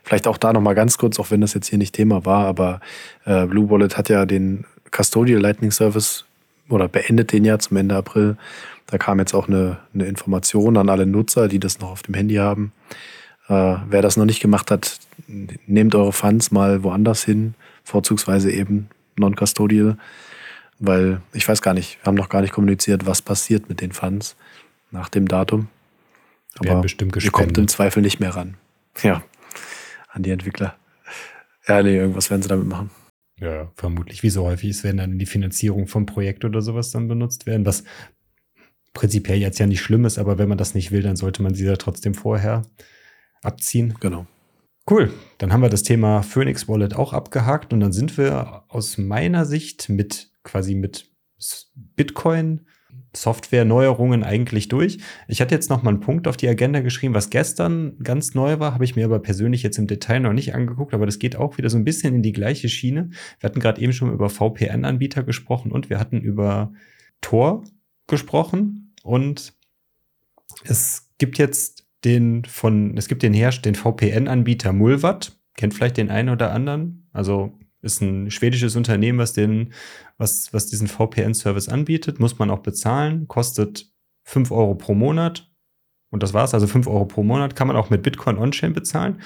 Vielleicht 0.03 0.28
auch 0.28 0.38
da 0.38 0.51
nochmal 0.51 0.76
ganz 0.76 0.97
kurz, 0.97 1.20
auch 1.20 1.32
wenn 1.32 1.41
das 1.41 1.53
jetzt 1.53 1.68
hier 1.68 1.78
nicht 1.78 1.95
Thema 1.95 2.26
war, 2.26 2.45
aber 2.45 2.82
äh, 3.26 3.45
Blue 3.45 3.70
Wallet 3.70 3.97
hat 3.97 4.09
ja 4.09 4.26
den 4.26 4.66
Custodial 4.91 5.39
Lightning 5.39 5.72
Service 5.72 6.26
oder 6.70 6.88
beendet 6.88 7.32
den 7.32 7.45
ja 7.45 7.59
zum 7.59 7.78
Ende 7.78 7.95
April 7.95 8.38
da 8.92 8.98
kam 8.98 9.20
jetzt 9.20 9.34
auch 9.34 9.48
eine, 9.48 9.78
eine 9.94 10.06
Information 10.06 10.76
an 10.76 10.89
alle 10.89 11.06
Nutzer, 11.06 11.48
die 11.48 11.60
das 11.60 11.80
noch 11.80 11.92
auf 11.92 12.04
dem 12.04 12.14
Handy 12.14 12.36
haben. 12.36 12.74
Äh, 13.48 13.78
wer 13.89 14.02
das 14.02 14.18
noch 14.18 14.26
nicht 14.26 14.42
gemacht 14.42 14.70
hat, 14.70 15.00
nehmt 15.28 15.96
eure 15.96 16.12
Funds 16.12 16.52
mal 16.52 16.84
woanders 16.84 17.24
hin, 17.24 17.56
vorzugsweise 17.84 18.52
eben 18.52 18.89
non-custodial, 19.18 19.98
weil 20.80 21.22
ich 21.32 21.48
weiß 21.48 21.62
gar 21.62 21.74
nicht, 21.74 22.00
wir 22.02 22.08
haben 22.08 22.16
noch 22.16 22.28
gar 22.28 22.42
nicht 22.42 22.52
kommuniziert, 22.52 23.06
was 23.06 23.22
passiert 23.22 23.70
mit 23.70 23.80
den 23.80 23.94
Funds 23.94 24.36
nach 24.92 25.08
dem 25.08 25.26
Datum. 25.28 25.70
Aber 26.58 26.68
Werden 26.68 26.82
bestimmt 26.82 27.14
gespendet. 27.14 27.39
ihr 27.39 27.46
kommt 27.46 27.58
im 27.58 27.68
Zweifel 27.70 28.04
nicht 28.04 28.20
mehr 28.20 28.36
ran. 28.36 28.56
Ja, 29.04 29.24
an 30.10 30.24
die 30.24 30.32
Entwickler. 30.32 30.76
Ja, 31.66 31.82
nee, 31.82 31.96
irgendwas 31.96 32.30
werden 32.30 32.42
sie 32.42 32.50
damit 32.50 32.68
machen. 32.68 32.89
Ja, 33.39 33.72
vermutlich. 33.76 34.22
Wie 34.22 34.30
so 34.30 34.44
häufig 34.44 34.72
es 34.72 34.84
werden 34.84 34.98
dann 34.98 35.18
die 35.18 35.26
Finanzierung 35.26 35.88
vom 35.88 36.06
Projekt 36.06 36.44
oder 36.44 36.62
sowas 36.62 36.92
dann 36.92 37.08
benutzt 37.08 37.46
werden, 37.46 37.66
was 37.66 37.86
prinzipiell 38.94 39.38
jetzt 39.38 39.60
ja 39.60 39.68
nicht 39.68 39.82
schlimm 39.82 40.06
ist, 40.06 40.18
aber 40.18 40.38
wenn 40.38 40.50
man 40.50 40.58
das 40.58 40.74
nicht 40.74 40.92
will, 40.92 41.02
dann 41.02 41.16
sollte 41.16 41.42
man 41.44 41.54
sie 41.54 41.66
da 41.66 41.76
trotzdem 41.76 42.14
vorher 42.14 42.64
abziehen. 43.42 43.96
Genau. 44.00 44.26
Cool, 44.89 45.14
dann 45.38 45.54
haben 45.54 45.62
wir 45.62 45.70
das 45.70 45.84
Thema 45.84 46.24
Phoenix 46.24 46.68
Wallet 46.68 46.96
auch 46.96 47.14
abgehakt 47.14 47.72
und 47.72 47.80
dann 47.80 47.94
sind 47.94 48.18
wir 48.18 48.64
aus 48.68 48.98
meiner 48.98 49.46
Sicht 49.46 49.89
mit 49.89 50.32
quasi 50.44 50.76
mit 50.76 51.10
Bitcoin 51.96 52.62
Software-Neuerungen 53.16 54.24
eigentlich 54.24 54.70
durch. 54.70 55.00
Ich 55.28 55.42
hatte 55.42 55.54
jetzt 55.54 55.70
noch 55.70 55.84
mal 55.84 55.92
einen 55.92 56.00
Punkt 56.00 56.28
auf 56.28 56.38
die 56.38 56.48
Agenda 56.48 56.80
geschrieben, 56.80 57.14
was 57.14 57.30
gestern 57.30 57.98
ganz 58.00 58.34
neu 58.34 58.60
war, 58.60 58.74
habe 58.74 58.86
ich 58.86 58.96
mir 58.96 59.06
aber 59.06 59.20
persönlich 59.20 59.64
jetzt 59.64 59.78
im 59.78 59.88
Detail 59.88 60.20
noch 60.20 60.34
nicht 60.34 60.56
angeguckt, 60.56 60.94
aber 60.94 61.06
das 61.06 61.20
geht 61.20 61.36
auch 61.36 61.58
wieder 61.58 61.70
so 61.70 61.78
ein 61.78 61.84
bisschen 61.84 62.16
in 62.16 62.24
die 62.24 62.32
gleiche 62.32 62.70
Schiene. 62.70 63.10
Wir 63.39 63.50
hatten 63.50 63.60
gerade 63.60 63.82
eben 63.82 63.94
schon 63.94 64.14
über 64.14 64.30
VPN-Anbieter 64.30 65.24
gesprochen 65.24 65.72
und 65.72 65.89
wir 65.89 66.00
hatten 66.00 66.22
über 66.22 66.72
Tor 67.20 67.64
gesprochen 68.08 68.81
und 69.04 69.54
es 70.64 71.10
gibt 71.18 71.38
jetzt 71.38 71.86
den 72.04 72.45
von, 72.45 72.97
es 72.97 73.08
gibt 73.08 73.24
den 73.24 73.34
Herrscher, 73.34 73.62
den 73.62 73.76
VPN-Anbieter 73.76 74.74
Mulvat, 74.74 75.38
kennt 75.56 75.74
vielleicht 75.74 75.97
den 75.97 76.10
einen 76.10 76.30
oder 76.30 76.52
anderen. 76.52 77.08
Also 77.14 77.58
ist 77.82 78.02
ein 78.02 78.30
schwedisches 78.32 78.76
Unternehmen, 78.76 79.20
was 79.20 79.34
den, 79.34 79.74
was, 80.18 80.54
was 80.54 80.68
diesen 80.68 80.88
VPN-Service 80.88 81.70
anbietet, 81.70 82.20
muss 82.20 82.38
man 82.38 82.49
auch 82.49 82.60
bezahlen, 82.60 83.28
kostet 83.28 83.91
5 84.24 84.52
Euro 84.52 84.76
pro 84.76 84.93
Monat. 84.93 85.49
Und 86.10 86.24
das 86.24 86.34
war's, 86.34 86.54
also 86.54 86.68
5 86.68 86.88
Euro 86.88 87.06
pro 87.06 87.24
Monat 87.24 87.56
kann 87.56 87.68
man 87.68 87.76
auch 87.76 87.89
mit 87.89 88.04
Bitcoin 88.04 88.38
On-Chain 88.38 88.74
bezahlen. 88.74 89.22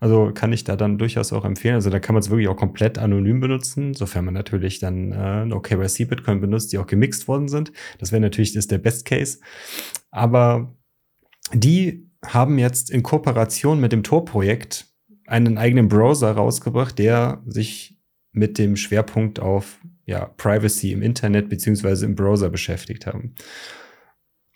Also 0.00 0.32
kann 0.34 0.52
ich 0.52 0.64
da 0.64 0.76
dann 0.76 0.96
durchaus 0.96 1.32
auch 1.32 1.44
empfehlen. 1.44 1.74
Also 1.74 1.90
da 1.90 2.00
kann 2.00 2.14
man 2.14 2.22
es 2.22 2.30
wirklich 2.30 2.48
auch 2.48 2.56
komplett 2.56 2.98
anonym 2.98 3.40
benutzen, 3.40 3.92
sofern 3.92 4.24
man 4.24 4.34
natürlich 4.34 4.80
dann 4.80 5.12
äh, 5.12 5.44
no 5.44 5.60
KYC 5.60 6.06
Bitcoin 6.08 6.40
benutzt, 6.40 6.72
die 6.72 6.78
auch 6.78 6.86
gemixt 6.86 7.28
worden 7.28 7.48
sind. 7.48 7.70
Das 7.98 8.10
wäre 8.10 8.22
natürlich 8.22 8.54
das 8.54 8.66
der 8.66 8.78
Best 8.78 9.04
Case. 9.04 9.38
Aber 10.10 10.74
die 11.52 12.10
haben 12.24 12.58
jetzt 12.58 12.90
in 12.90 13.02
Kooperation 13.02 13.78
mit 13.78 13.92
dem 13.92 14.02
Tor-Projekt 14.02 14.86
einen 15.26 15.58
eigenen 15.58 15.88
Browser 15.88 16.32
rausgebracht, 16.32 16.98
der 16.98 17.42
sich 17.46 17.98
mit 18.32 18.58
dem 18.58 18.76
Schwerpunkt 18.76 19.38
auf 19.38 19.80
ja, 20.06 20.26
Privacy 20.26 20.92
im 20.92 21.02
Internet 21.02 21.48
beziehungsweise 21.48 22.06
im 22.06 22.14
Browser 22.14 22.48
beschäftigt 22.48 23.06
haben. 23.06 23.34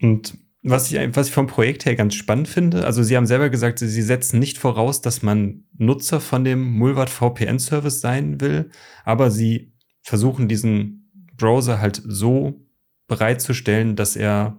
Und 0.00 0.38
was 0.64 0.90
ich, 0.90 1.16
was 1.16 1.28
ich 1.28 1.34
vom 1.34 1.46
Projekt 1.46 1.84
her 1.84 1.94
ganz 1.94 2.14
spannend 2.14 2.48
finde, 2.48 2.86
also 2.86 3.02
Sie 3.02 3.16
haben 3.16 3.26
selber 3.26 3.50
gesagt, 3.50 3.78
Sie 3.78 4.02
setzen 4.02 4.38
nicht 4.38 4.56
voraus, 4.56 5.02
dass 5.02 5.22
man 5.22 5.64
Nutzer 5.76 6.20
von 6.20 6.42
dem 6.42 6.72
Mulvat 6.72 7.10
VPN 7.10 7.58
Service 7.58 8.00
sein 8.00 8.40
will, 8.40 8.70
aber 9.04 9.30
Sie 9.30 9.74
versuchen 10.00 10.48
diesen 10.48 11.10
Browser 11.36 11.80
halt 11.80 12.02
so 12.06 12.66
bereitzustellen, 13.06 13.94
dass 13.94 14.16
er 14.16 14.58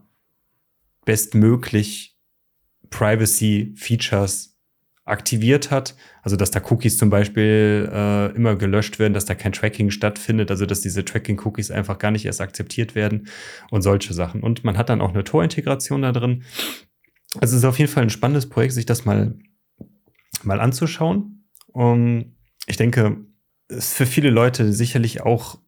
bestmöglich 1.05 2.17
Privacy 2.91 3.73
Features 3.75 4.54
aktiviert 5.05 5.71
hat. 5.71 5.95
Also 6.23 6.35
dass 6.35 6.51
da 6.51 6.59
Cookies 6.69 6.97
zum 6.97 7.09
Beispiel 7.09 7.89
äh, 7.91 8.35
immer 8.35 8.55
gelöscht 8.55 8.99
werden, 8.99 9.13
dass 9.13 9.25
da 9.25 9.35
kein 9.35 9.53
Tracking 9.53 9.91
stattfindet, 9.91 10.49
also 10.51 10.65
dass 10.65 10.81
diese 10.81 11.05
Tracking-Cookies 11.05 11.71
einfach 11.71 11.99
gar 11.99 12.11
nicht 12.11 12.25
erst 12.25 12.41
akzeptiert 12.41 12.95
werden 12.95 13.27
und 13.69 13.83
solche 13.83 14.13
Sachen. 14.13 14.41
Und 14.41 14.63
man 14.63 14.77
hat 14.77 14.89
dann 14.89 15.01
auch 15.01 15.13
eine 15.13 15.23
Tor-Integration 15.23 16.01
da 16.01 16.11
drin. 16.11 16.43
Also 17.39 17.55
es 17.55 17.63
ist 17.63 17.65
auf 17.65 17.79
jeden 17.79 17.91
Fall 17.91 18.03
ein 18.03 18.09
spannendes 18.09 18.49
Projekt, 18.49 18.73
sich 18.73 18.85
das 18.85 19.05
mal, 19.05 19.37
mal 20.43 20.59
anzuschauen. 20.59 21.45
Und 21.67 22.35
ich 22.65 22.77
denke, 22.77 23.17
es 23.67 23.77
ist 23.77 23.93
für 23.93 24.05
viele 24.05 24.29
Leute 24.29 24.73
sicherlich 24.73 25.21
auch 25.21 25.59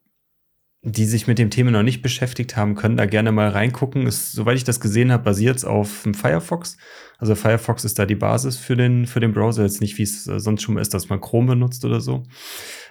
die 0.82 1.06
sich 1.06 1.26
mit 1.26 1.38
dem 1.38 1.50
Thema 1.50 1.72
noch 1.72 1.82
nicht 1.82 2.02
beschäftigt 2.02 2.56
haben, 2.56 2.76
können 2.76 2.96
da 2.96 3.06
gerne 3.06 3.32
mal 3.32 3.48
reingucken. 3.48 4.06
Ist, 4.06 4.32
soweit 4.32 4.56
ich 4.56 4.64
das 4.64 4.80
gesehen 4.80 5.10
habe, 5.10 5.24
basiert 5.24 5.56
es 5.56 5.64
auf 5.64 6.06
Firefox. 6.14 6.76
Also 7.18 7.34
Firefox 7.34 7.84
ist 7.84 7.98
da 7.98 8.06
die 8.06 8.14
Basis 8.14 8.56
für 8.56 8.76
den, 8.76 9.06
für 9.06 9.18
den 9.18 9.32
Browser. 9.32 9.64
Jetzt 9.64 9.80
nicht, 9.80 9.98
wie 9.98 10.04
es 10.04 10.26
äh, 10.28 10.38
sonst 10.38 10.62
schon 10.62 10.74
mal 10.76 10.80
ist, 10.80 10.94
dass 10.94 11.08
man 11.08 11.20
Chrome 11.20 11.48
benutzt 11.48 11.84
oder 11.84 12.00
so. 12.00 12.22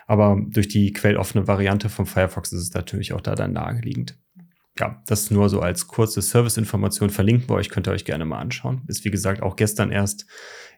Aber 0.05 0.37
durch 0.49 0.67
die 0.67 0.91
quelloffene 0.91 1.47
Variante 1.47 1.89
vom 1.89 2.05
Firefox 2.05 2.51
ist 2.51 2.61
es 2.61 2.73
natürlich 2.73 3.13
auch 3.13 3.21
da 3.21 3.35
dann 3.35 3.53
naheliegend. 3.53 4.17
Ja, 4.79 5.01
das 5.07 5.31
nur 5.31 5.49
so 5.49 5.61
als 5.61 5.87
kurze 5.87 6.21
Serviceinformation 6.21 7.09
verlinken 7.09 7.49
wir 7.49 7.55
euch, 7.55 7.69
könnt 7.69 7.87
ihr 7.87 7.93
euch 7.93 8.05
gerne 8.05 8.25
mal 8.25 8.39
anschauen. 8.39 8.83
Ist 8.87 9.05
wie 9.05 9.11
gesagt 9.11 9.41
auch 9.41 9.55
gestern 9.55 9.91
erst, 9.91 10.27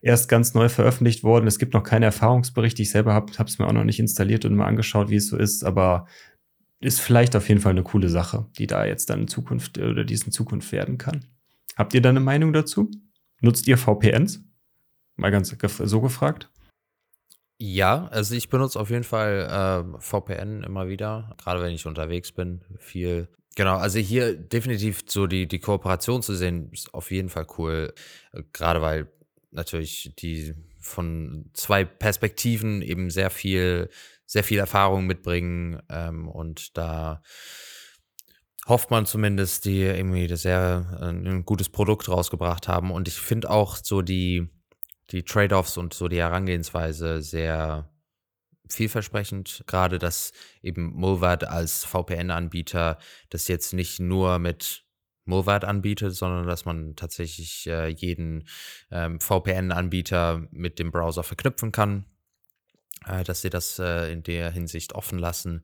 erst 0.02 0.30
ganz 0.30 0.54
neu 0.54 0.70
veröffentlicht 0.70 1.24
worden. 1.24 1.48
Es 1.48 1.60
gibt 1.60 1.74
noch 1.74 1.84
keine 1.84 2.06
Erfahrungsberichte. 2.06 2.82
Ich 2.82 2.92
selber 2.92 3.14
habe 3.14 3.32
es 3.46 3.60
mir 3.60 3.68
auch 3.68 3.74
noch 3.74 3.84
nicht 3.84 4.00
installiert 4.00 4.46
und 4.46 4.56
mal 4.56 4.68
angeschaut, 4.68 5.10
wie 5.10 5.18
es 5.18 5.28
so 5.28 5.38
ist. 5.38 5.64
Aber 5.64 6.08
ist 6.80 7.02
vielleicht 7.02 7.36
auf 7.36 7.50
jeden 7.50 7.62
Fall 7.62 7.72
eine 7.72 7.84
coole 7.84 8.10
Sache, 8.10 8.48
die 8.58 8.68
da 8.68 8.86
jetzt 8.86 9.10
dann 9.10 9.22
in 9.22 9.28
Zukunft 9.28 9.78
oder 9.78 10.04
dies 10.04 10.24
in 10.24 10.32
Zukunft 10.32 10.72
werden 10.72 10.98
kann. 10.98 11.26
Habt 11.76 11.94
ihr 11.94 12.02
da 12.02 12.10
eine 12.10 12.20
Meinung 12.20 12.54
dazu? 12.54 12.90
Nutzt 13.42 13.68
ihr 13.68 13.78
VPNs? 13.78 14.42
Mal 15.16 15.32
ganz 15.32 15.54
so 15.60 16.02
gefragt. 16.02 16.50
Ja, 17.62 18.08
also 18.08 18.36
ich 18.36 18.50
benutze 18.50 18.80
auf 18.80 18.90
jeden 18.90 19.04
Fall 19.04 19.94
äh, 19.94 20.00
VPN 20.00 20.64
immer 20.64 20.88
wieder, 20.88 21.36
gerade 21.38 21.62
wenn 21.62 21.74
ich 21.74 21.86
unterwegs 21.86 22.32
bin. 22.32 22.62
Viel. 22.78 23.28
Genau, 23.56 23.76
also 23.76 24.00
hier 24.00 24.38
definitiv 24.38 25.04
so 25.08 25.28
die, 25.28 25.46
die 25.46 25.60
Kooperation 25.60 26.22
zu 26.22 26.36
sehen, 26.36 26.70
ist 26.72 26.94
auf 26.94 27.12
jeden 27.12 27.28
Fall 27.28 27.46
cool. 27.58 27.94
Gerade 28.54 28.82
weil 28.82 29.12
natürlich 29.52 30.14
die 30.20 30.54
von 30.80 31.50
zwei 31.54 31.84
Perspektiven 31.84 32.82
eben 32.82 33.10
sehr 33.10 33.30
viel, 33.30 33.90
sehr 34.30 34.44
viel 34.44 34.60
Erfahrung 34.60 35.08
mitbringen 35.08 35.82
ähm, 35.90 36.28
und 36.28 36.78
da 36.78 37.24
hofft 38.68 38.92
man 38.92 39.08
zumindest, 39.08 39.66
die 39.66 39.82
irgendwie 39.82 40.28
das 40.28 40.44
sehr 40.44 41.00
äh, 41.02 41.06
ein 41.06 41.46
gutes 41.46 41.70
Produkt 41.70 42.08
rausgebracht 42.08 42.68
haben. 42.68 42.92
Und 42.92 43.08
ich 43.08 43.20
finde 43.20 43.50
auch 43.50 43.76
so 43.76 44.04
die, 44.04 44.48
die 45.10 45.24
Trade-offs 45.24 45.78
und 45.78 45.96
so 45.96 46.08
die 46.08 46.20
Herangehensweise 46.20 47.24
sehr 47.24 47.90
vielversprechend. 48.70 49.64
Gerade, 49.66 49.98
dass 49.98 50.32
eben 50.62 50.94
Mulvad 50.94 51.46
als 51.46 51.84
VPN-Anbieter 51.86 53.00
das 53.32 53.48
jetzt 53.48 53.74
nicht 53.74 54.00
nur 54.00 54.38
mit 54.38 54.86
Mulvad 55.26 55.66
anbietet, 55.66 56.14
sondern 56.14 56.46
dass 56.46 56.66
man 56.66 56.96
tatsächlich 56.96 57.66
äh, 57.66 57.88
jeden 57.88 58.48
ähm, 58.92 59.20
VPN-Anbieter 59.20 60.48
mit 60.52 60.78
dem 60.78 60.92
Browser 60.92 61.24
verknüpfen 61.24 61.72
kann. 61.72 62.06
Äh, 63.06 63.24
dass 63.24 63.42
sie 63.42 63.50
das 63.50 63.80
äh, 63.80 64.12
in 64.12 64.24
der 64.24 64.52
Hinsicht 64.52 64.94
offen 64.94 65.20
lassen. 65.20 65.64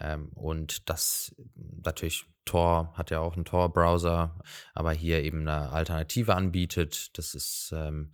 Ähm, 0.00 0.30
und 0.34 0.88
das 0.88 1.34
natürlich 1.54 2.26
Tor 2.44 2.92
hat 2.94 3.10
ja 3.10 3.20
auch 3.20 3.34
einen 3.34 3.44
Tor-Browser, 3.44 4.36
aber 4.74 4.92
hier 4.92 5.22
eben 5.22 5.42
eine 5.42 5.70
Alternative 5.70 6.34
anbietet. 6.34 7.16
Das 7.16 7.34
ist, 7.34 7.72
ähm, 7.74 8.10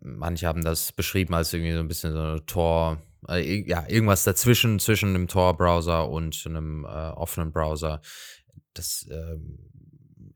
manche 0.00 0.48
haben 0.48 0.64
das 0.64 0.90
beschrieben 0.92 1.34
als 1.34 1.52
irgendwie 1.52 1.74
so 1.74 1.78
ein 1.78 1.88
bisschen 1.88 2.12
so 2.12 2.18
eine 2.18 2.46
Tor, 2.46 3.00
äh, 3.28 3.62
ja, 3.68 3.86
irgendwas 3.88 4.24
dazwischen, 4.24 4.80
zwischen 4.80 5.10
einem 5.10 5.28
Tor-Browser 5.28 6.08
und 6.08 6.42
einem 6.44 6.84
äh, 6.84 6.88
offenen 6.88 7.52
Browser. 7.52 8.00
Das 8.74 9.06
ähm, 9.10 9.58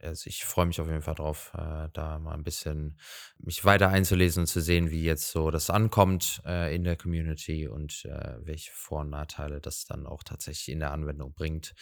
also 0.07 0.29
ich 0.29 0.45
freue 0.45 0.67
mich 0.67 0.81
auf 0.81 0.89
jeden 0.89 1.03
Fall 1.03 1.15
drauf, 1.15 1.53
äh, 1.55 1.89
da 1.93 2.19
mal 2.19 2.35
ein 2.35 2.45
bisschen 2.45 2.99
mich 3.39 3.65
weiter 3.65 3.89
einzulesen 3.89 4.43
und 4.43 4.47
zu 4.47 4.61
sehen, 4.61 4.91
wie 4.91 5.03
jetzt 5.03 5.31
so 5.31 5.51
das 5.51 5.71
ankommt 5.71 6.41
äh, 6.47 6.75
in 6.75 6.85
der 6.85 6.97
Community 6.97 7.69
und 7.69 8.05
äh, 8.05 8.39
welche 8.41 8.71
Vor- 8.73 9.01
und 9.01 9.11
Nachteile 9.11 9.61
das 9.61 9.85
dann 9.85 10.07
auch 10.07 10.23
tatsächlich 10.23 10.71
in 10.71 10.81
der 10.81 10.93
Anwendung 10.93 11.35
bringt. 11.35 11.75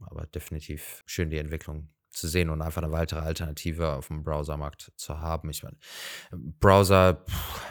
Aber 0.00 0.26
definitiv 0.26 1.02
schön 1.06 1.30
die 1.30 1.38
Entwicklung 1.38 1.88
zu 2.12 2.28
sehen 2.28 2.50
und 2.50 2.62
einfach 2.62 2.82
eine 2.82 2.92
weitere 2.92 3.20
Alternative 3.20 3.94
auf 3.94 4.08
dem 4.08 4.22
Browsermarkt 4.22 4.92
zu 4.96 5.20
haben. 5.20 5.50
Ich 5.50 5.62
meine, 5.62 5.76
Browser 6.30 7.24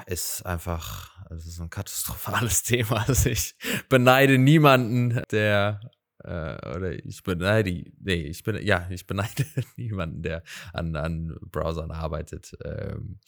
ist 0.07 0.45
einfach, 0.45 1.23
das 1.29 1.45
ist 1.45 1.59
ein 1.59 1.69
katastrophales 1.69 2.63
Thema. 2.63 3.05
Also 3.07 3.29
ich 3.29 3.55
beneide 3.89 4.37
niemanden, 4.37 5.21
der 5.31 5.79
äh, 6.23 6.75
oder 6.75 6.93
ich 7.05 7.23
beneide, 7.23 7.83
nee, 7.99 8.23
ich 8.23 8.43
bin, 8.43 8.63
ja, 8.65 8.87
ich 8.89 9.07
beneide 9.07 9.45
niemanden, 9.77 10.21
der 10.21 10.43
an, 10.73 10.95
an 10.95 11.37
Browsern 11.51 11.91
arbeitet 11.91 12.57
ähm, 12.63 13.19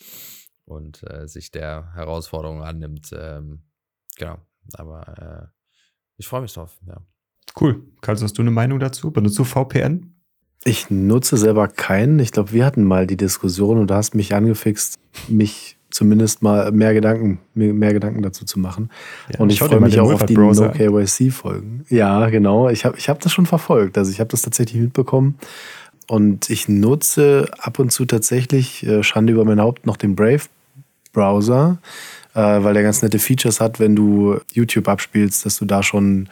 und 0.65 1.03
äh, 1.09 1.27
sich 1.27 1.51
der 1.51 1.93
Herausforderung 1.93 2.63
annimmt. 2.63 3.11
Ähm, 3.17 3.63
genau, 4.17 4.39
aber 4.73 5.51
äh, 5.51 5.63
ich 6.17 6.27
freue 6.27 6.41
mich 6.41 6.53
drauf, 6.53 6.79
ja. 6.87 7.01
Cool. 7.59 7.83
Karl, 8.01 8.19
hast 8.19 8.37
du 8.37 8.41
eine 8.41 8.51
Meinung 8.51 8.79
dazu? 8.79 9.11
Benutzt 9.11 9.37
du 9.37 9.43
VPN? 9.43 10.13
Ich 10.65 10.89
nutze 10.89 11.37
selber 11.37 11.67
keinen. 11.67 12.19
Ich 12.19 12.31
glaube, 12.31 12.53
wir 12.53 12.65
hatten 12.65 12.83
mal 12.83 13.05
die 13.05 13.17
Diskussion 13.17 13.77
und 13.77 13.89
du 13.89 13.95
hast 13.95 14.15
mich 14.15 14.33
angefixt, 14.33 14.97
mich 15.27 15.77
zumindest 15.93 16.41
mal 16.41 16.71
mehr 16.71 16.93
Gedanken, 16.93 17.39
mehr 17.53 17.93
Gedanken 17.93 18.21
dazu 18.23 18.45
zu 18.45 18.59
machen. 18.59 18.89
Ja, 19.31 19.39
und 19.39 19.51
ich 19.51 19.59
freue 19.59 19.79
mich 19.79 19.99
auch 19.99 20.11
auf 20.11 20.25
die 20.25 20.33
No-KYC-Folgen. 20.33 21.85
Ja, 21.89 22.29
genau. 22.29 22.69
Ich 22.69 22.83
habe 22.83 22.97
ich 22.97 23.09
hab 23.09 23.19
das 23.19 23.31
schon 23.31 23.45
verfolgt. 23.45 23.97
Also 23.97 24.11
ich 24.11 24.19
habe 24.19 24.29
das 24.29 24.41
tatsächlich 24.41 24.81
mitbekommen. 24.81 25.35
Und 26.07 26.49
ich 26.49 26.67
nutze 26.67 27.49
ab 27.59 27.79
und 27.79 27.91
zu 27.91 28.05
tatsächlich, 28.05 28.85
äh, 28.85 29.03
Schande 29.03 29.33
über 29.33 29.45
mein 29.45 29.61
Haupt, 29.61 29.85
noch 29.85 29.95
den 29.95 30.15
Brave-Browser, 30.15 31.77
äh, 32.33 32.39
weil 32.39 32.73
der 32.73 32.83
ganz 32.83 33.01
nette 33.01 33.19
Features 33.19 33.61
hat, 33.61 33.79
wenn 33.79 33.95
du 33.95 34.39
YouTube 34.51 34.87
abspielst, 34.87 35.45
dass 35.45 35.57
du 35.57 35.65
da 35.65 35.83
schon 35.83 36.27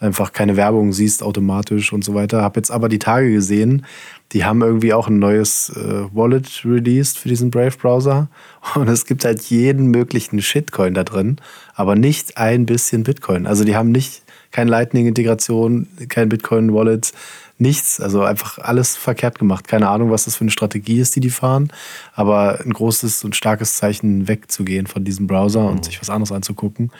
einfach 0.00 0.32
keine 0.32 0.56
Werbung 0.56 0.92
siehst 0.92 1.22
automatisch 1.22 1.92
und 1.92 2.04
so 2.04 2.14
weiter. 2.14 2.42
Habe 2.42 2.58
jetzt 2.58 2.70
aber 2.70 2.88
die 2.88 2.98
Tage 2.98 3.32
gesehen, 3.32 3.86
die 4.32 4.44
haben 4.44 4.62
irgendwie 4.62 4.92
auch 4.92 5.08
ein 5.08 5.18
neues 5.18 5.70
äh, 5.70 6.04
Wallet 6.12 6.62
released 6.64 7.18
für 7.18 7.28
diesen 7.28 7.50
Brave-Browser. 7.50 8.28
Und 8.74 8.88
es 8.88 9.06
gibt 9.06 9.24
halt 9.24 9.42
jeden 9.42 9.88
möglichen 9.88 10.42
Shitcoin 10.42 10.94
da 10.94 11.04
drin, 11.04 11.36
aber 11.74 11.94
nicht 11.94 12.36
ein 12.36 12.66
bisschen 12.66 13.04
Bitcoin. 13.04 13.46
Also 13.46 13.64
die 13.64 13.76
haben 13.76 13.92
nicht 13.92 14.22
keine 14.50 14.70
Lightning-Integration, 14.70 15.88
kein 16.08 16.28
Bitcoin-Wallet, 16.28 17.12
nichts. 17.58 18.00
Also 18.00 18.22
einfach 18.22 18.58
alles 18.58 18.96
verkehrt 18.96 19.38
gemacht. 19.38 19.68
Keine 19.68 19.88
Ahnung, 19.88 20.10
was 20.10 20.24
das 20.24 20.36
für 20.36 20.42
eine 20.42 20.50
Strategie 20.50 21.00
ist, 21.00 21.16
die 21.16 21.20
die 21.20 21.30
fahren. 21.30 21.72
Aber 22.14 22.60
ein 22.60 22.72
großes 22.72 23.24
und 23.24 23.36
starkes 23.36 23.76
Zeichen 23.76 24.28
wegzugehen 24.28 24.86
von 24.86 25.04
diesem 25.04 25.26
Browser 25.26 25.62
mhm. 25.62 25.68
und 25.68 25.84
sich 25.84 26.00
was 26.00 26.10
anderes 26.10 26.32
anzugucken 26.32 26.90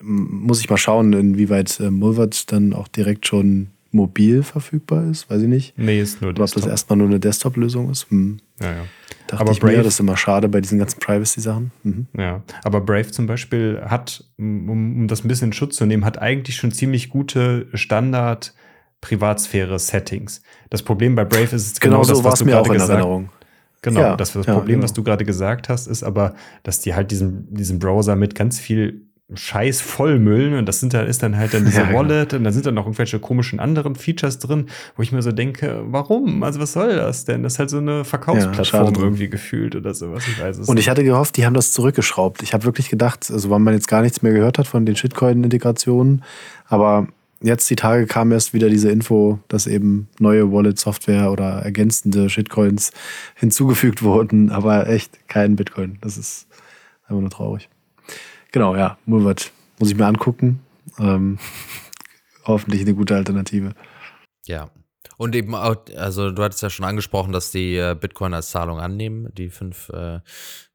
muss 0.00 0.60
ich 0.60 0.70
mal 0.70 0.76
schauen, 0.76 1.12
inwieweit 1.12 1.80
äh, 1.80 1.90
Mulvat 1.90 2.52
dann 2.52 2.72
auch 2.72 2.88
direkt 2.88 3.26
schon 3.26 3.68
mobil 3.90 4.42
verfügbar 4.42 5.08
ist, 5.10 5.30
weiß 5.30 5.42
ich 5.42 5.48
nicht. 5.48 5.78
Nee, 5.78 6.00
ist 6.00 6.20
nur 6.20 6.30
Oder 6.30 6.44
ob 6.44 6.50
das 6.50 6.66
erstmal 6.66 6.98
nur 6.98 7.06
eine 7.06 7.20
Desktop-Lösung 7.20 7.90
ist. 7.90 8.10
Hm. 8.10 8.38
Ja, 8.60 8.70
ja. 8.70 8.84
Dachte 9.26 9.42
aber 9.42 9.52
ich 9.52 9.60
Brave, 9.60 9.78
mir, 9.78 9.82
das 9.82 9.94
ist 9.94 10.00
immer 10.00 10.16
schade 10.16 10.48
bei 10.48 10.60
diesen 10.60 10.78
ganzen 10.78 11.00
Privacy-Sachen. 11.00 11.70
Mhm. 11.82 12.06
Ja, 12.16 12.42
aber 12.64 12.80
Brave 12.80 13.10
zum 13.10 13.26
Beispiel 13.26 13.82
hat, 13.84 14.24
um, 14.38 14.68
um 14.68 15.08
das 15.08 15.24
ein 15.24 15.28
bisschen 15.28 15.48
in 15.48 15.52
Schutz 15.52 15.76
zu 15.76 15.86
nehmen, 15.86 16.04
hat 16.04 16.20
eigentlich 16.20 16.56
schon 16.56 16.72
ziemlich 16.72 17.08
gute 17.08 17.66
Standard- 17.74 18.54
Privatsphäre-Settings. 19.00 20.42
Das 20.70 20.82
Problem 20.82 21.14
bei 21.14 21.24
Brave 21.24 21.54
ist 21.54 21.80
genau, 21.80 21.98
genau 22.02 22.08
das, 22.08 22.18
so 22.18 22.24
was 22.24 22.38
du 22.40 22.44
mir 22.44 22.60
auch 22.60 22.68
in 22.68 22.80
Erinnerung. 22.80 23.28
Genau, 23.80 24.00
ja, 24.00 24.16
das, 24.16 24.32
das 24.32 24.46
ja, 24.46 24.54
Problem, 24.54 24.76
genau. 24.76 24.84
was 24.84 24.92
du 24.92 25.04
gerade 25.04 25.24
gesagt 25.24 25.68
hast, 25.68 25.86
ist 25.86 26.02
aber, 26.02 26.34
dass 26.64 26.80
die 26.80 26.94
halt 26.94 27.12
diesen, 27.12 27.54
diesen 27.54 27.78
Browser 27.78 28.16
mit 28.16 28.34
ganz 28.34 28.58
viel 28.58 29.07
Scheiß 29.34 29.82
Vollmüll 29.82 30.54
und 30.54 30.66
das 30.66 30.80
sind 30.80 30.94
dann, 30.94 31.06
ist 31.06 31.22
dann 31.22 31.36
halt 31.36 31.52
dann 31.52 31.66
diese 31.66 31.80
ja, 31.82 31.92
Wallet 31.92 32.32
und 32.32 32.44
da 32.44 32.52
sind 32.52 32.64
dann 32.64 32.74
noch 32.74 32.86
irgendwelche 32.86 33.18
komischen 33.18 33.60
anderen 33.60 33.94
Features 33.94 34.38
drin, 34.38 34.66
wo 34.96 35.02
ich 35.02 35.12
mir 35.12 35.20
so 35.20 35.32
denke, 35.32 35.82
warum? 35.86 36.42
Also 36.42 36.60
was 36.60 36.72
soll 36.72 36.96
das 36.96 37.26
denn? 37.26 37.42
Das 37.42 37.54
ist 37.54 37.58
halt 37.58 37.68
so 37.68 37.76
eine 37.78 38.04
Verkaufsplattform 38.04 38.94
ja, 38.94 39.00
irgendwie 39.00 39.28
gefühlt 39.28 39.76
oder 39.76 39.92
sowas. 39.92 40.24
Ich 40.26 40.40
weiß 40.40 40.58
es 40.58 40.68
Und 40.68 40.78
ich 40.78 40.88
hatte 40.88 41.04
gehofft, 41.04 41.36
die 41.36 41.44
haben 41.44 41.52
das 41.52 41.72
zurückgeschraubt. 41.72 42.42
Ich 42.42 42.54
habe 42.54 42.64
wirklich 42.64 42.88
gedacht, 42.88 43.30
also 43.30 43.50
weil 43.50 43.58
man 43.58 43.74
jetzt 43.74 43.88
gar 43.88 44.00
nichts 44.00 44.22
mehr 44.22 44.32
gehört 44.32 44.58
hat 44.58 44.66
von 44.66 44.86
den 44.86 44.96
Shitcoin-Integrationen, 44.96 46.24
aber 46.66 47.08
jetzt 47.42 47.68
die 47.68 47.76
Tage 47.76 48.06
kam 48.06 48.32
erst 48.32 48.54
wieder 48.54 48.70
diese 48.70 48.90
Info, 48.90 49.40
dass 49.48 49.66
eben 49.66 50.08
neue 50.18 50.50
Wallet-Software 50.50 51.30
oder 51.30 51.60
ergänzende 51.60 52.30
Shitcoins 52.30 52.92
hinzugefügt 53.34 54.02
wurden, 54.02 54.50
aber 54.50 54.88
echt 54.88 55.28
kein 55.28 55.54
Bitcoin. 55.54 55.98
Das 56.00 56.16
ist 56.16 56.46
einfach 57.06 57.20
nur 57.20 57.30
traurig. 57.30 57.68
Genau, 58.52 58.76
ja, 58.76 58.98
Mulvat 59.06 59.52
muss 59.78 59.90
ich 59.90 59.96
mir 59.96 60.06
angucken. 60.06 60.60
Ähm, 60.98 61.38
hoffentlich 62.44 62.82
eine 62.82 62.94
gute 62.94 63.14
Alternative. 63.14 63.74
Ja. 64.46 64.70
Und 65.16 65.34
eben 65.34 65.54
auch, 65.54 65.76
also 65.96 66.30
du 66.30 66.42
hattest 66.42 66.62
ja 66.62 66.70
schon 66.70 66.86
angesprochen, 66.86 67.32
dass 67.32 67.50
die 67.50 67.76
äh, 67.76 67.96
Bitcoin 67.98 68.34
als 68.34 68.50
Zahlung 68.50 68.78
annehmen, 68.78 69.28
die 69.34 69.50
5 69.50 69.88
äh, 69.90 70.20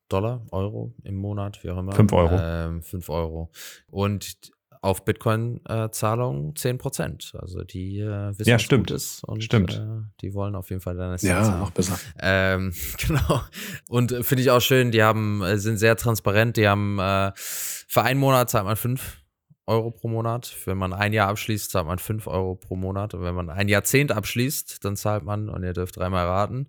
Dollar, 0.09 0.45
Euro 0.51 0.93
im 1.03 1.15
Monat, 1.15 1.63
wie 1.63 1.71
auch 1.71 1.77
immer. 1.77 1.93
5 1.93 2.13
Euro. 2.13 2.81
5 2.81 2.93
ähm, 2.93 3.15
Euro. 3.15 3.51
Und 3.89 4.35
auf 4.83 5.05
Bitcoin-Zahlungen 5.05 6.57
10 6.57 6.77
Prozent. 6.77 7.33
Also 7.39 7.63
die 7.63 7.99
äh, 8.01 8.37
wissen, 8.37 8.49
ja, 8.49 8.59
stimmt. 8.59 8.91
was 8.91 9.03
ist 9.03 9.23
und 9.23 9.41
stimmt. 9.41 9.75
Äh, 9.75 10.11
die 10.21 10.33
wollen 10.33 10.55
auf 10.55 10.69
jeden 10.69 10.81
Fall 10.81 10.97
deine 10.97 11.15
Ja, 11.21 11.41
haben. 11.45 11.59
noch 11.59 11.71
besser. 11.71 11.97
Ähm, 12.19 12.73
genau. 13.07 13.41
Und 13.87 14.11
äh, 14.11 14.23
finde 14.23 14.41
ich 14.41 14.51
auch 14.51 14.59
schön, 14.59 14.91
die 14.91 15.01
haben, 15.01 15.41
äh, 15.41 15.57
sind 15.57 15.77
sehr 15.77 15.95
transparent. 15.95 16.57
Die 16.57 16.67
haben 16.67 16.99
äh, 16.99 17.31
für 17.35 18.03
einen 18.03 18.19
Monat 18.19 18.49
zahlt 18.49 18.65
man 18.65 18.75
5 18.75 19.19
Euro 19.67 19.89
pro 19.91 20.09
Monat. 20.09 20.53
Wenn 20.65 20.77
man 20.77 20.91
ein 20.91 21.13
Jahr 21.13 21.29
abschließt, 21.29 21.71
zahlt 21.71 21.87
man 21.87 21.97
5 21.97 22.27
Euro 22.27 22.55
pro 22.55 22.75
Monat. 22.75 23.13
Und 23.13 23.23
wenn 23.23 23.35
man 23.35 23.49
ein 23.49 23.69
Jahrzehnt 23.69 24.11
abschließt, 24.11 24.83
dann 24.83 24.97
zahlt 24.97 25.23
man, 25.23 25.47
und 25.47 25.63
ihr 25.63 25.71
dürft 25.71 25.95
dreimal 25.95 26.27
raten. 26.27 26.67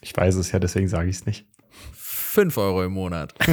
Ich 0.00 0.16
weiß 0.16 0.34
es 0.34 0.50
ja, 0.50 0.58
deswegen 0.58 0.88
sage 0.88 1.08
ich 1.08 1.16
es 1.16 1.26
nicht. 1.26 1.46
5 1.92 2.58
Euro 2.58 2.82
im 2.82 2.92
Monat. 2.92 3.34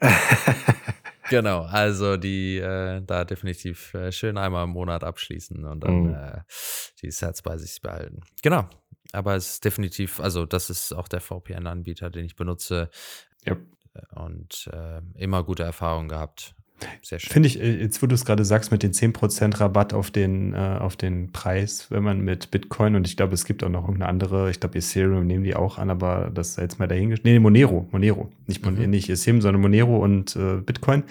Genau, 1.30 1.62
also 1.62 2.16
die 2.16 2.58
äh, 2.58 3.02
da 3.02 3.24
definitiv 3.24 3.94
äh, 3.94 4.10
schön 4.10 4.36
einmal 4.36 4.64
im 4.64 4.70
Monat 4.70 5.04
abschließen 5.04 5.64
und 5.64 5.78
dann 5.84 6.02
mhm. 6.02 6.14
äh, 6.14 6.40
die 7.02 7.12
Sets 7.12 7.40
bei 7.42 7.56
sich 7.56 7.80
behalten. 7.80 8.22
Genau, 8.42 8.68
aber 9.12 9.36
es 9.36 9.52
ist 9.52 9.64
definitiv, 9.64 10.18
also 10.18 10.44
das 10.44 10.70
ist 10.70 10.92
auch 10.92 11.06
der 11.06 11.20
VPN-Anbieter, 11.20 12.10
den 12.10 12.24
ich 12.24 12.34
benutze 12.34 12.90
yep. 13.46 13.60
und 14.10 14.68
äh, 14.72 15.02
immer 15.14 15.44
gute 15.44 15.62
Erfahrungen 15.62 16.08
gehabt. 16.08 16.56
Sehr 17.02 17.18
schön. 17.18 17.32
Finde 17.32 17.48
ich, 17.48 17.60
äh, 17.60 17.80
jetzt 17.80 18.02
wo 18.02 18.06
du 18.06 18.14
es 18.14 18.24
gerade 18.24 18.44
sagst, 18.44 18.72
mit 18.72 18.82
den 18.82 18.92
10% 18.92 19.60
Rabatt 19.60 19.92
auf 19.94 20.10
den, 20.10 20.54
äh, 20.54 20.56
auf 20.80 20.96
den 20.96 21.32
Preis, 21.32 21.86
wenn 21.90 22.02
man 22.02 22.20
mit 22.20 22.50
Bitcoin 22.50 22.96
und 22.96 23.06
ich 23.06 23.16
glaube, 23.16 23.34
es 23.34 23.44
gibt 23.44 23.64
auch 23.64 23.68
noch 23.68 23.82
irgendeine 23.82 24.08
andere, 24.08 24.50
ich 24.50 24.60
glaube, 24.60 24.78
Ethereum 24.78 25.26
nehmen 25.26 25.44
die 25.44 25.54
auch 25.54 25.78
an, 25.78 25.90
aber 25.90 26.30
das 26.34 26.50
ist 26.50 26.58
jetzt 26.58 26.78
mal 26.78 26.88
dahingestellt. 26.88 27.34
Nee, 27.34 27.38
Monero, 27.38 27.88
Monero. 27.92 28.30
Nicht, 28.46 28.64
Mon 28.64 28.74
mhm. 28.74 28.90
nicht 28.90 29.08
Ethereum, 29.08 29.40
sondern 29.40 29.62
Monero 29.62 29.98
und 29.98 30.36
äh, 30.36 30.56
Bitcoin. 30.56 31.04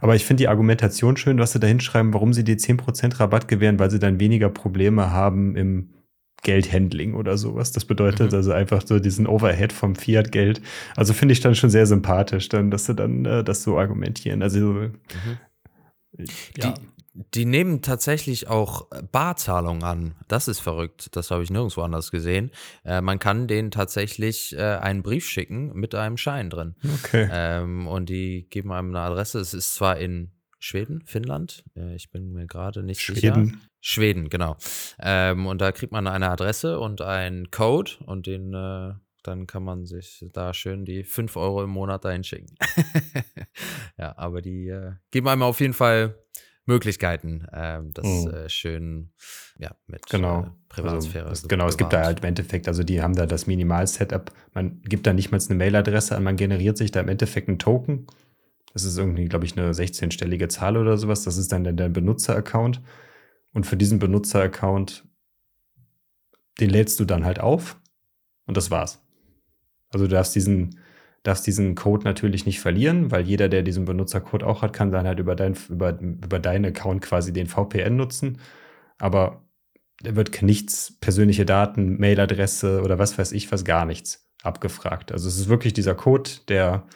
Aber 0.00 0.14
ich 0.14 0.24
finde 0.24 0.42
die 0.42 0.48
Argumentation 0.48 1.16
schön, 1.16 1.38
was 1.38 1.52
sie 1.52 1.60
da 1.60 1.66
hinschreiben, 1.66 2.14
warum 2.14 2.32
sie 2.32 2.44
die 2.44 2.56
10% 2.56 3.20
Rabatt 3.20 3.48
gewähren, 3.48 3.78
weil 3.78 3.90
sie 3.90 3.98
dann 3.98 4.20
weniger 4.20 4.48
Probleme 4.48 5.10
haben 5.10 5.56
im 5.56 5.88
Geldhandling 6.46 7.14
oder 7.14 7.36
sowas. 7.36 7.72
Das 7.72 7.84
bedeutet 7.84 8.30
mhm. 8.30 8.36
also 8.36 8.52
einfach 8.52 8.80
so 8.86 9.00
diesen 9.00 9.26
Overhead 9.26 9.72
vom 9.72 9.96
Fiat-Geld. 9.96 10.62
Also 10.94 11.12
finde 11.12 11.32
ich 11.32 11.40
dann 11.40 11.56
schon 11.56 11.70
sehr 11.70 11.86
sympathisch, 11.86 12.48
dann, 12.48 12.70
dass 12.70 12.86
sie 12.86 12.94
dann 12.94 13.24
äh, 13.24 13.42
das 13.42 13.64
so 13.64 13.76
argumentieren. 13.76 14.44
Also 14.44 14.60
mhm. 14.60 14.98
ja. 16.56 16.72
Die, 16.72 16.74
die 17.34 17.44
nehmen 17.46 17.82
tatsächlich 17.82 18.46
auch 18.46 18.86
Barzahlungen 19.10 19.82
an. 19.82 20.14
Das 20.28 20.46
ist 20.46 20.60
verrückt. 20.60 21.16
Das 21.16 21.32
habe 21.32 21.42
ich 21.42 21.50
nirgendwo 21.50 21.80
anders 21.82 22.12
gesehen. 22.12 22.52
Äh, 22.84 23.00
man 23.00 23.18
kann 23.18 23.48
denen 23.48 23.72
tatsächlich 23.72 24.56
äh, 24.56 24.76
einen 24.76 25.02
Brief 25.02 25.26
schicken 25.26 25.72
mit 25.74 25.96
einem 25.96 26.16
Schein 26.16 26.48
drin. 26.48 26.76
Okay. 27.02 27.28
Ähm, 27.28 27.88
und 27.88 28.08
die 28.08 28.46
geben 28.50 28.70
einem 28.70 28.90
eine 28.90 29.00
Adresse. 29.00 29.40
Es 29.40 29.52
ist 29.52 29.74
zwar 29.74 29.98
in 29.98 30.30
Schweden, 30.60 31.02
Finnland. 31.06 31.64
Äh, 31.76 31.96
ich 31.96 32.12
bin 32.12 32.32
mir 32.32 32.46
gerade 32.46 32.84
nicht 32.84 33.00
Schweden. 33.00 33.46
sicher. 33.46 33.58
Schweden, 33.88 34.28
genau. 34.28 34.56
Ähm, 34.98 35.46
und 35.46 35.60
da 35.60 35.70
kriegt 35.70 35.92
man 35.92 36.08
eine 36.08 36.28
Adresse 36.28 36.80
und 36.80 37.02
einen 37.02 37.52
Code 37.52 37.92
und 38.04 38.26
den 38.26 38.52
äh, 38.52 38.94
dann 39.22 39.46
kann 39.46 39.62
man 39.62 39.86
sich 39.86 40.24
da 40.32 40.52
schön 40.54 40.84
die 40.84 41.04
5 41.04 41.36
Euro 41.36 41.62
im 41.62 41.70
Monat 41.70 42.04
dahin 42.04 42.24
schicken. 42.24 42.54
ja, 43.98 44.16
aber 44.16 44.42
die 44.42 44.68
äh, 44.68 44.92
geben 45.10 45.28
einem 45.28 45.42
auf 45.42 45.60
jeden 45.60 45.72
Fall 45.72 46.18
Möglichkeiten, 46.64 47.46
ähm, 47.52 47.92
das 47.92 48.06
mhm. 48.06 48.30
äh, 48.34 48.48
schön 48.48 49.12
ja, 49.58 49.70
mit 49.86 50.06
genau. 50.06 50.42
äh, 50.42 50.50
Privatsphäre. 50.68 51.28
Also, 51.28 51.46
genau, 51.46 51.68
es 51.68 51.76
gibt 51.76 51.92
da 51.92 52.04
halt 52.04 52.20
im 52.20 52.26
Endeffekt, 52.26 52.66
also 52.66 52.82
die 52.82 53.02
haben 53.02 53.14
da 53.14 53.26
das 53.26 53.46
Minimal-Setup. 53.46 54.32
Man 54.52 54.82
gibt 54.82 55.06
da 55.06 55.12
nicht 55.12 55.30
mal 55.30 55.40
eine 55.40 55.54
Mailadresse 55.54 56.16
an, 56.16 56.24
man 56.24 56.36
generiert 56.36 56.76
sich 56.76 56.90
da 56.90 57.00
im 57.00 57.08
Endeffekt 57.08 57.48
einen 57.48 57.60
Token 57.60 58.06
das 58.76 58.84
ist 58.84 58.98
irgendwie, 58.98 59.24
glaube 59.24 59.46
ich, 59.46 59.56
eine 59.56 59.72
16-stellige 59.72 60.48
Zahl 60.48 60.76
oder 60.76 60.98
sowas. 60.98 61.24
Das 61.24 61.38
ist 61.38 61.50
dann 61.50 61.64
dein 61.64 61.94
Benutzer-Account. 61.94 62.82
Und 63.56 63.64
für 63.64 63.78
diesen 63.78 63.98
Benutzer-Account, 63.98 65.06
den 66.60 66.68
lädst 66.68 67.00
du 67.00 67.06
dann 67.06 67.24
halt 67.24 67.40
auf 67.40 67.80
und 68.46 68.54
das 68.54 68.70
war's. 68.70 69.02
Also 69.88 70.04
du 70.04 70.10
darfst 70.10 70.34
diesen, 70.34 70.78
darfst 71.22 71.46
diesen 71.46 71.74
Code 71.74 72.04
natürlich 72.04 72.44
nicht 72.44 72.60
verlieren, 72.60 73.10
weil 73.10 73.26
jeder, 73.26 73.48
der 73.48 73.62
diesen 73.62 73.86
Benutzercode 73.86 74.42
auch 74.42 74.60
hat, 74.60 74.74
kann 74.74 74.92
dann 74.92 75.06
halt 75.06 75.20
über, 75.20 75.34
dein, 75.34 75.56
über, 75.70 75.98
über 75.98 76.38
deinen 76.38 76.66
Account 76.66 77.00
quasi 77.00 77.32
den 77.32 77.46
VPN 77.46 77.96
nutzen. 77.96 78.40
Aber 78.98 79.42
da 80.02 80.14
wird 80.16 80.42
nichts, 80.42 80.94
persönliche 81.00 81.46
Daten, 81.46 81.98
Mailadresse 81.98 82.82
oder 82.82 82.98
was 82.98 83.16
weiß 83.16 83.32
ich, 83.32 83.50
was 83.50 83.64
gar 83.64 83.86
nichts 83.86 84.30
abgefragt. 84.42 85.12
Also 85.12 85.28
es 85.28 85.38
ist 85.38 85.48
wirklich 85.48 85.72
dieser 85.72 85.94
Code, 85.94 86.28
der 86.48 86.86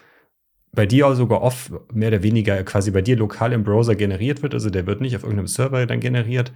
bei 0.72 0.86
dir 0.86 1.08
auch 1.08 1.14
sogar 1.14 1.42
oft 1.42 1.72
mehr 1.92 2.08
oder 2.08 2.22
weniger 2.22 2.62
quasi 2.64 2.90
bei 2.90 3.02
dir 3.02 3.16
lokal 3.16 3.52
im 3.52 3.64
Browser 3.64 3.96
generiert 3.96 4.42
wird. 4.42 4.54
Also 4.54 4.70
der 4.70 4.86
wird 4.86 5.00
nicht 5.00 5.16
auf 5.16 5.22
irgendeinem 5.22 5.48
Server 5.48 5.84
dann 5.86 6.00
generiert. 6.00 6.52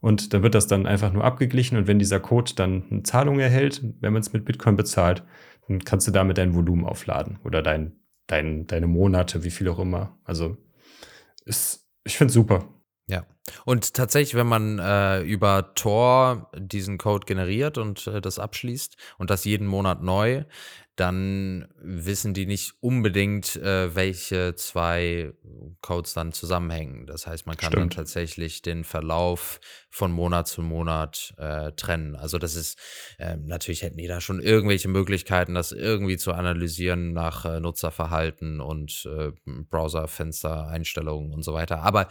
Und 0.00 0.34
dann 0.34 0.42
wird 0.42 0.54
das 0.54 0.66
dann 0.66 0.86
einfach 0.86 1.12
nur 1.12 1.24
abgeglichen. 1.24 1.78
Und 1.78 1.86
wenn 1.86 1.98
dieser 1.98 2.20
Code 2.20 2.52
dann 2.54 2.84
eine 2.90 3.02
Zahlung 3.04 3.38
erhält, 3.40 3.82
wenn 4.00 4.12
man 4.12 4.20
es 4.20 4.34
mit 4.34 4.44
Bitcoin 4.44 4.76
bezahlt, 4.76 5.24
dann 5.66 5.82
kannst 5.84 6.06
du 6.06 6.10
damit 6.10 6.36
dein 6.36 6.54
Volumen 6.54 6.84
aufladen 6.84 7.38
oder 7.42 7.62
dein, 7.62 7.96
dein, 8.26 8.66
deine 8.66 8.86
Monate, 8.86 9.44
wie 9.44 9.50
viel 9.50 9.68
auch 9.68 9.78
immer. 9.78 10.18
Also 10.24 10.58
ist, 11.46 11.86
ich 12.04 12.18
finde 12.18 12.28
es 12.28 12.34
super. 12.34 12.68
Ja. 13.06 13.26
Und 13.64 13.94
tatsächlich, 13.94 14.34
wenn 14.34 14.46
man 14.46 14.78
äh, 14.78 15.20
über 15.20 15.74
Tor 15.74 16.50
diesen 16.56 16.96
Code 16.96 17.26
generiert 17.26 17.76
und 17.76 18.06
äh, 18.06 18.20
das 18.20 18.38
abschließt 18.38 18.96
und 19.18 19.30
das 19.30 19.44
jeden 19.44 19.66
Monat 19.66 20.02
neu, 20.02 20.44
dann 20.96 21.66
wissen 21.80 22.34
die 22.34 22.46
nicht 22.46 22.74
unbedingt, 22.80 23.56
äh, 23.56 23.94
welche 23.96 24.54
zwei 24.54 25.32
Codes 25.80 26.14
dann 26.14 26.32
zusammenhängen. 26.32 27.06
Das 27.06 27.26
heißt, 27.26 27.46
man 27.46 27.56
kann 27.56 27.72
Stimmt. 27.72 27.92
dann 27.94 28.04
tatsächlich 28.04 28.62
den 28.62 28.84
Verlauf 28.84 29.60
von 29.90 30.12
Monat 30.12 30.46
zu 30.46 30.62
Monat 30.62 31.34
äh, 31.36 31.72
trennen. 31.72 32.14
Also 32.14 32.38
das 32.38 32.54
ist, 32.54 32.78
äh, 33.18 33.36
natürlich 33.36 33.82
hätten 33.82 33.96
die 33.96 34.06
da 34.06 34.20
schon 34.20 34.40
irgendwelche 34.40 34.88
Möglichkeiten, 34.88 35.54
das 35.54 35.72
irgendwie 35.72 36.16
zu 36.16 36.32
analysieren 36.32 37.12
nach 37.12 37.44
äh, 37.44 37.58
Nutzerverhalten 37.58 38.60
und 38.60 39.06
äh, 39.06 39.32
Browserfenster, 39.46 40.68
Einstellungen 40.68 41.32
und 41.32 41.42
so 41.42 41.54
weiter. 41.54 41.82
Aber 41.82 42.08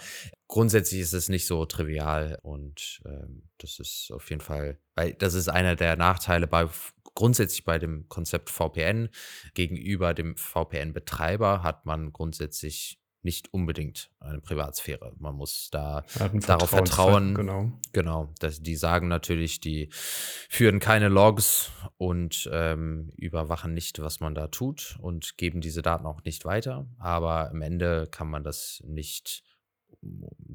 grundsätzlich 0.47 0.99
ist 0.99 1.13
es 1.13 1.29
nicht 1.29 1.47
so 1.47 1.65
trivial 1.65 2.38
und 2.43 3.01
ähm, 3.05 3.43
das 3.59 3.79
ist 3.79 4.11
auf 4.13 4.29
jeden 4.29 4.41
Fall, 4.41 4.77
weil 4.95 5.13
das 5.13 5.36
ist 5.36 5.47
einer 5.47 5.77
der 5.77 5.95
Nachteile 5.95 6.47
bei 6.47 6.67
grundsätzlich 7.16 7.64
bei 7.64 7.80
dem 7.80 8.07
Konzept 8.09 8.49
VPN 8.49 9.09
gegenüber 9.53 10.14
dem 10.14 10.36
VPN-Betreiber 10.36 11.64
hat 11.64 11.86
man 11.86 12.11
grundsätzlich 12.11 12.99
nicht 13.24 13.53
unbedingt 13.53 14.11
eine 14.20 14.41
Privatsphäre. 14.41 15.14
Man 15.18 15.36
muss 15.36 15.70
da 15.72 16.03
darauf 16.45 16.70
vertrauen. 16.70 17.36
Genau. 17.36 17.72
Genau. 17.93 18.34
Das, 18.39 18.61
die 18.61 18.76
sagen 18.76 19.07
natürlich, 19.07 19.61
die 19.61 19.89
führen 19.93 20.80
keine 20.80 21.07
Logs 21.07 21.72
und 21.97 22.49
ähm, 22.51 23.11
überwachen 23.16 23.74
nicht, 23.74 23.99
was 23.99 24.20
man 24.20 24.36
da 24.36 24.47
tut 24.47 24.97
und 24.99 25.38
geben 25.38 25.61
diese 25.61 25.82
Daten 25.82 26.05
auch 26.05 26.24
nicht 26.26 26.43
weiter. 26.43 26.86
Aber 26.99 27.49
am 27.49 27.61
Ende 27.61 28.07
kann 28.11 28.30
man 28.30 28.43
das 28.43 28.84
nicht 28.86 29.43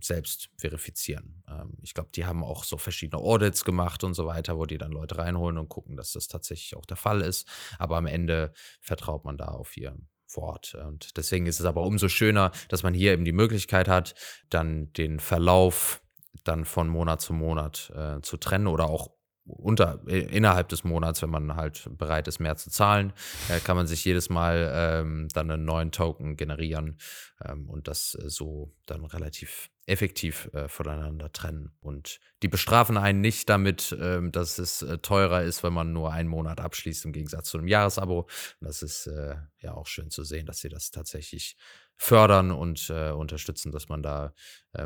selbst 0.02 0.50
verifizieren. 0.56 1.42
Ähm, 1.48 1.72
ich 1.82 1.94
glaube, 1.94 2.10
die 2.14 2.26
haben 2.26 2.44
auch 2.44 2.64
so 2.64 2.76
verschiedene 2.76 3.22
Audits 3.22 3.64
gemacht 3.64 4.04
und 4.04 4.14
so 4.14 4.26
weiter, 4.26 4.58
wo 4.58 4.66
die 4.66 4.78
dann 4.78 4.92
Leute 4.92 5.18
reinholen 5.18 5.58
und 5.58 5.68
gucken, 5.68 5.96
dass 5.96 6.12
das 6.12 6.28
tatsächlich 6.28 6.76
auch 6.76 6.86
der 6.86 6.96
Fall 6.96 7.20
ist. 7.20 7.48
Aber 7.78 7.96
am 7.96 8.06
Ende 8.06 8.52
vertraut 8.80 9.24
man 9.24 9.36
da 9.36 9.46
auf 9.46 9.76
ihr 9.76 9.96
Wort. 10.34 10.74
Und 10.74 11.16
deswegen 11.16 11.46
ist 11.46 11.60
es 11.60 11.66
aber 11.66 11.82
umso 11.82 12.08
schöner, 12.08 12.52
dass 12.68 12.82
man 12.82 12.94
hier 12.94 13.12
eben 13.12 13.24
die 13.24 13.32
Möglichkeit 13.32 13.88
hat, 13.88 14.14
dann 14.50 14.92
den 14.92 15.20
Verlauf 15.20 16.02
dann 16.44 16.64
von 16.64 16.88
Monat 16.88 17.20
zu 17.20 17.32
Monat 17.32 17.90
äh, 17.94 18.20
zu 18.22 18.36
trennen 18.36 18.66
oder 18.66 18.88
auch 18.88 19.10
unter, 19.48 20.06
innerhalb 20.06 20.68
des 20.68 20.84
Monats, 20.84 21.22
wenn 21.22 21.30
man 21.30 21.56
halt 21.56 21.88
bereit 21.96 22.28
ist, 22.28 22.38
mehr 22.38 22.56
zu 22.56 22.70
zahlen, 22.70 23.12
äh, 23.48 23.60
kann 23.60 23.76
man 23.76 23.86
sich 23.86 24.04
jedes 24.04 24.30
Mal 24.30 24.70
ähm, 24.74 25.28
dann 25.32 25.50
einen 25.50 25.64
neuen 25.64 25.90
Token 25.90 26.36
generieren 26.36 26.98
ähm, 27.44 27.68
und 27.68 27.88
das 27.88 28.14
äh, 28.14 28.28
so 28.28 28.74
dann 28.86 29.04
relativ 29.04 29.70
effektiv 29.86 30.50
äh, 30.52 30.68
voneinander 30.68 31.32
trennen. 31.32 31.72
Und 31.80 32.20
die 32.42 32.48
bestrafen 32.48 32.98
einen 32.98 33.20
nicht 33.20 33.48
damit, 33.48 33.96
ähm, 33.98 34.32
dass 34.32 34.58
es 34.58 34.82
äh, 34.82 34.98
teurer 34.98 35.42
ist, 35.42 35.62
wenn 35.62 35.72
man 35.72 35.92
nur 35.92 36.12
einen 36.12 36.28
Monat 36.28 36.60
abschließt, 36.60 37.06
im 37.06 37.12
Gegensatz 37.12 37.48
zu 37.48 37.58
einem 37.58 37.68
Jahresabo. 37.68 38.28
Das 38.60 38.82
ist 38.82 39.06
äh, 39.06 39.36
ja 39.60 39.72
auch 39.72 39.86
schön 39.86 40.10
zu 40.10 40.24
sehen, 40.24 40.46
dass 40.46 40.60
sie 40.60 40.68
das 40.68 40.90
tatsächlich 40.90 41.56
fördern 41.96 42.50
und 42.50 42.90
äh, 42.90 43.10
unterstützen, 43.10 43.72
dass 43.72 43.88
man 43.88 44.02
da 44.02 44.32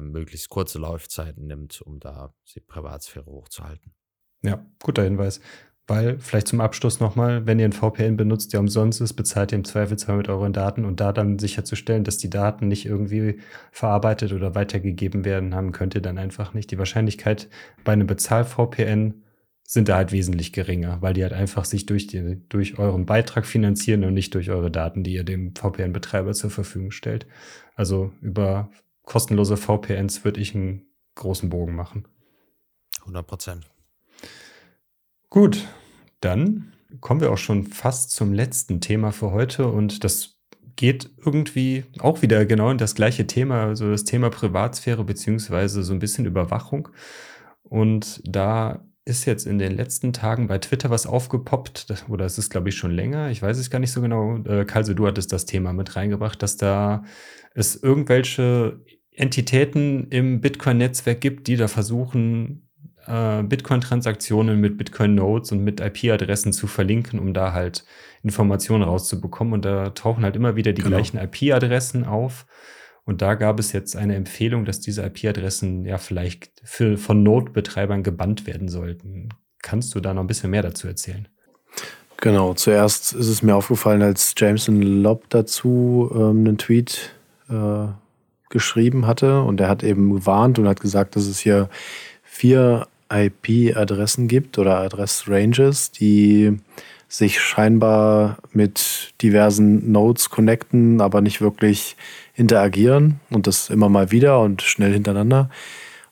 möglichst 0.00 0.48
kurze 0.48 0.78
Laufzeiten 0.78 1.46
nimmt, 1.46 1.82
um 1.82 2.00
da 2.00 2.32
die 2.54 2.60
Privatsphäre 2.60 3.26
hochzuhalten. 3.26 3.92
Ja, 4.42 4.64
guter 4.82 5.04
Hinweis. 5.04 5.40
Weil, 5.88 6.18
vielleicht 6.20 6.46
zum 6.46 6.60
Abschluss 6.60 7.00
nochmal, 7.00 7.46
wenn 7.46 7.58
ihr 7.58 7.64
ein 7.64 7.72
VPN 7.72 8.16
benutzt, 8.16 8.52
der 8.52 8.60
umsonst 8.60 9.00
ist, 9.00 9.14
bezahlt 9.14 9.52
ihr 9.52 9.56
im 9.58 9.64
Zweifelsfall 9.64 10.16
mit 10.16 10.28
euren 10.28 10.52
Daten 10.52 10.84
und 10.84 11.00
da 11.00 11.12
dann 11.12 11.40
sicherzustellen, 11.40 12.04
dass 12.04 12.18
die 12.18 12.30
Daten 12.30 12.68
nicht 12.68 12.86
irgendwie 12.86 13.40
verarbeitet 13.72 14.32
oder 14.32 14.54
weitergegeben 14.54 15.24
werden 15.24 15.54
haben, 15.54 15.72
könnt 15.72 15.96
ihr 15.96 16.00
dann 16.00 16.18
einfach 16.18 16.54
nicht. 16.54 16.70
Die 16.70 16.78
Wahrscheinlichkeit 16.78 17.48
bei 17.82 17.92
einem 17.92 18.06
Bezahl-VPN 18.06 19.22
sind 19.64 19.88
da 19.88 19.96
halt 19.96 20.12
wesentlich 20.12 20.52
geringer, 20.52 21.00
weil 21.00 21.14
die 21.14 21.22
halt 21.22 21.32
einfach 21.32 21.64
sich 21.64 21.86
durch, 21.86 22.06
die, 22.06 22.40
durch 22.48 22.78
euren 22.78 23.04
Beitrag 23.04 23.44
finanzieren 23.44 24.04
und 24.04 24.14
nicht 24.14 24.34
durch 24.34 24.50
eure 24.50 24.70
Daten, 24.70 25.02
die 25.02 25.14
ihr 25.14 25.24
dem 25.24 25.54
VPN-Betreiber 25.54 26.32
zur 26.32 26.50
Verfügung 26.50 26.92
stellt. 26.92 27.26
Also 27.74 28.12
über 28.20 28.70
kostenlose 29.02 29.56
VPNs 29.56 30.24
würde 30.24 30.40
ich 30.40 30.54
einen 30.54 30.86
großen 31.16 31.48
Bogen 31.48 31.74
machen. 31.74 32.06
100 33.00 33.26
Prozent. 33.26 33.71
Gut, 35.32 35.66
dann 36.20 36.74
kommen 37.00 37.22
wir 37.22 37.32
auch 37.32 37.38
schon 37.38 37.64
fast 37.64 38.10
zum 38.10 38.34
letzten 38.34 38.82
Thema 38.82 39.12
für 39.12 39.30
heute 39.30 39.66
und 39.66 40.04
das 40.04 40.36
geht 40.76 41.08
irgendwie 41.24 41.84
auch 42.00 42.20
wieder 42.20 42.44
genau 42.44 42.70
in 42.70 42.76
das 42.76 42.94
gleiche 42.94 43.26
Thema, 43.26 43.62
also 43.62 43.90
das 43.90 44.04
Thema 44.04 44.28
Privatsphäre 44.28 45.04
beziehungsweise 45.04 45.84
so 45.84 45.94
ein 45.94 46.00
bisschen 46.00 46.26
Überwachung. 46.26 46.90
Und 47.62 48.20
da 48.26 48.84
ist 49.06 49.24
jetzt 49.24 49.46
in 49.46 49.58
den 49.58 49.74
letzten 49.74 50.12
Tagen 50.12 50.48
bei 50.48 50.58
Twitter 50.58 50.90
was 50.90 51.06
aufgepoppt, 51.06 52.04
oder 52.10 52.26
es 52.26 52.36
ist, 52.36 52.50
glaube 52.50 52.68
ich, 52.68 52.76
schon 52.76 52.90
länger, 52.90 53.30
ich 53.30 53.40
weiß 53.40 53.56
es 53.56 53.70
gar 53.70 53.78
nicht 53.78 53.92
so 53.92 54.02
genau. 54.02 54.36
Äh, 54.44 54.66
Kalse, 54.66 54.94
du 54.94 55.06
hattest 55.06 55.32
das 55.32 55.46
Thema 55.46 55.72
mit 55.72 55.96
reingebracht, 55.96 56.42
dass 56.42 56.58
da 56.58 57.04
es 57.54 57.74
irgendwelche 57.74 58.82
Entitäten 59.12 60.08
im 60.08 60.42
Bitcoin-Netzwerk 60.42 61.22
gibt, 61.22 61.46
die 61.46 61.56
da 61.56 61.68
versuchen, 61.68 62.68
äh, 63.06 63.42
Bitcoin-Transaktionen 63.42 64.60
mit 64.60 64.78
Bitcoin-Nodes 64.78 65.52
und 65.52 65.64
mit 65.64 65.80
IP-Adressen 65.80 66.52
zu 66.52 66.66
verlinken, 66.66 67.18
um 67.18 67.34
da 67.34 67.52
halt 67.52 67.84
Informationen 68.22 68.82
rauszubekommen. 68.82 69.54
Und 69.54 69.64
da 69.64 69.90
tauchen 69.90 70.24
halt 70.24 70.36
immer 70.36 70.56
wieder 70.56 70.72
die 70.72 70.82
genau. 70.82 70.96
gleichen 70.96 71.18
IP-Adressen 71.18 72.04
auf. 72.04 72.46
Und 73.04 73.20
da 73.20 73.34
gab 73.34 73.58
es 73.58 73.72
jetzt 73.72 73.96
eine 73.96 74.14
Empfehlung, 74.14 74.64
dass 74.64 74.80
diese 74.80 75.02
IP-Adressen 75.04 75.84
ja 75.84 75.98
vielleicht 75.98 76.50
für, 76.62 76.96
von 76.96 77.22
Node-Betreibern 77.22 78.02
gebannt 78.02 78.46
werden 78.46 78.68
sollten. 78.68 79.30
Kannst 79.60 79.94
du 79.94 80.00
da 80.00 80.14
noch 80.14 80.22
ein 80.22 80.28
bisschen 80.28 80.50
mehr 80.50 80.62
dazu 80.62 80.86
erzählen? 80.86 81.28
Genau, 82.18 82.54
zuerst 82.54 83.14
ist 83.14 83.28
es 83.28 83.42
mir 83.42 83.56
aufgefallen, 83.56 84.02
als 84.02 84.34
Jameson 84.36 84.80
Lobb 84.80 85.28
dazu 85.30 86.08
ähm, 86.14 86.46
einen 86.46 86.58
Tweet 86.58 87.10
äh, 87.48 87.88
geschrieben 88.48 89.08
hatte 89.08 89.42
und 89.42 89.60
er 89.60 89.68
hat 89.68 89.82
eben 89.82 90.12
gewarnt 90.12 90.60
und 90.60 90.68
hat 90.68 90.78
gesagt, 90.78 91.16
dass 91.16 91.26
es 91.26 91.40
hier 91.40 91.68
vier 92.22 92.86
IP-Adressen 93.12 94.28
gibt 94.28 94.58
oder 94.58 94.78
Adressranges, 94.78 95.90
die 95.90 96.58
sich 97.08 97.40
scheinbar 97.40 98.38
mit 98.52 99.12
diversen 99.20 99.90
Nodes 99.92 100.30
connecten, 100.30 101.02
aber 101.02 101.20
nicht 101.20 101.42
wirklich 101.42 101.96
interagieren 102.34 103.20
und 103.28 103.46
das 103.46 103.68
immer 103.68 103.90
mal 103.90 104.10
wieder 104.10 104.40
und 104.40 104.62
schnell 104.62 104.94
hintereinander. 104.94 105.50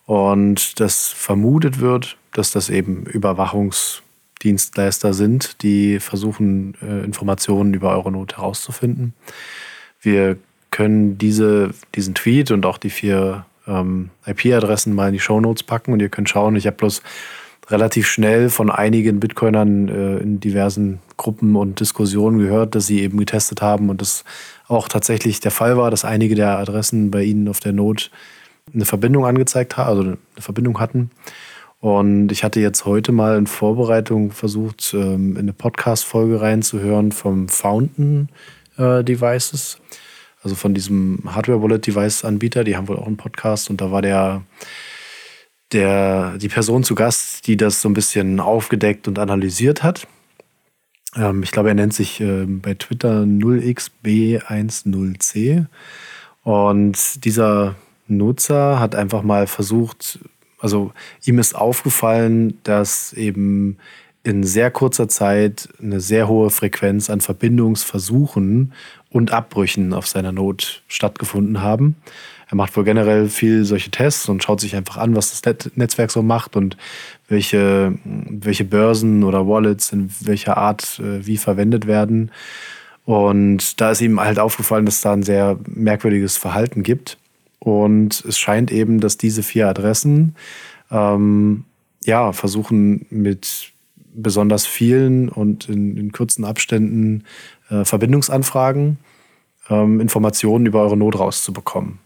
Und 0.04 0.78
das 0.78 1.08
vermutet 1.08 1.80
wird, 1.80 2.18
dass 2.32 2.50
das 2.50 2.68
eben 2.68 3.06
Überwachungsdienstleister 3.06 5.14
sind, 5.14 5.62
die 5.62 6.00
versuchen, 6.00 6.74
äh, 6.82 7.02
Informationen 7.04 7.72
über 7.72 7.92
Euronode 7.92 8.36
herauszufinden. 8.36 9.14
Wir 10.02 10.36
können 10.70 11.16
diese, 11.16 11.70
diesen 11.94 12.14
Tweet 12.14 12.50
und 12.50 12.66
auch 12.66 12.76
die 12.76 12.90
vier 12.90 13.46
ähm, 13.70 14.10
IP-Adressen 14.26 14.94
mal 14.94 15.08
in 15.08 15.14
die 15.14 15.20
Show 15.20 15.40
Notes 15.40 15.62
packen 15.62 15.92
und 15.92 16.00
ihr 16.00 16.08
könnt 16.08 16.28
schauen. 16.28 16.56
Ich 16.56 16.66
habe 16.66 16.76
bloß 16.76 17.02
relativ 17.68 18.08
schnell 18.08 18.50
von 18.50 18.70
einigen 18.70 19.20
Bitcoinern 19.20 19.88
äh, 19.88 20.18
in 20.18 20.40
diversen 20.40 20.98
Gruppen 21.16 21.56
und 21.56 21.80
Diskussionen 21.80 22.38
gehört, 22.38 22.74
dass 22.74 22.86
sie 22.86 23.00
eben 23.00 23.18
getestet 23.18 23.62
haben 23.62 23.88
und 23.88 24.00
das 24.00 24.24
auch 24.66 24.88
tatsächlich 24.88 25.40
der 25.40 25.50
Fall 25.50 25.76
war, 25.76 25.90
dass 25.90 26.04
einige 26.04 26.34
der 26.34 26.58
Adressen 26.58 27.10
bei 27.10 27.22
ihnen 27.22 27.48
auf 27.48 27.60
der 27.60 27.72
Not 27.72 28.10
eine 28.74 28.84
Verbindung 28.84 29.24
angezeigt 29.24 29.76
haben, 29.76 29.88
also 29.88 30.02
eine 30.02 30.18
Verbindung 30.38 30.80
hatten. 30.80 31.10
Und 31.80 32.30
ich 32.30 32.44
hatte 32.44 32.60
jetzt 32.60 32.84
heute 32.84 33.10
mal 33.10 33.38
in 33.38 33.46
Vorbereitung 33.46 34.32
versucht, 34.32 34.92
ähm, 34.94 35.32
in 35.32 35.38
eine 35.38 35.52
Podcast-Folge 35.52 36.40
reinzuhören 36.40 37.10
vom 37.10 37.48
Fountain 37.48 38.28
äh, 38.76 39.02
Devices, 39.02 39.78
also 40.42 40.54
von 40.54 40.74
diesem 40.74 41.22
Hardware-Wallet-Device-Anbieter. 41.26 42.64
Die 42.64 42.76
haben 42.76 42.88
wohl 42.88 42.96
auch 42.96 43.06
einen 43.06 43.16
Podcast 43.16 43.70
und 43.70 43.80
da 43.80 43.90
war 43.90 44.02
der 44.02 44.42
der, 45.72 46.36
die 46.38 46.48
Person 46.48 46.84
zu 46.84 46.94
Gast, 46.94 47.46
die 47.46 47.56
das 47.56 47.80
so 47.80 47.88
ein 47.88 47.94
bisschen 47.94 48.40
aufgedeckt 48.40 49.08
und 49.08 49.18
analysiert 49.18 49.82
hat. 49.82 50.06
Ähm, 51.16 51.42
ich 51.42 51.50
glaube, 51.52 51.70
er 51.70 51.74
nennt 51.74 51.94
sich 51.94 52.20
äh, 52.20 52.44
bei 52.46 52.74
Twitter 52.74 53.22
0xb10c. 53.22 55.64
Und 56.42 57.24
dieser 57.24 57.76
Nutzer 58.06 58.78
hat 58.80 58.94
einfach 58.94 59.22
mal 59.22 59.46
versucht, 59.46 60.18
also 60.58 60.92
ihm 61.24 61.38
ist 61.38 61.54
aufgefallen, 61.54 62.58
dass 62.64 63.12
eben 63.12 63.76
in 64.22 64.44
sehr 64.44 64.70
kurzer 64.70 65.08
Zeit 65.08 65.70
eine 65.80 66.00
sehr 66.00 66.28
hohe 66.28 66.50
Frequenz 66.50 67.08
an 67.08 67.22
Verbindungsversuchen 67.22 68.74
und 69.10 69.32
Abbrüchen 69.32 69.92
auf 69.92 70.06
seiner 70.06 70.32
Not 70.32 70.82
stattgefunden 70.88 71.60
haben. 71.60 71.96
Er 72.48 72.56
macht 72.56 72.76
wohl 72.76 72.84
generell 72.84 73.28
viel 73.28 73.64
solche 73.64 73.90
Tests 73.90 74.28
und 74.28 74.42
schaut 74.42 74.60
sich 74.60 74.74
einfach 74.74 74.96
an, 74.96 75.14
was 75.14 75.40
das 75.40 75.56
Netzwerk 75.76 76.10
so 76.10 76.22
macht 76.22 76.56
und 76.56 76.76
welche, 77.28 77.94
welche 78.04 78.64
Börsen 78.64 79.22
oder 79.22 79.46
Wallets 79.46 79.92
in 79.92 80.10
welcher 80.20 80.56
Art 80.56 81.00
äh, 81.00 81.24
wie 81.24 81.36
verwendet 81.36 81.86
werden. 81.86 82.32
Und 83.04 83.80
da 83.80 83.92
ist 83.92 84.00
ihm 84.00 84.20
halt 84.20 84.38
aufgefallen, 84.38 84.84
dass 84.84 84.96
es 84.96 85.00
da 85.00 85.12
ein 85.12 85.22
sehr 85.22 85.58
merkwürdiges 85.66 86.36
Verhalten 86.36 86.82
gibt. 86.82 87.18
Und 87.60 88.24
es 88.24 88.38
scheint 88.38 88.72
eben, 88.72 89.00
dass 89.00 89.16
diese 89.16 89.42
vier 89.42 89.68
Adressen 89.68 90.34
ähm, 90.90 91.64
ja, 92.04 92.32
versuchen 92.32 93.06
mit 93.10 93.70
besonders 94.12 94.66
vielen 94.66 95.28
und 95.28 95.68
in, 95.68 95.96
in 95.96 96.12
kurzen 96.12 96.44
Abständen 96.44 97.24
äh, 97.70 97.84
Verbindungsanfragen 97.84 98.98
ähm, 99.70 100.00
Informationen 100.00 100.66
über 100.66 100.82
eure 100.82 100.96
Not 100.96 101.18
rauszubekommen. 101.18 101.98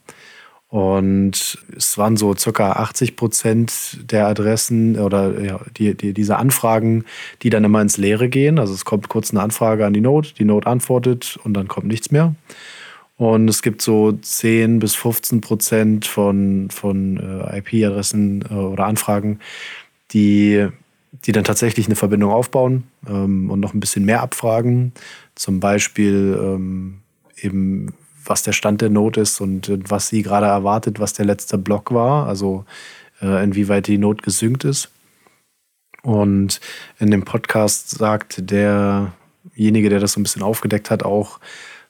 Und 0.68 1.58
es 1.76 1.98
waren 1.98 2.16
so 2.16 2.34
circa 2.34 2.72
80 2.72 3.14
Prozent 3.14 4.10
der 4.10 4.26
Adressen 4.26 4.98
oder 4.98 5.40
ja, 5.40 5.60
die, 5.76 5.94
die, 5.94 6.12
diese 6.12 6.36
Anfragen, 6.36 7.04
die 7.42 7.50
dann 7.50 7.62
immer 7.62 7.80
ins 7.80 7.96
Leere 7.96 8.28
gehen. 8.28 8.58
Also 8.58 8.74
es 8.74 8.84
kommt 8.84 9.08
kurz 9.08 9.30
eine 9.30 9.40
Anfrage 9.40 9.86
an 9.86 9.92
die 9.92 10.00
Node, 10.00 10.30
die 10.36 10.44
Node 10.44 10.66
antwortet 10.66 11.38
und 11.44 11.54
dann 11.54 11.68
kommt 11.68 11.86
nichts 11.86 12.10
mehr. 12.10 12.34
Und 13.16 13.48
es 13.48 13.62
gibt 13.62 13.82
so 13.82 14.10
10 14.12 14.80
bis 14.80 14.96
15 14.96 15.40
Prozent 15.40 16.06
von, 16.06 16.68
von 16.70 17.18
äh, 17.18 17.58
IP-Adressen 17.58 18.44
äh, 18.50 18.54
oder 18.54 18.86
Anfragen, 18.86 19.38
die, 20.10 20.66
die 21.24 21.30
dann 21.30 21.44
tatsächlich 21.44 21.86
eine 21.86 21.94
Verbindung 21.94 22.32
aufbauen 22.32 22.82
ähm, 23.08 23.48
und 23.48 23.60
noch 23.60 23.74
ein 23.74 23.80
bisschen 23.80 24.04
mehr 24.04 24.22
abfragen. 24.22 24.92
Zum 25.34 25.60
Beispiel 25.60 26.38
ähm, 26.40 27.00
eben 27.36 27.94
was 28.26 28.42
der 28.42 28.52
Stand 28.52 28.80
der 28.80 28.90
Not 28.90 29.16
ist 29.16 29.40
und 29.40 29.68
äh, 29.68 29.78
was 29.88 30.08
sie 30.08 30.22
gerade 30.22 30.46
erwartet, 30.46 31.00
was 31.00 31.12
der 31.12 31.26
letzte 31.26 31.58
Block 31.58 31.92
war, 31.92 32.26
also 32.26 32.64
äh, 33.20 33.42
inwieweit 33.44 33.86
die 33.86 33.98
Not 33.98 34.22
gesynkt 34.22 34.64
ist. 34.64 34.90
Und 36.02 36.60
in 36.98 37.10
dem 37.10 37.24
Podcast 37.24 37.90
sagt 37.90 38.50
derjenige, 38.50 39.88
der 39.88 40.00
das 40.00 40.12
so 40.12 40.20
ein 40.20 40.22
bisschen 40.22 40.42
aufgedeckt 40.42 40.90
hat, 40.90 41.02
auch, 41.02 41.40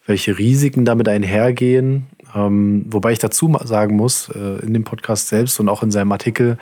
welche 0.07 0.39
Risiken 0.39 0.85
damit 0.85 1.09
einhergehen. 1.09 2.07
Ähm, 2.35 2.85
wobei 2.89 3.13
ich 3.13 3.19
dazu 3.19 3.57
sagen 3.65 3.97
muss, 3.97 4.29
äh, 4.29 4.61
in 4.65 4.75
dem 4.75 4.85
Podcast 4.85 5.29
selbst 5.29 5.59
und 5.61 5.69
auch 5.69 5.83
in 5.83 5.91
seinem 5.91 6.13
Artikel 6.13 6.59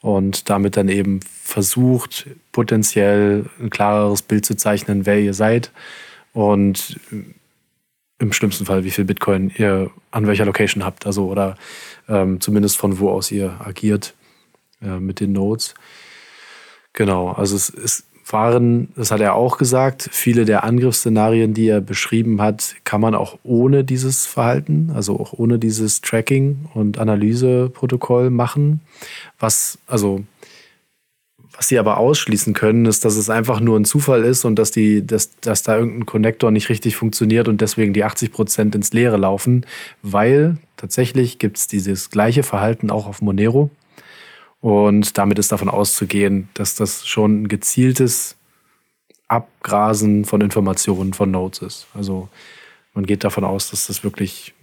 Und 0.00 0.48
damit 0.48 0.76
dann 0.76 0.88
eben 0.88 1.20
versucht, 1.42 2.28
potenziell 2.52 3.46
ein 3.60 3.68
klareres 3.68 4.22
Bild 4.22 4.46
zu 4.46 4.56
zeichnen, 4.56 5.06
wer 5.06 5.18
ihr 5.18 5.34
seid 5.34 5.72
und 6.32 7.00
im 8.20 8.32
schlimmsten 8.32 8.66
Fall, 8.66 8.84
wie 8.84 8.90
viel 8.90 9.04
Bitcoin 9.04 9.52
ihr 9.56 9.90
an 10.10 10.26
welcher 10.26 10.44
Location 10.44 10.84
habt, 10.84 11.06
also 11.06 11.28
oder 11.28 11.56
ähm, 12.08 12.40
zumindest 12.40 12.76
von 12.76 12.98
wo 12.98 13.10
aus 13.10 13.30
ihr 13.30 13.60
agiert 13.60 14.14
äh, 14.82 14.98
mit 14.98 15.20
den 15.20 15.32
Nodes. 15.32 15.74
Genau, 16.92 17.30
also 17.30 17.54
es 17.54 17.68
ist 17.68 18.06
waren, 18.32 18.88
das 18.96 19.10
hat 19.10 19.20
er 19.20 19.34
auch 19.34 19.58
gesagt, 19.58 20.08
viele 20.12 20.44
der 20.44 20.64
Angriffsszenarien, 20.64 21.54
die 21.54 21.68
er 21.68 21.80
beschrieben 21.80 22.40
hat, 22.40 22.76
kann 22.84 23.00
man 23.00 23.14
auch 23.14 23.38
ohne 23.42 23.84
dieses 23.84 24.26
Verhalten, 24.26 24.90
also 24.94 25.18
auch 25.18 25.32
ohne 25.32 25.58
dieses 25.58 26.00
Tracking 26.00 26.66
und 26.74 26.98
Analyseprotokoll 26.98 28.30
machen. 28.30 28.80
Was, 29.38 29.78
also, 29.86 30.24
was 31.52 31.68
sie 31.68 31.78
aber 31.78 31.98
ausschließen 31.98 32.54
können, 32.54 32.86
ist, 32.86 33.04
dass 33.04 33.16
es 33.16 33.30
einfach 33.30 33.60
nur 33.60 33.78
ein 33.78 33.84
Zufall 33.84 34.24
ist 34.24 34.44
und 34.44 34.58
dass, 34.58 34.70
die, 34.70 35.06
dass, 35.06 35.36
dass 35.40 35.62
da 35.64 35.76
irgendein 35.76 36.06
Connector 36.06 36.50
nicht 36.50 36.68
richtig 36.68 36.96
funktioniert 36.96 37.48
und 37.48 37.60
deswegen 37.60 37.92
die 37.92 38.04
80 38.04 38.30
Prozent 38.30 38.74
ins 38.74 38.92
Leere 38.92 39.16
laufen, 39.16 39.66
weil 40.02 40.58
tatsächlich 40.76 41.38
gibt 41.38 41.58
es 41.58 41.66
dieses 41.66 42.10
gleiche 42.10 42.42
Verhalten 42.42 42.90
auch 42.90 43.06
auf 43.06 43.22
Monero. 43.22 43.70
Und 44.60 45.18
damit 45.18 45.38
ist 45.38 45.52
davon 45.52 45.68
auszugehen, 45.68 46.48
dass 46.54 46.74
das 46.74 47.06
schon 47.06 47.42
ein 47.42 47.48
gezieltes 47.48 48.36
Abgrasen 49.28 50.24
von 50.24 50.40
Informationen 50.40 51.12
von 51.12 51.30
Nodes 51.30 51.62
ist. 51.62 51.86
Also 51.94 52.28
man 52.94 53.06
geht 53.06 53.24
davon 53.24 53.44
aus, 53.44 53.70
dass 53.70 53.86
das 53.86 54.02
wirklich, 54.02 54.54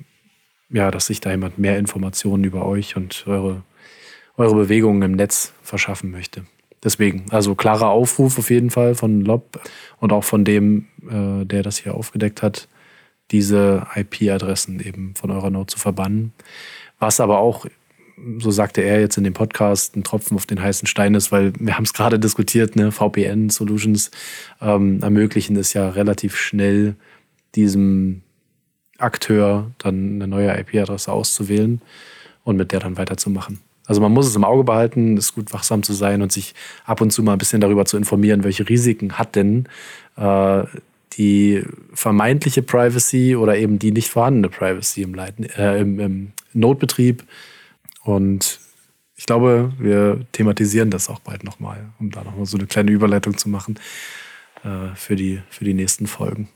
ja, 0.69 0.91
dass 0.91 1.05
sich 1.05 1.21
da 1.21 1.31
jemand 1.31 1.57
mehr 1.57 1.77
Informationen 1.77 2.43
über 2.43 2.65
euch 2.65 2.97
und 2.97 3.23
eure, 3.27 3.63
eure 4.35 4.55
Bewegungen 4.55 5.01
im 5.03 5.11
Netz 5.13 5.53
verschaffen 5.61 6.11
möchte. 6.11 6.45
Deswegen, 6.83 7.25
also 7.31 7.55
klarer 7.55 7.89
Aufruf 7.89 8.37
auf 8.37 8.49
jeden 8.49 8.69
Fall 8.69 8.95
von 8.95 9.21
Lob 9.21 9.59
und 9.99 10.11
auch 10.11 10.23
von 10.23 10.43
dem, 10.43 10.87
äh, 11.09 11.45
der 11.45 11.63
das 11.63 11.77
hier 11.77 11.95
aufgedeckt 11.95 12.43
hat, 12.43 12.67
diese 13.31 13.87
IP-Adressen 13.95 14.79
eben 14.79 15.15
von 15.15 15.31
eurer 15.31 15.49
Node 15.49 15.67
zu 15.67 15.79
verbannen. 15.79 16.33
Was 16.99 17.19
aber 17.19 17.39
auch, 17.39 17.65
so 18.39 18.51
sagte 18.51 18.81
er 18.81 18.99
jetzt 18.99 19.17
in 19.17 19.23
dem 19.23 19.33
Podcast, 19.33 19.95
ein 19.95 20.03
Tropfen 20.03 20.35
auf 20.35 20.45
den 20.45 20.61
heißen 20.61 20.87
Stein 20.87 21.15
ist, 21.15 21.31
weil 21.31 21.53
wir 21.59 21.75
haben 21.75 21.83
es 21.83 21.93
gerade 21.93 22.19
diskutiert, 22.19 22.75
ne, 22.75 22.91
VPN-Solutions 22.91 24.11
ähm, 24.61 25.01
ermöglichen 25.01 25.55
es 25.57 25.73
ja 25.73 25.89
relativ 25.89 26.37
schnell, 26.37 26.95
diesem 27.55 28.21
Akteur 28.97 29.71
dann 29.77 30.15
eine 30.15 30.27
neue 30.27 30.57
IP-Adresse 30.59 31.11
auszuwählen 31.11 31.81
und 32.43 32.57
mit 32.57 32.71
der 32.71 32.79
dann 32.79 32.97
weiterzumachen. 32.97 33.59
Also 33.85 34.01
man 34.01 34.11
muss 34.11 34.27
es 34.27 34.35
im 34.35 34.43
Auge 34.43 34.63
behalten, 34.63 35.17
ist 35.17 35.35
gut 35.35 35.53
wachsam 35.53 35.83
zu 35.83 35.93
sein 35.93 36.21
und 36.21 36.31
sich 36.31 36.55
ab 36.85 37.01
und 37.01 37.11
zu 37.11 37.21
mal 37.21 37.33
ein 37.33 37.37
bisschen 37.37 37.61
darüber 37.61 37.85
zu 37.85 37.97
informieren, 37.97 38.43
welche 38.43 38.67
Risiken 38.67 39.13
hat 39.13 39.35
denn 39.35 39.67
äh, 40.17 40.63
die 41.13 41.63
vermeintliche 41.93 42.61
Privacy 42.61 43.35
oder 43.35 43.57
eben 43.57 43.79
die 43.79 43.91
nicht 43.91 44.09
vorhandene 44.09 44.49
Privacy 44.49 45.03
im, 45.03 45.13
Leiten, 45.13 45.43
äh, 45.43 45.79
im, 45.79 45.99
im 45.99 46.31
Notbetrieb. 46.53 47.23
Und 48.05 48.61
ich 49.15 49.25
glaube, 49.25 49.73
wir 49.77 50.25
thematisieren 50.31 50.91
das 50.91 51.09
auch 51.09 51.19
bald 51.19 51.43
nochmal, 51.43 51.93
um 51.99 52.11
da 52.11 52.23
nochmal 52.23 52.45
so 52.45 52.57
eine 52.57 52.67
kleine 52.67 52.91
Überleitung 52.91 53.37
zu 53.37 53.49
machen 53.49 53.79
äh, 54.63 54.95
für, 54.95 55.17
die, 55.17 55.41
für 55.49 55.65
die 55.65 55.73
nächsten 55.73 56.07
Folgen. 56.07 56.47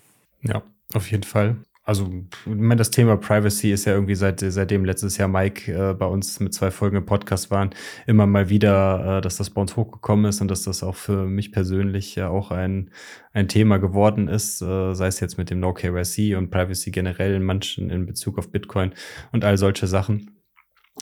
Ja, 0.41 0.63
auf 0.93 1.11
jeden 1.11 1.23
Fall 1.23 1.57
also 1.89 2.07
ich 2.45 2.55
meine, 2.55 2.75
das 2.75 2.91
Thema 2.91 3.17
Privacy 3.17 3.71
ist 3.71 3.85
ja 3.85 3.93
irgendwie 3.93 4.13
seit 4.13 4.41
seitdem 4.41 4.85
letztes 4.85 5.17
Jahr 5.17 5.27
Mike 5.27 5.71
äh, 5.73 5.95
bei 5.95 6.05
uns 6.05 6.39
mit 6.39 6.53
zwei 6.53 6.69
Folgen 6.69 6.97
im 6.97 7.05
Podcast 7.07 7.49
waren, 7.49 7.71
immer 8.05 8.27
mal 8.27 8.49
wieder, 8.49 9.17
äh, 9.17 9.21
dass 9.21 9.37
das 9.37 9.49
bei 9.49 9.59
uns 9.59 9.75
hochgekommen 9.75 10.25
ist 10.25 10.39
und 10.39 10.51
dass 10.51 10.61
das 10.61 10.83
auch 10.83 10.95
für 10.95 11.25
mich 11.25 11.51
persönlich 11.51 12.13
ja 12.13 12.29
auch 12.29 12.51
ein, 12.51 12.91
ein 13.33 13.47
Thema 13.47 13.79
geworden 13.79 14.27
ist, 14.27 14.61
äh, 14.61 14.93
sei 14.93 15.07
es 15.07 15.19
jetzt 15.19 15.39
mit 15.39 15.49
dem 15.49 15.59
No 15.59 15.73
KYC 15.73 16.35
und 16.35 16.51
Privacy 16.51 16.91
generell 16.91 17.33
in 17.33 17.43
manchen 17.43 17.89
in 17.89 18.05
Bezug 18.05 18.37
auf 18.37 18.51
Bitcoin 18.51 18.93
und 19.31 19.43
all 19.43 19.57
solche 19.57 19.87
Sachen. 19.87 20.38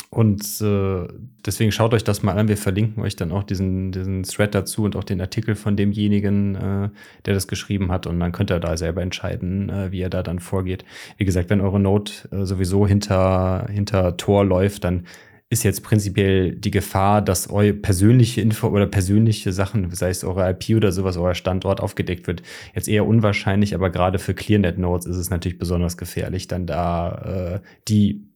Und 0.10 0.62
äh, 0.62 1.08
deswegen 1.46 1.72
schaut 1.72 1.94
euch 1.94 2.04
das 2.04 2.24
mal 2.24 2.38
an. 2.38 2.48
Wir 2.48 2.58
verlinken 2.58 3.04
euch 3.04 3.16
dann 3.16 3.32
auch 3.32 3.44
diesen, 3.44 3.92
diesen 3.92 4.24
Thread 4.24 4.56
dazu 4.56 4.84
und 4.84 4.96
auch 4.96 5.04
den 5.04 5.20
Artikel 5.22 5.56
von 5.56 5.76
demjenigen, 5.76 6.56
äh, 6.56 6.90
der 7.26 7.34
das 7.34 7.48
geschrieben 7.48 7.92
hat. 7.92 8.08
Und 8.08 8.20
dann 8.20 8.32
könnt 8.32 8.52
ihr 8.52 8.60
da 8.60 8.78
selber 8.78 9.02
entscheiden, 9.02 9.70
äh, 9.70 9.92
wie 9.92 10.00
ihr 10.00 10.10
da 10.10 10.24
dann 10.24 10.40
vorgeht. 10.40 10.86
Wie 11.18 11.26
gesagt, 11.26 11.50
wenn 11.50 11.62
eure 11.62 11.80
Node 11.80 12.12
äh, 12.32 12.46
sowieso 12.46 12.88
hinter, 12.88 13.68
hinter 13.70 14.18
Tor 14.18 14.46
läuft, 14.46 14.84
dann 14.84 15.04
ist 15.50 15.64
jetzt 15.64 15.82
prinzipiell 15.82 16.56
die 16.56 16.72
Gefahr, 16.72 17.22
dass 17.22 17.50
eure 17.50 17.74
persönliche 17.74 18.42
Info 18.42 18.68
oder 18.68 18.86
persönliche 18.86 19.54
Sachen, 19.54 19.90
sei 19.92 20.10
es 20.10 20.26
eure 20.26 20.50
IP 20.50 20.76
oder 20.76 20.92
sowas, 20.92 21.16
euer 21.16 21.36
Standort 21.36 21.80
aufgedeckt 21.80 22.28
wird, 22.28 22.44
jetzt 22.76 22.90
eher 22.90 23.06
unwahrscheinlich, 23.06 23.74
aber 23.74 23.90
gerade 23.90 24.20
für 24.20 24.34
ClearNet-Nodes 24.34 25.06
ist 25.06 25.16
es 25.16 25.30
natürlich 25.30 25.58
besonders 25.58 25.96
gefährlich, 25.96 26.48
dann 26.48 26.68
da 26.68 27.62
äh, 27.62 27.68
die 27.88 28.27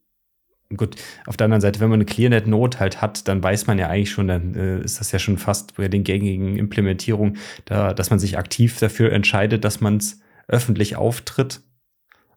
gut, 0.76 0.96
auf 1.26 1.36
der 1.36 1.46
anderen 1.46 1.60
Seite, 1.60 1.80
wenn 1.80 1.90
man 1.90 1.98
eine 1.98 2.04
ClearNet-Not 2.04 2.80
halt 2.80 3.00
hat, 3.00 3.28
dann 3.28 3.42
weiß 3.42 3.66
man 3.66 3.78
ja 3.78 3.88
eigentlich 3.88 4.10
schon, 4.10 4.28
dann 4.28 4.54
äh, 4.54 4.80
ist 4.80 5.00
das 5.00 5.12
ja 5.12 5.18
schon 5.18 5.38
fast 5.38 5.76
bei 5.76 5.88
den 5.88 6.04
gängigen 6.04 6.56
Implementierungen, 6.56 7.38
da, 7.64 7.94
dass 7.94 8.10
man 8.10 8.18
sich 8.18 8.38
aktiv 8.38 8.78
dafür 8.78 9.12
entscheidet, 9.12 9.64
dass 9.64 9.80
man 9.80 9.96
es 9.96 10.20
öffentlich 10.48 10.96
auftritt. 10.96 11.60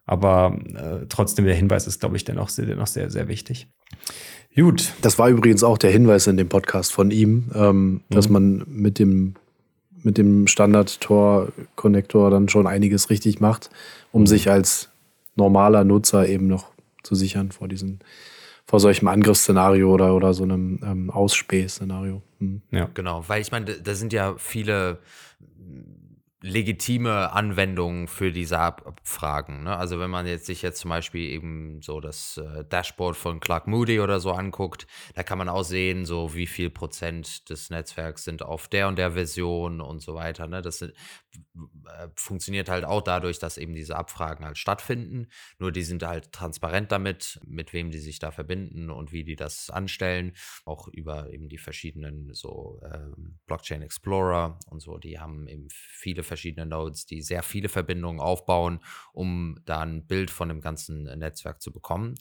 Aber 0.05 0.57
äh, 0.75 1.05
trotzdem, 1.09 1.45
der 1.45 1.55
Hinweis 1.55 1.87
ist, 1.87 1.99
glaube 1.99 2.15
ich, 2.15 2.23
dennoch 2.23 2.49
sehr, 2.49 2.65
dennoch 2.65 2.87
sehr, 2.87 3.09
sehr 3.09 3.27
wichtig. 3.27 3.67
Gut. 4.55 4.93
Das 5.01 5.19
war 5.19 5.29
übrigens 5.29 5.63
auch 5.63 5.77
der 5.77 5.91
Hinweis 5.91 6.27
in 6.27 6.37
dem 6.37 6.47
Podcast 6.47 6.93
von 6.93 7.11
ihm, 7.11 7.51
ähm, 7.55 7.91
mhm. 7.91 8.01
dass 8.09 8.29
man 8.29 8.63
mit 8.67 8.99
dem, 8.99 9.33
mit 10.03 10.17
dem 10.17 10.47
Standard-Tor-Konnektor 10.47 12.29
dann 12.29 12.47
schon 12.47 12.67
einiges 12.67 13.09
richtig 13.09 13.41
macht, 13.41 13.69
um 14.11 14.21
mhm. 14.21 14.27
sich 14.27 14.49
als 14.49 14.89
normaler 15.35 15.83
Nutzer 15.83 16.27
eben 16.29 16.47
noch 16.47 16.74
zu 17.05 17.15
sichern 17.15 17.51
vor 17.51 17.67
diesen, 17.67 17.99
vor 18.65 18.79
solchem 18.79 19.07
Angriffsszenario 19.07 19.93
oder, 19.93 20.15
oder 20.15 20.33
so 20.33 20.43
einem 20.43 20.79
ähm, 20.83 21.09
Ausspähszenario. 21.09 22.21
Hm. 22.39 22.61
Ja, 22.71 22.89
genau, 22.93 23.23
weil 23.27 23.41
ich 23.41 23.51
meine, 23.51 23.65
da 23.65 23.93
sind 23.95 24.11
ja 24.13 24.35
viele 24.37 24.99
legitime 26.45 27.33
Anwendungen 27.33 28.07
für 28.07 28.31
diese 28.31 28.59
Abfragen. 28.59 29.63
Ne? 29.63 29.75
Also 29.75 29.99
wenn 29.99 30.11
man 30.11 30.27
jetzt 30.27 30.45
sich 30.45 30.61
jetzt 30.61 30.79
zum 30.79 30.89
Beispiel 30.89 31.27
eben 31.31 31.81
so 31.81 31.99
das 31.99 32.37
äh, 32.37 32.63
Dashboard 32.63 33.17
von 33.17 33.39
Clark 33.39 33.65
Moody 33.67 33.99
oder 33.99 34.19
so 34.19 34.31
anguckt, 34.31 34.85
da 35.15 35.23
kann 35.23 35.39
man 35.39 35.49
auch 35.49 35.63
sehen, 35.63 36.05
so 36.05 36.35
wie 36.35 36.45
viel 36.45 36.69
Prozent 36.69 37.49
des 37.49 37.71
Netzwerks 37.71 38.25
sind 38.25 38.43
auf 38.43 38.67
der 38.67 38.87
und 38.87 38.97
der 38.97 39.13
Version 39.13 39.81
und 39.81 40.01
so 40.01 40.13
weiter. 40.13 40.47
Ne? 40.47 40.61
Das 40.61 40.77
sind, 40.77 40.93
funktioniert 42.15 42.69
halt 42.69 42.85
auch 42.85 43.01
dadurch, 43.01 43.39
dass 43.39 43.57
eben 43.57 43.73
diese 43.73 43.95
Abfragen 43.95 44.45
halt 44.45 44.57
stattfinden. 44.57 45.27
Nur 45.59 45.71
die 45.71 45.83
sind 45.83 46.03
halt 46.03 46.31
transparent 46.31 46.91
damit, 46.91 47.39
mit 47.45 47.73
wem 47.73 47.91
die 47.91 47.99
sich 47.99 48.19
da 48.19 48.31
verbinden 48.31 48.89
und 48.89 49.11
wie 49.11 49.23
die 49.23 49.35
das 49.35 49.69
anstellen. 49.69 50.33
Auch 50.65 50.87
über 50.87 51.31
eben 51.31 51.49
die 51.49 51.57
verschiedenen 51.57 52.33
so 52.33 52.81
ähm, 52.83 53.39
Blockchain 53.47 53.81
Explorer 53.81 54.59
und 54.67 54.81
so. 54.81 54.97
Die 54.97 55.19
haben 55.19 55.47
eben 55.47 55.67
viele 55.69 56.23
verschiedene 56.23 56.65
Nodes, 56.65 57.05
die 57.05 57.21
sehr 57.21 57.43
viele 57.43 57.69
Verbindungen 57.69 58.19
aufbauen, 58.19 58.79
um 59.13 59.59
da 59.65 59.81
ein 59.81 60.05
Bild 60.05 60.31
von 60.31 60.49
dem 60.49 60.61
ganzen 60.61 61.03
Netzwerk 61.03 61.61
zu 61.61 61.71
bekommen 61.71 62.15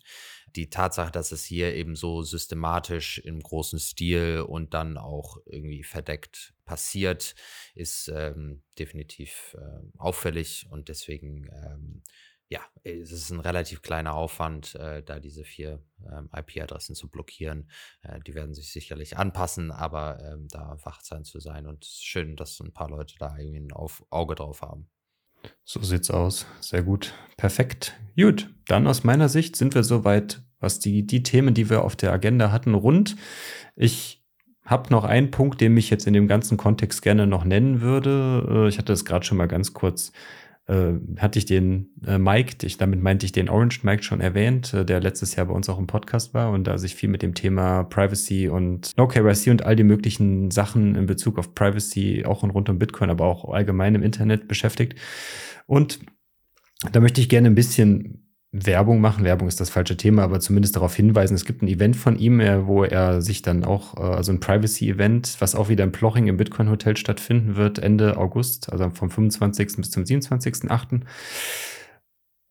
die 0.57 0.71
Tatsache, 0.71 1.11
dass 1.11 1.33
es 1.33 1.45
hier 1.45 1.75
eben 1.75 1.97
so 1.97 2.23
systematisch 2.23 3.19
im 3.19 3.41
großen 3.41 3.79
Stil 3.79 4.45
und 4.47 4.75
dann 4.75 4.97
auch 4.97 5.39
irgendwie 5.47 5.83
verdeckt 5.83 6.54
passiert, 6.65 7.35
ist 7.75 8.09
ähm, 8.09 8.63
definitiv 8.79 9.57
äh, 9.59 9.99
auffällig 9.99 10.67
und 10.71 10.89
deswegen, 10.89 11.49
ähm, 11.53 12.03
ja, 12.49 12.61
es 12.83 13.11
ist 13.11 13.31
ein 13.31 13.41
relativ 13.41 13.83
kleiner 13.83 14.15
Aufwand, 14.15 14.75
äh, 14.75 15.03
da 15.03 15.19
diese 15.19 15.45
vier 15.45 15.83
ähm, 16.07 16.29
IP-Adressen 16.35 16.95
zu 16.95 17.09
blockieren. 17.09 17.71
Äh, 18.03 18.21
die 18.21 18.35
werden 18.35 18.55
sich 18.55 18.71
sicherlich 18.71 19.17
anpassen, 19.17 19.71
aber 19.71 20.21
ähm, 20.23 20.49
da 20.49 20.77
wachsam 20.83 21.25
zu 21.25 21.41
sein 21.41 21.67
und 21.67 21.85
schön, 21.85 22.37
dass 22.37 22.61
ein 22.61 22.73
paar 22.73 22.91
Leute 22.91 23.15
da 23.19 23.37
irgendwie 23.37 23.61
ein 23.61 23.73
Auf 23.73 24.05
Auge 24.11 24.35
drauf 24.35 24.63
haben. 24.63 24.91
So 25.65 25.83
sieht's 25.83 26.11
aus. 26.11 26.47
Sehr 26.61 26.83
gut. 26.83 27.15
Perfekt. 27.37 27.99
Gut. 28.17 28.55
Dann 28.67 28.87
aus 28.87 29.05
meiner 29.05 29.29
Sicht 29.29 29.57
sind 29.57 29.75
wir 29.75 29.83
soweit, 29.83 30.43
was 30.61 30.79
die, 30.79 31.07
die 31.07 31.23
Themen, 31.23 31.55
die 31.55 31.69
wir 31.71 31.83
auf 31.83 31.97
der 31.97 32.13
Agenda 32.13 32.51
hatten, 32.51 32.75
rund. 32.75 33.17
Ich 33.77 34.24
habe 34.65 34.91
noch 34.91 35.05
einen 35.05 35.31
Punkt, 35.31 35.61
den 35.61 35.77
ich 35.77 35.91
jetzt 35.91 36.07
in 36.07 36.15
dem 36.15 36.27
ganzen 36.27 36.57
Kontext 36.57 37.03
gerne 37.03 37.27
noch 37.27 37.45
nennen 37.45 37.81
würde. 37.81 38.47
Äh, 38.49 38.69
ich 38.69 38.79
hatte 38.79 38.93
das 38.93 39.05
gerade 39.05 39.25
schon 39.25 39.39
mal 39.39 39.49
ganz 39.49 39.73
kurz 39.73 40.13
äh, 40.67 40.93
hatte 41.19 41.39
ich 41.39 41.45
den 41.45 41.91
äh, 42.07 42.19
Mike, 42.19 42.67
ich, 42.67 42.79
damit 42.79 43.03
meinte 43.03 43.27
ich 43.27 43.33
den 43.33 43.51
Orange 43.51 43.81
Mike 43.83 44.03
schon 44.03 44.21
erwähnt, 44.21 44.73
äh, 44.73 44.85
der 44.85 45.01
letztes 45.01 45.37
Jahr 45.37 45.47
bei 45.47 45.53
uns 45.53 45.69
auch 45.69 45.79
im 45.79 45.87
Podcast 45.87 46.33
war 46.33 46.51
und 46.51 46.65
da 46.65 46.79
sich 46.79 46.95
viel 46.95 47.11
mit 47.11 47.23
dem 47.23 47.35
Thema 47.35 47.85
Privacy 47.85 48.49
und 48.49 48.97
No 48.97 49.07
KYC 49.07 49.51
und 49.51 49.65
all 49.65 49.77
die 49.77 49.85
möglichen 49.85 50.51
Sachen 50.51 50.95
in 50.95 51.07
Bezug 51.07 51.39
auf 51.39 51.55
Privacy 51.55 52.25
auch 52.25 52.43
und 52.43 52.51
rund 52.51 52.69
um 52.71 52.79
Bitcoin, 52.79 53.11
aber 53.11 53.27
auch 53.27 53.53
allgemein 53.53 53.95
im 53.95 54.03
Internet 54.03 54.49
beschäftigt. 54.49 54.99
Und 55.67 56.01
da 56.93 57.01
möchte 57.01 57.21
ich 57.21 57.29
gerne 57.29 57.49
ein 57.49 57.55
bisschen 57.55 58.24
Werbung 58.57 59.01
machen. 59.01 59.25
Werbung 59.25 59.49
ist 59.49 59.61
das 59.61 59.69
falsche 59.69 59.97
Thema, 59.97 60.23
aber 60.23 60.39
zumindest 60.39 60.77
darauf 60.77 60.95
hinweisen. 60.95 61.35
Es 61.35 61.45
gibt 61.45 61.63
ein 61.63 61.69
Event 61.69 61.97
von 61.97 62.17
ihm, 62.17 62.39
äh, 62.39 62.67
wo 62.67 62.85
er 62.85 63.21
sich 63.21 63.43
dann 63.43 63.65
auch, 63.65 63.97
äh, 63.97 64.01
also 64.01 64.31
ein 64.31 64.39
Privacy-Event, 64.39 65.37
was 65.41 65.57
auch 65.57 65.69
wieder 65.69 65.83
in 65.83 65.91
Ploching 65.91 66.29
im 66.29 66.37
Bitcoin 66.37 66.71
Hotel 66.71 66.97
stattfinden 66.97 67.57
wird, 67.57 67.81
Ende 67.81 68.17
August, 68.17 68.73
also 68.73 68.91
vom 68.91 69.11
25. 69.11 69.77
bis 69.77 69.91
zum 69.91 70.05
27.8., 70.05 71.01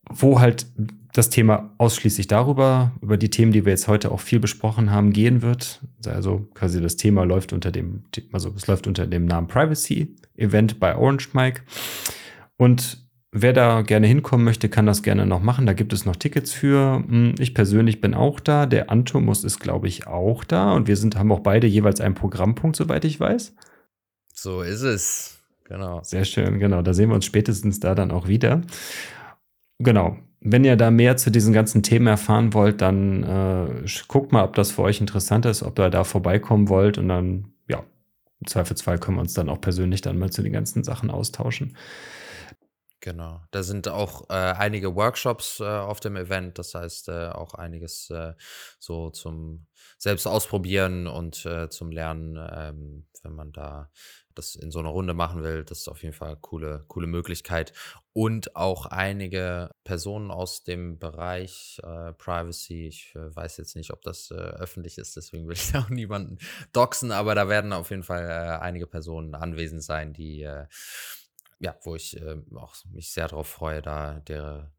wo 0.09 0.41
halt 0.41 0.67
das 1.13 1.30
Thema 1.30 1.73
ausschließlich 1.77 2.27
darüber, 2.27 2.91
über 3.01 3.15
die 3.15 3.30
Themen, 3.30 3.53
die 3.53 3.63
wir 3.63 3.71
jetzt 3.71 3.88
heute 3.88 4.11
auch 4.11 4.19
viel 4.19 4.41
besprochen 4.41 4.91
haben, 4.91 5.13
gehen 5.13 5.41
wird. 5.41 5.81
Also 6.05 6.49
quasi 6.53 6.81
das 6.81 6.97
Thema 6.97 7.23
läuft 7.23 7.53
unter 7.53 7.71
dem, 7.71 8.03
also 8.34 8.51
es 8.57 8.67
läuft 8.67 8.88
unter 8.88 9.07
dem 9.07 9.25
Namen 9.25 9.47
Privacy 9.47 10.15
Event 10.35 10.81
bei 10.81 10.97
Orange 10.97 11.30
Mike. 11.34 11.61
Und 12.57 13.02
Wer 13.35 13.51
da 13.51 13.81
gerne 13.81 14.05
hinkommen 14.05 14.45
möchte, 14.45 14.69
kann 14.69 14.85
das 14.85 15.01
gerne 15.01 15.26
noch 15.26 15.41
machen. 15.41 15.65
Da 15.65 15.73
gibt 15.73 15.91
es 15.91 16.05
noch 16.05 16.15
Tickets 16.15 16.53
für. 16.53 17.03
Hm, 17.07 17.35
ich 17.39 17.53
persönlich 17.53 17.99
bin 17.99 18.14
auch 18.14 18.39
da. 18.39 18.65
Der 18.68 18.91
Antomus 18.91 19.43
ist, 19.43 19.60
glaube 19.60 19.88
ich, 19.88 20.05
auch 20.05 20.43
da. 20.43 20.73
Und 20.73 20.88
wir 20.88 20.95
sind, 20.95 21.18
haben 21.18 21.31
auch 21.31 21.39
beide 21.39 21.65
jeweils 21.65 21.99
einen 21.99 22.15
Programmpunkt, 22.15 22.76
soweit 22.76 23.05
ich 23.05 23.19
weiß. 23.19 23.55
So 24.34 24.61
ist 24.61 24.84
es. 24.84 25.39
Genau. 25.65 26.01
Sehr 26.03 26.26
schön, 26.26 26.60
genau. 26.60 26.81
Da 26.84 26.93
sehen 26.93 27.10
wir 27.10 27.15
uns 27.15 27.26
spätestens 27.26 27.80
da 27.80 27.95
dann 27.95 28.11
auch 28.11 28.27
wieder. 28.27 28.61
Genau. 29.80 30.18
Wenn 30.39 30.64
ihr 30.64 30.76
da 30.76 30.91
mehr 30.91 31.18
zu 31.18 31.31
diesen 31.31 31.53
ganzen 31.53 31.81
Themen 31.84 32.07
erfahren 32.07 32.53
wollt, 32.53 32.81
dann 32.81 33.23
äh, 33.23 33.85
guckt 34.07 34.31
mal, 34.31 34.43
ob 34.43 34.55
das 34.55 34.72
für 34.72 34.84
euch 34.84 35.01
interessant 35.01 35.45
ist, 35.45 35.64
ob 35.64 35.80
ihr 35.80 35.89
da 35.89 36.03
vorbeikommen 36.03 36.69
wollt. 36.69 36.97
Und 36.97 37.07
dann 37.07 37.53
im 38.43 38.47
Zweifelsfall 38.47 38.99
können 38.99 39.15
wir 39.15 39.22
uns 39.22 39.34
dann 39.34 39.47
auch 39.47 39.61
persönlich 39.61 40.01
dann 40.01 40.19
mal 40.19 40.30
zu 40.30 40.41
den 40.41 40.51
ganzen 40.51 40.84
Sachen 40.84 41.10
austauschen. 41.10 41.77
Genau, 43.03 43.41
da 43.51 43.63
sind 43.63 43.89
auch 43.89 44.30
äh, 44.30 44.34
einige 44.34 44.95
Workshops 44.95 45.59
äh, 45.59 45.65
auf 45.65 45.99
dem 45.99 46.15
Event, 46.15 46.57
das 46.57 46.73
heißt 46.73 47.09
äh, 47.09 47.27
auch 47.27 47.53
einiges 47.53 48.09
äh, 48.09 48.31
so 48.80 49.09
zum 49.09 49.67
selbst 49.97 50.25
ausprobieren 50.25 51.07
und 51.07 51.45
äh, 51.45 51.69
zum 51.69 51.91
Lernen, 51.91 52.38
ähm, 52.38 53.05
wenn 53.21 53.34
man 53.34 53.51
da 53.51 53.89
das 54.35 54.55
in 54.55 54.71
so 54.71 54.80
einer 54.80 54.89
Runde 54.89 55.13
machen 55.13 55.43
will, 55.43 55.65
das 55.65 55.80
ist 55.80 55.88
auf 55.89 56.01
jeden 56.01 56.15
Fall 56.15 56.30
eine 56.30 56.38
coole, 56.38 56.85
coole 56.88 57.07
Möglichkeit. 57.07 57.73
Und 58.13 58.55
auch 58.55 58.85
einige 58.85 59.71
Personen 59.84 60.31
aus 60.31 60.63
dem 60.63 60.97
Bereich 60.97 61.81
äh, 61.84 62.13
Privacy. 62.13 62.88
Ich 62.88 63.13
äh, 63.15 63.35
weiß 63.35 63.57
jetzt 63.57 63.75
nicht, 63.75 63.91
ob 63.91 64.01
das 64.01 64.31
äh, 64.31 64.35
öffentlich 64.35 64.97
ist, 64.97 65.17
deswegen 65.17 65.47
will 65.49 65.55
ich 65.57 65.75
auch 65.75 65.89
niemanden 65.89 66.38
doxen, 66.71 67.11
aber 67.11 67.35
da 67.35 67.49
werden 67.49 67.73
auf 67.73 67.89
jeden 67.89 68.03
Fall 68.03 68.23
äh, 68.23 68.61
einige 68.63 68.88
Personen 68.88 69.35
anwesend 69.35 69.84
sein, 69.84 70.13
die 70.13 70.47
ja, 71.64 71.76
wo 71.84 71.95
ich 71.95 72.19
äh, 72.22 72.35
auch 72.56 72.76
mich 72.91 73.11
sehr 73.11 73.27
darauf 73.30 73.48
freue, 73.48 73.81
da 73.81 74.19
der, 74.27 74.72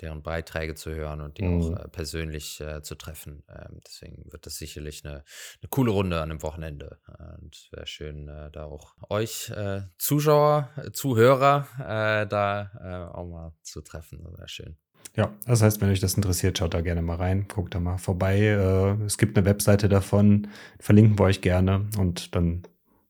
deren 0.00 0.22
Beiträge 0.22 0.76
zu 0.76 0.94
hören 0.94 1.20
und 1.20 1.38
die 1.38 1.42
mhm. 1.42 1.60
auch 1.60 1.84
äh, 1.84 1.88
persönlich 1.88 2.60
äh, 2.60 2.80
zu 2.80 2.94
treffen. 2.94 3.42
Ähm, 3.48 3.80
deswegen 3.84 4.30
wird 4.30 4.46
das 4.46 4.56
sicherlich 4.56 5.04
eine, 5.04 5.24
eine 5.60 5.68
coole 5.68 5.90
Runde 5.90 6.20
an 6.20 6.28
dem 6.28 6.42
Wochenende. 6.42 7.00
und 7.40 7.68
wäre 7.72 7.88
schön, 7.88 8.28
äh, 8.28 8.52
da 8.52 8.66
auch 8.66 8.94
euch 9.10 9.50
äh, 9.50 9.82
Zuschauer, 9.98 10.70
äh, 10.76 10.92
Zuhörer 10.92 11.66
da 11.78 13.10
auch 13.12 13.26
mal 13.26 13.52
zu 13.62 13.80
treffen. 13.80 14.22
Das 14.22 14.38
wäre 14.38 14.48
schön. 14.48 14.76
Ja, 15.16 15.36
das 15.46 15.62
heißt, 15.62 15.80
wenn 15.80 15.90
euch 15.90 16.00
das 16.00 16.14
interessiert, 16.14 16.58
schaut 16.58 16.74
da 16.74 16.80
gerne 16.80 17.02
mal 17.02 17.16
rein, 17.16 17.48
guckt 17.48 17.74
da 17.74 17.80
mal 17.80 17.98
vorbei. 17.98 18.50
es 19.04 19.18
gibt 19.18 19.36
eine 19.36 19.44
Webseite 19.46 19.88
davon, 19.88 20.48
verlinken 20.78 21.18
wir 21.18 21.24
euch 21.24 21.40
gerne 21.40 21.88
und 21.98 22.36
dann 22.36 22.62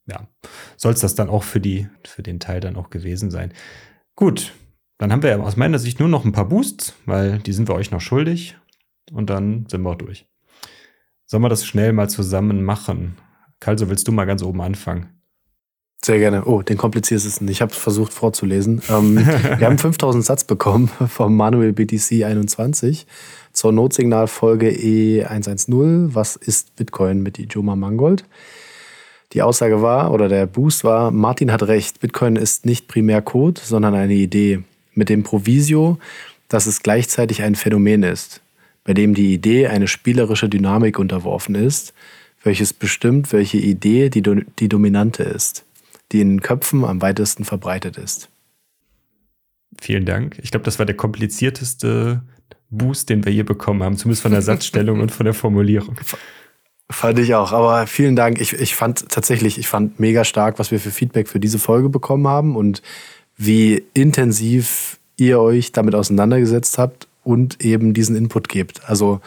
ja, 0.09 0.27
soll 0.77 0.93
es 0.93 1.01
das 1.01 1.15
dann 1.15 1.29
auch 1.29 1.43
für, 1.43 1.61
die, 1.61 1.89
für 2.05 2.23
den 2.23 2.41
Teil 2.41 2.61
dann 2.61 2.77
auch 2.77 2.91
gewesen 2.91 3.31
sein. 3.31 3.53
Gut, 4.17 4.53
dann 4.99 5.13
haben 5.13 5.23
wir 5.23 5.43
aus 5.43 5.57
meiner 5.57 5.79
Sicht 5.79 6.01
nur 6.01 6.09
noch 6.09 6.25
ein 6.25 6.33
paar 6.33 6.49
Boosts, 6.49 6.95
weil 7.07 7.39
die 7.39 7.53
sind 7.53 7.69
wir 7.69 7.75
euch 7.75 7.91
noch 7.91 8.01
schuldig. 8.01 8.57
Und 9.13 9.31
dann 9.31 9.67
sind 9.69 9.83
wir 9.83 9.91
auch 9.91 9.95
durch. 9.95 10.27
Sollen 11.27 11.43
wir 11.43 11.49
das 11.49 11.67
schnell 11.67 11.93
mal 11.93 12.09
zusammen 12.09 12.65
machen? 12.65 13.17
Kalso, 13.61 13.89
willst 13.89 14.09
du 14.09 14.13
mal 14.13 14.25
ganz 14.25 14.43
oben 14.43 14.61
anfangen? 14.61 15.19
Sehr 16.05 16.19
gerne. 16.19 16.45
Oh, 16.45 16.63
den 16.63 16.77
kompliziertesten. 16.77 17.49
Ich 17.49 17.61
habe 17.61 17.75
versucht 17.75 18.13
vorzulesen. 18.13 18.81
Ähm, 18.89 19.17
wir 19.17 19.67
haben 19.67 19.79
5000 19.79 20.25
Satz 20.25 20.45
bekommen 20.45 20.89
vom 21.09 21.37
Manuel 21.37 21.73
BTC 21.73 22.25
21 22.25 23.07
zur 23.53 23.73
Notsignalfolge 23.73 24.71
E110. 24.71 26.15
Was 26.15 26.37
ist 26.37 26.77
Bitcoin 26.77 27.23
mit 27.23 27.39
Ijoma 27.39 27.75
Mangold? 27.75 28.25
Die 29.35 29.43
Aussage 29.43 29.83
war, 29.83 30.13
oder 30.13 30.29
der 30.29 30.47
Boost 30.47 30.85
war, 30.85 31.11
Martin 31.11 31.53
hat 31.53 31.63
recht, 31.65 32.01
Bitcoin 32.01 32.37
ist 32.37 32.65
nicht 32.65 32.89
primär 32.89 33.21
Code, 33.21 33.61
sondern 33.63 33.95
eine 33.95 34.15
Idee. 34.15 34.63
Mit 34.95 35.11
dem 35.11 35.23
Provisio, 35.23 35.99
dass 36.49 36.67
es 36.67 36.83
gleichzeitig 36.83 37.43
ein 37.43 37.55
Phänomen 37.55 38.03
ist, 38.03 38.41
bei 38.85 38.95
dem 38.95 39.15
die 39.15 39.35
Idee 39.35 39.69
eine 39.69 39.87
spielerische 39.87 40.49
Dynamik 40.49 40.99
unterworfen 40.99 41.55
ist, 41.55 41.93
welches 42.43 42.73
bestimmt, 42.73 43.33
welche 43.33 43.59
Idee 43.59 44.09
die, 44.09 44.23
die 44.59 44.69
dominante 44.69 45.25
ist, 45.25 45.65
die 46.11 46.21
in 46.21 46.31
den 46.31 46.41
Köpfen 46.41 46.85
am 46.85 47.03
weitesten 47.03 47.45
verbreitet 47.45 47.99
ist. 47.99 48.31
Vielen 49.81 50.07
Dank. 50.07 50.39
Ich 50.43 50.51
glaube, 50.51 50.65
das 50.65 50.79
war 50.79 50.87
der 50.87 50.97
komplizierteste 50.97 52.23
Boost, 52.71 53.11
den 53.11 53.25
wir 53.25 53.33
je 53.33 53.43
bekommen 53.43 53.83
haben, 53.83 53.97
zumindest 53.97 54.23
von 54.23 54.33
der 54.33 54.43
Satzstellung 54.43 55.01
und 55.03 55.13
von 55.13 55.25
der 55.25 55.35
Formulierung. 55.35 55.97
Fand 56.91 57.19
ich 57.19 57.35
auch. 57.35 57.53
Aber 57.53 57.87
vielen 57.87 58.17
Dank. 58.17 58.41
Ich, 58.41 58.55
ich 58.55 58.75
fand 58.75 59.09
tatsächlich, 59.09 59.59
ich 59.59 59.69
fand 59.69 60.01
mega 60.01 60.25
stark, 60.25 60.59
was 60.59 60.71
wir 60.71 60.81
für 60.81 60.91
Feedback 60.91 61.29
für 61.29 61.41
diese 61.41 61.59
Folge 61.59 61.89
bekommen 61.89 62.27
haben 62.27 62.57
und 62.57 62.83
wie 63.37 63.85
intensiv 63.95 64.99
ihr 65.17 65.41
euch 65.41 65.73
damit 65.73 65.95
auseinandergesetzt 65.95 66.79
habt 66.79 67.07
und 67.25 67.63
eben 67.65 67.93
diesen 67.93 68.17
Input 68.17 68.49
gebt. 68.49 68.89
Also 68.89 69.21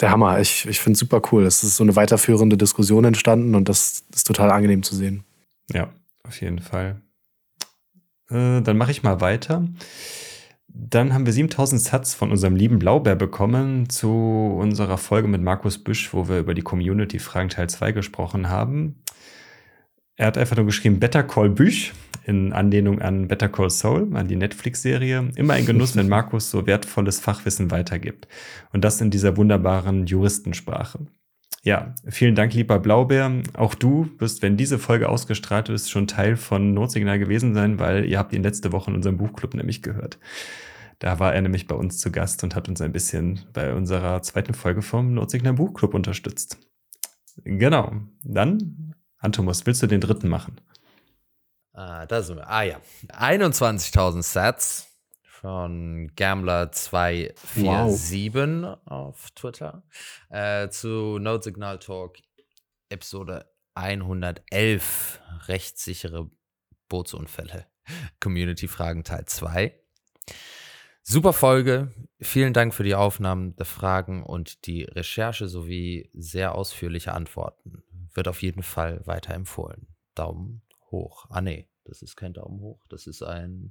der 0.00 0.10
Hammer. 0.10 0.40
Ich, 0.40 0.66
ich 0.66 0.78
finde 0.80 0.94
es 0.94 1.00
super 1.00 1.22
cool. 1.32 1.44
Es 1.44 1.62
ist 1.62 1.76
so 1.76 1.84
eine 1.84 1.96
weiterführende 1.96 2.56
Diskussion 2.56 3.04
entstanden 3.04 3.54
und 3.54 3.68
das 3.68 4.04
ist 4.14 4.26
total 4.26 4.50
angenehm 4.50 4.82
zu 4.82 4.94
sehen. 4.94 5.24
Ja, 5.72 5.88
auf 6.22 6.40
jeden 6.40 6.60
Fall. 6.60 7.00
Äh, 8.30 8.60
dann 8.62 8.76
mache 8.76 8.90
ich 8.90 9.02
mal 9.02 9.20
weiter. 9.20 9.66
Dann 10.78 11.14
haben 11.14 11.24
wir 11.24 11.32
7000 11.32 11.80
Satz 11.80 12.12
von 12.12 12.30
unserem 12.30 12.54
lieben 12.54 12.78
Blaubär 12.78 13.16
bekommen 13.16 13.88
zu 13.88 14.10
unserer 14.10 14.98
Folge 14.98 15.26
mit 15.26 15.40
Markus 15.40 15.82
Büsch, 15.82 16.12
wo 16.12 16.28
wir 16.28 16.38
über 16.38 16.52
die 16.52 16.60
Community-Fragen 16.60 17.48
Teil 17.48 17.70
2 17.70 17.92
gesprochen 17.92 18.50
haben. 18.50 18.96
Er 20.16 20.26
hat 20.26 20.36
einfach 20.36 20.56
nur 20.56 20.66
geschrieben 20.66 21.00
Better 21.00 21.22
Call 21.22 21.48
Büch 21.48 21.94
in 22.24 22.52
Anlehnung 22.52 23.00
an 23.00 23.26
Better 23.26 23.48
Call 23.48 23.70
Soul, 23.70 24.14
an 24.14 24.28
die 24.28 24.36
Netflix-Serie. 24.36 25.30
Immer 25.36 25.54
ein 25.54 25.64
Genuss, 25.64 25.96
wenn 25.96 26.10
Markus 26.10 26.50
so 26.50 26.66
wertvolles 26.66 27.20
Fachwissen 27.20 27.70
weitergibt. 27.70 28.28
Und 28.70 28.84
das 28.84 29.00
in 29.00 29.10
dieser 29.10 29.38
wunderbaren 29.38 30.04
Juristensprache. 30.06 31.06
Ja, 31.62 31.94
vielen 32.06 32.34
Dank, 32.34 32.52
lieber 32.52 32.78
Blaubär. 32.78 33.32
Auch 33.54 33.74
du 33.74 34.10
wirst, 34.18 34.42
wenn 34.42 34.58
diese 34.58 34.78
Folge 34.78 35.08
ausgestrahlt 35.08 35.70
ist, 35.70 35.90
schon 35.90 36.06
Teil 36.06 36.36
von 36.36 36.74
Notsignal 36.74 37.18
gewesen 37.18 37.54
sein, 37.54 37.78
weil 37.78 38.04
ihr 38.04 38.18
habt 38.18 38.34
ihn 38.34 38.42
letzte 38.42 38.72
Woche 38.72 38.90
in 38.90 38.96
unserem 38.96 39.16
Buchclub 39.16 39.54
nämlich 39.54 39.82
gehört. 39.82 40.18
Da 40.98 41.18
war 41.18 41.34
er 41.34 41.42
nämlich 41.42 41.66
bei 41.66 41.74
uns 41.74 41.98
zu 41.98 42.10
Gast 42.10 42.42
und 42.42 42.54
hat 42.54 42.68
uns 42.68 42.80
ein 42.80 42.92
bisschen 42.92 43.44
bei 43.52 43.74
unserer 43.74 44.22
zweiten 44.22 44.54
Folge 44.54 44.80
vom 44.82 45.14
Notsignal 45.14 45.54
Buchclub 45.54 45.94
unterstützt. 45.94 46.58
Genau. 47.44 47.92
Dann, 48.22 48.94
Antomus, 49.18 49.66
willst 49.66 49.82
du 49.82 49.86
den 49.86 50.00
dritten 50.00 50.28
machen? 50.28 50.60
Ah, 51.72 52.06
da 52.06 52.22
sind 52.22 52.36
wir. 52.36 52.48
Ah 52.48 52.62
ja. 52.62 52.80
21.000 53.08 54.22
Sets 54.22 54.88
von 55.22 56.10
Gambler247 56.16 58.62
wow. 58.62 58.78
auf 58.86 59.30
Twitter 59.32 59.82
äh, 60.30 60.70
zu 60.70 61.18
Note 61.18 61.44
Signal 61.44 61.78
Talk 61.78 62.16
Episode 62.88 63.44
111 63.74 65.20
rechtssichere 65.48 66.30
Bootsunfälle. 66.88 67.66
Community 68.20 68.68
Fragen 68.68 69.04
Teil 69.04 69.26
2. 69.26 69.78
Super 71.08 71.32
Folge. 71.32 71.92
Vielen 72.20 72.52
Dank 72.52 72.74
für 72.74 72.82
die 72.82 72.96
Aufnahmen 72.96 73.54
der 73.54 73.64
Fragen 73.64 74.24
und 74.24 74.66
die 74.66 74.82
Recherche 74.82 75.46
sowie 75.46 76.10
sehr 76.14 76.56
ausführliche 76.56 77.14
Antworten. 77.14 77.84
Wird 78.12 78.26
auf 78.26 78.42
jeden 78.42 78.64
Fall 78.64 79.02
weiterempfohlen. 79.04 79.86
Daumen 80.16 80.62
hoch. 80.90 81.26
Ah, 81.30 81.40
nee, 81.40 81.68
das 81.84 82.02
ist 82.02 82.16
kein 82.16 82.32
Daumen 82.32 82.60
hoch. 82.60 82.80
Das 82.88 83.06
ist 83.06 83.22
ein. 83.22 83.70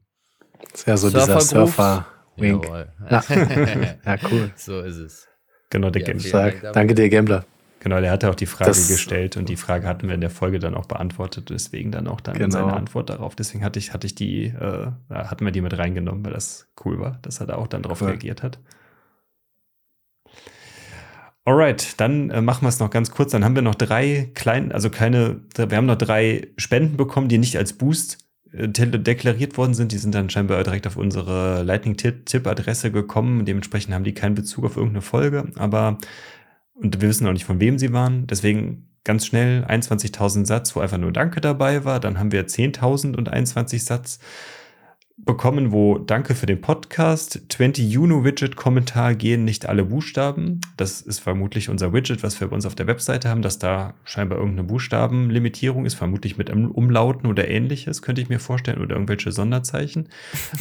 Das 0.61 0.79
ist 0.79 0.87
ja 0.87 0.95
so 0.95 1.09
dieser 1.09 1.41
Surfer-Wink. 1.41 2.69
Ja. 2.69 3.23
ja, 4.05 4.17
cool. 4.31 4.53
So 4.55 4.79
ist 4.79 4.95
es. 4.95 5.27
Genau, 5.69 5.89
der 5.89 6.03
ja, 6.03 6.13
Gambler. 6.13 6.71
Danke 6.71 6.95
dir, 6.95 7.09
Gambler. 7.09 7.45
Genau, 7.79 8.01
der 8.01 8.11
hatte 8.11 8.29
auch 8.29 8.35
die 8.35 8.47
Frage 8.47 8.71
das, 8.71 8.87
gestellt 8.87 9.37
und 9.37 9.47
die 9.47 9.57
Frage 9.57 9.87
hatten 9.87 10.07
wir 10.07 10.15
in 10.15 10.21
der 10.21 10.31
Folge 10.31 10.57
dann 10.57 10.73
auch 10.73 10.87
beantwortet, 10.87 11.51
deswegen 11.51 11.91
dann 11.91 12.07
auch 12.07 12.19
dann 12.19 12.35
genau. 12.35 12.49
seine 12.49 12.73
Antwort 12.73 13.09
darauf. 13.11 13.35
Deswegen 13.35 13.63
hatte 13.63 13.77
ich, 13.77 13.93
hatte 13.93 14.07
ich 14.07 14.15
die, 14.15 14.45
äh, 14.45 14.87
hatten 15.09 15.45
wir 15.45 15.51
die 15.51 15.61
mit 15.61 15.77
reingenommen, 15.77 16.25
weil 16.25 16.33
das 16.33 16.67
cool 16.83 16.99
war, 16.99 17.19
dass 17.21 17.39
er 17.39 17.45
da 17.45 17.55
auch 17.57 17.67
dann 17.67 17.83
drauf 17.83 18.01
ja. 18.01 18.07
reagiert 18.07 18.41
hat. 18.41 18.59
Alright, 21.47 21.99
dann 22.01 22.31
äh, 22.31 22.41
machen 22.41 22.63
wir 22.63 22.69
es 22.69 22.79
noch 22.79 22.89
ganz 22.89 23.11
kurz. 23.11 23.31
Dann 23.31 23.45
haben 23.45 23.53
wir 23.53 23.61
noch 23.61 23.75
drei 23.75 24.31
kleine, 24.33 24.73
also 24.73 24.89
keine, 24.89 25.41
wir 25.55 25.77
haben 25.77 25.85
noch 25.85 25.97
drei 25.97 26.47
Spenden 26.57 26.97
bekommen, 26.97 27.27
die 27.27 27.37
nicht 27.37 27.55
als 27.55 27.73
Boost 27.73 28.17
äh, 28.51 28.67
deklariert 28.67 29.55
worden 29.55 29.75
sind. 29.75 29.91
Die 29.91 29.99
sind 29.99 30.15
dann 30.15 30.31
scheinbar 30.31 30.63
direkt 30.63 30.87
auf 30.87 30.97
unsere 30.97 31.61
Lightning-Tipp-Adresse 31.61 32.91
gekommen. 32.91 33.45
Dementsprechend 33.45 33.93
haben 33.93 34.03
die 34.03 34.15
keinen 34.15 34.33
Bezug 34.33 34.65
auf 34.65 34.75
irgendeine 34.75 35.03
Folge. 35.03 35.45
Aber 35.55 35.99
und 36.75 37.01
wir 37.01 37.09
wissen 37.09 37.27
auch 37.27 37.33
nicht, 37.33 37.45
von 37.45 37.59
wem 37.59 37.79
sie 37.79 37.93
waren. 37.93 38.27
Deswegen 38.27 38.89
ganz 39.03 39.25
schnell 39.25 39.63
21.000 39.65 40.45
Satz, 40.45 40.75
wo 40.75 40.81
einfach 40.81 40.97
nur 40.97 41.13
Danke 41.13 41.41
dabei 41.41 41.85
war. 41.85 41.99
Dann 41.99 42.19
haben 42.19 42.31
wir 42.31 42.47
10.000 42.47 43.15
und 43.15 43.29
21 43.29 43.83
Satz 43.83 44.19
bekommen, 45.17 45.71
wo 45.71 45.97
Danke 45.97 46.35
für 46.35 46.45
den 46.45 46.59
Podcast, 46.59 47.41
20 47.49 47.89
Juno 47.89 48.25
Widget 48.25 48.55
Kommentar 48.55 49.15
gehen 49.15 49.45
nicht 49.45 49.65
alle 49.65 49.85
Buchstaben. 49.85 50.59
Das 50.75 51.01
ist 51.01 51.19
vermutlich 51.19 51.69
unser 51.69 51.93
Widget, 51.93 52.21
was 52.21 52.39
wir 52.41 52.49
bei 52.49 52.55
uns 52.55 52.65
auf 52.65 52.75
der 52.75 52.87
Webseite 52.87 53.29
haben, 53.29 53.41
dass 53.41 53.57
da 53.57 53.93
scheinbar 54.03 54.37
irgendeine 54.39 54.67
Buchstabenlimitierung 54.67 55.85
ist, 55.85 55.93
vermutlich 55.93 56.37
mit 56.37 56.49
Umlauten 56.49 57.29
oder 57.29 57.47
ähnliches, 57.47 58.01
könnte 58.01 58.21
ich 58.21 58.29
mir 58.29 58.39
vorstellen, 58.39 58.81
oder 58.81 58.95
irgendwelche 58.95 59.31
Sonderzeichen. 59.31 60.09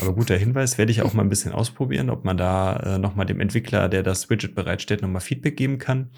Aber 0.01 0.15
guter 0.15 0.37
Hinweis, 0.37 0.79
werde 0.79 0.93
ich 0.93 1.03
auch 1.03 1.15
mal 1.15 1.23
ein 1.23 1.29
bisschen 1.29 1.53
ausprobieren, 1.53 2.09
ob 2.09 2.25
man 2.25 2.37
da 2.37 2.77
äh, 2.77 2.99
nochmal 2.99 3.27
dem 3.27 3.41
Entwickler, 3.41 3.89
der 3.89 4.05
das 4.05 4.31
Widget 4.31 4.55
bereitstellt, 4.55 5.03
nochmal 5.03 5.21
Feedback 5.21 5.57
geben 5.57 5.79
kann. 5.79 6.11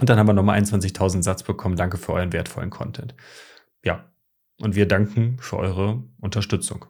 Und 0.00 0.08
dann 0.08 0.18
haben 0.18 0.26
wir 0.26 0.32
nochmal 0.32 0.58
21.000 0.58 1.22
Satz 1.22 1.42
bekommen. 1.42 1.76
Danke 1.76 1.98
für 1.98 2.14
euren 2.14 2.32
wertvollen 2.32 2.70
Content. 2.70 3.14
Ja. 3.84 4.06
Und 4.58 4.74
wir 4.74 4.86
danken 4.86 5.38
für 5.40 5.58
eure 5.58 6.04
Unterstützung. 6.20 6.86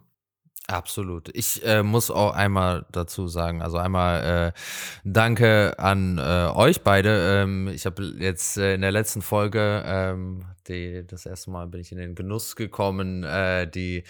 Absolut. 0.67 1.29
Ich 1.35 1.65
äh, 1.65 1.83
muss 1.83 2.09
auch 2.09 2.33
einmal 2.33 2.85
dazu 2.91 3.27
sagen, 3.27 3.61
also 3.61 3.77
einmal 3.77 4.53
äh, 4.55 4.59
danke 5.03 5.77
an 5.77 6.17
äh, 6.17 6.49
euch 6.55 6.83
beide. 6.83 7.41
Ähm, 7.43 7.67
ich 7.67 7.85
habe 7.85 8.13
jetzt 8.17 8.57
äh, 8.57 8.75
in 8.75 8.81
der 8.81 8.93
letzten 8.93 9.21
Folge, 9.21 9.83
ähm, 9.85 10.45
die, 10.69 11.05
das 11.05 11.25
erste 11.25 11.51
Mal 11.51 11.67
bin 11.67 11.81
ich 11.81 11.91
in 11.91 11.97
den 11.97 12.15
Genuss 12.15 12.55
gekommen, 12.55 13.25
äh, 13.25 13.67
die 13.67 14.05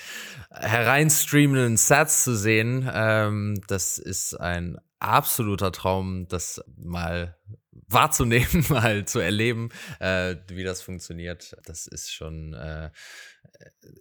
hereinstreamenden 0.52 1.76
Sets 1.76 2.24
zu 2.24 2.36
sehen. 2.36 2.88
Ähm, 2.94 3.60
das 3.68 3.98
ist 3.98 4.36
ein 4.36 4.78
absoluter 5.00 5.72
Traum, 5.72 6.28
das 6.28 6.64
mal 6.78 7.36
wahrzunehmen, 7.88 8.66
mal 8.70 9.06
zu 9.06 9.18
erleben, 9.18 9.70
äh, 10.00 10.36
wie 10.50 10.64
das 10.64 10.84
funktioniert. 10.84 11.58
Das 11.66 11.88
ist 11.88 12.14
schon 12.14 12.54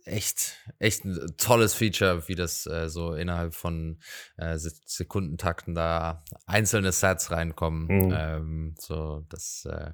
echt, 0.05 0.59
echt 0.79 1.05
ein 1.05 1.35
tolles 1.37 1.75
Feature, 1.75 2.29
wie 2.29 2.35
das 2.35 2.67
äh, 2.67 2.89
so 2.89 3.15
innerhalb 3.15 3.55
von 3.55 3.99
äh, 4.37 4.59
Sekundentakten 4.59 5.75
da 5.75 6.25
einzelne 6.47 6.93
Sets 6.93 7.31
reinkommen. 7.31 7.87
Mhm. 7.87 8.15
Ähm, 8.17 8.75
so, 8.79 9.25
das 9.29 9.69
äh, 9.71 9.93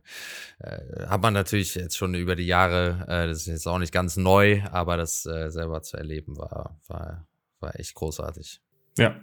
äh, 0.59 1.07
hat 1.07 1.23
man 1.23 1.35
natürlich 1.35 1.75
jetzt 1.75 1.97
schon 1.97 2.15
über 2.15 2.37
die 2.37 2.47
Jahre, 2.47 3.05
äh, 3.09 3.27
das 3.27 3.39
ist 3.39 3.47
jetzt 3.47 3.69
auch 3.69 3.79
nicht 3.79 3.93
ganz 3.93 4.17
neu, 4.17 4.63
aber 4.71 4.97
das 4.97 5.27
äh, 5.27 5.51
selber 5.51 5.83
zu 5.83 5.97
erleben 5.97 6.37
war, 6.37 6.81
war, 6.87 7.27
war 7.61 7.79
echt 7.79 7.95
großartig. 7.95 8.61
Ja, 8.97 9.21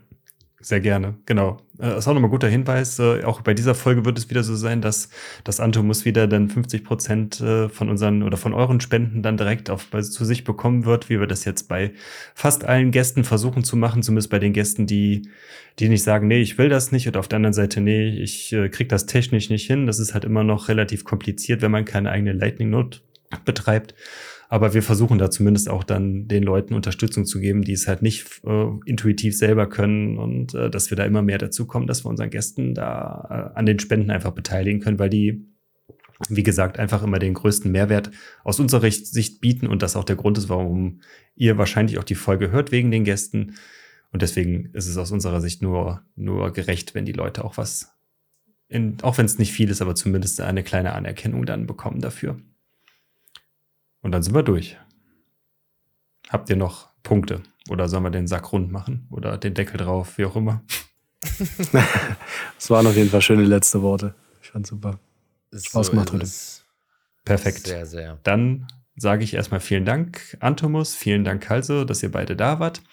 sehr 0.65 0.79
gerne, 0.79 1.13
genau. 1.27 1.57
Äh, 1.79 1.99
ist 1.99 2.07
auch 2.07 2.15
nochmal 2.15 2.31
guter 2.31 2.47
Hinweis. 2.47 2.97
Äh, 2.97 3.23
auch 3.23 3.41
bei 3.41 3.53
dieser 3.53 3.75
Folge 3.75 4.03
wird 4.03 4.17
es 4.17 4.31
wieder 4.31 4.41
so 4.41 4.55
sein, 4.55 4.81
dass 4.81 5.09
das 5.43 5.59
Antomus 5.59 6.05
wieder 6.05 6.25
dann 6.25 6.49
50 6.49 6.83
Prozent 6.83 7.39
äh, 7.39 7.69
von 7.69 7.87
unseren 7.87 8.23
oder 8.23 8.35
von 8.35 8.51
euren 8.51 8.81
Spenden 8.81 9.21
dann 9.21 9.37
direkt 9.37 9.69
auf, 9.69 9.91
zu 9.91 10.25
sich 10.25 10.43
bekommen 10.43 10.85
wird, 10.85 11.07
wie 11.07 11.19
wir 11.19 11.27
das 11.27 11.45
jetzt 11.45 11.67
bei 11.67 11.91
fast 12.33 12.65
allen 12.65 12.89
Gästen 12.89 13.23
versuchen 13.23 13.63
zu 13.63 13.77
machen, 13.77 14.01
zumindest 14.01 14.31
bei 14.31 14.39
den 14.39 14.53
Gästen, 14.53 14.87
die, 14.87 15.29
die 15.77 15.87
nicht 15.87 16.01
sagen, 16.01 16.27
nee, 16.27 16.41
ich 16.41 16.57
will 16.57 16.69
das 16.69 16.91
nicht 16.91 17.07
und 17.07 17.15
auf 17.15 17.27
der 17.27 17.37
anderen 17.37 17.53
Seite, 17.53 17.79
nee, 17.79 18.09
ich 18.09 18.55
krieg 18.71 18.89
das 18.89 19.05
technisch 19.05 19.51
nicht 19.51 19.67
hin. 19.67 19.85
Das 19.85 19.99
ist 19.99 20.15
halt 20.15 20.25
immer 20.25 20.43
noch 20.43 20.67
relativ 20.67 21.03
kompliziert, 21.03 21.61
wenn 21.61 21.69
man 21.69 21.85
keine 21.85 22.09
eigene 22.09 22.33
Lightning 22.33 22.71
Note 22.71 23.01
betreibt. 23.45 23.93
Aber 24.47 24.73
wir 24.73 24.83
versuchen 24.83 25.17
da 25.17 25.31
zumindest 25.31 25.69
auch 25.69 25.83
dann 25.83 26.27
den 26.27 26.43
Leuten 26.43 26.75
Unterstützung 26.75 27.25
zu 27.25 27.39
geben, 27.39 27.63
die 27.63 27.73
es 27.73 27.87
halt 27.87 28.01
nicht 28.01 28.41
äh, 28.45 28.67
intuitiv 28.85 29.37
selber 29.37 29.67
können 29.67 30.17
und 30.17 30.53
äh, 30.53 30.69
dass 30.69 30.89
wir 30.89 30.97
da 30.97 31.05
immer 31.05 31.21
mehr 31.21 31.39
dazu 31.39 31.65
kommen, 31.65 31.87
dass 31.87 32.05
wir 32.05 32.09
unseren 32.09 32.29
Gästen 32.29 32.73
da 32.75 33.51
äh, 33.53 33.57
an 33.57 33.65
den 33.65 33.79
Spenden 33.79 34.11
einfach 34.11 34.31
beteiligen 34.31 34.81
können, 34.81 34.99
weil 34.99 35.09
die 35.09 35.45
wie 36.29 36.43
gesagt, 36.43 36.79
einfach 36.79 37.03
immer 37.03 37.19
den 37.19 37.33
größten 37.33 37.71
Mehrwert 37.71 38.11
aus 38.43 38.59
unserer 38.59 38.89
Sicht 38.89 39.41
bieten 39.41 39.67
und 39.67 39.81
das 39.81 39.95
auch 39.95 40.03
der 40.03 40.15
Grund 40.15 40.37
ist, 40.37 40.49
warum 40.49 41.01
ihr 41.35 41.57
wahrscheinlich 41.57 41.97
auch 41.99 42.03
die 42.03 42.15
Folge 42.15 42.51
hört 42.51 42.71
wegen 42.71 42.91
den 42.91 43.03
Gästen. 43.03 43.55
Und 44.11 44.21
deswegen 44.21 44.69
ist 44.73 44.87
es 44.87 44.97
aus 44.97 45.11
unserer 45.11 45.41
Sicht 45.41 45.61
nur, 45.61 46.03
nur 46.15 46.53
gerecht, 46.53 46.95
wenn 46.95 47.05
die 47.05 47.11
Leute 47.11 47.43
auch 47.43 47.57
was, 47.57 47.91
in, 48.69 48.97
auch 49.01 49.17
wenn 49.17 49.25
es 49.25 49.39
nicht 49.39 49.51
viel 49.51 49.69
ist, 49.69 49.81
aber 49.81 49.95
zumindest 49.95 50.39
eine 50.39 50.63
kleine 50.63 50.93
Anerkennung 50.93 51.45
dann 51.45 51.67
bekommen 51.67 51.99
dafür. 51.99 52.39
Und 54.05 54.11
dann 54.11 54.21
sind 54.21 54.35
wir 54.35 54.43
durch. 54.43 54.77
Habt 56.29 56.51
ihr 56.51 56.55
noch 56.55 56.89
Punkte? 57.01 57.41
Oder 57.69 57.89
sollen 57.89 58.03
wir 58.03 58.11
den 58.11 58.27
Sack 58.27 58.51
rund 58.51 58.71
machen? 58.71 59.07
Oder 59.09 59.39
den 59.39 59.55
Deckel 59.55 59.77
drauf, 59.77 60.19
wie 60.19 60.25
auch 60.25 60.35
immer? 60.35 60.61
das 61.23 62.69
waren 62.69 62.85
auf 62.85 62.95
jeden 62.95 63.09
Fall 63.09 63.23
schöne 63.23 63.45
letzte 63.45 63.81
Worte. 63.81 64.13
Ich 64.43 64.51
fand 64.51 64.67
super. 64.67 64.99
Spaß 65.51 65.89
gemacht 65.89 66.11
heute. 66.13 66.29
Perfekt. 67.23 67.65
Sehr, 67.65 67.87
sehr. 67.87 68.19
Dann 68.21 68.67
sage 68.95 69.23
ich 69.23 69.33
erstmal 69.33 69.59
vielen 69.59 69.85
Dank, 69.85 70.37
Antomus, 70.39 70.93
vielen 70.93 71.23
Dank, 71.23 71.41
Kalso, 71.41 71.83
dass 71.83 72.03
ihr 72.03 72.11
beide 72.11 72.35
da 72.35 72.59
wart 72.59 72.83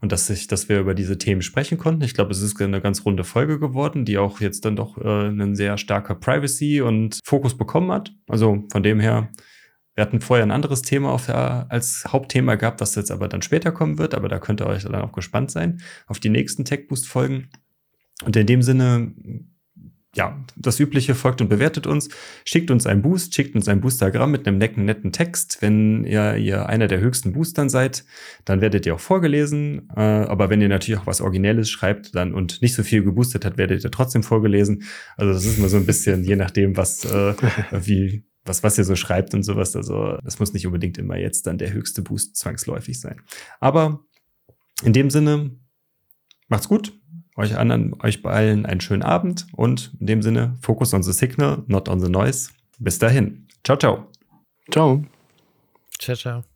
und 0.00 0.10
dass, 0.10 0.28
ich, 0.30 0.48
dass 0.48 0.68
wir 0.68 0.80
über 0.80 0.94
diese 0.94 1.16
Themen 1.16 1.42
sprechen 1.42 1.78
konnten. 1.78 2.02
Ich 2.02 2.14
glaube, 2.14 2.32
es 2.32 2.42
ist 2.42 2.60
eine 2.60 2.80
ganz 2.80 3.04
runde 3.04 3.22
Folge 3.22 3.60
geworden, 3.60 4.04
die 4.04 4.18
auch 4.18 4.40
jetzt 4.40 4.64
dann 4.64 4.74
doch 4.74 4.98
äh, 4.98 5.28
einen 5.28 5.54
sehr 5.54 5.78
starker 5.78 6.16
Privacy 6.16 6.80
und 6.80 7.20
Fokus 7.22 7.56
bekommen 7.56 7.92
hat. 7.92 8.12
Also 8.26 8.64
von 8.72 8.82
dem 8.82 8.98
her 8.98 9.30
wir 9.96 10.02
hatten 10.02 10.20
vorher 10.20 10.44
ein 10.44 10.50
anderes 10.50 10.82
Thema 10.82 11.10
auf 11.10 11.26
der, 11.26 11.66
als 11.70 12.04
Hauptthema 12.06 12.54
gehabt, 12.54 12.80
was 12.80 12.94
jetzt 12.94 13.10
aber 13.10 13.28
dann 13.28 13.42
später 13.42 13.72
kommen 13.72 13.98
wird, 13.98 14.14
aber 14.14 14.28
da 14.28 14.38
könnt 14.38 14.60
ihr 14.60 14.66
euch 14.66 14.82
dann 14.82 14.94
auch 14.94 15.12
gespannt 15.12 15.50
sein 15.50 15.80
auf 16.06 16.20
die 16.20 16.28
nächsten 16.28 16.64
Tech 16.64 16.86
Boost 16.86 17.08
Folgen. 17.08 17.48
Und 18.24 18.36
in 18.36 18.46
dem 18.46 18.62
Sinne, 18.62 19.14
ja, 20.14 20.38
das 20.56 20.80
Übliche 20.80 21.14
folgt 21.14 21.40
und 21.40 21.48
bewertet 21.48 21.86
uns, 21.86 22.08
schickt 22.44 22.70
uns 22.70 22.86
ein 22.86 23.00
Boost, 23.00 23.34
schickt 23.34 23.54
uns 23.54 23.68
ein 23.68 23.80
Boostergramm 23.80 24.30
mit 24.30 24.46
einem 24.46 24.58
netten, 24.58 24.84
netten 24.84 25.12
Text. 25.12 25.58
Wenn 25.60 26.04
ihr, 26.04 26.36
ihr 26.36 26.66
einer 26.66 26.88
der 26.88 27.00
höchsten 27.00 27.32
Boostern 27.32 27.68
seid, 27.70 28.04
dann 28.44 28.60
werdet 28.60 28.84
ihr 28.84 28.94
auch 28.94 29.00
vorgelesen. 29.00 29.88
Äh, 29.96 30.00
aber 30.00 30.50
wenn 30.50 30.60
ihr 30.60 30.68
natürlich 30.68 31.00
auch 31.00 31.06
was 31.06 31.22
Originelles 31.22 31.70
schreibt 31.70 32.14
dann 32.14 32.34
und 32.34 32.60
nicht 32.60 32.74
so 32.74 32.82
viel 32.82 33.02
geboostet 33.02 33.46
hat, 33.46 33.56
werdet 33.56 33.84
ihr 33.84 33.90
trotzdem 33.90 34.22
vorgelesen. 34.22 34.84
Also 35.16 35.32
das 35.32 35.44
ist 35.46 35.58
immer 35.58 35.68
so 35.68 35.78
ein 35.78 35.86
bisschen, 35.86 36.22
je 36.24 36.36
nachdem, 36.36 36.76
was, 36.76 37.04
äh, 37.04 37.34
wie, 37.72 38.24
was, 38.48 38.62
was 38.62 38.78
ihr 38.78 38.84
so 38.84 38.96
schreibt 38.96 39.34
und 39.34 39.42
sowas. 39.42 39.76
Also 39.76 40.18
das 40.24 40.38
muss 40.38 40.52
nicht 40.52 40.66
unbedingt 40.66 40.98
immer 40.98 41.16
jetzt 41.16 41.46
dann 41.46 41.58
der 41.58 41.72
höchste 41.72 42.02
Boost 42.02 42.36
zwangsläufig 42.36 43.00
sein. 43.00 43.20
Aber 43.60 44.00
in 44.82 44.92
dem 44.92 45.10
Sinne, 45.10 45.50
macht's 46.48 46.68
gut. 46.68 46.92
Euch 47.36 47.56
anderen, 47.56 47.94
euch 48.00 48.22
bei 48.22 48.30
allen 48.30 48.64
einen 48.64 48.80
schönen 48.80 49.02
Abend 49.02 49.46
und 49.52 49.92
in 50.00 50.06
dem 50.06 50.22
Sinne, 50.22 50.56
focus 50.62 50.94
on 50.94 51.02
the 51.02 51.12
signal, 51.12 51.64
not 51.66 51.88
on 51.88 52.00
the 52.00 52.08
noise. 52.08 52.50
Bis 52.78 52.98
dahin. 52.98 53.46
Ciao, 53.62 53.76
ciao. 53.76 54.10
Ciao. 54.70 55.04
Ciao, 55.98 56.16
ciao. 56.16 56.55